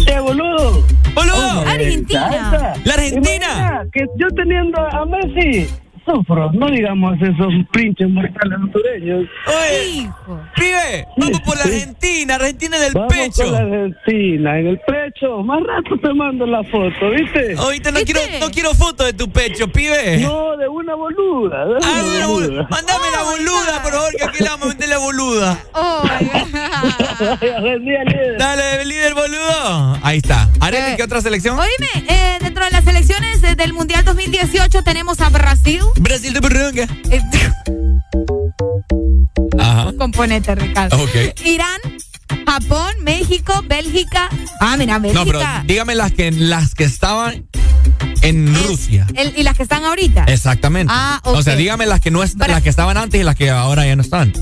[0.05, 0.85] ¡Che, boludo!
[1.13, 1.61] ¡Boludo!
[1.67, 2.73] Argentina.
[2.83, 3.45] ¡La Argentina!
[3.45, 5.67] Imagina que yo teniendo a Messi,
[6.07, 9.25] sufro, no digamos esos pinches mortales hondureños.
[9.47, 10.09] Oye,
[10.55, 13.43] pibe, vamos por la Argentina, Argentina del Vamos pecho.
[13.43, 15.43] con la Argentina, en el pecho.
[15.43, 17.55] Más rato te mando la foto, ¿viste?
[17.57, 20.19] Ahorita no quiero, no quiero foto de tu pecho, pibe.
[20.19, 21.65] No, de una boluda.
[21.65, 22.47] De una Ah, de una boluda.
[22.47, 22.67] boluda.
[22.69, 25.57] Mándame la boluda, por favor, que aquí le vamos a meter la boluda.
[25.73, 26.01] Oh,
[27.61, 28.37] Buen día, líder.
[28.37, 29.97] Dale, líder boludo.
[30.03, 30.49] Ahí está.
[30.59, 31.57] Arely, ¿qué otra selección?
[31.59, 35.81] Oíme, eh, dentro de las selecciones eh, del Mundial 2018 tenemos a Brasil.
[35.99, 36.87] Brasil de Burrunga.
[37.11, 37.21] Eh,
[39.59, 39.93] Ajá.
[39.97, 40.95] componente, Ricardo.
[41.01, 41.33] Ok.
[41.45, 41.79] Irán,
[42.45, 44.29] Japón, México, Bélgica.
[44.59, 45.23] Ah, mira, Bélgica.
[45.23, 47.47] No, pero dígame las que, las que estaban
[48.21, 49.05] en Rusia.
[49.15, 50.23] El- y las que están ahorita.
[50.27, 50.91] Exactamente.
[50.95, 53.49] Ah, O sea, dígame las que no est- las que estaban antes y las que
[53.49, 54.33] ahora ya no están.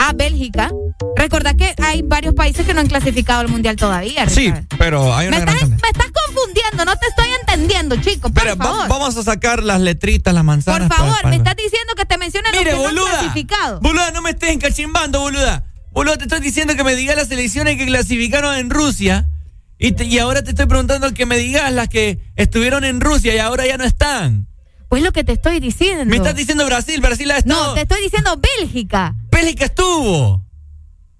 [0.00, 0.70] Ah, Bélgica.
[1.16, 4.66] Recordad que hay varios países que no han clasificado al Mundial todavía, Sí, Ricardo.
[4.78, 5.88] pero hay una Me gran estás, cantidad.
[5.92, 8.88] me estás confundiendo, no te estoy entendiendo, chico, por Pero va- favor.
[8.88, 10.88] vamos a sacar las letritas, las por manzanas.
[10.88, 13.80] favor, para- para- me estás diciendo que te mencionen los Mire, que no han clasificado.
[13.80, 15.64] Boluda, no me estés encachimbando, boluda.
[15.92, 19.28] Boluda, te estoy diciendo que me digas las selecciones que clasificaron en Rusia.
[19.78, 23.34] Y, te- y ahora te estoy preguntando que me digas las que estuvieron en Rusia
[23.34, 24.48] y ahora ya no están.
[24.88, 26.06] Pues lo que te estoy diciendo.
[26.06, 27.68] Me estás diciendo Brasil, Brasil ha estado.
[27.68, 29.14] No, te estoy diciendo Bélgica.
[29.30, 30.42] Bélgica estuvo.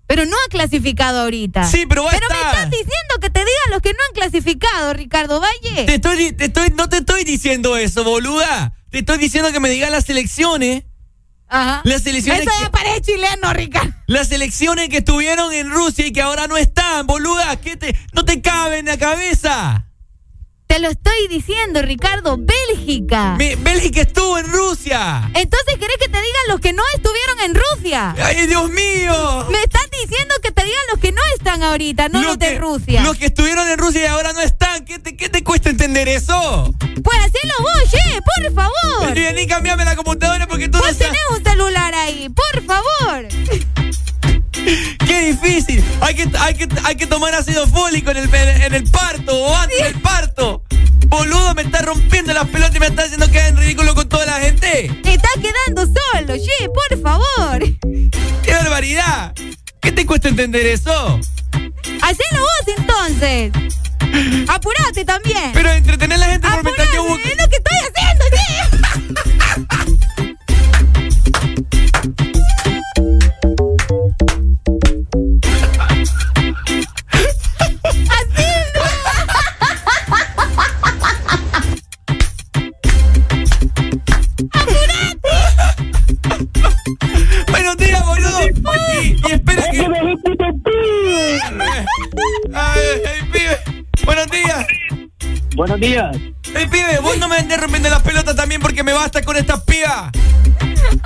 [0.07, 1.65] Pero no ha clasificado ahorita.
[1.65, 2.55] Sí, pero va a Pero me estar.
[2.55, 5.85] estás diciendo que te digan los que no han clasificado, Ricardo Valle.
[5.85, 8.73] Te estoy, te estoy, no te estoy diciendo eso, boluda.
[8.91, 10.85] Te estoy diciendo que me digas las selecciones.
[11.49, 11.81] Ajá.
[11.85, 13.91] Las selecciones Eso que- ya parece chileno, Ricardo.
[14.07, 17.57] Las selecciones que estuvieron en Rusia y que ahora no están, boluda.
[17.57, 19.87] ¿Qué te, no te cabe en la cabeza?
[20.69, 22.37] Te lo estoy diciendo, Ricardo.
[22.39, 23.37] Bélgica.
[23.39, 25.23] Mi- Bélgica estuvo en Rusia.
[25.35, 28.15] Entonces, ¿querés que te digan los que no estuvieron en Rusia?
[28.23, 29.47] ¡Ay, Dios mío!
[29.51, 32.59] Me estás diciendo que te digan los que no están ahorita, no Lo los de
[32.59, 33.03] Rusia.
[33.03, 34.85] Los que estuvieron en Rusia y ahora no están.
[34.85, 36.75] ¿Qué te, qué te cuesta entender eso?
[37.03, 39.17] Pues hacelo vos, che, por favor.
[39.35, 40.99] Ni cambiame la computadora porque tú no Vos sabes.
[40.99, 43.27] tenés un celular ahí, por favor.
[45.07, 45.85] ¡Qué difícil!
[46.01, 49.57] Hay que, hay que, hay que tomar ácido fólico en el, en el parto o
[49.57, 50.63] antes del parto.
[51.09, 54.27] Boludo, me está rompiendo las pelotas y me está haciendo quedar en ridículo con toda
[54.27, 54.91] la gente.
[55.03, 57.63] Te estás quedando solo, che, por favor.
[58.43, 59.33] ¡Qué barbaridad!
[59.81, 61.19] ¿Qué te cuesta entender eso?
[62.03, 63.53] Hacelo vos entonces.
[64.49, 65.51] Apurate también.
[65.53, 68.18] Pero entretener a la gente por mientras yo Apurate, es lo que estoy haciendo,
[89.03, 89.87] Y, y espera que.
[92.55, 93.59] Ay, ay, pibe.
[94.05, 94.67] Buenos días.
[95.57, 96.17] Buenos días.
[96.55, 99.63] Ey, pibe, vos no me andes rompiendo las pelotas también porque me basta con estas
[99.63, 100.11] pibas.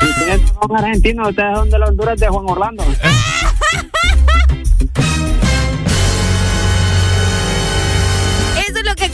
[0.00, 2.84] Ustedes son argentinos, ustedes son de la Honduras de Juan Orlando.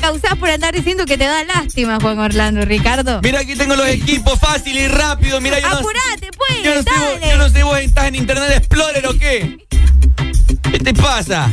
[0.08, 3.20] Causas por andar diciendo que te da lástima, Juan Orlando, Ricardo.
[3.22, 5.38] Mira, aquí tengo los equipos fácil y rápido.
[5.38, 8.14] Mira, yo no, Apurate, pues, yo no sé, vos- yo no sé vos estás en
[8.14, 9.58] Internet Explorer o qué.
[10.72, 11.52] ¿Qué te pasa?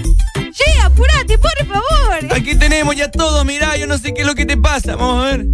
[0.54, 2.34] Che, apurate, por favor.
[2.34, 4.96] Aquí tenemos ya todo, mirá, yo no sé qué es lo que te pasa.
[4.96, 5.46] Vamos a ver.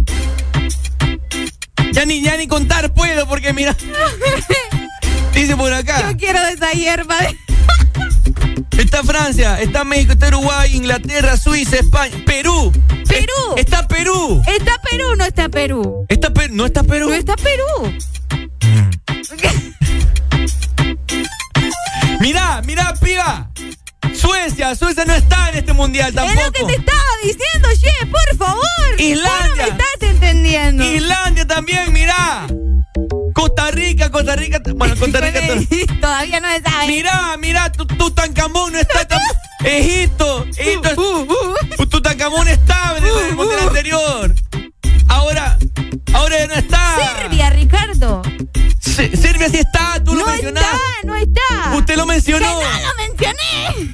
[1.90, 3.74] Ya ni, ya ni contar puedo porque mira.
[5.34, 6.08] Dice por acá.
[6.08, 7.18] Yo quiero de esa hierba.
[7.18, 7.36] de-
[8.78, 12.72] Está Francia, está México, está Uruguay, Inglaterra, Suiza, España, Perú.
[13.08, 13.54] Perú.
[13.56, 14.42] Es- está Perú.
[14.46, 16.06] ¿Está Perú no está Perú?
[16.08, 16.54] Está Perú.
[16.54, 17.08] No está Perú.
[17.10, 17.94] No está Perú.
[22.20, 23.50] Mirá, mirá, piba.
[24.14, 26.42] Suecia, Suecia no está en este mundial Es tampoco.
[26.44, 28.64] lo que te estaba diciendo, che, por favor.
[28.98, 29.64] Islandia.
[29.64, 30.84] ¿Cómo me estás entendiendo?
[30.84, 32.46] Islandia también, mirá.
[33.34, 34.60] Costa Rica, Costa Rica.
[34.74, 35.40] Bueno, Costa Rica.
[35.46, 36.86] to- Todavía no se sabe.
[36.86, 39.20] Mirá, mirá, tu- Tutankamón no está tan.
[39.64, 41.00] Egipto, Egipto.
[41.78, 44.34] Uh, Tutankamón estaba en el, mundial anterior.
[45.08, 45.56] Ahora,
[46.14, 46.96] ahora ya no está.
[47.20, 48.22] Serbia, Ricardo.
[48.80, 50.68] Se- Serbia sí está, tú lo no mencionaste.
[50.70, 51.76] está, no está.
[51.76, 52.58] Usted lo mencionó.
[52.58, 53.92] Que no lo mencioné.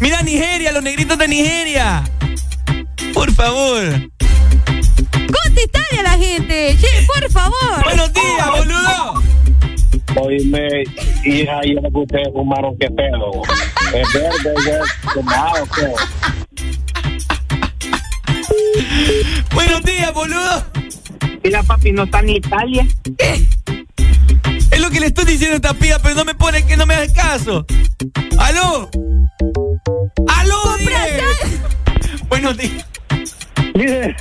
[0.00, 2.02] Mira Nigeria, los negritos de Nigeria.
[3.14, 4.10] Por favor.
[5.66, 7.84] Contestale a la gente, che, por favor.
[7.84, 9.22] Buenos días, boludo.
[10.16, 10.84] Oíme,
[11.24, 13.30] hija, y lo que ustedes fumaron, qué pedo.
[13.94, 15.86] Es verde, es fumado, ¿qué?
[19.54, 20.66] Buenos días, boludo.
[21.42, 22.86] Mira, papi, no está en Italia.
[24.70, 26.84] Es lo que le estoy diciendo a esta piba, pero no me pone que no
[26.84, 27.64] me hagas caso.
[28.38, 28.90] ¡Aló!
[30.28, 30.56] ¡Aló!
[32.28, 32.84] Buenos días.
[33.74, 34.16] Líder.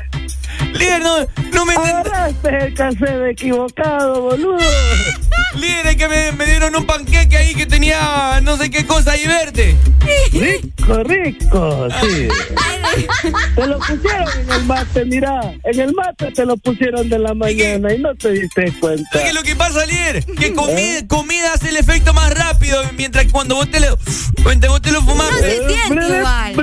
[0.78, 1.18] Líder, no,
[1.54, 1.74] no me...
[1.74, 4.58] es el cassette equivocado, boludo.
[5.56, 9.12] Líder, es que me, me dieron un panqueque ahí que tenía no sé qué cosa
[9.12, 9.76] ahí verde.
[10.32, 12.28] Rico, rico, sí.
[13.56, 15.54] Te lo pusieron en el mate, mira.
[15.64, 19.10] En el mate te lo pusieron de la mañana y no te diste cuenta.
[19.12, 20.26] ¿Sabes qué es lo que pasa, líder?
[20.26, 23.98] Que comida, comida hace el efecto más rápido, mientras que cuando vos te lo,
[24.44, 25.32] cuando vos te lo fumas...
[25.32, 26.56] No se siente igual.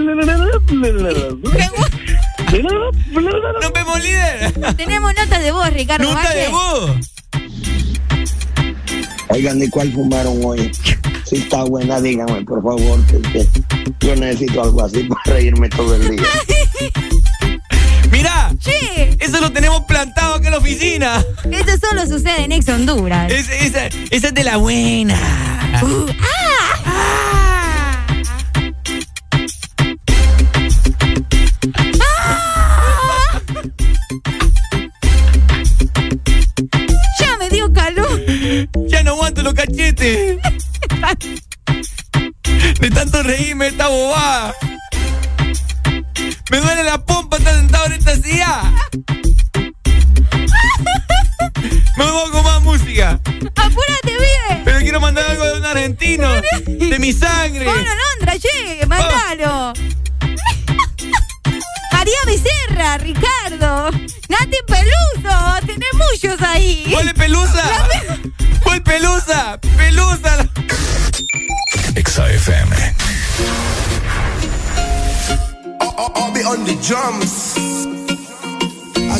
[2.61, 4.53] ¡Nos vemos, líder!
[4.77, 6.05] Tenemos notas de voz, Ricardo.
[6.05, 6.41] ¡Nota Valle.
[6.41, 6.91] de voz!
[9.29, 10.71] Oigan, ¿de cuál fumaron hoy?
[11.25, 12.99] Si está buena, díganme, por favor,
[14.01, 16.23] yo necesito algo así para reírme todo el día.
[18.11, 18.53] Mira,
[19.19, 21.25] eso lo tenemos plantado acá en la oficina.
[21.51, 23.33] Esto solo sucede en Ex Honduras.
[23.33, 25.15] Es- esa, esa es de la buena.
[25.83, 26.07] Uh,
[26.85, 27.39] ah.
[27.41, 27.42] Ya
[39.43, 40.39] Aguanto los cachetes.
[42.81, 44.55] De tanto reírme esta bobada.
[46.51, 48.63] Me duele la pompa estar sentado en esta silla.
[51.97, 53.21] Me voy con más música.
[53.57, 54.63] Apúrate, vive.
[54.65, 56.29] Pero quiero mandar algo de un argentino.
[56.67, 57.65] De mi sangre.
[57.65, 59.73] Bueno, Londra, che, mandalo.
[62.03, 63.93] María Becerra, Ricardo.
[64.29, 66.85] Nati Peluso, tenés muchos ahí.
[66.91, 67.63] ¿Cuál es pelusa?
[68.65, 69.61] ¿Cuál pelusa?
[69.77, 70.49] Pelusa.
[71.95, 72.75] Exa FM.
[75.81, 78.12] I'll be on the drums.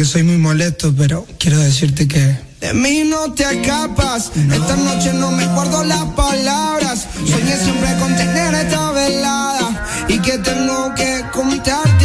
[0.00, 4.32] Que soy muy molesto, pero quiero decirte que De mí no te escapas.
[4.34, 7.06] Esta noche no me guardo las palabras.
[7.26, 9.86] Soñé siempre con tener esta velada.
[10.08, 11.99] Y que tengo que contarte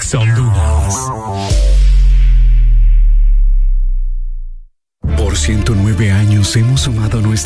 [0.00, 0.18] Exa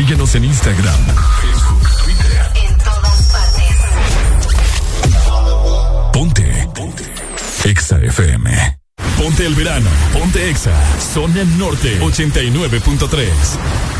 [0.00, 0.98] Síguenos en Instagram,
[1.42, 2.50] Facebook, Twitter.
[2.54, 3.76] En todas partes.
[6.10, 6.68] Ponte.
[6.74, 7.04] Ponte.
[7.64, 8.78] Exa FM.
[9.18, 9.90] Ponte el verano.
[10.14, 10.72] Ponte Exa.
[11.12, 13.99] Zona Norte 89.3.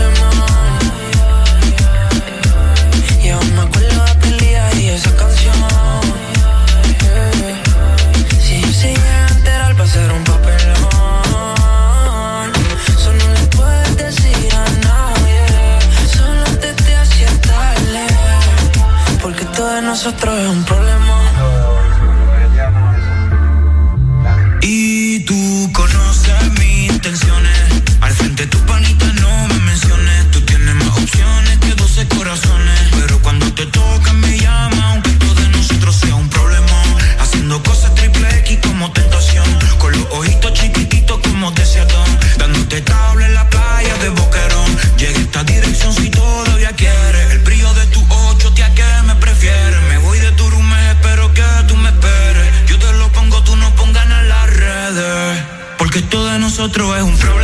[56.81, 57.40] Nosotros es un problema.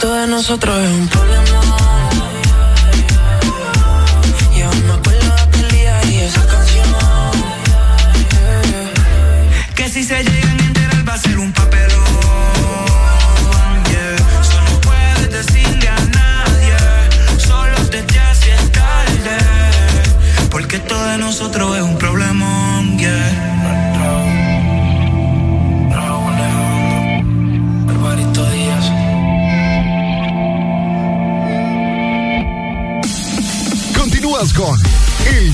[0.00, 1.29] Todo de nosotros es un problema.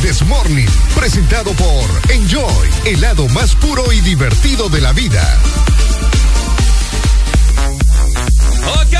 [0.07, 5.21] El Desmorning, presentado por Enjoy, el lado más puro y divertido de la vida.
[8.69, 8.97] Ok.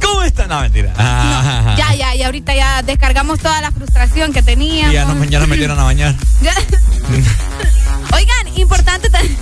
[0.00, 0.48] ¿Cómo están?
[0.48, 0.92] No, mentira.
[0.96, 4.92] Ah, Ya, ya, y ahorita ya descargamos toda la frustración que teníamos.
[4.92, 6.14] Y ya nos, ya nos metieron a bañar.
[8.14, 9.36] Oigan, importante también.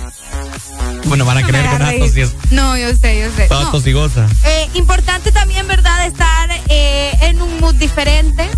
[1.05, 3.47] Bueno, van a creer con hagas una tosis, No, yo sé, yo sé.
[3.47, 3.71] toda No.
[3.71, 4.27] tosigosa.
[4.45, 6.05] Eh, importante también, ¿verdad?
[6.07, 8.49] Estar eh, en un mood diferente,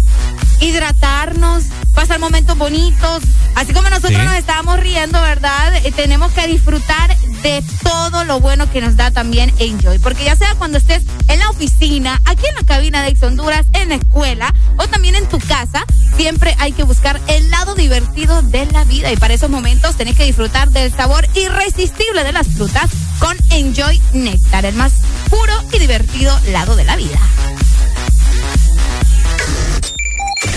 [0.62, 3.24] hidratarnos, pasar momentos bonitos.
[3.56, 4.26] Así como nosotros Sí.
[4.26, 5.76] nos estábamos riendo, ¿verdad?
[5.86, 10.00] Eh, tenemos que disfrutar de todo lo bueno que nos da también Enjoy.
[10.00, 13.66] Porque ya sea cuando estés en la oficina, aquí en la cabina de Ex Honduras,
[13.74, 15.84] en la escuela o también en tu casa,
[16.16, 19.12] siempre hay que buscar el lado divertido de la vida.
[19.12, 24.00] Y para esos momentos tenés que disfrutar del sabor irresistible de las frutas con Enjoy
[24.14, 24.94] Nectar, el más
[25.30, 27.20] puro y divertido lado de la vida.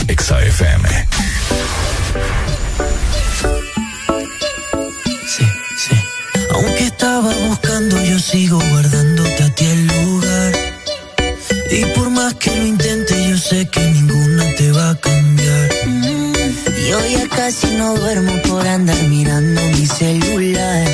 [0.08, 0.88] Exa FM.
[5.26, 5.44] Sí,
[5.78, 5.96] sí.
[6.50, 10.52] Aunque estaba buscando, yo sigo guardándote a ti el lugar.
[11.70, 15.70] Y por más que lo intente, yo sé que ninguna te va a cambiar.
[16.88, 20.86] Yo ya casi no duermo por andar mirando mi celular.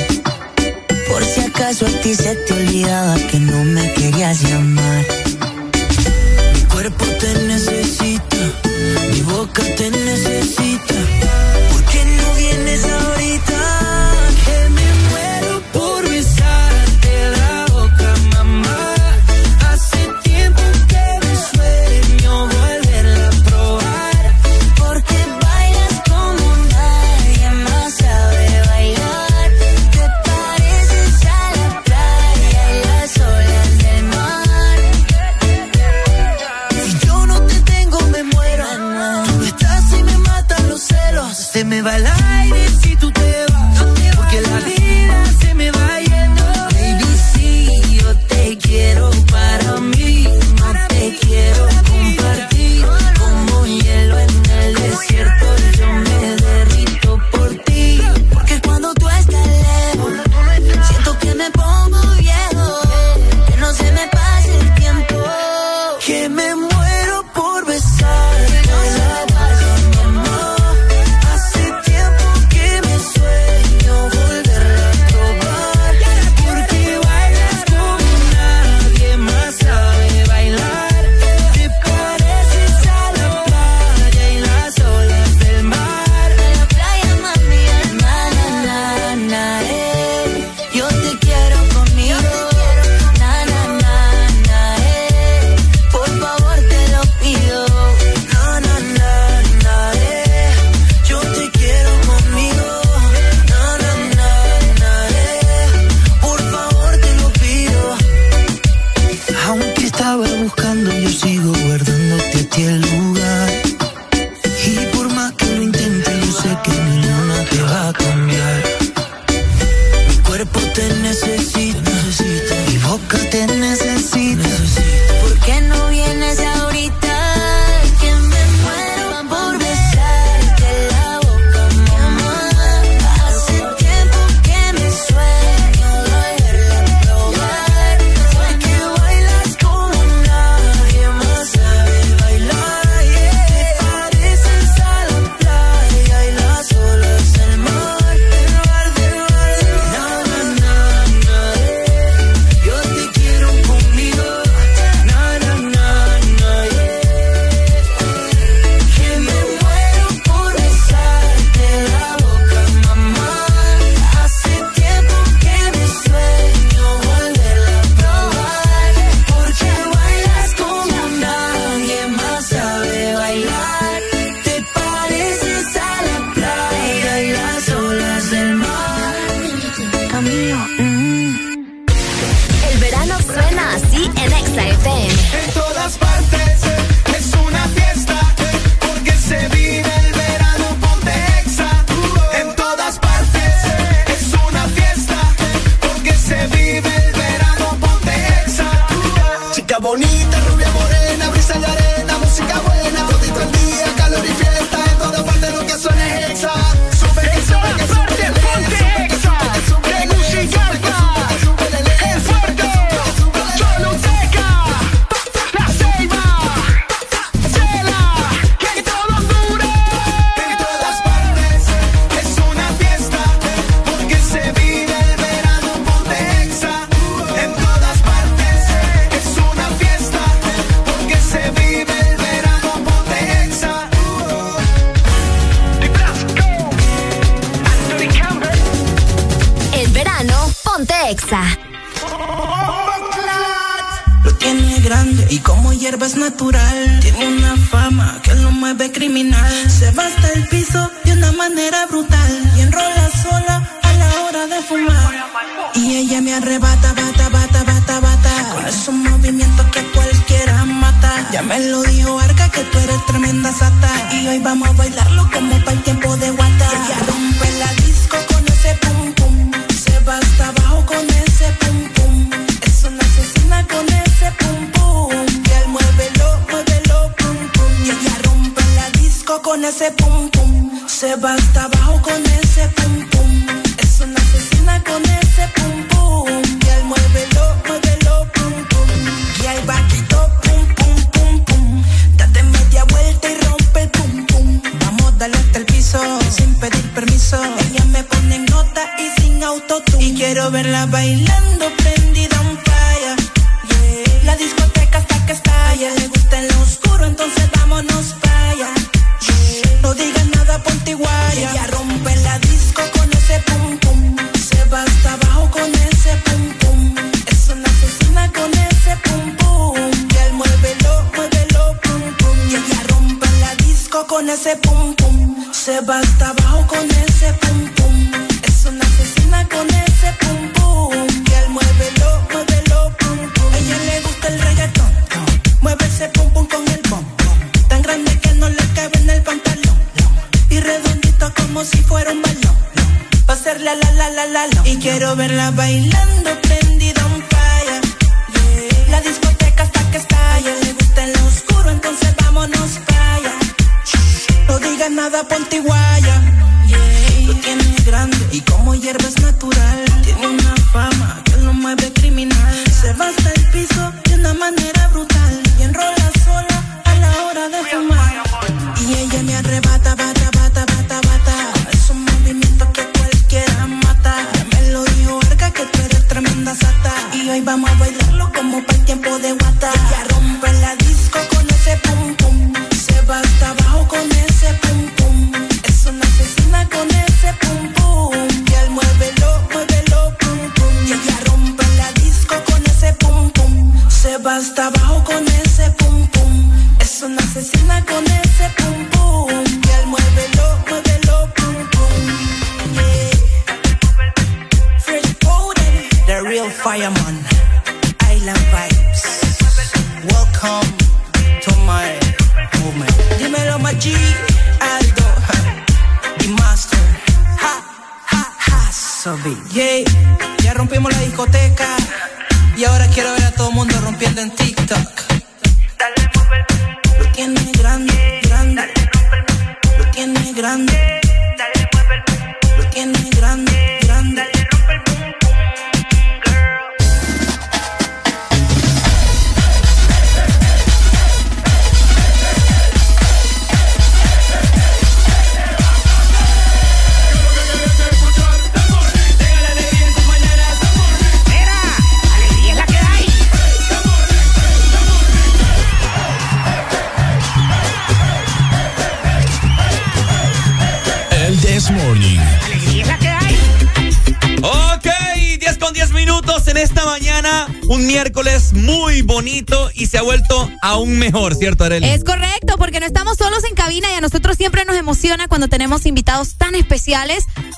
[1.09, 5.05] Por si acaso a ti se te olvidaba que no me querías llamar.
[6.53, 8.30] Mi cuerpo te necesita,
[9.41, 11.30] boca te necesita.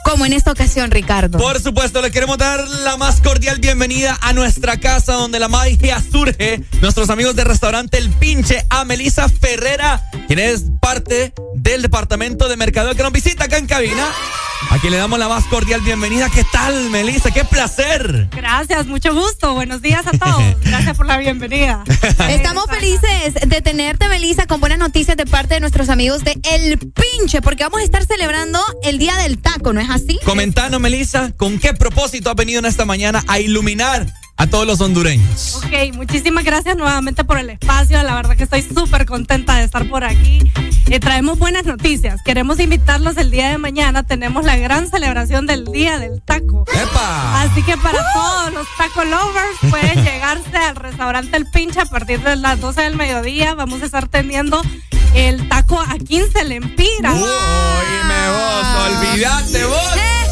[0.06, 1.38] como en esta ocasión, Ricardo.
[1.38, 6.02] Por supuesto, le queremos dar la más cordial bienvenida a nuestra casa donde la magia
[6.02, 6.64] surge.
[6.82, 8.86] Nuestros amigos del restaurante El Pinche, a
[9.30, 14.08] Ferrera, quien es parte del departamento de mercado que nos visita acá en cabina
[14.74, 16.32] a quien le damos la más cordial bienvenida.
[16.32, 17.30] ¿Qué tal, Melissa?
[17.30, 18.28] ¡Qué placer!
[18.36, 19.54] Gracias, mucho gusto.
[19.54, 20.44] Buenos días a todos.
[20.64, 21.84] Gracias por la bienvenida.
[22.30, 26.80] Estamos felices de tenerte, Melissa, con buenas noticias de parte de nuestros amigos de El
[26.80, 30.18] Pinche, porque vamos a estar celebrando el Día del Taco, ¿no es así?
[30.26, 34.82] Comentanos, Melissa, ¿con qué propósito has venido en esta mañana a iluminar a todos los
[34.82, 35.56] hondureños.
[35.58, 38.02] Ok, muchísimas gracias nuevamente por el espacio.
[38.04, 40.52] La verdad que estoy súper contenta de estar por aquí.
[40.94, 42.22] Eh, traemos buenas noticias.
[42.22, 44.04] Queremos invitarlos el día de mañana.
[44.04, 46.66] Tenemos la gran celebración del Día del Taco.
[46.72, 47.42] ¡Epa!
[47.42, 52.22] Así que para todos los taco lovers, pueden llegarse al restaurante El Pinche a partir
[52.22, 53.56] de las 12 del mediodía.
[53.56, 54.62] Vamos a estar teniendo
[55.16, 57.16] el taco a 15 lempiras.
[57.16, 57.24] ¡Uy,
[58.08, 59.02] me vos!
[59.02, 59.96] ¡Olvídate vos!
[59.98, 60.24] ¡Eh!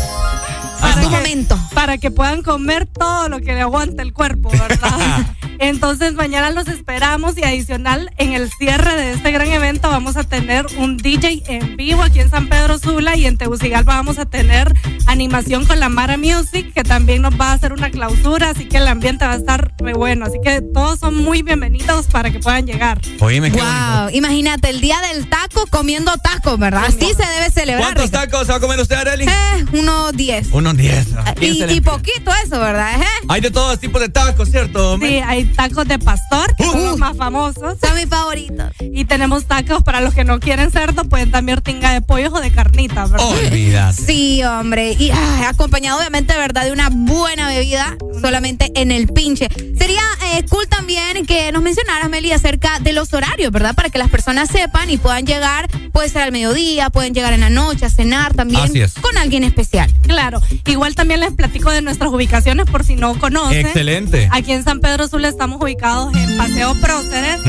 [0.80, 1.59] para que, momento.
[1.73, 5.25] Para que puedan comer todo lo que le aguanta el cuerpo, ¿verdad?
[5.61, 10.23] Entonces mañana los esperamos y adicional en el cierre de este gran evento vamos a
[10.23, 14.25] tener un DJ en vivo aquí en San Pedro Sula y en Tegucigalpa vamos a
[14.25, 14.73] tener
[15.06, 18.77] animación con la Mara Music que también nos va a hacer una clausura, así que
[18.77, 22.40] el ambiente va a estar muy bueno, así que todos son muy bienvenidos para que
[22.40, 22.99] puedan llegar.
[23.19, 26.85] Oíme, qué Wow, imagínate el día del taco comiendo tacos, ¿verdad?
[26.85, 27.93] Así se debe celebrar.
[27.93, 28.31] ¿Cuántos Ricardo.
[28.31, 29.25] tacos va a comer usted, Arely?
[29.25, 30.47] Eh, unos 10.
[30.51, 31.07] Unos 10.
[31.41, 33.01] Y, y poquito eso, ¿verdad?
[33.01, 33.05] Eh?
[33.27, 34.97] Hay de todos tipos de tacos, ¿cierto?
[34.99, 37.77] Sí, hay tacos de pastor, que son los más famosos.
[37.81, 38.71] Son mis favoritos.
[38.80, 42.39] Y tenemos tacos para los que no quieren cerdo, pueden también tinga de pollo o
[42.39, 43.27] de carnita, ¿verdad?
[43.27, 44.01] Olvídate.
[44.01, 44.95] Sí, hombre.
[44.97, 46.65] Y ah, acompañado, obviamente, ¿verdad?
[46.65, 49.48] De una buena bebida solamente en el pinche.
[49.77, 50.01] Sería
[50.33, 53.75] eh, cool también que nos mencionaras, Meli, acerca de los horarios, ¿verdad?
[53.75, 57.41] Para que las personas sepan y puedan llegar, puede ser al mediodía, pueden llegar en
[57.41, 58.93] la noche a cenar también Así es.
[58.93, 59.91] con alguien especial.
[60.03, 63.66] Claro, igual también les platico de nuestras ubicaciones por si no conocen.
[63.66, 64.30] Excelente.
[64.32, 67.40] Aquí en San Pedro Sula estamos ubicados en Paseo Próceres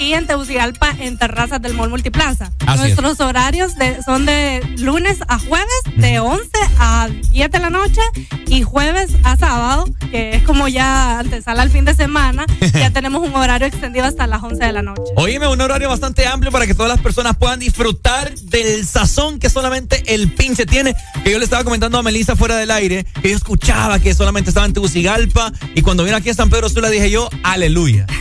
[0.00, 2.50] y en Tegucigalpa en Terrazas del Mall Multiplaza.
[2.66, 6.48] Así Nuestros horarios de- son de lunes a jueves, de 11
[6.78, 8.00] a 10 de la noche
[8.46, 13.26] y jueves a sábado, que es como ya antesala al fin de semana, ya tenemos
[13.26, 15.02] un horario extendido hasta las 11 de la noche.
[15.16, 19.50] Oíme, un horario bastante amplio para que todas las personas puedan disfrutar del sazón que
[19.50, 20.94] solamente el pinche tiene.
[21.22, 24.48] Que yo le estaba comentando a Melissa fuera del aire, que yo escuchaba que solamente
[24.48, 28.06] estaba en Tegucigalpa y cuando vine aquí a San Pedro Sula dije yo, aleluya.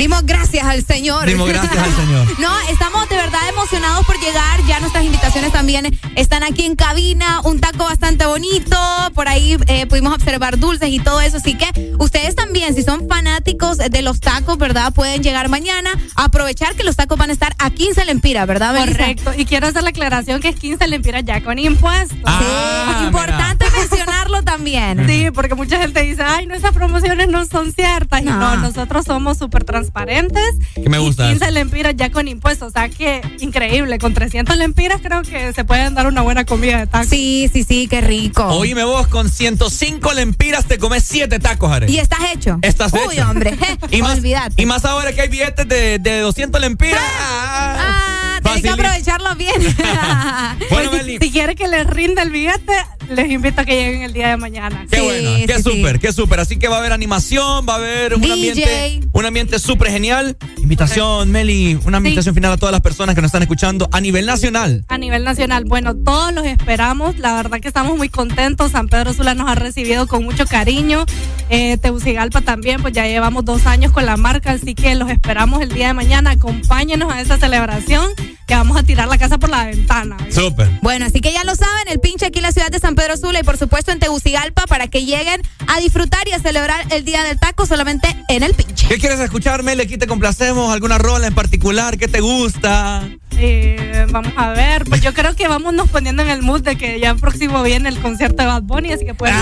[0.00, 1.26] Dimos gracias al Señor.
[1.26, 2.26] Dimos gracias al Señor.
[2.40, 4.64] No, estamos de verdad emocionados por llegar.
[4.66, 7.42] Ya nuestras invitaciones también están aquí en cabina.
[7.44, 8.78] Un taco bastante bonito.
[9.14, 11.36] Por ahí eh, pudimos observar dulces y todo eso.
[11.38, 14.92] Así que ustedes también, si son fanáticos de los tacos, ¿verdad?
[14.92, 15.90] Pueden llegar mañana.
[16.16, 18.98] Aprovechar que los tacos van a estar a 15 lempiras, ¿verdad, Melissa?
[18.98, 19.32] Correcto.
[19.36, 22.18] Y quiero hacer la aclaración que es 15 lempiras ya con impuestos.
[22.18, 25.06] Sí, importante mencionarlo también.
[25.08, 28.22] Sí, porque mucha gente dice, ay, no, esas promociones no son ciertas.
[28.22, 28.36] Y No.
[28.38, 30.44] no, nosotros somos súper transparentes.
[30.74, 31.52] Que me y gusta 15 eso.
[31.54, 32.68] lempiras ya con impuestos.
[32.68, 33.98] O sea que increíble.
[33.98, 37.08] Con 300 lempiras creo que se pueden dar una buena comida de tacos.
[37.08, 38.44] Sí, sí, sí, qué rico.
[38.46, 41.90] Oíme vos, con 105 lempiras te comes 7 tacos, Are.
[41.90, 42.58] ¿Y estás hecho?
[42.62, 43.28] Estás Uy, hecho.
[43.30, 43.56] hombre.
[43.90, 44.60] Y más, Olvídate.
[44.62, 47.00] y más ahora que hay billetes de, de 200 lempiras.
[47.02, 49.54] Ah, tienes que aprovecharlo bien.
[50.70, 52.72] Bueno, si, si quiere que les rinda el billete,
[53.10, 54.86] les invito a que lleguen el día de mañana.
[54.90, 56.40] Qué bueno, qué súper, qué súper.
[56.40, 58.32] Así que va a haber animación, va a haber un DJ.
[58.32, 60.36] ambiente, un ambiente súper genial.
[60.58, 64.26] Invitación, Meli, una invitación final a todas las personas que nos están escuchando a nivel
[64.26, 64.84] nacional.
[64.88, 67.18] A nivel nacional, bueno, todos los esperamos.
[67.18, 68.72] La verdad que estamos muy contentos.
[68.72, 71.04] San Pedro Sula nos ha recibido con mucho cariño.
[71.48, 75.60] Eh, Tegucigalpa también, pues ya llevamos dos años con la marca, así que los esperamos
[75.62, 76.30] el día de mañana.
[76.32, 78.08] Acompáñenos a esa celebración
[78.50, 80.16] que vamos a tirar la casa por la ventana.
[80.28, 80.68] Súper.
[80.82, 83.16] Bueno, así que ya lo saben, el pinche aquí en la ciudad de San Pedro
[83.16, 87.04] Sula y por supuesto en Tegucigalpa para que lleguen a disfrutar y a celebrar el
[87.04, 88.88] Día del Taco solamente en el pinche.
[88.88, 89.62] ¿Qué quieres escuchar?
[89.80, 90.72] Aquí te complacemos.
[90.72, 91.96] ¿Alguna rola en particular?
[91.96, 93.08] ¿Qué te gusta?
[93.38, 96.98] Eh, vamos a ver, pues yo creo que vámonos poniendo en el mood de que
[96.98, 99.32] ya próximo viene el concierto de Bad Bunny, así que pues.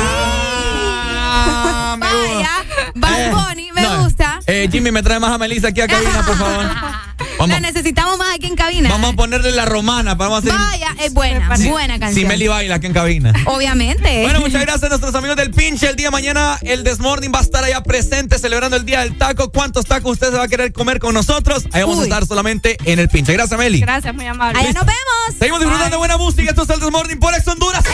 [1.99, 2.51] Vaya,
[2.95, 4.41] Bad Bunny, me gusta.
[4.47, 6.67] Eh, Jimmy, me trae más a Melissa aquí a cabina, por favor.
[7.39, 8.91] Vamos, La necesitamos más aquí en cabina.
[8.91, 10.17] vamos a ponerle la romana.
[10.17, 10.53] Vamos a hacer.
[10.53, 12.29] Vaya, es buena, buena Si canción.
[12.29, 13.33] Meli baila aquí en cabina.
[13.47, 14.23] Obviamente.
[14.23, 15.89] Bueno, muchas gracias a nuestros amigos del pinche.
[15.89, 19.17] El día de mañana el Desmorning va a estar allá presente celebrando el día del
[19.19, 19.53] taco.
[19.53, 21.65] ¿Cuántos tacos usted se va a querer comer con nosotros?
[21.73, 23.33] Ahí vamos a estar solamente en el pinche.
[23.35, 23.81] Gracias, Meli.
[23.81, 24.59] Gracias, muy amable.
[24.59, 25.39] Allá nos vemos.
[25.39, 26.51] Seguimos disfrutando de buena música.
[26.51, 27.85] Esto es el Desmorning por Ex Honduras.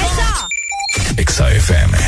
[1.18, 1.98] Exa FM.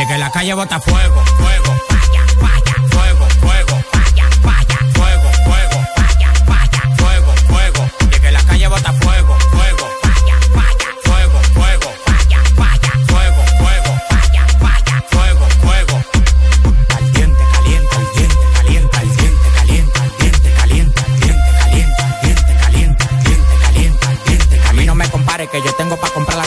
[0.00, 5.78] Y que la calle bota fuego, fuego, falla, falla, fuego, fuego, falla, falla, fuego, fuego,
[5.96, 7.90] falla, falla, fuego, fuego.
[8.06, 13.92] Y que la calle bota fuego, fuego, falla, falla, fuego, fuego, falla, falla, fuego, fuego,
[14.08, 16.04] falla, falla, fuego, fuego.
[16.86, 18.98] Caliente, caliente, caliente, caliente,
[19.50, 21.02] caliente, caliente, caliente, caliente,
[21.58, 24.68] caliente, caliente, caliente, caliente, caliente.
[24.68, 26.46] A mí no me compare que yo tengo para comprar la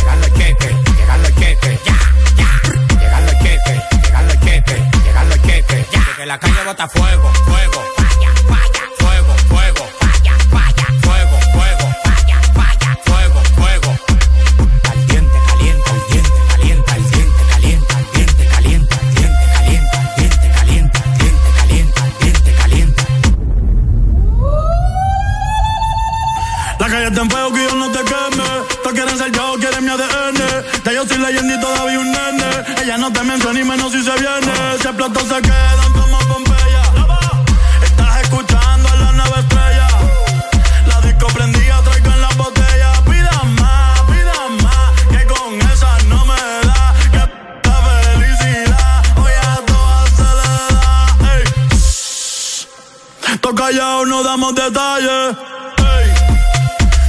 [6.21, 7.81] que la calle bota fuego, fuego.
[7.97, 8.83] Falla, falla.
[8.99, 9.83] Fuego, fuego.
[9.99, 10.85] Falla, falla.
[11.01, 11.87] Fuego, fuego.
[12.05, 12.89] Falla, falla.
[13.05, 13.91] Fuego, fuego.
[14.83, 23.03] Caliente, caliente, caliente, caliente, caliente, caliente, caliente, caliente, caliente, caliente, caliente, caliente, caliente, caliente, caliente,
[26.79, 28.49] La calle está en fuego que yo no te queme.
[28.83, 30.39] Tú quieres ser yo, quieres mi ADN.
[30.85, 32.49] Ya yo soy leyenda y todavía un nene.
[32.83, 34.53] Ella no te menciona ni menos si se viene.
[34.81, 35.60] Se explotó, se quema.
[53.61, 55.37] Toca callado, no damos detalles.
[55.77, 56.13] Ey.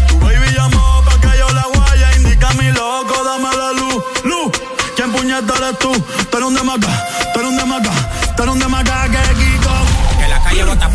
[0.07, 2.15] Tu baby llamó pa' que yo la guaya.
[2.17, 4.05] Indica mi loco, dame la luz.
[4.25, 4.53] Luz.
[4.95, 5.91] ¿Quién puñeta eres tú?
[6.31, 6.93] Tú eres un demaca,
[7.33, 7.91] tú eres un demaca,
[8.37, 9.75] tú eres un demaca que Kiko.
[10.21, 10.91] Que la calle bota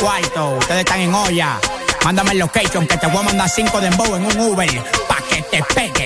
[0.00, 1.60] ustedes no tienen cuarto, ustedes están en olla.
[2.04, 5.22] Mándame el location que te voy a mandar cinco de embow en un Uber pa'
[5.28, 5.99] que te pegue.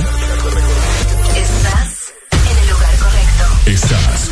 [0.00, 3.44] Estás en el lugar correcto.
[3.66, 4.30] Estás.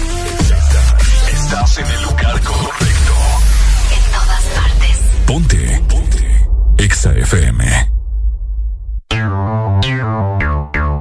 [1.33, 3.15] Estás en el lugar correcto.
[3.91, 4.99] En todas partes.
[5.26, 5.83] Ponte.
[5.89, 6.47] Ponte.
[6.78, 7.91] Exa FM.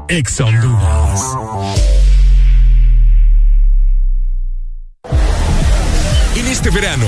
[0.08, 1.22] Exa Honduras.
[6.35, 7.08] En este verano,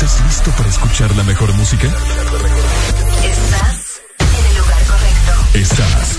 [0.00, 1.88] ¿Estás listo para escuchar la mejor música?
[1.88, 2.00] Estás
[4.20, 5.32] en el lugar correcto.
[5.54, 6.18] Estás.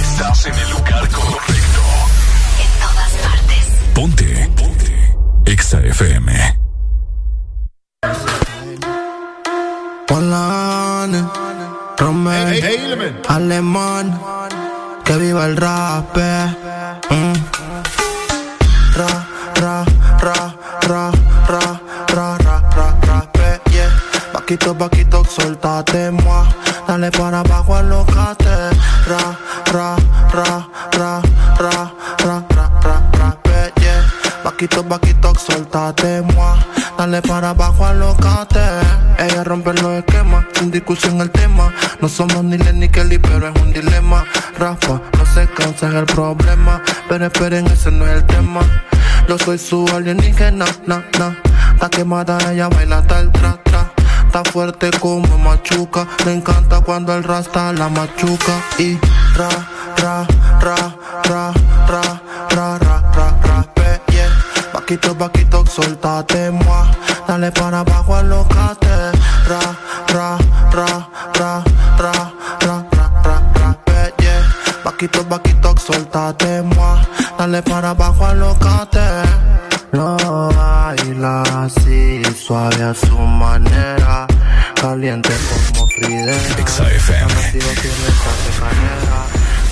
[0.00, 1.80] Estás en el lugar correcto.
[2.62, 3.66] En todas partes.
[3.94, 4.48] Ponte.
[4.56, 5.16] Ponte.
[5.50, 6.56] Exa FM.
[10.06, 11.24] Polane,
[11.98, 14.20] Romeo, Alemán,
[15.04, 16.16] que viva el rap.
[16.16, 16.46] eh.
[17.10, 17.35] Mm.
[24.46, 26.46] Paquito, paquito, soltate, moi.
[26.86, 28.70] Dale para abajo, alocate.
[29.04, 29.36] Ra,
[29.72, 29.96] ra,
[30.32, 31.20] ra, ra,
[31.58, 34.04] ra, ra, ra, ra, eh, yeah.
[34.44, 36.56] Paquito, paquito, soltate, moi.
[36.96, 38.60] Dale para abajo, alocate.
[39.18, 41.72] Ella rompe los esquemas, sin discusión el tema.
[42.00, 44.24] No somos ni Len ni Kelly, pero es un dilema.
[44.56, 46.80] Rafa, no se cansa es el problema.
[47.08, 48.60] Pero esperen, ese no es el tema.
[49.28, 51.36] Yo soy su alienígena, na, na.
[51.74, 53.95] Está quemada, ella baila el tra, tra.
[54.36, 56.06] Está fuerte como machuca.
[56.26, 58.60] Me encanta cuando el rasta la machuca.
[58.76, 58.98] Y
[59.34, 59.48] ra,
[59.96, 60.26] ra,
[60.60, 61.54] ra, ra,
[61.88, 62.20] ra,
[62.50, 63.64] ra, ra, ra, ra,
[64.08, 64.28] yeah.
[64.74, 66.86] Paquito, paquito, soltate, moi.
[67.26, 69.12] Dale para abajo, alocate.
[69.48, 69.58] Ra,
[70.08, 70.36] ra,
[70.70, 71.64] ra, ra,
[71.98, 74.42] ra, ra, ra, ra, ra, yeah.
[74.84, 76.98] Paquito, paquito, soltate, moi.
[77.38, 79.65] Dale para abajo, alocate.
[79.96, 80.14] Lo
[80.54, 84.26] baila así, suave a su manera.
[84.78, 86.36] Caliente como Fidel.
[86.58, 87.34] Exa FM.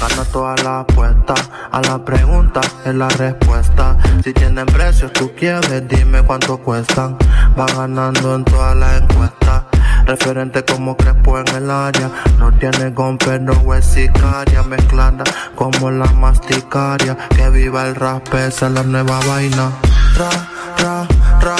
[0.00, 1.34] Gana toda la apuesta.
[1.70, 3.98] A la pregunta es la respuesta.
[4.24, 7.18] Si tienen precios, tú quieres, dime cuánto cuestan.
[7.58, 9.64] Va ganando en todas las encuestas.
[10.06, 12.10] Referente como Crespo en el área.
[12.38, 14.62] No tiene con pero es sicaria.
[14.62, 15.24] Mezclada
[15.54, 17.14] como la masticaria.
[17.36, 19.70] Que viva el rap, esa es la nueva vaina.
[20.16, 20.30] Ra,
[20.78, 21.06] ra,
[21.42, 21.56] ra,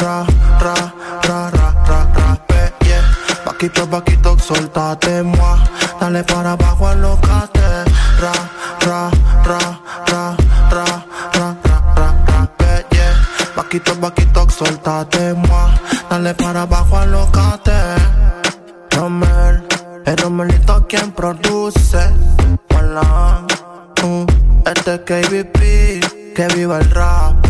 [0.00, 0.26] ra,
[0.60, 0.74] ra,
[1.26, 2.38] ra, ra, ra, ra,
[2.84, 3.02] yeah.
[3.44, 5.58] Vaquito, vaquito, soltate, moi.
[5.98, 7.84] Dale para abajo, alocate.
[8.20, 8.32] Ra,
[8.86, 9.10] ra,
[9.44, 9.58] ra,
[10.06, 10.36] ra,
[10.70, 10.96] ra,
[11.34, 13.12] ra, ra, ra, ra, yeah.
[13.56, 15.70] Vaquito, vaquito, soltate, moi.
[16.08, 17.72] Dale para abajo, alocate.
[18.92, 19.66] Romel,
[20.04, 22.08] es Romelito quien produce.
[22.72, 23.44] Hola,
[24.04, 24.26] uh,
[24.64, 27.45] este es KBP, que viva el rap.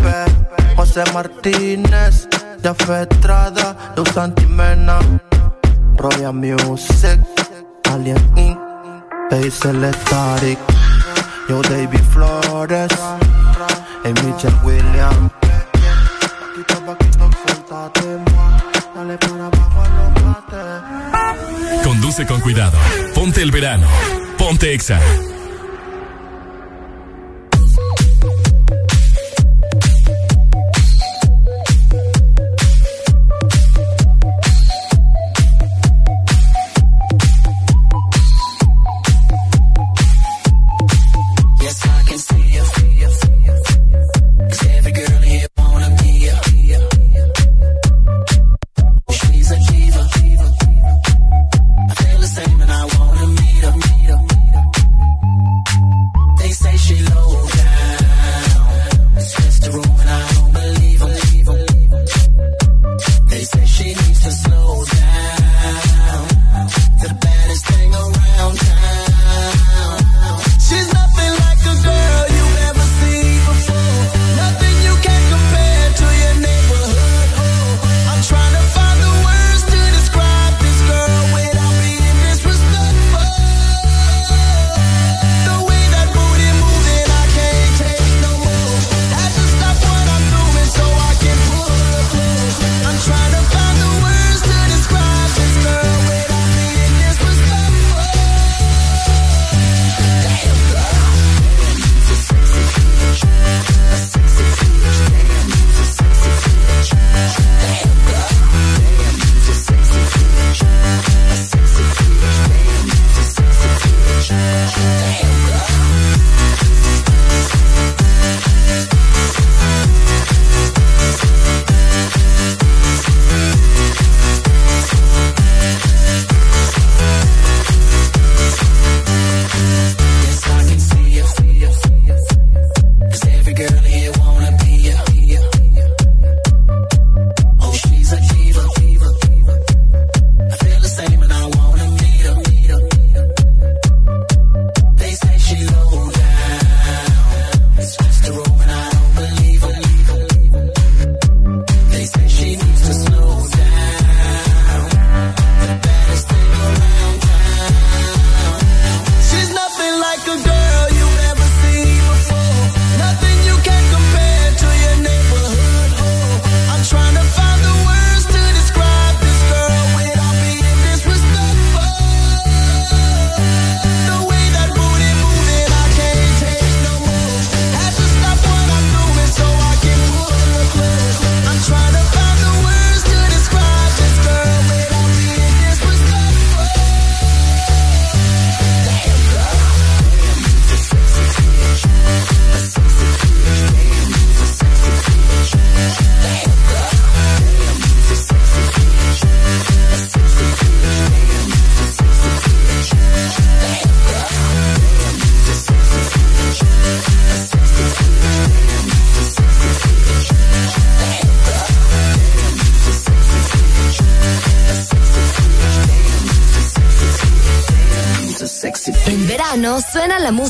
[0.75, 2.27] José Martínez,
[2.63, 4.99] ya Estrada, Luz Antimena,
[5.95, 7.19] Royal Music,
[7.91, 8.57] Alien Inc.,
[9.31, 10.59] Hazel Static,
[11.49, 12.91] Yo David Flores,
[14.03, 15.31] y Mitchell Williams.
[21.83, 22.77] Conduce con cuidado.
[23.13, 23.87] Ponte el verano.
[24.37, 24.99] Ponte Exa.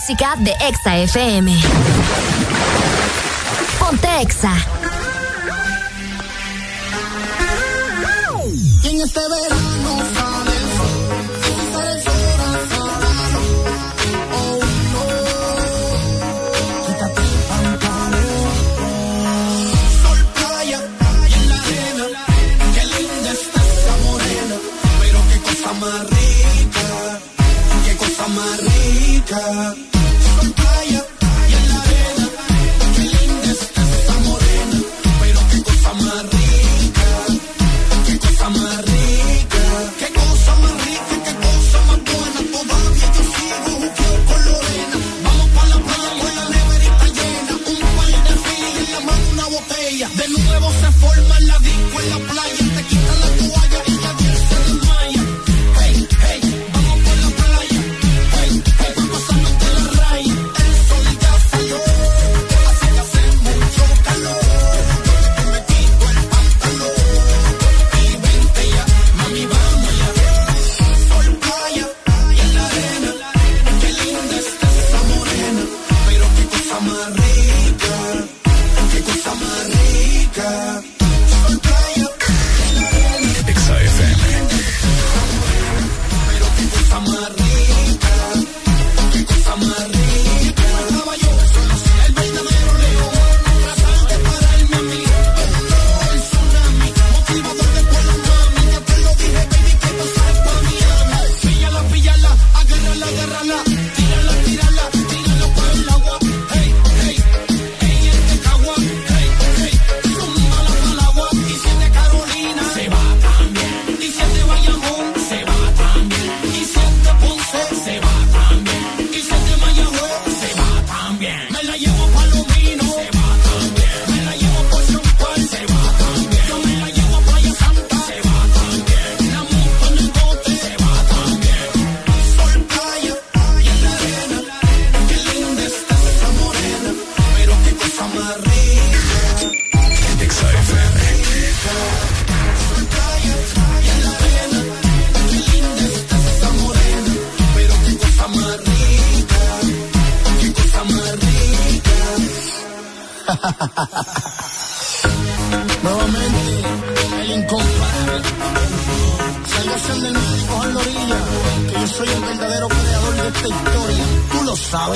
[0.07, 1.76] Música de Exa FM.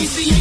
[0.02, 0.41] Te voy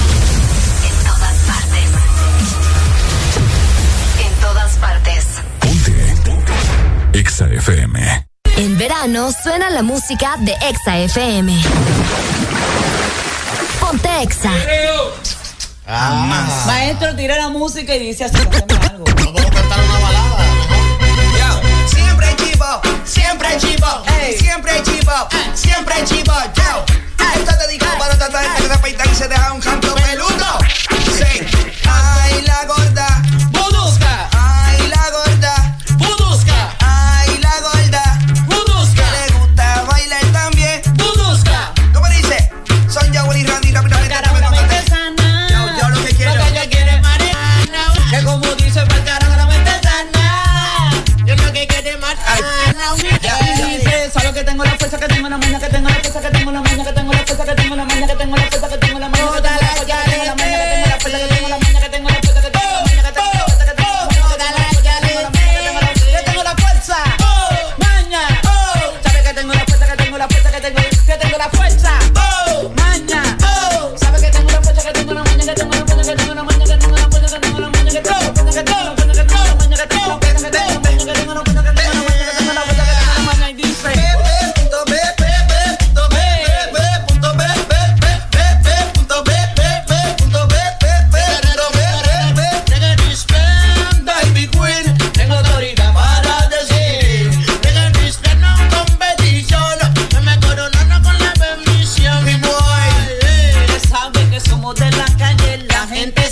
[7.13, 8.27] Exa FM.
[8.57, 11.61] En verano suena la música de Exa FM.
[13.79, 14.51] Ponte Exa.
[15.85, 16.63] Ah.
[16.65, 18.37] Maestro, tira la música y dice así.
[18.37, 19.05] Algo.
[19.05, 20.45] No puedo cantar una balada.
[21.87, 24.03] Siempre chivo, siempre chivo,
[24.37, 25.11] siempre chivo,
[25.53, 26.33] siempre chivo.
[26.55, 26.85] Yo,
[27.35, 29.90] esto te digo para tratar de peitar y se deja un canto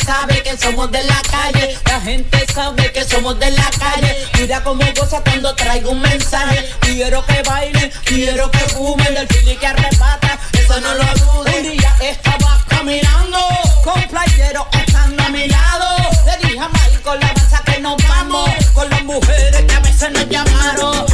[0.10, 4.12] sabe que somos de la calle, la gente sabe que somos de la calle.
[4.40, 6.68] Mira cómo goza cuando traigo un mensaje.
[6.80, 11.56] Quiero que bailen, quiero que fumen, del chile que arrebata, eso no lo dudes.
[11.58, 13.38] Un día estaba caminando,
[13.84, 15.88] con playero estando a mi lado.
[16.26, 20.12] Le dije a Michael la masa que nos vamos, con las mujeres que a veces
[20.12, 21.09] nos llamaron.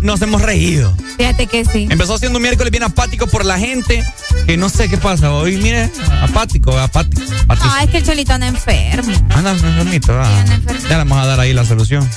[0.00, 0.94] Nos hemos reído.
[1.16, 1.86] Fíjate que sí.
[1.90, 4.02] Empezó siendo un miércoles bien apático por la gente,
[4.46, 5.32] que no sé qué pasa.
[5.32, 5.90] Hoy, mire,
[6.22, 7.22] apático, apático.
[7.44, 7.68] apático.
[7.70, 9.12] Ah, es que el cholito anda enfermo.
[9.30, 10.44] Anda enfermito, ah.
[10.84, 12.08] Ya le vamos a dar ahí la solución.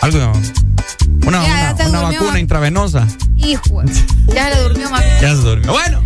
[0.00, 0.32] Algo,
[1.26, 3.06] una, Ya, una, vacuna intravenosa.
[3.36, 3.82] Hijo,
[4.34, 5.02] ya le durmió más.
[5.20, 5.72] Ya se durmió.
[5.72, 6.02] Bueno,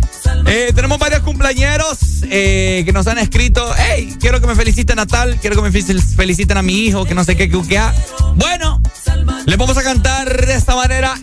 [0.47, 3.65] eh, tenemos varios cumpleañeros eh, que nos han escrito.
[3.77, 7.05] Hey, quiero que me feliciten a tal, quiero que me fel- feliciten a mi hijo,
[7.05, 7.93] que no sé qué, que, que, ah.
[8.35, 8.74] Bueno,
[9.45, 11.15] le vamos a cantar de esta manera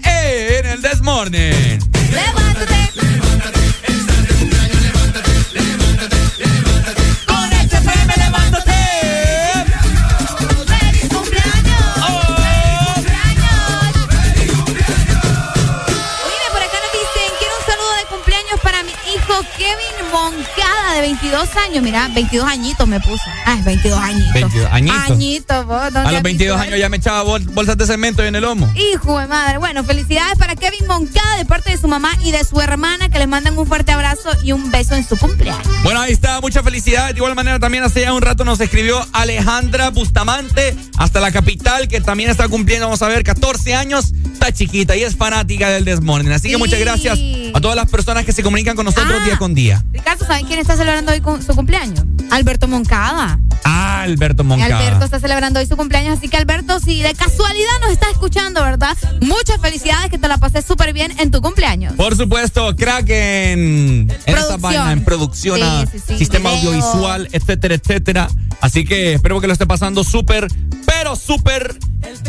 [21.42, 21.82] 22 años.
[21.82, 23.22] Mira, 22 añitos me puso.
[23.46, 24.32] Ah, es 22 añitos.
[24.32, 25.10] 22 añitos.
[25.10, 25.82] Añitos, vos.
[25.92, 28.34] ¿dónde A los has 22 visto años ya me echaba bol- bolsas de cemento en
[28.36, 28.72] el lomo.
[28.76, 29.58] Hijo de madre.
[29.58, 33.18] Bueno, felicidades para Kevin Moncada de parte de su mamá y de su hermana que
[33.18, 35.66] les mandan un fuerte abrazo y un beso en su cumpleaños.
[35.82, 37.08] Bueno, ahí está, mucha felicidad.
[37.10, 41.88] De igual manera, también hace ya un rato nos escribió Alejandra Bustamante, hasta la capital,
[41.88, 44.12] que también está cumpliendo, vamos a ver, 14 años.
[44.32, 46.32] Está chiquita y es fanática del Desmorning.
[46.32, 47.16] Así que muchas gracias
[47.54, 49.24] a todas las personas que se comunican con nosotros Ah.
[49.24, 49.84] día con día.
[50.20, 52.04] ¿Saben quién está celebrando hoy con- su cumpleaños?
[52.30, 53.38] Alberto Moncada.
[53.64, 54.78] Ah, Alberto Moncada.
[54.78, 58.62] Alberto está celebrando hoy su cumpleaños, así que Alberto, si de casualidad nos está escuchando,
[58.62, 58.96] ¿verdad?
[59.20, 61.92] Muchas felicidades, que te la pases súper bien en tu cumpleaños.
[61.94, 66.72] Por supuesto, crack en, en esta vaina, en producción, Sí, a sí, sí, sistema video.
[66.72, 68.28] audiovisual, etcétera, etcétera.
[68.60, 70.48] Así que espero que lo esté pasando súper,
[70.86, 71.76] pero súper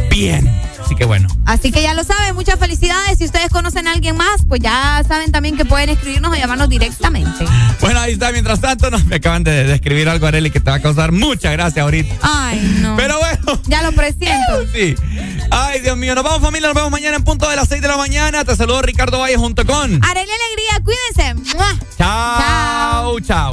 [0.09, 0.49] bien.
[0.93, 1.27] Así que bueno.
[1.47, 3.17] Así que ya lo saben, muchas felicidades.
[3.17, 6.69] Si ustedes conocen a alguien más, pues ya saben también que pueden escribirnos o llamarnos
[6.69, 7.45] directamente.
[7.81, 8.31] Bueno, ahí está.
[8.31, 11.11] Mientras tanto, nos, me acaban de, de escribir algo, Areli, que te va a causar
[11.11, 12.13] mucha gracia ahorita.
[12.21, 12.95] Ay, no.
[12.95, 13.59] Pero bueno.
[13.65, 14.53] Ya lo presiento.
[14.73, 14.95] Sí.
[15.49, 16.13] Ay, Dios mío.
[16.13, 16.67] Nos vamos, familia.
[16.67, 18.45] Nos vemos mañana en punto de las 6 de la mañana.
[18.45, 20.03] Te saludo Ricardo Valle junto con.
[20.03, 21.55] Arely Alegría, cuídense.
[21.55, 21.75] ¡Mua!
[21.97, 23.51] Chao, chao.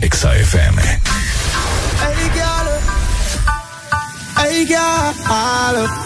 [0.00, 0.82] Exa FM.
[2.00, 2.66] Hey, girl.
[4.36, 6.05] Hey, girl.